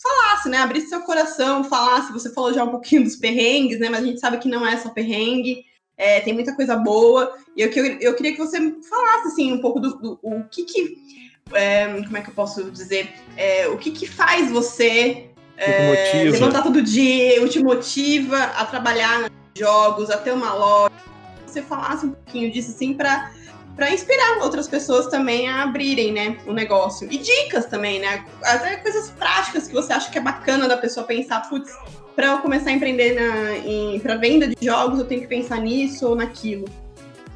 falasse, 0.00 0.48
né? 0.48 0.58
Abrisse 0.58 0.88
seu 0.88 1.00
coração, 1.02 1.64
falasse. 1.64 2.12
Você 2.12 2.32
falou 2.32 2.52
já 2.52 2.64
um 2.64 2.70
pouquinho 2.70 3.04
dos 3.04 3.16
perrengues, 3.16 3.78
né? 3.78 3.88
Mas 3.88 4.02
a 4.02 4.06
gente 4.06 4.20
sabe 4.20 4.38
que 4.38 4.48
não 4.48 4.66
é 4.66 4.76
só 4.76 4.90
perrengue. 4.90 5.64
É, 5.96 6.20
tem 6.20 6.32
muita 6.32 6.54
coisa 6.54 6.76
boa. 6.76 7.34
E 7.56 7.62
eu, 7.62 7.70
eu, 7.70 7.98
eu 8.00 8.14
queria 8.14 8.32
que 8.32 8.38
você 8.38 8.58
falasse, 8.88 9.28
assim, 9.28 9.52
um 9.52 9.60
pouco 9.60 9.80
do, 9.80 9.98
do 9.98 10.18
o 10.22 10.44
que 10.48 10.64
que... 10.64 11.17
É, 11.52 11.86
como 11.86 12.16
é 12.16 12.20
que 12.20 12.30
eu 12.30 12.34
posso 12.34 12.70
dizer? 12.70 13.14
É, 13.36 13.68
o 13.68 13.76
que 13.78 13.90
que 13.90 14.06
faz 14.06 14.50
você 14.50 15.28
é, 15.56 16.24
levantar 16.24 16.62
todo 16.62 16.82
dia, 16.82 17.42
o 17.42 17.48
te 17.48 17.62
motiva 17.62 18.36
a 18.36 18.64
trabalhar 18.64 19.20
nos 19.22 19.30
jogos, 19.56 20.10
a 20.10 20.16
ter 20.16 20.32
uma 20.32 20.54
loja. 20.54 20.94
Você 21.46 21.62
falasse 21.62 22.06
um 22.06 22.10
pouquinho 22.10 22.50
disso, 22.52 22.70
assim, 22.70 22.94
para 22.94 23.32
para 23.74 23.92
inspirar 23.92 24.38
outras 24.42 24.66
pessoas 24.66 25.06
também 25.06 25.48
a 25.48 25.62
abrirem, 25.62 26.10
né, 26.10 26.36
o 26.48 26.52
negócio. 26.52 27.06
E 27.08 27.16
dicas 27.16 27.64
também, 27.66 28.00
né? 28.00 28.24
Até 28.42 28.74
coisas 28.78 29.08
práticas 29.10 29.68
que 29.68 29.72
você 29.72 29.92
acha 29.92 30.10
que 30.10 30.18
é 30.18 30.20
bacana 30.20 30.66
da 30.66 30.76
pessoa 30.76 31.06
pensar, 31.06 31.48
putz, 31.48 31.72
para 32.16 32.26
eu 32.26 32.38
começar 32.38 32.70
a 32.70 32.72
empreender 32.72 33.14
na, 33.14 34.00
para 34.00 34.16
venda 34.16 34.48
de 34.48 34.56
jogos, 34.60 34.98
eu 34.98 35.04
tenho 35.04 35.20
que 35.20 35.28
pensar 35.28 35.60
nisso 35.60 36.08
ou 36.08 36.16
naquilo. 36.16 36.64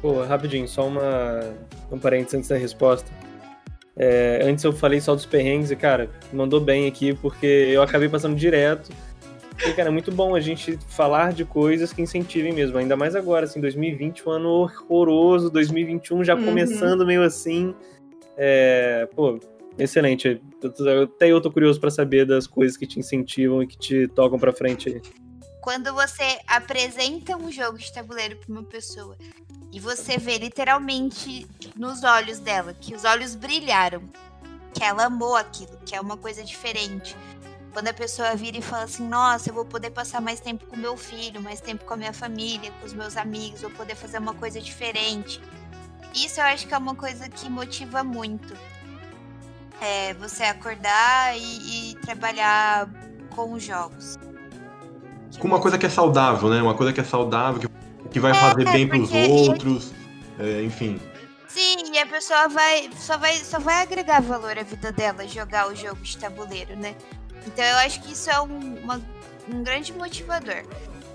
Pô, 0.01 0.21
rapidinho, 0.25 0.67
só 0.67 0.85
uma 0.85 1.55
um 1.89 1.97
parênteses 1.97 2.33
antes 2.33 2.49
da 2.49 2.57
resposta. 2.57 3.09
É, 3.95 4.41
antes 4.43 4.63
eu 4.63 4.73
falei 4.73 4.99
só 4.99 5.13
dos 5.13 5.25
perrengues 5.25 5.69
e, 5.69 5.75
cara, 5.75 6.09
mandou 6.31 6.59
bem 6.59 6.87
aqui, 6.87 7.13
porque 7.13 7.45
eu 7.45 7.81
acabei 7.81 8.09
passando 8.09 8.35
direto 8.35 8.91
e, 9.65 9.73
cara, 9.73 9.89
é 9.89 9.91
muito 9.91 10.11
bom 10.11 10.35
a 10.35 10.39
gente 10.39 10.77
falar 10.89 11.31
de 11.31 11.45
coisas 11.45 11.93
que 11.93 12.01
incentivem 12.01 12.51
mesmo, 12.51 12.77
ainda 12.77 12.97
mais 12.97 13.15
agora, 13.15 13.45
assim, 13.45 13.61
2020, 13.61 14.27
um 14.27 14.31
ano 14.31 14.49
horroroso, 14.49 15.49
2021 15.49 16.23
já 16.23 16.35
uhum. 16.35 16.45
começando 16.45 17.05
meio 17.05 17.23
assim. 17.23 17.73
É, 18.35 19.07
pô, 19.15 19.39
excelente. 19.77 20.41
Até 21.03 21.27
eu 21.27 21.39
tô 21.39 21.51
curioso 21.51 21.79
para 21.79 21.91
saber 21.91 22.25
das 22.25 22.47
coisas 22.47 22.75
que 22.75 22.87
te 22.87 22.99
incentivam 22.99 23.61
e 23.61 23.67
que 23.67 23.77
te 23.77 24.07
tocam 24.07 24.39
para 24.39 24.51
frente 24.51 24.89
aí. 24.89 25.01
Quando 25.63 25.93
você 25.93 26.41
apresenta 26.45 27.37
um 27.37 27.49
jogo 27.49 27.77
de 27.77 27.89
tabuleiro 27.89 28.35
para 28.35 28.51
uma 28.51 28.63
pessoa 28.63 29.17
e 29.71 29.79
você 29.79 30.17
vê 30.17 30.37
literalmente 30.37 31.47
nos 31.73 32.03
olhos 32.03 32.37
dela 32.37 32.73
que 32.73 32.93
os 32.93 33.05
olhos 33.05 33.33
brilharam, 33.33 34.03
que 34.73 34.83
ela 34.83 35.05
amou 35.05 35.37
aquilo, 35.37 35.79
que 35.85 35.95
é 35.95 36.01
uma 36.01 36.17
coisa 36.17 36.43
diferente 36.43 37.15
quando 37.71 37.87
a 37.87 37.93
pessoa 37.93 38.35
vira 38.35 38.57
e 38.57 38.61
fala 38.61 38.83
assim: 38.83 39.07
Nossa, 39.07 39.49
eu 39.49 39.53
vou 39.53 39.63
poder 39.63 39.91
passar 39.91 40.19
mais 40.19 40.41
tempo 40.41 40.65
com 40.65 40.75
meu 40.75 40.97
filho, 40.97 41.41
mais 41.41 41.61
tempo 41.61 41.85
com 41.85 41.93
a 41.93 41.97
minha 41.97 42.13
família, 42.13 42.69
com 42.81 42.85
os 42.85 42.93
meus 42.93 43.15
amigos, 43.15 43.61
vou 43.61 43.71
poder 43.71 43.95
fazer 43.95 44.17
uma 44.17 44.33
coisa 44.33 44.59
diferente. 44.59 45.41
Isso 46.13 46.41
eu 46.41 46.43
acho 46.43 46.67
que 46.67 46.73
é 46.73 46.77
uma 46.77 46.93
coisa 46.93 47.29
que 47.29 47.49
motiva 47.49 48.03
muito. 48.03 48.53
É 49.79 50.13
você 50.15 50.43
acordar 50.43 51.37
e, 51.37 51.91
e 51.91 51.95
trabalhar 51.95 52.89
com 53.33 53.53
os 53.53 53.63
jogos. 53.63 54.17
Com 55.39 55.47
uma 55.47 55.59
coisa 55.59 55.77
que 55.77 55.85
é 55.85 55.89
saudável, 55.89 56.49
né? 56.49 56.61
Uma 56.61 56.75
coisa 56.75 56.93
que 56.93 57.01
é 57.01 57.03
saudável, 57.03 57.59
que, 57.59 58.09
que 58.09 58.19
vai 58.19 58.31
é, 58.31 58.35
fazer 58.35 58.65
bem 58.71 58.87
para 58.87 58.99
os 58.99 59.11
outros, 59.11 59.91
é, 60.39 60.63
enfim. 60.63 60.99
Sim, 61.47 61.91
e 61.93 61.99
a 61.99 62.05
pessoa 62.07 62.47
vai 62.47 62.89
só, 62.97 63.17
vai 63.17 63.35
só 63.35 63.59
vai 63.59 63.83
agregar 63.83 64.21
valor 64.21 64.57
à 64.57 64.63
vida 64.63 64.91
dela 64.91 65.27
jogar 65.27 65.69
o 65.69 65.75
jogo 65.75 66.01
de 66.01 66.17
tabuleiro, 66.17 66.75
né? 66.75 66.95
Então 67.45 67.63
eu 67.63 67.77
acho 67.77 68.01
que 68.01 68.13
isso 68.13 68.29
é 68.29 68.41
um, 68.41 68.77
uma, 68.83 69.01
um 69.47 69.63
grande 69.63 69.93
motivador. 69.93 70.63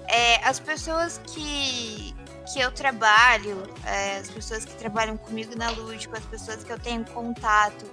É, 0.07 0.37
as 0.47 0.61
pessoas 0.61 1.21
que, 1.27 2.15
que 2.53 2.61
eu 2.61 2.71
trabalho, 2.71 3.63
é, 3.85 4.19
as 4.19 4.31
pessoas 4.31 4.65
que 4.65 4.75
trabalham 4.75 5.17
comigo 5.17 5.57
na 5.57 5.71
Lúdico, 5.71 6.17
as 6.17 6.25
pessoas 6.25 6.63
que 6.63 6.73
eu 6.73 6.79
tenho 6.79 7.05
contato, 7.07 7.85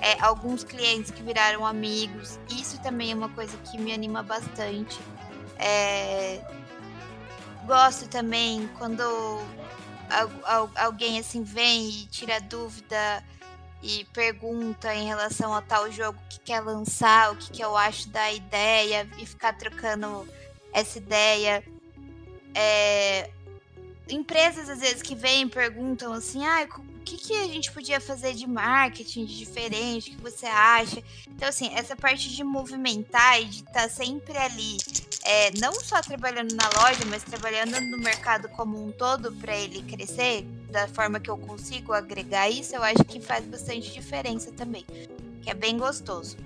é, 0.00 0.16
alguns 0.20 0.64
clientes 0.64 1.10
que 1.10 1.22
viraram 1.22 1.66
amigos, 1.66 2.38
isso 2.50 2.80
também 2.80 3.12
é 3.12 3.14
uma 3.14 3.28
coisa 3.28 3.56
que 3.70 3.78
me 3.78 3.92
anima 3.92 4.22
bastante. 4.22 4.98
É, 5.62 6.40
gosto 7.66 8.08
também 8.08 8.68
quando 8.78 9.02
alguém 10.74 11.18
assim 11.18 11.42
vem 11.42 11.88
e 11.88 12.06
tira 12.06 12.40
dúvida 12.40 13.22
e 13.82 14.04
pergunta 14.12 14.94
em 14.94 15.06
relação 15.06 15.54
a 15.54 15.62
tal 15.62 15.90
jogo 15.90 16.18
que 16.28 16.40
quer 16.40 16.60
lançar, 16.60 17.32
o 17.32 17.36
que, 17.36 17.50
que 17.50 17.64
eu 17.64 17.76
acho 17.76 18.08
da 18.08 18.32
ideia 18.32 19.08
e 19.18 19.26
ficar 19.26 19.52
trocando 19.52 20.28
essa 20.72 20.98
ideia. 20.98 21.62
É... 22.54 23.30
Empresas 24.08 24.68
às 24.68 24.80
vezes 24.80 25.02
que 25.02 25.14
vêm 25.14 25.48
perguntam 25.48 26.12
assim, 26.12 26.44
ah, 26.44 26.66
que, 27.10 27.28
que 27.28 27.36
a 27.36 27.46
gente 27.48 27.72
podia 27.72 28.00
fazer 28.00 28.34
de 28.34 28.46
marketing 28.46 29.24
de 29.24 29.38
diferente, 29.38 30.10
o 30.10 30.16
que 30.16 30.22
você 30.22 30.46
acha? 30.46 31.02
Então, 31.28 31.48
assim, 31.48 31.72
essa 31.74 31.96
parte 31.96 32.28
de 32.28 32.44
movimentar 32.44 33.40
e 33.40 33.46
de 33.46 33.58
estar 33.58 33.72
tá 33.72 33.88
sempre 33.88 34.36
ali, 34.36 34.76
é, 35.24 35.50
não 35.58 35.72
só 35.74 36.00
trabalhando 36.00 36.54
na 36.54 36.68
loja, 36.80 37.04
mas 37.06 37.22
trabalhando 37.22 37.80
no 37.80 37.98
mercado 37.98 38.48
como 38.50 38.84
um 38.84 38.92
todo 38.92 39.32
para 39.32 39.56
ele 39.56 39.82
crescer, 39.82 40.44
da 40.70 40.86
forma 40.86 41.18
que 41.18 41.30
eu 41.30 41.36
consigo 41.36 41.92
agregar 41.92 42.48
isso, 42.48 42.76
eu 42.76 42.82
acho 42.82 43.04
que 43.04 43.20
faz 43.20 43.44
bastante 43.44 43.92
diferença 43.92 44.52
também. 44.52 44.84
Que 45.42 45.50
é 45.50 45.54
bem 45.54 45.76
gostoso. 45.78 46.36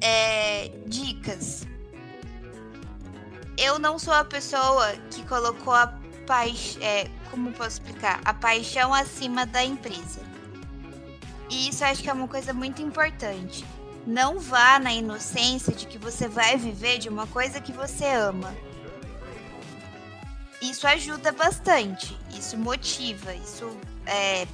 É, 0.00 0.70
dicas. 0.86 1.66
Eu 3.56 3.78
não 3.78 3.98
sou 3.98 4.12
a 4.12 4.24
pessoa 4.24 4.92
que 5.10 5.24
colocou 5.24 5.72
a 5.72 5.86
paixão. 6.26 6.82
É, 6.82 7.08
como 7.34 7.52
posso 7.52 7.80
explicar? 7.80 8.20
A 8.24 8.32
paixão 8.32 8.94
acima 8.94 9.44
da 9.44 9.64
empresa. 9.64 10.20
E 11.50 11.68
isso 11.68 11.84
acho 11.84 12.02
que 12.02 12.08
é 12.08 12.12
uma 12.12 12.28
coisa 12.28 12.52
muito 12.52 12.80
importante. 12.80 13.64
Não 14.06 14.38
vá 14.38 14.78
na 14.78 14.92
inocência 14.92 15.72
de 15.72 15.86
que 15.86 15.98
você 15.98 16.28
vai 16.28 16.56
viver 16.56 16.98
de 16.98 17.08
uma 17.08 17.26
coisa 17.26 17.60
que 17.60 17.72
você 17.72 18.06
ama 18.06 18.54
isso 20.70 20.86
ajuda 20.86 21.30
bastante, 21.32 22.16
isso 22.30 22.56
motiva, 22.56 23.34
isso 23.34 23.76
é, 24.06 24.46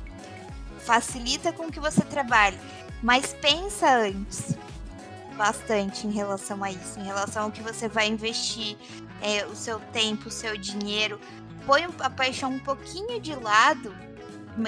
facilita 0.80 1.52
com 1.52 1.70
que 1.70 1.78
você 1.78 2.02
trabalhe. 2.02 2.58
Mas 3.02 3.32
pensa 3.32 3.98
antes 3.98 4.56
bastante 5.36 6.06
em 6.06 6.10
relação 6.10 6.62
a 6.62 6.70
isso, 6.70 6.98
em 6.98 7.04
relação 7.04 7.44
ao 7.44 7.50
que 7.50 7.62
você 7.62 7.88
vai 7.88 8.08
investir, 8.08 8.76
é, 9.22 9.46
o 9.46 9.54
seu 9.54 9.78
tempo, 9.92 10.28
o 10.28 10.32
seu 10.32 10.56
dinheiro. 10.56 11.18
Põe 11.66 11.84
a 12.00 12.10
paixão 12.10 12.52
um 12.52 12.58
pouquinho 12.58 13.20
de 13.20 13.34
lado 13.34 13.94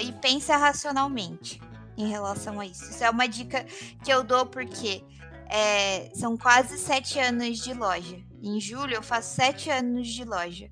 e 0.00 0.12
pensa 0.12 0.56
racionalmente 0.56 1.60
em 1.96 2.08
relação 2.08 2.60
a 2.60 2.66
isso. 2.66 2.90
Isso 2.90 3.04
é 3.04 3.10
uma 3.10 3.26
dica 3.26 3.64
que 4.04 4.12
eu 4.12 4.22
dou 4.22 4.46
porque 4.46 5.04
é, 5.48 6.10
são 6.14 6.36
quase 6.36 6.78
sete 6.78 7.18
anos 7.18 7.58
de 7.58 7.74
loja. 7.74 8.18
Em 8.42 8.60
julho 8.60 8.94
eu 8.94 9.02
faço 9.02 9.34
sete 9.34 9.70
anos 9.70 10.08
de 10.08 10.24
loja 10.24 10.70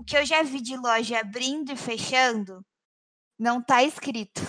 o 0.00 0.04
que 0.04 0.16
eu 0.16 0.24
já 0.24 0.42
vi 0.42 0.62
de 0.62 0.78
loja 0.78 1.20
abrindo 1.20 1.72
e 1.72 1.76
fechando 1.76 2.64
não 3.38 3.62
tá 3.62 3.82
escrito. 3.84 4.40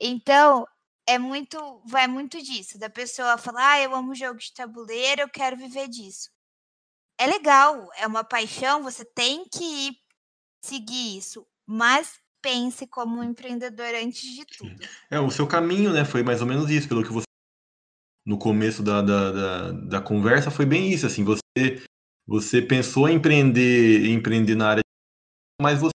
Então, 0.00 0.66
é 1.08 1.16
muito, 1.16 1.56
vai 1.86 2.08
muito 2.08 2.42
disso, 2.42 2.76
da 2.76 2.90
pessoa 2.90 3.38
falar, 3.38 3.74
ah, 3.74 3.80
eu 3.80 3.94
amo 3.94 4.16
jogo 4.16 4.38
de 4.38 4.52
tabuleiro, 4.52 5.22
eu 5.22 5.28
quero 5.28 5.56
viver 5.56 5.88
disso. 5.88 6.28
É 7.18 7.26
legal, 7.26 7.88
é 7.96 8.06
uma 8.06 8.22
paixão, 8.22 8.82
você 8.82 9.04
tem 9.04 9.44
que 9.48 9.64
ir 9.64 9.96
seguir 10.62 11.16
isso, 11.16 11.46
mas 11.66 12.20
pense 12.42 12.86
como 12.86 13.18
um 13.18 13.24
empreendedor 13.24 13.94
antes 13.94 14.22
de 14.22 14.44
tudo. 14.44 14.76
É, 15.10 15.18
o 15.18 15.30
seu 15.30 15.46
caminho, 15.46 15.92
né, 15.92 16.04
foi 16.04 16.22
mais 16.22 16.40
ou 16.40 16.46
menos 16.46 16.70
isso, 16.70 16.88
pelo 16.88 17.02
que 17.02 17.12
você 17.12 17.24
no 18.26 18.38
começo 18.38 18.82
da, 18.82 19.00
da, 19.00 19.32
da, 19.32 19.72
da 19.72 20.00
conversa 20.00 20.50
foi 20.50 20.66
bem 20.66 20.92
isso, 20.92 21.06
assim, 21.06 21.24
você, 21.24 21.82
você 22.26 22.60
pensou 22.60 23.08
em 23.08 23.14
empreender, 23.14 24.10
empreender 24.10 24.56
na 24.56 24.68
área, 24.70 24.82
mas 25.62 25.78
você 25.78 25.92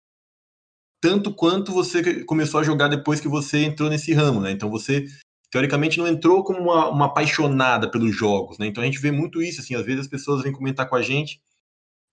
tanto 1.02 1.34
quanto 1.34 1.72
você 1.72 2.24
começou 2.24 2.60
a 2.60 2.62
jogar 2.62 2.88
depois 2.88 3.20
que 3.20 3.28
você 3.28 3.64
entrou 3.64 3.90
nesse 3.90 4.12
ramo, 4.12 4.40
né? 4.40 4.52
Então 4.52 4.70
você 4.70 5.06
teoricamente 5.52 5.98
não 5.98 6.08
entrou 6.08 6.42
como 6.42 6.58
uma, 6.58 6.88
uma 6.88 7.04
apaixonada 7.06 7.88
pelos 7.88 8.16
jogos, 8.16 8.58
né? 8.58 8.66
Então 8.66 8.82
a 8.82 8.86
gente 8.86 8.98
vê 8.98 9.12
muito 9.12 9.42
isso, 9.42 9.60
assim, 9.60 9.74
às 9.74 9.84
vezes 9.84 10.00
as 10.00 10.08
pessoas 10.08 10.42
vêm 10.42 10.50
comentar 10.50 10.88
com 10.88 10.96
a 10.96 11.02
gente, 11.02 11.42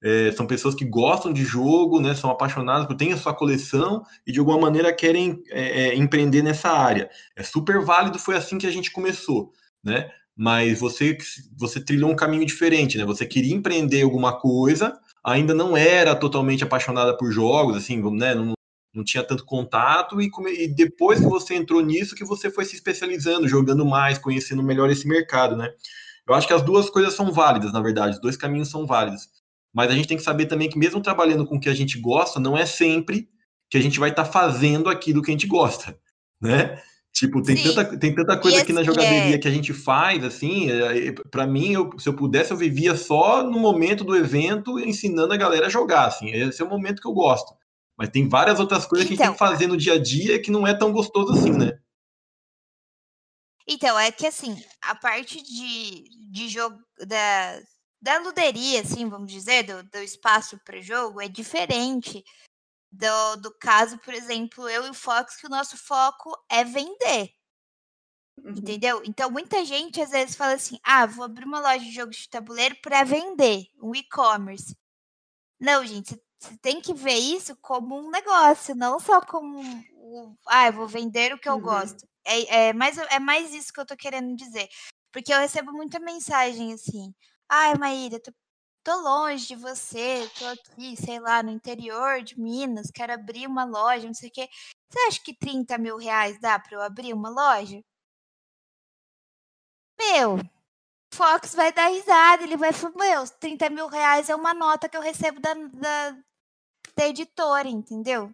é, 0.03 0.31
são 0.33 0.45
pessoas 0.45 0.75
que 0.75 0.83
gostam 0.83 1.31
de 1.31 1.45
jogo, 1.45 2.01
né? 2.01 2.13
São 2.13 2.29
apaixonadas, 2.29 2.93
têm 2.97 3.13
a 3.13 3.17
sua 3.17 3.33
coleção 3.33 4.03
e 4.27 4.33
de 4.33 4.39
alguma 4.39 4.59
maneira 4.59 4.93
querem 4.93 5.41
é, 5.49 5.87
é, 5.87 5.95
empreender 5.95 6.41
nessa 6.43 6.69
área. 6.69 7.09
É 7.33 7.41
super 7.41 7.81
válido, 7.81 8.19
foi 8.19 8.35
assim 8.35 8.57
que 8.57 8.67
a 8.67 8.71
gente 8.71 8.91
começou, 8.91 9.53
né? 9.81 10.11
Mas 10.35 10.79
você 10.79 11.17
você 11.57 11.79
trilhou 11.79 12.11
um 12.11 12.15
caminho 12.15 12.45
diferente, 12.45 12.97
né? 12.97 13.05
Você 13.05 13.25
queria 13.25 13.55
empreender 13.55 14.01
alguma 14.01 14.37
coisa, 14.37 14.99
ainda 15.23 15.53
não 15.53 15.77
era 15.77 16.13
totalmente 16.13 16.63
apaixonada 16.63 17.15
por 17.15 17.31
jogos, 17.31 17.77
assim, 17.77 18.01
né? 18.11 18.35
Não, 18.35 18.53
não 18.99 19.03
tinha 19.03 19.23
tanto 19.23 19.45
contato 19.45 20.21
e, 20.21 20.29
e, 20.57 20.67
depois 20.67 21.19
que 21.19 21.25
você 21.25 21.55
entrou 21.55 21.81
nisso 21.81 22.15
que 22.15 22.23
você 22.23 22.51
foi 22.51 22.65
se 22.65 22.75
especializando, 22.75 23.47
jogando 23.47 23.85
mais, 23.85 24.17
conhecendo 24.17 24.61
melhor 24.61 24.89
esse 24.89 25.07
mercado, 25.07 25.55
né? 25.55 25.71
Eu 26.27 26.35
acho 26.35 26.45
que 26.45 26.53
as 26.53 26.61
duas 26.61 26.89
coisas 26.89 27.13
são 27.13 27.31
válidas, 27.31 27.73
na 27.73 27.81
verdade, 27.81 28.15
os 28.15 28.21
dois 28.21 28.37
caminhos 28.37 28.69
são 28.69 28.85
válidos. 28.85 29.27
Mas 29.73 29.89
a 29.89 29.95
gente 29.95 30.07
tem 30.07 30.17
que 30.17 30.23
saber 30.23 30.45
também 30.45 30.69
que 30.69 30.77
mesmo 30.77 31.01
trabalhando 31.01 31.45
com 31.45 31.55
o 31.55 31.59
que 31.59 31.69
a 31.69 31.73
gente 31.73 31.99
gosta, 31.99 32.39
não 32.39 32.57
é 32.57 32.65
sempre 32.65 33.29
que 33.69 33.77
a 33.77 33.81
gente 33.81 33.99
vai 33.99 34.09
estar 34.09 34.25
tá 34.25 34.31
fazendo 34.31 34.89
aquilo 34.89 35.21
que 35.21 35.31
a 35.31 35.33
gente 35.33 35.47
gosta, 35.47 35.97
né? 36.41 36.79
Tipo, 37.11 37.41
tem 37.41 37.55
tanta, 37.55 37.97
tem 37.97 38.13
tanta 38.13 38.37
coisa 38.37 38.61
aqui 38.61 38.71
na 38.71 38.81
assim, 38.81 38.91
jogadoria 38.91 39.35
é... 39.35 39.37
que 39.37 39.47
a 39.47 39.51
gente 39.51 39.73
faz, 39.73 40.23
assim, 40.23 40.69
é, 40.69 41.11
para 41.31 41.47
mim, 41.47 41.73
eu, 41.73 41.89
se 41.97 42.07
eu 42.07 42.13
pudesse, 42.13 42.51
eu 42.51 42.57
vivia 42.57 42.95
só 42.95 43.43
no 43.43 43.59
momento 43.59 44.03
do 44.03 44.15
evento 44.15 44.79
ensinando 44.79 45.33
a 45.33 45.37
galera 45.37 45.65
a 45.65 45.69
jogar, 45.69 46.05
assim, 46.05 46.29
esse 46.31 46.61
é 46.61 46.65
o 46.65 46.69
momento 46.69 47.01
que 47.01 47.07
eu 47.07 47.13
gosto. 47.13 47.53
Mas 47.99 48.09
tem 48.09 48.29
várias 48.29 48.61
outras 48.61 48.85
coisas 48.85 49.05
então, 49.05 49.17
que 49.17 49.21
a 49.21 49.25
gente 49.25 49.37
tem 49.37 49.37
que 49.37 49.43
então, 49.43 49.47
fazer 49.47 49.67
no 49.67 49.75
dia 49.75 49.95
a 49.95 50.01
dia 50.01 50.41
que 50.41 50.49
não 50.49 50.65
é 50.65 50.73
tão 50.73 50.93
gostoso 50.93 51.33
assim, 51.33 51.51
né? 51.51 51.77
Então, 53.67 53.99
é 53.99 54.09
que 54.09 54.25
assim, 54.25 54.55
a 54.81 54.95
parte 54.95 55.43
de, 55.43 56.05
de 56.31 56.47
jogo 56.47 56.79
da, 57.05 57.61
da 58.01 58.19
luderia, 58.19 58.79
assim, 58.79 59.09
vamos 59.09 59.29
dizer, 59.29 59.63
do, 59.63 59.83
do 59.83 59.97
espaço 59.97 60.57
para 60.63 60.81
jogo, 60.81 61.19
é 61.19 61.27
diferente 61.27 62.23
do, 62.89 63.35
do 63.35 63.53
caso, 63.59 63.97
por 63.99 64.13
exemplo, 64.13 64.69
eu 64.69 64.87
e 64.87 64.89
o 64.89 64.93
Fox, 64.93 65.35
que 65.35 65.47
o 65.47 65.49
nosso 65.49 65.77
foco 65.77 66.31
é 66.49 66.63
vender. 66.63 67.29
Uhum. 68.37 68.51
Entendeu? 68.51 69.01
Então, 69.05 69.29
muita 69.29 69.65
gente 69.65 70.01
às 70.01 70.11
vezes 70.11 70.37
fala 70.37 70.53
assim: 70.53 70.79
ah, 70.83 71.05
vou 71.05 71.25
abrir 71.25 71.43
uma 71.43 71.59
loja 71.59 71.83
de 71.83 71.91
jogos 71.91 72.15
de 72.15 72.29
tabuleiro 72.29 72.77
para 72.81 73.03
vender, 73.03 73.67
um 73.83 73.93
e-commerce. 73.93 74.73
Não, 75.59 75.85
gente, 75.85 76.17
você 76.39 76.57
tem 76.59 76.81
que 76.81 76.93
ver 76.93 77.17
isso 77.17 77.55
como 77.57 77.99
um 77.99 78.09
negócio, 78.09 78.73
não 78.75 78.99
só 78.99 79.21
como 79.21 79.59
um, 79.59 80.37
ah, 80.47 80.67
eu 80.67 80.73
vou 80.73 80.87
vender 80.87 81.33
o 81.33 81.39
que 81.39 81.49
eu 81.49 81.55
uhum. 81.55 81.61
gosto. 81.61 82.07
É, 82.25 82.67
é, 82.69 82.73
mais, 82.73 82.97
é 82.97 83.19
mais 83.19 83.53
isso 83.53 83.73
que 83.73 83.79
eu 83.79 83.85
tô 83.85 83.95
querendo 83.97 84.35
dizer. 84.35 84.69
Porque 85.11 85.33
eu 85.33 85.39
recebo 85.39 85.71
muita 85.73 85.99
mensagem 85.99 86.73
assim: 86.73 87.13
ai, 87.49 87.75
Maíra, 87.77 88.19
tô, 88.21 88.31
tô 88.83 88.95
longe 89.01 89.47
de 89.47 89.55
você, 89.55 90.29
tô 90.37 90.45
aqui, 90.47 90.95
sei 90.97 91.19
lá, 91.19 91.43
no 91.43 91.51
interior 91.51 92.23
de 92.23 92.39
Minas, 92.39 92.91
quero 92.91 93.13
abrir 93.13 93.47
uma 93.47 93.65
loja, 93.65 94.07
não 94.07 94.13
sei 94.13 94.29
o 94.29 94.31
quê. 94.31 94.49
Você 94.89 94.99
acha 95.07 95.21
que 95.23 95.33
30 95.37 95.77
mil 95.77 95.97
reais 95.97 96.39
dá 96.39 96.59
para 96.59 96.77
eu 96.77 96.81
abrir 96.81 97.13
uma 97.13 97.29
loja? 97.29 97.83
Meu, 99.99 100.39
Fox 101.13 101.53
vai 101.55 101.71
dar 101.73 101.89
risada, 101.89 102.43
ele 102.43 102.57
vai 102.57 102.71
falar, 102.73 102.93
meu, 102.95 103.27
30 103.39 103.69
mil 103.69 103.87
reais 103.87 104.29
é 104.29 104.35
uma 104.35 104.53
nota 104.53 104.87
que 104.89 104.95
eu 104.97 105.01
recebo 105.01 105.39
da, 105.39 105.53
da, 105.53 106.17
da 106.99 107.07
editora, 107.07 107.69
entendeu? 107.69 108.29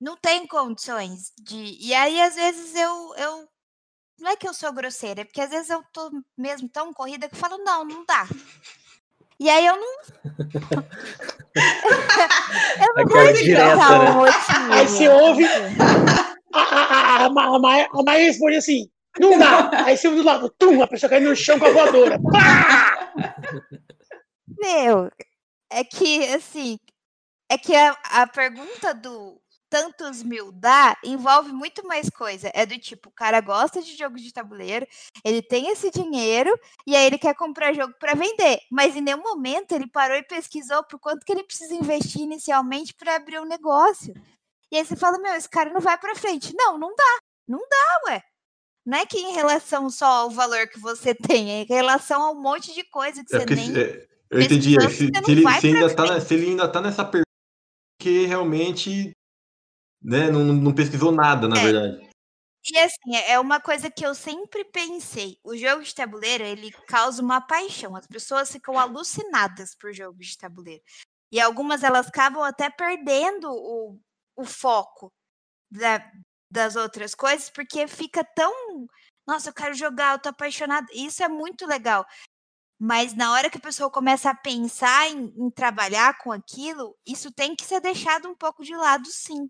Não 0.00 0.16
tem 0.16 0.46
condições 0.46 1.32
de. 1.38 1.76
E 1.78 1.92
aí, 1.92 2.18
às 2.22 2.34
vezes, 2.34 2.74
eu, 2.74 3.14
eu. 3.16 3.46
Não 4.18 4.30
é 4.30 4.36
que 4.36 4.48
eu 4.48 4.54
sou 4.54 4.72
grosseira, 4.72 5.20
é 5.20 5.24
porque 5.24 5.40
às 5.40 5.50
vezes 5.50 5.68
eu 5.68 5.84
tô 5.92 6.10
mesmo 6.36 6.68
tão 6.68 6.94
corrida 6.94 7.28
que 7.28 7.34
eu 7.34 7.38
falo, 7.38 7.58
não, 7.58 7.84
não 7.84 8.04
dá. 8.06 8.26
E 9.38 9.50
aí 9.50 9.66
eu 9.66 9.76
não. 9.76 9.96
eu 12.80 12.94
não 12.94 13.02
Aquela 13.02 13.32
direta, 13.32 13.76
né? 13.76 14.10
Um 14.12 14.72
aí 14.72 14.88
você 14.88 15.08
ouve. 15.08 15.44
A, 16.52 16.60
a, 16.60 17.24
a, 17.24 17.26
a, 17.26 17.26
a 17.26 18.02
Maia 18.02 18.24
responde 18.24 18.56
assim: 18.56 18.88
não 19.18 19.38
dá. 19.38 19.84
Aí 19.84 19.96
você 19.96 20.08
ouve 20.08 20.20
do 20.20 20.26
lado, 20.26 20.54
tum, 20.58 20.80
a 20.82 20.86
pessoa 20.86 21.10
cai 21.10 21.20
no 21.20 21.36
chão 21.36 21.58
com 21.58 21.66
a 21.66 21.70
voadora. 21.70 22.18
Pá! 22.32 23.12
Meu, 24.46 25.10
é 25.74 25.82
que, 25.82 26.24
assim, 26.26 26.78
é 27.54 27.58
que 27.58 27.74
a, 27.74 27.96
a 28.10 28.26
pergunta 28.26 28.92
do 28.92 29.40
tantos 29.70 30.22
mil 30.22 30.52
dá 30.52 30.96
envolve 31.02 31.52
muito 31.52 31.86
mais 31.86 32.08
coisa. 32.08 32.50
É 32.54 32.64
do 32.64 32.78
tipo, 32.78 33.08
o 33.08 33.12
cara 33.12 33.40
gosta 33.40 33.82
de 33.82 33.96
jogos 33.96 34.22
de 34.22 34.32
tabuleiro, 34.32 34.86
ele 35.24 35.42
tem 35.42 35.68
esse 35.68 35.90
dinheiro 35.90 36.56
e 36.86 36.94
aí 36.94 37.06
ele 37.06 37.18
quer 37.18 37.34
comprar 37.34 37.72
jogo 37.72 37.92
para 37.98 38.14
vender. 38.14 38.60
Mas 38.70 38.94
em 38.94 39.00
nenhum 39.00 39.22
momento 39.22 39.72
ele 39.72 39.88
parou 39.88 40.16
e 40.16 40.22
pesquisou 40.22 40.84
por 40.84 40.98
quanto 41.00 41.24
que 41.24 41.32
ele 41.32 41.42
precisa 41.42 41.74
investir 41.74 42.22
inicialmente 42.22 42.94
para 42.94 43.16
abrir 43.16 43.40
um 43.40 43.44
negócio. 43.44 44.14
E 44.70 44.76
aí 44.76 44.84
você 44.84 44.96
fala, 44.96 45.18
meu, 45.18 45.34
esse 45.34 45.48
cara 45.48 45.72
não 45.72 45.80
vai 45.80 45.98
para 45.98 46.14
frente. 46.14 46.54
Não, 46.56 46.78
não 46.78 46.94
dá. 46.94 47.18
Não 47.46 47.58
dá, 47.58 48.10
ué. 48.10 48.22
Não 48.86 48.98
é 48.98 49.06
que 49.06 49.18
em 49.18 49.32
relação 49.32 49.88
só 49.88 50.06
ao 50.06 50.30
valor 50.30 50.68
que 50.68 50.78
você 50.78 51.14
tem, 51.18 51.50
é 51.50 51.62
em 51.62 51.66
relação 51.66 52.22
a 52.22 52.30
um 52.30 52.40
monte 52.40 52.74
de 52.74 52.84
coisa 52.84 53.24
que 53.24 53.34
é 53.34 53.40
você 53.40 53.54
nem. 53.54 53.76
É, 53.76 54.06
eu 54.30 54.40
entendi. 54.40 54.80
Se, 54.80 54.96
se, 54.96 55.04
ele, 55.26 55.60
se, 55.60 55.66
ainda 55.66 55.94
tá 55.94 56.04
na, 56.06 56.20
se 56.20 56.34
ele 56.34 56.46
ainda 56.50 56.68
tá 56.68 56.80
nessa 56.80 57.04
pergunta 57.04 57.23
que 58.04 58.26
realmente 58.26 59.16
né, 60.02 60.30
não, 60.30 60.40
não 60.44 60.74
pesquisou 60.74 61.10
nada, 61.10 61.48
na 61.48 61.58
é. 61.58 61.62
verdade. 61.62 62.10
E 62.70 62.78
assim, 62.78 63.16
é 63.26 63.40
uma 63.40 63.58
coisa 63.58 63.90
que 63.90 64.04
eu 64.04 64.14
sempre 64.14 64.62
pensei. 64.64 65.38
O 65.42 65.56
jogo 65.56 65.82
de 65.82 65.94
tabuleiro, 65.94 66.44
ele 66.44 66.70
causa 66.86 67.22
uma 67.22 67.40
paixão. 67.40 67.96
As 67.96 68.06
pessoas 68.06 68.52
ficam 68.52 68.78
alucinadas 68.78 69.74
por 69.74 69.94
jogos 69.94 70.26
de 70.26 70.38
tabuleiro. 70.38 70.82
E 71.32 71.40
algumas 71.40 71.82
elas 71.82 72.08
acabam 72.08 72.42
até 72.42 72.68
perdendo 72.70 73.50
o, 73.50 73.98
o 74.36 74.44
foco 74.44 75.10
da, 75.70 76.10
das 76.50 76.76
outras 76.76 77.14
coisas, 77.14 77.48
porque 77.48 77.86
fica 77.86 78.22
tão. 78.22 78.86
Nossa, 79.26 79.48
eu 79.48 79.54
quero 79.54 79.74
jogar, 79.74 80.14
eu 80.14 80.18
tô 80.18 80.28
apaixonada. 80.28 80.86
Isso 80.92 81.22
é 81.22 81.28
muito 81.28 81.66
legal. 81.66 82.04
Mas 82.86 83.16
na 83.16 83.32
hora 83.32 83.48
que 83.48 83.56
a 83.56 83.62
pessoa 83.62 83.90
começa 83.90 84.28
a 84.28 84.34
pensar 84.34 85.08
em, 85.08 85.32
em, 85.38 85.50
trabalhar 85.50 86.18
com 86.18 86.30
aquilo, 86.30 86.94
isso 87.06 87.32
tem 87.32 87.56
que 87.56 87.64
ser 87.64 87.80
deixado 87.80 88.28
um 88.28 88.34
pouco 88.34 88.62
de 88.62 88.76
lado, 88.76 89.06
sim. 89.06 89.48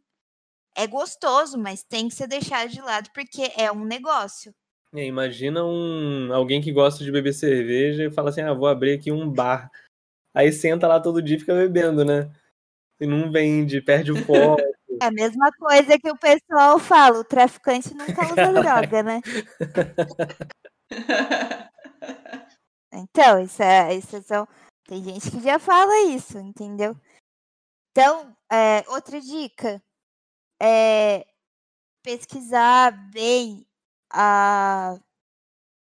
É 0.72 0.86
gostoso, 0.86 1.58
mas 1.58 1.82
tem 1.82 2.08
que 2.08 2.14
ser 2.14 2.28
deixado 2.28 2.70
de 2.70 2.80
lado 2.80 3.10
porque 3.12 3.50
é 3.56 3.72
um 3.72 3.84
negócio. 3.84 4.54
É, 4.94 5.04
imagina 5.04 5.64
um 5.64 6.32
alguém 6.32 6.62
que 6.62 6.70
gosta 6.70 7.02
de 7.02 7.10
beber 7.10 7.32
cerveja 7.32 8.04
e 8.04 8.10
fala 8.12 8.30
assim: 8.30 8.42
ah, 8.42 8.54
vou 8.54 8.68
abrir 8.68 8.92
aqui 8.92 9.10
um 9.10 9.28
bar. 9.28 9.68
Aí 10.32 10.52
senta 10.52 10.86
lá 10.86 11.00
todo 11.00 11.20
dia 11.20 11.36
e 11.36 11.40
fica 11.40 11.54
bebendo, 11.54 12.04
né? 12.04 12.30
E 13.00 13.06
não 13.06 13.32
vende, 13.32 13.80
perde 13.80 14.12
o 14.12 14.24
foco. 14.24 14.62
É 15.02 15.06
a 15.06 15.10
mesma 15.10 15.50
coisa 15.58 15.98
que 15.98 16.08
o 16.08 16.16
pessoal 16.16 16.78
fala: 16.78 17.18
o 17.18 17.24
traficante 17.24 17.92
nunca 17.94 18.32
usa 18.32 18.52
droga, 18.62 19.02
né? 19.02 19.20
Então, 22.94 23.40
isso 23.40 23.62
é, 23.62 23.94
isso 23.94 24.22
são. 24.22 24.46
Tem 24.86 25.02
gente 25.02 25.30
que 25.30 25.40
já 25.40 25.58
fala 25.58 26.04
isso, 26.04 26.38
entendeu? 26.38 26.96
Então, 27.90 28.36
é, 28.50 28.84
outra 28.88 29.20
dica 29.20 29.82
é 30.60 31.26
pesquisar 32.02 32.92
bem 33.10 33.66
a 34.10 34.98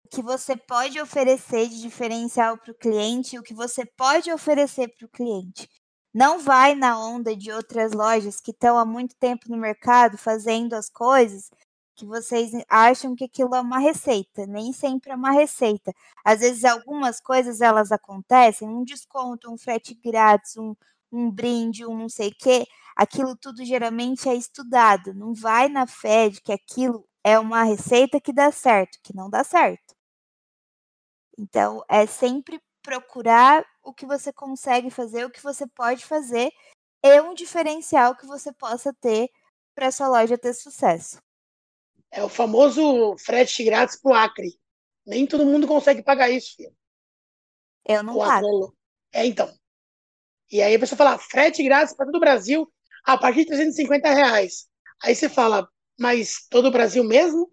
o 0.05 0.09
que 0.09 0.23
você 0.23 0.57
pode 0.57 1.01
oferecer 1.01 1.69
de 1.69 1.81
diferencial 1.81 2.57
para 2.57 2.71
o 2.71 2.75
cliente, 2.75 3.39
o 3.39 3.43
que 3.43 3.53
você 3.53 3.85
pode 3.85 4.31
oferecer 4.33 4.89
para 4.97 5.05
o 5.05 5.11
cliente. 5.11 5.69
Não 6.15 6.39
vai 6.39 6.75
na 6.77 6.99
onda 6.99 7.37
de 7.37 7.51
outras 7.51 7.93
lojas 7.93 8.41
que 8.41 8.53
estão 8.53 8.79
há 8.79 8.85
muito 8.85 9.17
tempo 9.17 9.51
no 9.51 9.57
mercado 9.57 10.17
fazendo 10.17 10.75
as 10.75 10.89
coisas 10.89 11.51
que 11.97 12.07
vocês 12.07 12.53
acham 12.69 13.17
que 13.17 13.25
aquilo 13.25 13.55
é 13.55 13.61
uma 13.61 13.79
receita, 13.79 14.47
nem 14.47 14.73
sempre 14.73 15.11
é 15.11 15.15
uma 15.17 15.33
receita. 15.33 15.93
Às 16.25 16.41
vezes 16.41 16.65
algumas 16.65 17.21
coisas 17.21 17.61
elas 17.61 17.91
acontecem, 17.93 18.69
um 18.69 18.85
desconto, 18.85 19.51
um 19.51 19.59
frete 19.59 19.95
grátis, 19.95 20.57
um, 20.57 20.75
um 21.11 21.31
brinde, 21.31 21.87
um 21.87 21.97
não 21.97 22.09
sei 22.09 22.29
o 22.29 22.37
quê, 22.39 22.67
aquilo 22.97 23.37
tudo 23.37 23.65
geralmente 23.65 24.29
é 24.29 24.35
estudado, 24.35 25.15
não 25.15 25.35
vai 25.35 25.69
na 25.69 25.87
fé 25.87 26.29
de 26.29 26.41
que 26.41 26.53
aquilo 26.53 27.09
é 27.25 27.39
uma 27.39 27.65
receita 27.65 28.21
que 28.21 28.33
dá 28.33 28.53
certo, 28.53 28.99
que 29.03 29.15
não 29.17 29.31
dá 29.31 29.43
certo. 29.45 29.95
Então, 31.39 31.83
é 31.89 32.07
sempre 32.07 32.61
procurar 32.83 33.65
o 33.83 33.93
que 33.93 34.07
você 34.07 34.33
consegue 34.33 34.91
fazer, 34.91 35.25
o 35.25 35.31
que 35.31 35.43
você 35.43 35.67
pode 35.67 36.05
fazer 36.05 36.51
e 37.03 37.21
um 37.21 37.35
diferencial 37.35 38.17
que 38.17 38.27
você 38.27 38.53
possa 38.53 38.93
ter 38.95 39.29
para 39.75 39.93
sua 39.93 40.09
loja 40.09 40.39
ter 40.39 40.55
sucesso. 40.55 41.19
É 42.17 42.25
o 42.25 42.31
famoso 42.31 43.15
frete 43.19 43.63
grátis 43.63 44.01
pro 44.01 44.15
Acre. 44.15 44.59
Nem 45.07 45.27
todo 45.27 45.45
mundo 45.45 45.67
consegue 45.67 46.03
pagar 46.03 46.31
isso, 46.31 46.57
filho. 46.57 46.75
Eu 47.87 48.03
não 48.03 48.17
O 48.17 48.19
pago. 48.21 48.75
É, 49.13 49.27
então. 49.27 49.55
E 50.51 50.63
aí 50.63 50.75
a 50.75 50.79
pessoa 50.79 50.97
fala, 50.97 51.19
frete 51.19 51.63
grátis 51.63 51.95
para 51.95 52.07
todo 52.07 52.17
o 52.17 52.21
Brasil 52.21 52.73
a 53.05 53.19
partir 53.19 53.41
de 53.41 53.49
350 53.49 54.11
reais. 54.15 54.67
Aí 55.03 55.15
você 55.15 55.29
fala, 55.29 55.69
mas 56.01 56.47
todo 56.49 56.69
o 56.69 56.71
Brasil 56.71 57.05
mesmo? 57.05 57.53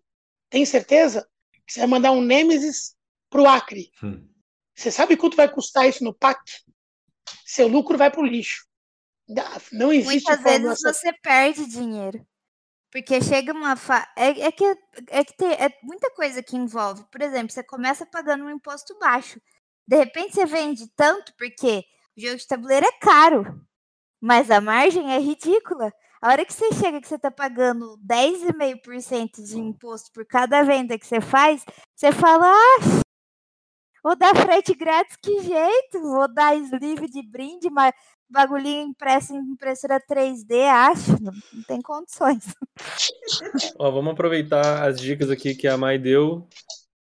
Tem 0.49 0.65
certeza? 0.65 1.27
Você 1.67 1.81
vai 1.81 1.89
mandar 1.89 2.13
um 2.13 2.21
Nemesis 2.21 2.95
pro 3.29 3.45
Acre. 3.45 3.91
Hum. 4.01 4.29
Você 4.73 4.89
sabe 4.91 5.17
quanto 5.17 5.35
vai 5.35 5.51
custar 5.51 5.89
isso 5.89 6.05
no 6.05 6.13
PAC? 6.13 6.39
Seu 7.45 7.67
lucro 7.67 7.97
vai 7.97 8.09
pro 8.09 8.25
lixo. 8.25 8.65
Não 9.73 9.91
existe 9.91 10.25
Muitas 10.25 10.41
vezes 10.41 10.81
você 10.81 11.11
perde 11.21 11.65
dinheiro. 11.65 12.25
Porque 12.93 13.19
chega 13.23 13.51
uma 13.51 13.75
fa... 13.75 14.07
é, 14.15 14.39
é 14.39 14.51
que 14.51 14.63
é 15.09 15.23
que 15.23 15.35
tem 15.35 15.51
é 15.53 15.75
muita 15.81 16.11
coisa 16.11 16.43
que 16.43 16.55
envolve. 16.55 17.03
Por 17.11 17.23
exemplo, 17.23 17.51
você 17.51 17.63
começa 17.63 18.05
pagando 18.05 18.45
um 18.45 18.51
imposto 18.51 18.95
baixo. 18.99 19.41
De 19.87 19.97
repente 19.97 20.35
você 20.35 20.45
vende 20.45 20.87
tanto 20.95 21.33
porque 21.35 21.83
o 22.15 22.21
jogo 22.21 22.37
de 22.37 22.47
tabuleiro 22.47 22.85
é 22.85 22.91
caro, 22.99 23.59
mas 24.21 24.51
a 24.51 24.61
margem 24.61 25.11
é 25.11 25.17
ridícula. 25.19 25.91
A 26.21 26.29
hora 26.29 26.45
que 26.45 26.53
você 26.53 26.71
chega 26.73 27.01
que 27.01 27.07
você 27.07 27.15
está 27.15 27.31
pagando 27.31 27.97
10,5% 27.97 29.43
de 29.43 29.59
imposto 29.59 30.11
por 30.13 30.23
cada 30.27 30.61
venda 30.61 30.97
que 30.99 31.07
você 31.07 31.19
faz, 31.19 31.65
você 31.95 32.11
fala: 32.11 32.45
"Ah, 32.47 33.01
vou 34.03 34.15
dar 34.15 34.35
frete 34.35 34.75
grátis, 34.75 35.15
que 35.15 35.41
jeito? 35.41 35.99
Vou 35.99 36.31
dar 36.31 36.55
sleeve 36.57 37.07
de 37.09 37.23
brinde, 37.27 37.71
mas 37.71 37.91
bagulhinho 38.29 38.87
impresso 38.87 39.33
em 39.33 39.37
impressora 39.39 39.99
3D, 39.99 40.53
acho, 40.69 41.11
não, 41.21 41.33
não 41.53 41.63
tem 41.67 41.81
condições. 41.81 42.43
Ó, 43.77 43.91
vamos 43.91 44.13
aproveitar 44.13 44.87
as 44.87 44.99
dicas 44.99 45.29
aqui 45.29 45.53
que 45.55 45.67
a 45.67 45.77
Mai 45.77 45.97
deu. 45.97 46.47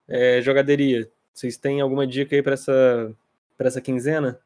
É, 0.07 0.41
jogaderia. 0.41 1.09
Vocês 1.33 1.55
têm 1.57 1.81
alguma 1.81 2.05
dica 2.07 2.35
aí 2.35 2.41
pra 2.41 2.53
essa, 2.53 3.15
pra 3.57 3.67
essa 3.67 3.79
quinzena? 3.79 4.39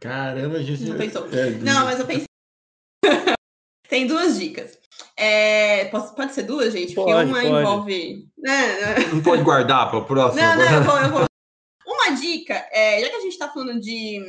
Caramba, 0.00 0.56
a 0.58 0.62
gente. 0.62 0.82
Não 0.84 0.96
pensou. 0.96 1.26
É, 1.32 1.50
Não, 1.50 1.84
mas 1.84 2.00
eu 2.00 2.06
pensei. 2.06 2.24
Tem 3.88 4.06
duas 4.06 4.38
dicas. 4.38 4.78
É, 5.16 5.86
posso- 5.86 6.14
pode 6.14 6.32
ser 6.32 6.44
duas, 6.44 6.72
gente? 6.72 6.94
Porque 6.94 7.12
Pode, 7.12 7.28
uma 7.30 7.40
pode. 7.42 7.48
envolve. 7.54 8.28
né, 8.38 8.80
né, 8.80 8.94
Não 9.12 9.22
pode 9.22 9.42
guardar 9.42 9.90
para 9.90 9.98
o 9.98 10.04
próximo. 10.04 10.40
Não, 10.42 10.56
não, 10.56 10.74
eu 10.74 10.82
vou, 10.82 10.98
eu 10.98 11.10
vou. 11.10 11.24
Uma 11.86 12.16
dica, 12.16 12.54
é, 12.72 13.00
já 13.00 13.08
que 13.10 13.16
a 13.16 13.20
gente 13.20 13.32
está 13.32 13.48
falando 13.48 13.80
de, 13.80 14.20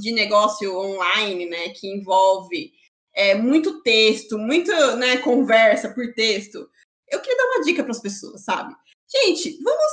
de 0.00 0.12
negócio 0.12 0.76
online, 0.78 1.46
né, 1.46 1.68
que 1.70 1.88
envolve 1.88 2.72
é, 3.14 3.34
muito 3.34 3.82
texto, 3.82 4.38
muito 4.38 4.70
né, 4.96 5.16
conversa 5.18 5.88
por 5.90 6.12
texto, 6.14 6.68
eu 7.08 7.20
queria 7.20 7.36
dar 7.36 7.44
uma 7.44 7.64
dica 7.64 7.82
para 7.82 7.92
as 7.92 8.00
pessoas, 8.00 8.44
sabe? 8.44 8.74
Gente, 9.10 9.58
vamos 9.62 9.92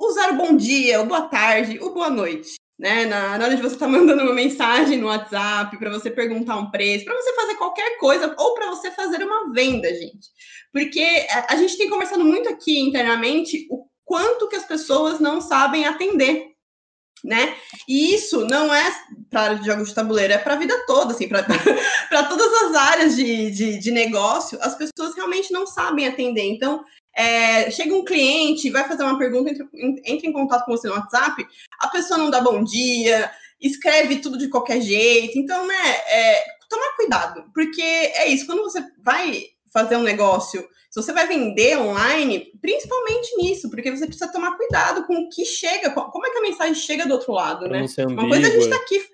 usar 0.00 0.32
o 0.32 0.36
bom 0.36 0.56
dia, 0.56 1.00
o 1.00 1.06
boa 1.06 1.28
tarde, 1.28 1.78
o 1.80 1.90
boa 1.90 2.10
noite. 2.10 2.54
Né, 2.78 3.06
na, 3.06 3.38
na 3.38 3.44
hora 3.46 3.56
de 3.56 3.62
você 3.62 3.74
estar 3.74 3.88
mandando 3.88 4.22
uma 4.22 4.34
mensagem 4.34 4.98
no 4.98 5.06
WhatsApp, 5.06 5.78
para 5.78 5.90
você 5.90 6.10
perguntar 6.10 6.58
um 6.58 6.70
preço, 6.70 7.06
para 7.06 7.14
você 7.14 7.34
fazer 7.34 7.54
qualquer 7.54 7.96
coisa, 7.96 8.34
ou 8.38 8.52
para 8.52 8.68
você 8.68 8.90
fazer 8.90 9.24
uma 9.24 9.50
venda, 9.50 9.88
gente. 9.94 10.28
Porque 10.70 11.26
a, 11.30 11.54
a 11.54 11.56
gente 11.56 11.78
tem 11.78 11.88
conversado 11.88 12.22
muito 12.22 12.50
aqui 12.50 12.78
internamente 12.78 13.66
o 13.70 13.86
quanto 14.04 14.48
que 14.48 14.56
as 14.56 14.66
pessoas 14.66 15.18
não 15.20 15.40
sabem 15.40 15.86
atender, 15.86 16.55
né? 17.24 17.54
E 17.88 18.14
isso 18.14 18.46
não 18.46 18.72
é 18.72 18.94
para 19.30 19.42
área 19.42 19.58
de 19.58 19.66
jogos 19.66 19.88
de 19.88 19.94
tabuleiro, 19.94 20.32
é 20.32 20.38
para 20.38 20.54
a 20.54 20.58
vida 20.58 20.74
toda, 20.86 21.12
assim, 21.12 21.28
para 21.28 21.42
todas 22.28 22.62
as 22.62 22.74
áreas 22.74 23.16
de, 23.16 23.50
de, 23.50 23.78
de 23.78 23.90
negócio, 23.90 24.58
as 24.62 24.74
pessoas 24.74 25.14
realmente 25.14 25.52
não 25.52 25.66
sabem 25.66 26.06
atender. 26.06 26.44
Então, 26.44 26.84
é, 27.14 27.70
chega 27.70 27.94
um 27.94 28.04
cliente, 28.04 28.70
vai 28.70 28.86
fazer 28.86 29.02
uma 29.02 29.18
pergunta, 29.18 29.50
entra, 29.50 29.66
entra 30.04 30.26
em 30.26 30.32
contato 30.32 30.64
com 30.64 30.72
você 30.72 30.88
no 30.88 30.94
WhatsApp, 30.94 31.46
a 31.80 31.88
pessoa 31.88 32.18
não 32.18 32.30
dá 32.30 32.40
bom 32.40 32.62
dia, 32.62 33.30
escreve 33.60 34.18
tudo 34.18 34.38
de 34.38 34.48
qualquer 34.48 34.80
jeito. 34.80 35.38
Então, 35.38 35.66
né, 35.66 35.90
é, 36.08 36.44
tomar 36.68 36.94
cuidado, 36.96 37.44
porque 37.54 37.82
é 37.82 38.28
isso, 38.28 38.46
quando 38.46 38.62
você 38.62 38.84
vai 39.02 39.44
fazer 39.76 39.96
um 39.96 40.02
negócio, 40.02 40.66
se 40.90 41.02
você 41.02 41.12
vai 41.12 41.26
vender 41.26 41.76
online, 41.76 42.50
principalmente 42.62 43.36
nisso, 43.36 43.68
porque 43.68 43.90
você 43.90 44.06
precisa 44.06 44.32
tomar 44.32 44.56
cuidado 44.56 45.06
com 45.06 45.14
o 45.14 45.28
que 45.28 45.44
chega, 45.44 45.90
como 45.90 46.26
é 46.26 46.30
que 46.30 46.38
a 46.38 46.42
mensagem 46.42 46.74
chega 46.74 47.04
do 47.04 47.12
outro 47.12 47.32
lado, 47.32 47.68
né? 47.68 47.84
Uma 48.08 48.28
coisa 48.28 48.46
a 48.46 48.50
gente 48.50 48.64
ambígua. 48.64 48.70
tá 48.70 48.76
aqui. 48.76 49.04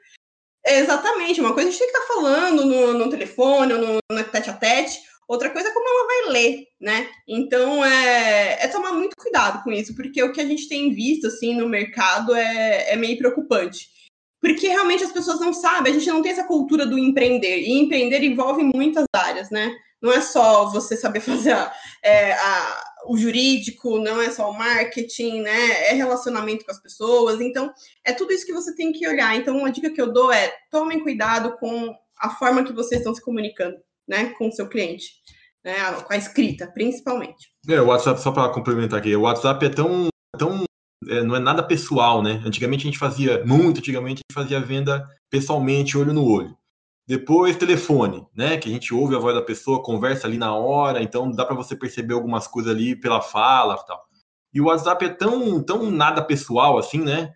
Exatamente, 0.65 1.41
uma 1.41 1.53
coisa 1.53 1.69
a 1.69 1.73
gente 1.73 1.81
tem 1.81 1.91
que 1.91 1.99
estar 1.99 2.15
falando 2.15 2.65
no, 2.65 2.93
no 2.93 3.11
telefone, 3.11 3.75
no, 3.75 3.99
no 4.09 4.25
tete 4.25 4.51
a 4.51 4.53
tete, 4.53 5.01
outra 5.27 5.51
coisa 5.51 5.69
é 5.69 5.73
como 5.73 5.89
ela 5.89 6.07
vai 6.07 6.33
ler, 6.33 6.67
né? 6.81 7.11
Então 7.27 7.85
é, 7.85 8.59
é 8.63 8.69
tomar 8.69 8.93
muito 8.93 9.17
cuidado 9.17 9.65
com 9.65 9.73
isso, 9.73 9.97
porque 9.97 10.23
o 10.23 10.31
que 10.31 10.41
a 10.41 10.47
gente 10.47 10.69
tem 10.69 10.95
visto 10.95 11.27
assim 11.27 11.57
no 11.57 11.69
mercado 11.69 12.33
é, 12.33 12.93
é 12.93 12.97
meio 12.97 13.19
preocupante. 13.19 13.91
Porque 14.41 14.69
realmente 14.69 15.05
as 15.05 15.13
pessoas 15.13 15.41
não 15.41 15.53
sabem, 15.53 15.93
a 15.93 15.99
gente 15.99 16.09
não 16.09 16.23
tem 16.23 16.33
essa 16.33 16.45
cultura 16.45 16.85
do 16.85 16.99
empreender. 16.99 17.61
E 17.61 17.73
empreender 17.73 18.23
envolve 18.23 18.63
muitas 18.63 19.05
áreas, 19.15 19.51
né? 19.51 19.73
Não 20.03 20.13
é 20.13 20.21
só 20.21 20.69
você 20.71 20.97
saber 20.97 21.21
fazer 21.23 21.53
a, 21.53 21.73
é, 22.03 22.33
a, 22.33 22.85
o 23.07 23.17
jurídico, 23.17 23.99
não 23.99 24.21
é 24.21 24.31
só 24.31 24.51
o 24.51 24.59
marketing, 24.59 25.43
né? 25.43 25.89
É 25.89 25.95
relacionamento 25.95 26.65
com 26.65 26.73
as 26.73 26.83
pessoas. 26.83 27.41
Então, 27.41 27.73
é 28.05 28.13
tudo 28.13 28.33
isso 28.33 28.45
que 28.45 28.53
você 28.53 28.75
tem 28.75 28.93
que 28.93 29.07
olhar. 29.07 29.37
Então, 29.37 29.57
uma 29.57 29.71
dica 29.71 29.91
que 29.91 30.01
eu 30.01 30.13
dou 30.13 30.33
é 30.33 30.53
tomem 30.71 31.01
cuidado 31.01 31.57
com 31.59 31.95
a 32.19 32.31
forma 32.31 32.65
que 32.65 32.73
vocês 32.73 33.01
estão 33.01 33.15
se 33.15 33.23
comunicando, 33.23 33.77
né? 34.09 34.35
Com 34.39 34.49
o 34.49 34.53
seu 34.53 34.69
cliente. 34.69 35.23
Né, 35.65 35.75
com 35.93 36.13
a 36.13 36.17
escrita, 36.17 36.67
principalmente. 36.67 37.49
É, 37.69 37.81
o 37.81 37.87
WhatsApp, 37.87 38.21
só 38.21 38.33
para 38.33 38.49
complementar 38.49 38.99
aqui, 38.99 39.15
o 39.15 39.21
WhatsApp 39.21 39.65
é 39.65 39.69
tão. 39.69 40.09
tão 40.37 40.65
é, 41.09 41.23
não 41.23 41.37
é 41.37 41.39
nada 41.39 41.63
pessoal, 41.63 42.21
né? 42.21 42.43
Antigamente 42.45 42.83
a 42.83 42.91
gente 42.91 42.99
fazia, 42.99 43.45
muito 43.45 43.79
antigamente, 43.79 44.23
a 44.29 44.33
gente 44.33 44.35
fazia 44.35 44.61
venda 44.61 45.09
pessoalmente, 45.31 45.97
olho 45.97 46.13
no 46.13 46.25
olho. 46.25 46.57
Depois, 47.13 47.59
telefone, 47.59 48.27
né? 48.35 48.57
Que 48.57 48.71
a 48.71 48.73
gente 48.73 48.95
ouve 48.95 49.15
a 49.15 49.19
voz 49.19 49.35
da 49.35 49.43
pessoa, 49.43 49.83
conversa 49.83 50.27
ali 50.27 50.39
na 50.39 50.55
hora, 50.55 51.03
então 51.03 51.31
dá 51.31 51.45
para 51.45 51.55
você 51.55 51.77
perceber 51.77 52.15
algumas 52.15 52.49
coisas 52.49 52.75
ali 52.75 52.97
pela 52.97 53.21
fala 53.21 53.75
e 53.79 53.87
tal. 53.87 54.03
E 54.55 54.61
o 54.63 54.65
WhatsApp 54.65 55.05
é 55.05 55.09
tão, 55.11 55.63
tão 55.63 55.91
nada 55.91 56.25
pessoal 56.25 56.79
assim, 56.79 57.03
né? 57.05 57.35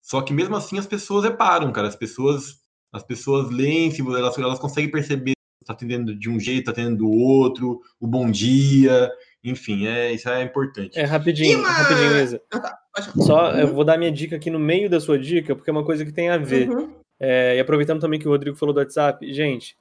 Só 0.00 0.22
que 0.22 0.32
mesmo 0.32 0.56
assim 0.56 0.78
as 0.78 0.86
pessoas 0.86 1.24
reparam, 1.24 1.70
cara. 1.72 1.88
As 1.88 1.94
pessoas, 1.94 2.56
as 2.90 3.02
pessoas 3.02 3.50
leem, 3.50 3.90
se 3.90 4.00
elas, 4.00 4.38
elas 4.38 4.58
conseguem 4.58 4.90
perceber 4.90 5.32
se 5.32 5.66
tá 5.66 5.74
atendendo 5.74 6.18
de 6.18 6.30
um 6.30 6.40
jeito, 6.40 6.64
tá 6.64 6.70
atendendo 6.70 6.96
do 6.96 7.10
outro, 7.10 7.82
o 8.00 8.06
bom 8.06 8.30
dia, 8.30 9.12
enfim, 9.44 9.86
é, 9.86 10.10
isso 10.10 10.26
é 10.30 10.42
importante. 10.42 10.98
É, 10.98 11.04
rapidinho, 11.04 11.58
uma... 11.58 11.68
rapidinho, 11.68 12.16
Isa. 12.18 12.40
Ah, 12.50 12.60
tá. 12.60 12.78
Só 13.18 13.50
eu 13.50 13.74
vou 13.74 13.84
dar 13.84 13.98
minha 13.98 14.10
dica 14.10 14.36
aqui 14.36 14.48
no 14.48 14.58
meio 14.58 14.88
da 14.88 14.98
sua 14.98 15.18
dica, 15.18 15.54
porque 15.54 15.68
é 15.68 15.72
uma 15.72 15.84
coisa 15.84 16.02
que 16.02 16.12
tem 16.12 16.30
a 16.30 16.38
ver. 16.38 16.70
Uhum. 16.70 16.98
É, 17.20 17.56
e 17.56 17.60
aproveitando 17.60 18.00
também 18.00 18.20
que 18.20 18.28
o 18.28 18.30
Rodrigo 18.30 18.56
falou 18.56 18.72
do 18.72 18.78
WhatsApp, 18.78 19.32
gente, 19.32 19.76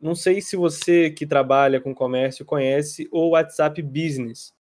não 0.00 0.14
sei 0.14 0.40
se 0.40 0.56
você 0.56 1.10
que 1.10 1.24
trabalha 1.26 1.80
com 1.80 1.94
comércio 1.94 2.44
conhece 2.44 3.08
o 3.12 3.30
WhatsApp 3.30 3.80
Business. 3.82 4.52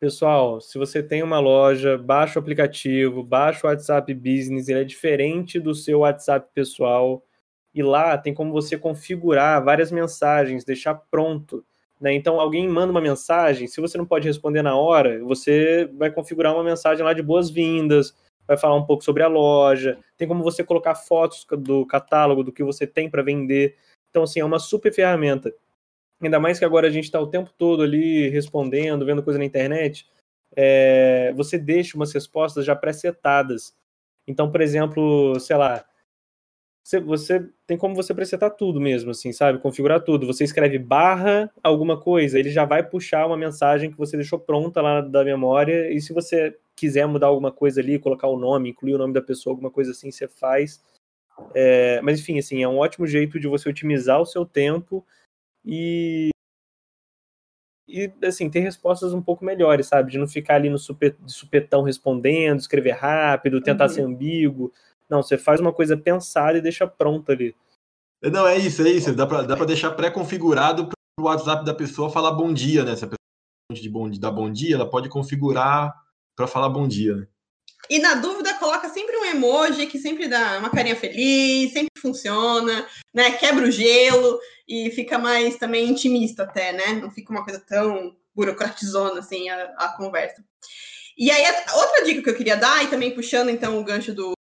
Pessoal, 0.00 0.60
se 0.60 0.78
você 0.78 1.02
tem 1.02 1.22
uma 1.22 1.40
loja, 1.40 1.98
baixa 1.98 2.38
o 2.38 2.42
aplicativo, 2.42 3.22
baixa 3.22 3.66
o 3.66 3.70
WhatsApp 3.70 4.14
Business, 4.14 4.68
ele 4.68 4.80
é 4.80 4.84
diferente 4.84 5.58
do 5.60 5.74
seu 5.74 6.00
WhatsApp 6.00 6.48
pessoal. 6.54 7.22
E 7.74 7.82
lá 7.82 8.16
tem 8.16 8.32
como 8.32 8.52
você 8.52 8.78
configurar 8.78 9.62
várias 9.62 9.92
mensagens, 9.92 10.64
deixar 10.64 10.94
pronto. 10.94 11.64
Né? 12.00 12.14
Então, 12.14 12.40
alguém 12.40 12.68
manda 12.68 12.92
uma 12.92 13.00
mensagem, 13.00 13.66
se 13.66 13.80
você 13.80 13.98
não 13.98 14.06
pode 14.06 14.26
responder 14.26 14.62
na 14.62 14.76
hora, 14.76 15.22
você 15.24 15.90
vai 15.98 16.10
configurar 16.10 16.54
uma 16.54 16.64
mensagem 16.64 17.04
lá 17.04 17.12
de 17.12 17.22
boas-vindas, 17.22 18.14
vai 18.48 18.56
falar 18.56 18.74
um 18.74 18.86
pouco 18.86 19.04
sobre 19.04 19.22
a 19.22 19.28
loja, 19.28 19.98
tem 20.16 20.26
como 20.26 20.42
você 20.42 20.64
colocar 20.64 20.94
fotos 20.94 21.46
do 21.58 21.86
catálogo, 21.86 22.42
do 22.42 22.50
que 22.50 22.64
você 22.64 22.86
tem 22.86 23.10
para 23.10 23.22
vender. 23.22 23.76
Então, 24.08 24.22
assim, 24.22 24.40
é 24.40 24.44
uma 24.44 24.58
super 24.58 24.92
ferramenta. 24.92 25.54
Ainda 26.20 26.40
mais 26.40 26.58
que 26.58 26.64
agora 26.64 26.88
a 26.88 26.90
gente 26.90 27.04
está 27.04 27.20
o 27.20 27.26
tempo 27.26 27.52
todo 27.56 27.82
ali 27.82 28.28
respondendo, 28.30 29.04
vendo 29.04 29.22
coisa 29.22 29.38
na 29.38 29.44
internet, 29.44 30.08
é, 30.56 31.32
você 31.36 31.58
deixa 31.58 31.96
umas 31.96 32.12
respostas 32.12 32.64
já 32.64 32.74
pré-setadas. 32.74 33.76
Então, 34.26 34.50
por 34.50 34.62
exemplo, 34.62 35.38
sei 35.38 35.56
lá, 35.56 35.84
você, 36.82 37.00
você, 37.00 37.48
tem 37.66 37.76
como 37.76 37.94
você 37.94 38.14
presetar 38.14 38.50
tudo 38.56 38.80
mesmo, 38.80 39.10
assim, 39.10 39.30
sabe? 39.30 39.58
Configurar 39.58 40.00
tudo. 40.00 40.26
Você 40.26 40.42
escreve 40.42 40.78
barra 40.78 41.50
alguma 41.62 42.00
coisa, 42.00 42.38
ele 42.38 42.50
já 42.50 42.64
vai 42.64 42.82
puxar 42.82 43.26
uma 43.26 43.36
mensagem 43.36 43.90
que 43.90 43.98
você 43.98 44.16
deixou 44.16 44.38
pronta 44.38 44.80
lá 44.80 45.02
da 45.02 45.22
memória, 45.22 45.92
e 45.92 46.00
se 46.00 46.14
você 46.14 46.56
quiser 46.78 47.06
mudar 47.06 47.26
alguma 47.26 47.50
coisa 47.52 47.80
ali, 47.80 47.98
colocar 47.98 48.28
o 48.28 48.38
nome, 48.38 48.70
incluir 48.70 48.94
o 48.94 48.98
nome 48.98 49.12
da 49.12 49.20
pessoa, 49.22 49.52
alguma 49.52 49.70
coisa 49.70 49.90
assim, 49.90 50.10
você 50.10 50.28
faz. 50.28 50.82
É, 51.54 52.00
mas 52.02 52.20
enfim, 52.20 52.38
assim, 52.38 52.62
é 52.62 52.68
um 52.68 52.78
ótimo 52.78 53.06
jeito 53.06 53.38
de 53.38 53.46
você 53.48 53.68
otimizar 53.68 54.20
o 54.20 54.26
seu 54.26 54.44
tempo 54.44 55.04
e 55.64 56.30
e 57.88 58.12
assim, 58.22 58.50
ter 58.50 58.60
respostas 58.60 59.14
um 59.14 59.22
pouco 59.22 59.44
melhores, 59.44 59.86
sabe? 59.86 60.12
De 60.12 60.18
não 60.18 60.28
ficar 60.28 60.56
ali 60.56 60.68
no 60.68 60.78
super, 60.78 61.16
supetão 61.26 61.82
respondendo, 61.82 62.58
escrever 62.58 62.90
rápido, 62.92 63.62
tentar 63.62 63.84
Uhum. 63.84 63.90
ser 63.90 64.02
ambíguo. 64.02 64.72
Não, 65.08 65.22
você 65.22 65.38
faz 65.38 65.58
uma 65.58 65.72
coisa 65.72 65.96
pensada 65.96 66.58
e 66.58 66.60
deixa 66.60 66.86
pronta 66.86 67.32
ali. 67.32 67.56
Não, 68.22 68.46
é 68.46 68.58
isso, 68.58 68.82
é 68.82 68.90
isso. 68.90 69.14
Dá 69.14 69.26
pra, 69.26 69.42
dá 69.42 69.56
pra 69.56 69.64
deixar 69.64 69.92
pré-configurado 69.92 70.86
pro 70.86 71.24
WhatsApp 71.26 71.64
da 71.64 71.72
pessoa 71.72 72.10
falar 72.10 72.32
bom 72.32 72.52
dia, 72.52 72.84
né? 72.84 72.94
Se 72.94 73.04
a 73.06 73.08
pessoa 73.08 73.82
de 73.82 73.88
bom, 73.88 74.10
dar 74.10 74.32
bom 74.32 74.52
dia, 74.52 74.74
ela 74.74 74.88
pode 74.88 75.08
configurar 75.08 75.94
para 76.38 76.46
falar 76.46 76.68
bom 76.68 76.86
dia. 76.86 77.16
Né? 77.16 77.26
E 77.90 77.98
na 77.98 78.14
dúvida, 78.14 78.54
coloca 78.54 78.88
sempre 78.88 79.16
um 79.16 79.24
emoji 79.24 79.88
que 79.88 79.98
sempre 79.98 80.28
dá 80.28 80.58
uma 80.58 80.70
carinha 80.70 80.94
feliz, 80.94 81.72
sempre 81.72 82.00
funciona, 82.00 82.86
né? 83.12 83.32
Quebra 83.32 83.66
o 83.66 83.70
gelo 83.70 84.38
e 84.68 84.88
fica 84.90 85.18
mais 85.18 85.56
também 85.56 85.88
intimista 85.88 86.44
até, 86.44 86.72
né? 86.72 86.92
Não 86.92 87.10
fica 87.10 87.32
uma 87.32 87.44
coisa 87.44 87.58
tão 87.58 88.16
burocratizona 88.34 89.18
assim 89.18 89.48
a, 89.48 89.64
a 89.78 89.96
conversa. 89.96 90.44
E 91.16 91.28
aí, 91.28 91.42
outra 91.74 92.04
dica 92.04 92.22
que 92.22 92.30
eu 92.30 92.36
queria 92.36 92.56
dar, 92.56 92.84
e 92.84 92.88
também 92.88 93.12
puxando 93.12 93.48
então 93.48 93.80
o 93.80 93.82
gancho 93.82 94.14
do, 94.14 94.37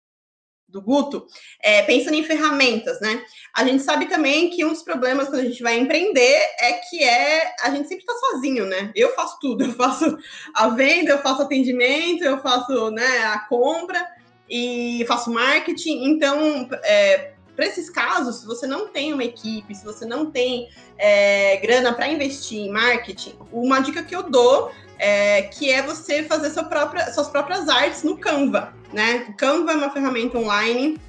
do 0.73 0.81
Guto, 0.81 1.27
é, 1.61 1.83
pensando 1.83 2.15
em 2.15 2.23
ferramentas, 2.23 2.99
né? 2.99 3.23
A 3.55 3.63
gente 3.63 3.83
sabe 3.83 4.07
também 4.07 4.49
que 4.49 4.65
um 4.65 4.69
dos 4.69 4.81
problemas 4.81 5.29
quando 5.29 5.41
a 5.41 5.45
gente 5.45 5.61
vai 5.61 5.77
empreender 5.77 6.41
é 6.59 6.73
que 6.89 7.01
é 7.03 7.53
a 7.61 7.69
gente 7.69 7.87
sempre 7.87 8.03
está 8.03 8.13
sozinho, 8.13 8.65
né? 8.65 8.91
Eu 8.95 9.13
faço 9.13 9.37
tudo, 9.39 9.63
eu 9.63 9.71
faço 9.73 10.17
a 10.55 10.69
venda, 10.69 11.11
eu 11.11 11.19
faço 11.19 11.43
atendimento, 11.43 12.23
eu 12.23 12.41
faço 12.41 12.89
né, 12.89 13.23
a 13.25 13.39
compra 13.47 14.03
e 14.49 15.05
faço 15.07 15.31
marketing. 15.31 16.05
Então, 16.05 16.67
é, 16.83 17.33
para 17.55 17.67
esses 17.67 17.89
casos, 17.89 18.37
se 18.37 18.47
você 18.47 18.65
não 18.65 18.87
tem 18.87 19.13
uma 19.13 19.23
equipe, 19.23 19.75
se 19.75 19.85
você 19.85 20.05
não 20.05 20.31
tem 20.31 20.69
é, 20.97 21.57
grana 21.57 21.93
para 21.93 22.07
investir 22.07 22.59
em 22.59 22.71
marketing, 22.71 23.35
uma 23.51 23.79
dica 23.79 24.03
que 24.03 24.15
eu 24.15 24.23
dou 24.23 24.71
é, 24.97 25.43
que 25.43 25.69
é 25.69 25.81
você 25.81 26.23
fazer 26.23 26.49
sua 26.49 26.63
própria, 26.63 27.11
suas 27.13 27.27
próprias 27.27 27.67
artes 27.69 28.03
no 28.03 28.17
Canva, 28.17 28.73
né? 28.93 29.33
Canva 29.37 29.71
é 29.71 29.75
uma 29.75 29.89
ferramenta 29.89 30.37
online, 30.37 30.99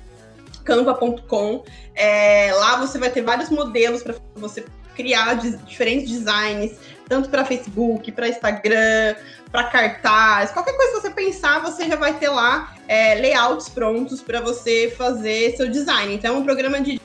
canva.com. 0.65 1.65
É, 1.94 2.52
lá 2.55 2.77
você 2.77 2.98
vai 2.98 3.11
ter 3.11 3.23
vários 3.23 3.51
modelos 3.51 4.02
para 4.02 4.15
você 4.35 4.65
criar 4.97 5.35
diferentes 5.35 6.09
designs, 6.09 6.77
tanto 7.09 7.28
para 7.28 7.44
Facebook, 7.44 8.11
para 8.12 8.28
Instagram, 8.28 9.16
para 9.51 9.65
cartaz, 9.65 10.51
qualquer 10.51 10.77
coisa 10.77 10.93
que 10.93 11.01
você 11.01 11.11
pensar, 11.11 11.61
você 11.61 11.86
já 11.86 11.97
vai 11.97 12.15
ter 12.15 12.28
lá 12.28 12.74
é, 12.89 13.15
layouts 13.15 13.69
prontos 13.69 14.20
para 14.20 14.40
você 14.40 14.93
fazer 14.97 15.56
seu 15.56 15.69
design. 15.69 16.15
Então, 16.15 16.35
é 16.35 16.39
um 16.39 16.44
programa 16.44 16.81
de 16.81 17.01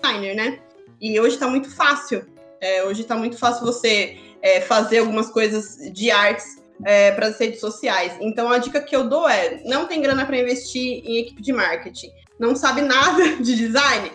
designer, 0.00 0.36
né? 0.36 0.58
E 1.00 1.18
hoje 1.18 1.34
está 1.34 1.48
muito 1.48 1.68
fácil. 1.74 2.24
É, 2.60 2.84
hoje 2.84 3.02
está 3.02 3.16
muito 3.16 3.36
fácil 3.36 3.66
você 3.66 4.16
é, 4.40 4.60
fazer 4.60 4.98
algumas 4.98 5.28
coisas 5.30 5.76
de 5.92 6.10
artes 6.10 6.62
é, 6.84 7.12
para 7.12 7.28
as 7.28 7.38
redes 7.38 7.60
sociais. 7.60 8.16
Então 8.20 8.50
a 8.50 8.58
dica 8.58 8.80
que 8.80 8.94
eu 8.94 9.08
dou 9.08 9.28
é: 9.28 9.60
não 9.64 9.86
tem 9.86 10.00
grana 10.00 10.26
para 10.26 10.38
investir 10.38 11.02
em 11.04 11.18
equipe 11.18 11.42
de 11.42 11.52
marketing, 11.52 12.10
não 12.38 12.54
sabe 12.54 12.82
nada 12.82 13.36
de 13.42 13.56
design, 13.56 14.12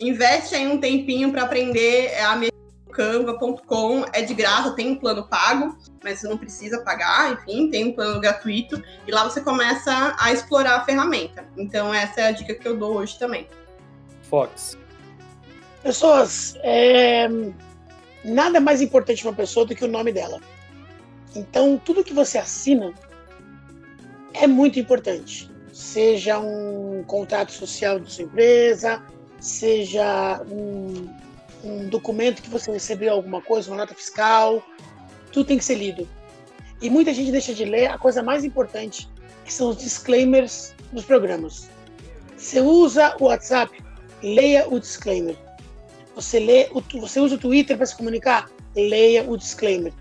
investe 0.00 0.54
aí 0.54 0.66
um 0.66 0.78
tempinho 0.78 1.30
para 1.30 1.42
aprender 1.42 2.14
a 2.20 2.36
mexer 2.36 2.56
canva.com 2.96 4.06
é 4.10 4.22
de 4.22 4.32
graça, 4.32 4.72
tem 4.72 4.92
um 4.92 4.96
plano 4.96 5.28
pago, 5.28 5.76
mas 6.02 6.20
você 6.20 6.28
não 6.28 6.38
precisa 6.38 6.80
pagar, 6.80 7.34
enfim, 7.34 7.70
tem 7.70 7.84
um 7.88 7.92
plano 7.92 8.18
gratuito 8.18 8.82
e 9.06 9.12
lá 9.12 9.22
você 9.24 9.42
começa 9.42 10.16
a 10.18 10.32
explorar 10.32 10.76
a 10.76 10.84
ferramenta. 10.84 11.46
Então 11.58 11.92
essa 11.92 12.22
é 12.22 12.28
a 12.28 12.30
dica 12.32 12.54
que 12.54 12.66
eu 12.66 12.74
dou 12.74 12.96
hoje 12.96 13.18
também. 13.18 13.46
Fox. 14.22 14.78
Pessoas, 15.82 16.54
é, 16.62 17.28
nada 18.24 18.60
mais 18.60 18.80
importante 18.80 19.20
para 19.20 19.30
uma 19.30 19.36
pessoa 19.36 19.66
do 19.66 19.76
que 19.76 19.84
o 19.84 19.88
nome 19.88 20.10
dela. 20.10 20.40
Então, 21.36 21.76
tudo 21.76 22.02
que 22.02 22.14
você 22.14 22.38
assina 22.38 22.94
é 24.32 24.46
muito 24.46 24.80
importante. 24.80 25.50
Seja 25.70 26.38
um 26.38 27.04
contrato 27.06 27.52
social 27.52 28.00
de 28.00 28.10
sua 28.10 28.24
empresa, 28.24 29.02
seja 29.38 30.42
um, 30.50 31.06
um 31.62 31.88
documento 31.90 32.40
que 32.40 32.48
você 32.48 32.72
recebeu 32.72 33.12
alguma 33.12 33.42
coisa, 33.42 33.70
uma 33.70 33.76
nota 33.76 33.94
fiscal, 33.94 34.62
tudo 35.30 35.46
tem 35.46 35.58
que 35.58 35.64
ser 35.64 35.74
lido. 35.74 36.08
E 36.80 36.88
muita 36.88 37.12
gente 37.12 37.30
deixa 37.30 37.52
de 37.52 37.66
ler 37.66 37.90
a 37.90 37.98
coisa 37.98 38.22
mais 38.22 38.42
importante, 38.42 39.06
que 39.44 39.52
são 39.52 39.68
os 39.68 39.76
disclaimers 39.76 40.74
dos 40.90 41.04
programas. 41.04 41.68
Você 42.34 42.62
usa 42.62 43.14
o 43.20 43.24
WhatsApp, 43.24 43.78
leia 44.22 44.66
o 44.68 44.80
disclaimer. 44.80 45.36
Você 46.14 46.38
lê, 46.38 46.70
o, 46.72 46.82
você 46.98 47.20
usa 47.20 47.34
o 47.34 47.38
Twitter 47.38 47.76
para 47.76 47.84
se 47.84 47.94
comunicar? 47.94 48.50
Leia 48.74 49.30
o 49.30 49.36
disclaimer. 49.36 49.92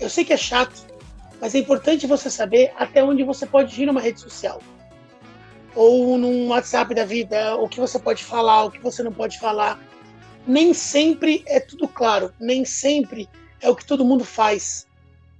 Eu 0.00 0.08
sei 0.08 0.24
que 0.24 0.32
é 0.32 0.36
chato, 0.36 0.86
mas 1.40 1.54
é 1.54 1.58
importante 1.58 2.06
você 2.06 2.30
saber 2.30 2.72
até 2.76 3.02
onde 3.02 3.24
você 3.24 3.46
pode 3.46 3.80
ir 3.80 3.86
numa 3.86 4.00
rede 4.00 4.20
social. 4.20 4.60
Ou 5.74 6.16
num 6.16 6.48
WhatsApp 6.48 6.94
da 6.94 7.04
vida, 7.04 7.56
o 7.56 7.68
que 7.68 7.80
você 7.80 7.98
pode 7.98 8.24
falar, 8.24 8.64
o 8.64 8.70
que 8.70 8.80
você 8.80 9.02
não 9.02 9.12
pode 9.12 9.38
falar. 9.38 9.78
Nem 10.46 10.72
sempre 10.72 11.42
é 11.46 11.60
tudo 11.60 11.88
claro, 11.88 12.32
nem 12.38 12.64
sempre 12.64 13.28
é 13.60 13.68
o 13.68 13.76
que 13.76 13.84
todo 13.84 14.04
mundo 14.04 14.24
faz. 14.24 14.86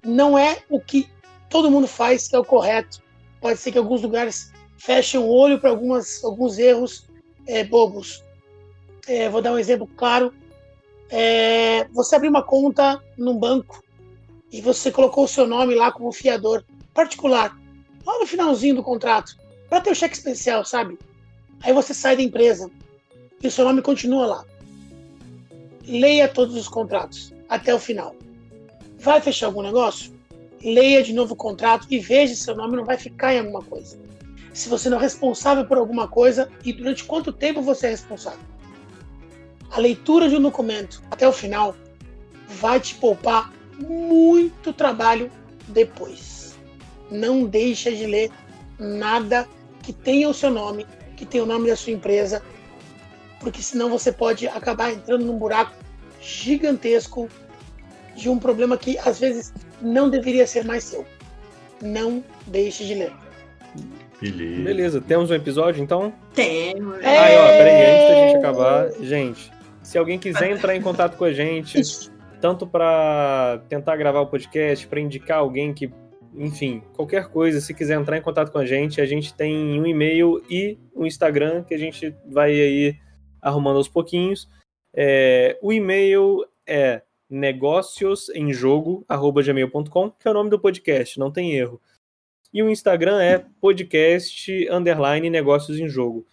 Não 0.04 0.36
é 0.36 0.58
o 0.68 0.80
que 0.80 1.08
todo 1.48 1.70
mundo 1.70 1.86
faz 1.86 2.28
que 2.28 2.36
é 2.36 2.38
o 2.38 2.44
correto. 2.44 3.00
Pode 3.40 3.58
ser 3.58 3.72
que 3.72 3.78
alguns 3.78 4.02
lugares 4.02 4.52
fechem 4.76 5.20
o 5.20 5.28
olho 5.28 5.60
para 5.60 5.70
alguns 5.70 6.58
erros 6.58 7.08
é, 7.46 7.64
bobos. 7.64 8.24
É, 9.06 9.28
vou 9.28 9.40
dar 9.40 9.52
um 9.52 9.58
exemplo 9.58 9.88
claro. 9.96 10.32
É, 11.10 11.86
você 11.92 12.16
abriu 12.16 12.30
uma 12.30 12.42
conta 12.42 13.02
num 13.16 13.38
banco 13.38 13.82
e 14.52 14.60
você 14.60 14.90
colocou 14.90 15.24
o 15.24 15.28
seu 15.28 15.46
nome 15.46 15.74
lá 15.74 15.92
como 15.92 16.12
fiador 16.12 16.64
particular, 16.94 17.56
lá 18.06 18.18
no 18.18 18.26
finalzinho 18.26 18.76
do 18.76 18.82
contrato, 18.82 19.36
para 19.68 19.80
ter 19.80 19.90
o 19.90 19.94
cheque 19.94 20.16
especial, 20.16 20.64
sabe? 20.64 20.98
Aí 21.62 21.72
você 21.72 21.92
sai 21.92 22.16
da 22.16 22.22
empresa 22.22 22.70
e 23.42 23.46
o 23.46 23.50
seu 23.50 23.64
nome 23.64 23.82
continua 23.82 24.26
lá. 24.26 24.44
Leia 25.86 26.28
todos 26.28 26.56
os 26.56 26.68
contratos 26.68 27.32
até 27.48 27.74
o 27.74 27.78
final. 27.78 28.14
Vai 28.98 29.20
fechar 29.20 29.46
algum 29.46 29.62
negócio? 29.62 30.12
Leia 30.62 31.02
de 31.02 31.12
novo 31.12 31.34
o 31.34 31.36
contrato 31.36 31.86
e 31.90 31.98
veja 31.98 32.34
se 32.34 32.42
seu 32.42 32.56
nome 32.56 32.76
não 32.76 32.84
vai 32.84 32.96
ficar 32.96 33.34
em 33.34 33.38
alguma 33.38 33.62
coisa. 33.62 33.98
Se 34.52 34.68
você 34.68 34.88
não 34.88 34.98
é 34.98 35.02
responsável 35.02 35.64
por 35.66 35.78
alguma 35.78 36.08
coisa 36.08 36.50
e 36.64 36.72
durante 36.72 37.04
quanto 37.04 37.32
tempo 37.32 37.62
você 37.62 37.86
é 37.86 37.90
responsável 37.90 38.40
a 39.70 39.80
leitura 39.80 40.28
de 40.28 40.36
um 40.36 40.42
documento 40.42 41.02
até 41.10 41.26
o 41.28 41.32
final 41.32 41.74
vai 42.48 42.80
te 42.80 42.94
poupar 42.94 43.52
muito 43.78 44.72
trabalho 44.72 45.30
depois. 45.68 46.58
Não 47.10 47.44
deixa 47.44 47.90
de 47.90 48.06
ler 48.06 48.30
nada 48.78 49.46
que 49.82 49.92
tenha 49.92 50.28
o 50.28 50.34
seu 50.34 50.50
nome, 50.50 50.86
que 51.16 51.24
tenha 51.24 51.44
o 51.44 51.46
nome 51.46 51.68
da 51.68 51.76
sua 51.76 51.92
empresa, 51.92 52.42
porque 53.40 53.62
senão 53.62 53.88
você 53.88 54.12
pode 54.12 54.46
acabar 54.46 54.92
entrando 54.92 55.24
num 55.24 55.38
buraco 55.38 55.72
gigantesco 56.20 57.28
de 58.14 58.28
um 58.28 58.38
problema 58.38 58.76
que 58.76 58.98
às 58.98 59.18
vezes 59.20 59.52
não 59.80 60.10
deveria 60.10 60.46
ser 60.46 60.64
mais 60.64 60.84
seu. 60.84 61.06
Não 61.80 62.22
deixe 62.46 62.84
de 62.84 62.94
ler. 62.94 63.12
Beleza. 64.20 64.62
Beleza. 64.62 65.00
Temos 65.00 65.30
um 65.30 65.34
episódio 65.34 65.82
então? 65.82 66.12
Temos. 66.34 66.98
Aí, 67.04 67.36
ó, 67.36 67.46
peraí, 67.48 67.84
antes 67.86 68.08
da 68.08 68.14
gente 68.26 68.36
acabar, 68.36 68.90
gente, 69.00 69.52
se 69.82 69.96
alguém 69.96 70.18
quiser 70.18 70.50
entrar 70.50 70.74
em 70.74 70.82
contato 70.82 71.16
com 71.16 71.24
a 71.24 71.32
gente, 71.32 71.80
tanto 72.40 72.66
para 72.66 73.62
tentar 73.68 73.96
gravar 73.96 74.20
o 74.20 74.26
podcast, 74.26 74.86
para 74.86 75.00
indicar 75.00 75.38
alguém 75.38 75.74
que, 75.74 75.92
enfim, 76.34 76.82
qualquer 76.94 77.28
coisa, 77.28 77.60
se 77.60 77.74
quiser 77.74 77.98
entrar 77.98 78.16
em 78.16 78.22
contato 78.22 78.52
com 78.52 78.58
a 78.58 78.66
gente, 78.66 79.00
a 79.00 79.06
gente 79.06 79.34
tem 79.34 79.80
um 79.80 79.86
e-mail 79.86 80.40
e 80.48 80.78
um 80.94 81.04
Instagram 81.06 81.64
que 81.64 81.74
a 81.74 81.78
gente 81.78 82.14
vai 82.26 82.52
aí 82.52 82.96
arrumando 83.40 83.76
aos 83.76 83.88
pouquinhos. 83.88 84.48
É, 84.94 85.58
o 85.62 85.72
e-mail 85.72 86.44
é 86.66 87.02
negóciosemjogo@gmail.com, 87.30 90.10
que 90.10 90.26
é 90.26 90.30
o 90.30 90.34
nome 90.34 90.50
do 90.50 90.58
podcast, 90.58 91.18
não 91.18 91.30
tem 91.30 91.54
erro. 91.54 91.80
E 92.52 92.62
o 92.62 92.70
Instagram 92.70 93.20
é 93.20 93.44
podcast 93.60 94.68
underline 94.70 95.28
negócios 95.28 95.78
em 95.78 95.88
jogo. 95.88 96.26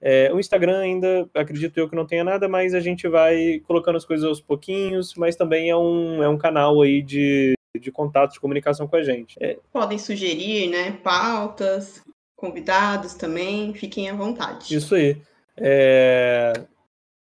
É, 0.00 0.32
o 0.32 0.38
Instagram 0.38 0.78
ainda, 0.78 1.28
acredito 1.34 1.78
eu 1.78 1.88
que 1.88 1.96
não 1.96 2.06
tenha 2.06 2.22
nada, 2.22 2.48
mas 2.48 2.74
a 2.74 2.80
gente 2.80 3.08
vai 3.08 3.60
colocando 3.66 3.96
as 3.96 4.04
coisas 4.04 4.26
aos 4.26 4.40
pouquinhos, 4.40 5.14
mas 5.14 5.36
também 5.36 5.70
é 5.70 5.76
um, 5.76 6.22
é 6.22 6.28
um 6.28 6.36
canal 6.38 6.82
aí 6.82 7.02
de, 7.02 7.54
de 7.80 7.90
contato, 7.90 8.34
de 8.34 8.40
comunicação 8.40 8.86
com 8.86 8.96
a 8.96 9.02
gente. 9.02 9.36
É. 9.40 9.58
Podem 9.72 9.98
sugerir, 9.98 10.68
né, 10.68 10.92
pautas, 11.02 12.02
convidados 12.36 13.14
também, 13.14 13.72
fiquem 13.74 14.10
à 14.10 14.14
vontade. 14.14 14.74
Isso 14.74 14.94
aí. 14.94 15.20
É... 15.56 16.52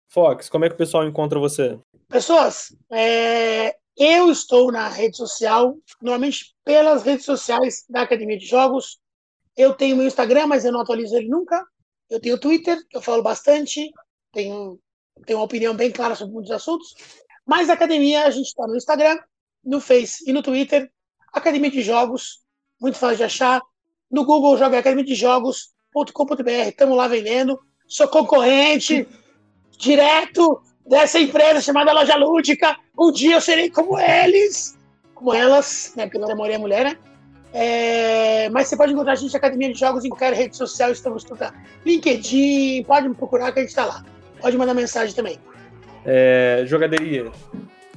Fox, 0.07 0.47
como 0.47 0.63
é 0.63 0.69
que 0.69 0.75
o 0.75 0.77
pessoal 0.77 1.05
encontra 1.05 1.39
você? 1.39 1.77
Pessoas, 2.07 2.75
é, 2.91 3.75
eu 3.97 4.31
estou 4.31 4.71
na 4.71 4.87
rede 4.87 5.17
social, 5.17 5.75
normalmente 6.01 6.53
pelas 6.63 7.03
redes 7.03 7.25
sociais 7.25 7.83
da 7.89 8.01
Academia 8.01 8.37
de 8.37 8.45
Jogos. 8.45 8.99
Eu 9.57 9.73
tenho 9.73 9.97
meu 9.97 10.07
Instagram, 10.07 10.47
mas 10.47 10.65
eu 10.65 10.71
não 10.71 10.81
atualizo 10.81 11.15
ele 11.15 11.27
nunca. 11.27 11.65
Eu 12.09 12.19
tenho 12.19 12.39
Twitter, 12.39 12.77
eu 12.93 13.01
falo 13.01 13.23
bastante, 13.23 13.91
tenho, 14.31 14.79
tenho 15.25 15.39
uma 15.39 15.45
opinião 15.45 15.75
bem 15.75 15.91
clara 15.91 16.15
sobre 16.15 16.33
muitos 16.33 16.51
assuntos. 16.51 16.93
Mas 17.45 17.69
academia, 17.69 18.25
a 18.25 18.29
gente 18.29 18.47
está 18.47 18.65
no 18.67 18.75
Instagram, 18.75 19.17
no 19.63 19.79
Face 19.79 20.23
e 20.27 20.33
no 20.33 20.41
Twitter. 20.41 20.91
Academia 21.31 21.71
de 21.71 21.81
Jogos, 21.81 22.41
muito 22.79 22.97
fácil 22.97 23.17
de 23.17 23.23
achar. 23.23 23.61
No 24.09 24.25
Google, 24.25 24.57
joga 24.57 24.79
academia 24.79 25.03
de 25.03 25.15
jogos.com.br, 25.15 26.49
estamos 26.67 26.97
lá 26.97 27.07
vendendo. 27.07 27.59
Sou 27.87 28.07
concorrente 28.07 29.07
direto 29.77 30.61
dessa 30.85 31.19
empresa 31.19 31.61
chamada 31.61 31.93
Loja 31.93 32.15
Lúdica. 32.15 32.77
Um 32.97 33.11
dia 33.11 33.35
eu 33.35 33.41
serei 33.41 33.69
como 33.69 33.99
eles. 33.99 34.77
como 35.13 35.33
elas, 35.33 35.93
né? 35.95 36.05
Porque 36.05 36.17
não 36.17 36.29
é 36.29 36.57
mulher, 36.57 36.85
né? 36.85 36.97
É, 37.53 38.49
mas 38.49 38.67
você 38.67 38.75
pode 38.75 38.93
encontrar 38.93 39.13
a 39.13 39.15
gente 39.15 39.31
na 39.31 39.37
Academia 39.37 39.71
de 39.71 39.79
Jogos 39.79 40.03
em 40.03 40.09
qualquer 40.09 40.33
rede 40.33 40.57
social, 40.57 40.91
estamos 40.91 41.23
tudo 41.23 41.39
lá. 41.39 41.53
LinkedIn, 41.85 42.83
pode 42.83 43.07
me 43.07 43.13
procurar 43.13 43.51
que 43.51 43.59
a 43.59 43.61
gente 43.61 43.69
está 43.69 43.85
lá. 43.85 44.03
Pode 44.41 44.57
mandar 44.57 44.73
mensagem 44.73 45.13
também. 45.13 45.39
É, 46.03 46.63
jogaderia. 46.65 47.31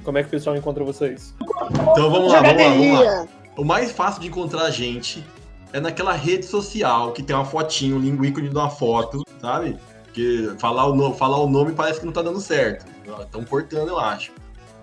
Como 0.05 0.19
é 0.19 0.23
que 0.23 0.29
o 0.29 0.31
pessoal 0.31 0.57
encontra 0.57 0.85
vocês? 0.85 1.35
Então 1.41 2.11
vamos 2.11 2.33
lá, 2.33 2.41
vamos 2.43 2.63
lá, 2.63 2.69
vamos 2.69 3.01
lá. 3.01 3.29
O 3.57 3.65
mais 3.65 3.91
fácil 3.91 4.21
de 4.21 4.29
encontrar 4.29 4.65
a 4.65 4.71
gente 4.71 5.25
é 5.73 5.81
naquela 5.81 6.13
rede 6.13 6.45
social 6.45 7.13
que 7.13 7.23
tem 7.23 7.35
uma 7.35 7.45
fotinho, 7.45 7.97
um 7.97 8.25
ícone 8.25 8.49
de 8.49 8.55
uma 8.55 8.71
foto, 8.71 9.25
sabe? 9.41 9.77
Porque 10.05 10.51
falar 10.59 10.87
o, 10.87 10.95
nome, 10.95 11.17
falar 11.17 11.39
o 11.39 11.49
nome 11.49 11.73
parece 11.73 12.01
que 12.01 12.07
não 12.07 12.13
tá 12.13 12.23
dando 12.23 12.41
certo. 12.41 12.87
Estão 13.21 13.45
cortando, 13.45 13.89
eu 13.89 13.99
acho. 13.99 14.33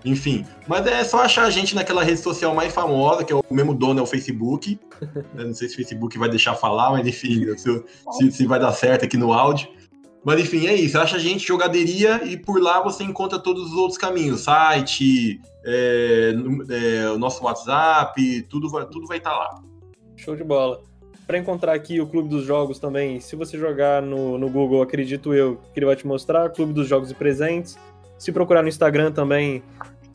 Enfim, 0.05 0.45
mas 0.67 0.85
é 0.85 1.03
só 1.03 1.21
achar 1.21 1.45
a 1.45 1.49
gente 1.49 1.73
naquela 1.73 2.03
rede 2.03 2.19
social 2.19 2.53
mais 2.53 2.73
famosa, 2.73 3.23
que 3.23 3.31
é 3.31 3.35
o 3.35 3.43
mesmo 3.49 3.73
dono, 3.73 3.99
é 3.99 4.03
o 4.03 4.05
Facebook. 4.05 4.77
Eu 5.35 5.47
não 5.47 5.53
sei 5.53 5.67
se 5.69 5.75
o 5.75 5.77
Facebook 5.77 6.17
vai 6.17 6.29
deixar 6.29 6.55
falar, 6.55 6.91
mas 6.91 7.07
enfim, 7.07 7.45
se, 7.57 7.83
se, 8.11 8.31
se 8.31 8.45
vai 8.45 8.59
dar 8.59 8.73
certo 8.73 9.05
aqui 9.05 9.15
no 9.15 9.31
áudio. 9.31 9.69
Mas 10.23 10.39
enfim, 10.39 10.67
é 10.67 10.75
isso. 10.75 10.97
Acha 10.97 11.17
a 11.17 11.19
gente, 11.19 11.45
jogaderia, 11.45 12.23
e 12.25 12.37
por 12.37 12.61
lá 12.61 12.81
você 12.81 13.03
encontra 13.03 13.37
todos 13.37 13.71
os 13.71 13.73
outros 13.73 13.97
caminhos. 13.97 14.41
Site, 14.41 15.39
é, 15.65 16.33
é, 16.69 17.09
o 17.09 17.17
nosso 17.17 17.43
WhatsApp, 17.43 18.41
tudo 18.49 18.69
vai 18.69 18.85
tudo 18.85 19.05
vai 19.05 19.17
estar 19.17 19.31
tá 19.31 19.37
lá. 19.37 19.63
Show 20.15 20.35
de 20.35 20.43
bola. 20.43 20.81
Para 21.27 21.37
encontrar 21.37 21.73
aqui 21.73 22.01
o 22.01 22.07
Clube 22.07 22.29
dos 22.29 22.43
Jogos 22.43 22.79
também, 22.79 23.19
se 23.19 23.35
você 23.35 23.57
jogar 23.57 24.01
no, 24.01 24.37
no 24.37 24.49
Google, 24.49 24.81
acredito 24.81 25.33
eu 25.33 25.57
que 25.73 25.79
ele 25.79 25.85
vai 25.85 25.95
te 25.95 26.05
mostrar, 26.05 26.49
Clube 26.49 26.73
dos 26.73 26.87
Jogos 26.87 27.11
e 27.11 27.13
Presentes. 27.13 27.77
Se 28.17 28.31
procurar 28.31 28.61
no 28.61 28.69
Instagram 28.69 29.11
também, 29.11 29.63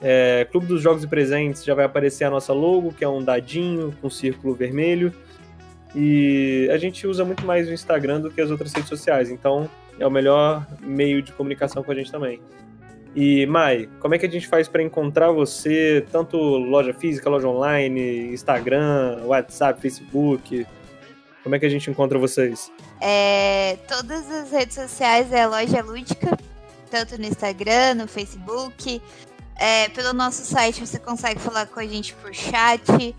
é, 0.01 0.47
Clube 0.51 0.66
dos 0.66 0.83
Jogos 0.83 1.05
e 1.05 1.07
Presentes, 1.07 1.65
já 1.65 1.75
vai 1.75 1.85
aparecer 1.85 2.25
a 2.25 2.31
nossa 2.31 2.53
logo, 2.53 2.93
que 2.93 3.05
é 3.05 3.09
um 3.09 3.23
dadinho 3.23 3.95
com 4.01 4.07
um 4.07 4.11
círculo 4.11 4.55
vermelho. 4.55 5.12
E 5.95 6.69
a 6.73 6.79
gente 6.79 7.07
usa 7.07 7.25
muito 7.25 7.45
mais 7.45 7.69
o 7.69 7.73
Instagram 7.73 8.20
do 8.20 8.31
que 8.31 8.41
as 8.41 8.51
outras 8.51 8.73
redes 8.73 8.89
sociais, 8.89 9.31
então 9.31 9.69
é 9.99 10.07
o 10.07 10.11
melhor 10.11 10.66
meio 10.81 11.23
de 11.23 11.33
comunicação 11.33 11.83
com 11.83 11.91
a 11.91 11.95
gente 11.95 12.11
também. 12.11 12.41
E 13.16 13.47
Mai, 13.47 13.89
como 14.01 14.15
é 14.15 14.19
que 14.19 14.27
a 14.27 14.31
gente 14.31 14.47
faz 14.47 14.69
para 14.69 14.83
encontrar 14.83 15.33
você, 15.33 16.05
tanto 16.12 16.37
loja 16.37 16.93
física, 16.93 17.29
loja 17.29 17.49
online, 17.49 18.33
Instagram, 18.33 19.23
WhatsApp, 19.25 19.81
Facebook? 19.81 20.66
Como 21.43 21.55
é 21.55 21.59
que 21.59 21.66
a 21.66 21.70
gente 21.70 21.91
encontra 21.91 22.19
vocês? 22.19 22.70
É, 23.01 23.77
todas 23.89 24.31
as 24.31 24.53
redes 24.53 24.75
sociais 24.75 25.33
é 25.33 25.47
loja 25.47 25.83
lúdica, 25.83 26.37
tanto 26.91 27.19
no 27.19 27.25
Instagram, 27.25 27.95
no 27.95 28.07
Facebook. 28.07 29.01
É, 29.59 29.89
pelo 29.89 30.12
nosso 30.12 30.44
site 30.44 30.86
você 30.86 30.98
consegue 30.98 31.40
falar 31.40 31.66
com 31.66 31.80
a 31.80 31.86
gente 31.86 32.14
por 32.14 32.32
chat. 32.32 33.14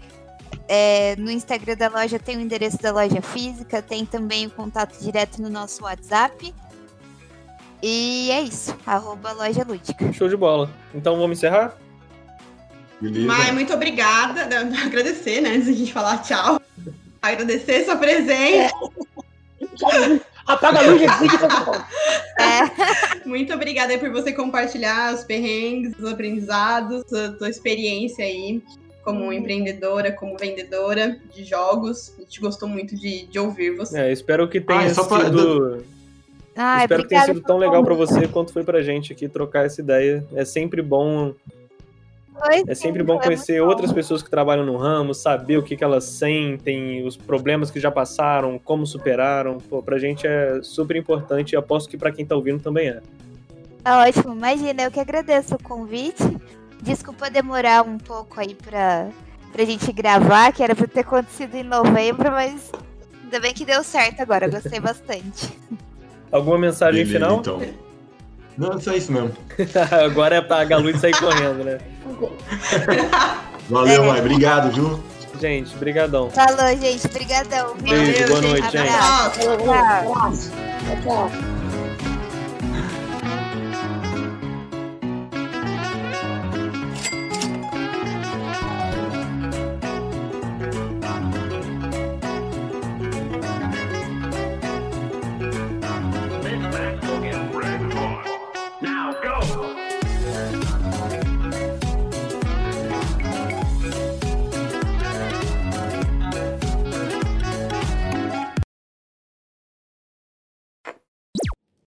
É, 0.67 1.15
no 1.17 1.29
Instagram 1.29 1.75
da 1.75 1.89
loja 1.89 2.17
tem 2.17 2.37
o 2.37 2.39
endereço 2.39 2.77
da 2.77 2.91
loja 2.91 3.21
física, 3.21 3.81
tem 3.81 4.05
também 4.05 4.47
o 4.47 4.51
contato 4.51 4.97
direto 4.99 5.41
no 5.41 5.49
nosso 5.49 5.83
WhatsApp. 5.83 6.53
E 7.81 8.29
é 8.31 8.41
isso, 8.41 8.75
arroba 8.85 9.31
loja 9.33 9.65
lúdica. 9.67 10.13
Show 10.13 10.29
de 10.29 10.37
bola. 10.37 10.69
Então 10.93 11.17
vamos 11.17 11.37
encerrar? 11.37 11.75
Beleza. 13.01 13.27
Mai, 13.27 13.51
muito 13.51 13.73
obrigada. 13.73 14.47
Agradecer, 14.85 15.41
né? 15.41 15.55
Antes 15.55 15.65
de 15.65 15.71
a 15.71 15.75
gente 15.75 15.93
falar 15.93 16.17
tchau. 16.19 16.61
Agradecer 17.21 17.85
sua 17.85 17.95
presença. 17.95 18.73
É. 19.93 20.19
Apaga 20.49 20.79
a 20.79 20.81
luz 20.81 21.01
e 21.01 21.07
fica 21.29 21.47
é. 22.39 23.21
Muito 23.23 23.53
obrigada 23.53 23.95
por 23.99 24.09
você 24.09 24.33
compartilhar 24.33 25.13
os 25.13 25.23
perrengues, 25.23 25.93
os 25.99 26.11
aprendizados, 26.11 27.03
a 27.13 27.33
tua 27.33 27.49
experiência 27.49 28.25
aí 28.25 28.61
como 29.03 29.25
hum. 29.25 29.33
empreendedora, 29.33 30.11
como 30.11 30.35
vendedora 30.37 31.19
de 31.33 31.43
jogos. 31.43 32.15
A 32.17 32.21
gente 32.21 32.41
gostou 32.41 32.67
muito 32.67 32.95
de, 32.95 33.27
de 33.27 33.37
ouvir 33.37 33.75
você. 33.75 33.99
É, 33.99 34.11
espero 34.11 34.47
que 34.49 34.59
tenha 34.59 34.87
ah, 34.87 34.89
sido... 34.89 35.83
Pra... 36.55 36.61
Ah, 36.61 36.81
espero 36.81 37.03
que 37.03 37.09
tenha 37.09 37.25
sido 37.25 37.41
tão 37.41 37.57
legal 37.57 37.83
para 37.83 37.93
você 37.93 38.27
quanto 38.27 38.51
foi 38.51 38.63
pra 38.63 38.81
gente 38.81 39.13
aqui 39.13 39.29
trocar 39.29 39.65
essa 39.65 39.81
ideia. 39.81 40.25
É 40.33 40.43
sempre 40.43 40.81
bom 40.81 41.33
é 42.67 42.75
sempre 42.75 43.03
bom 43.03 43.19
conhecer 43.19 43.61
outras 43.61 43.91
pessoas 43.91 44.23
que 44.23 44.29
trabalham 44.29 44.65
no 44.65 44.77
ramo, 44.77 45.13
saber 45.13 45.57
o 45.57 45.63
que, 45.63 45.75
que 45.75 45.83
elas 45.83 46.03
sentem, 46.03 47.05
os 47.05 47.17
problemas 47.17 47.69
que 47.69 47.79
já 47.79 47.91
passaram, 47.91 48.59
como 48.59 48.85
superaram. 48.85 49.57
Pô, 49.57 49.81
pra 49.81 49.97
gente 49.97 50.25
é 50.25 50.59
super 50.61 50.95
importante 50.95 51.53
e 51.53 51.55
aposto 51.57 51.89
que 51.89 51.97
para 51.97 52.11
quem 52.11 52.25
tá 52.25 52.35
ouvindo 52.35 52.61
também 52.61 52.89
é. 52.89 53.01
Tá 53.83 53.99
ótimo, 53.99 54.33
imagina, 54.33 54.83
eu 54.83 54.91
que 54.91 54.99
agradeço 54.99 55.55
o 55.55 55.63
convite. 55.63 56.23
Desculpa 56.81 57.29
demorar 57.29 57.83
um 57.83 57.97
pouco 57.97 58.39
aí 58.39 58.55
pra, 58.55 59.09
pra 59.51 59.65
gente 59.65 59.91
gravar, 59.91 60.51
que 60.53 60.63
era 60.63 60.75
pra 60.75 60.87
ter 60.87 61.01
acontecido 61.01 61.55
em 61.55 61.63
novembro, 61.63 62.31
mas 62.31 62.71
ainda 63.23 63.39
bem 63.39 63.53
que 63.53 63.65
deu 63.65 63.83
certo 63.83 64.21
agora, 64.21 64.47
gostei 64.49 64.79
bastante. 64.79 65.57
Alguma 66.31 66.57
mensagem 66.57 67.03
Beleza, 67.03 67.13
final? 67.13 67.39
Então. 67.39 67.88
Não, 68.59 68.77
só 68.77 68.93
isso 68.93 69.09
mesmo. 69.09 69.31
Agora 70.03 70.35
é 70.35 70.41
pra 70.41 70.65
Galu 70.65 70.95
sair 70.97 71.17
correndo, 71.17 71.63
né? 71.63 71.77
Valeu, 73.69 74.03
mãe. 74.03 74.19
Obrigado, 74.19 74.69
viu? 74.73 75.01
Gente, 75.39 75.73
brigadão. 75.77 76.29
Falou, 76.29 76.67
gente. 76.77 77.07
Brigadão. 77.07 77.77
Beijo, 77.77 78.27
boa 78.27 78.41
noite, 78.41 78.69
gente. 78.69 78.91
Tchau. 78.91 79.31
Tchau. 79.31 80.33
Tchau. 81.01 81.58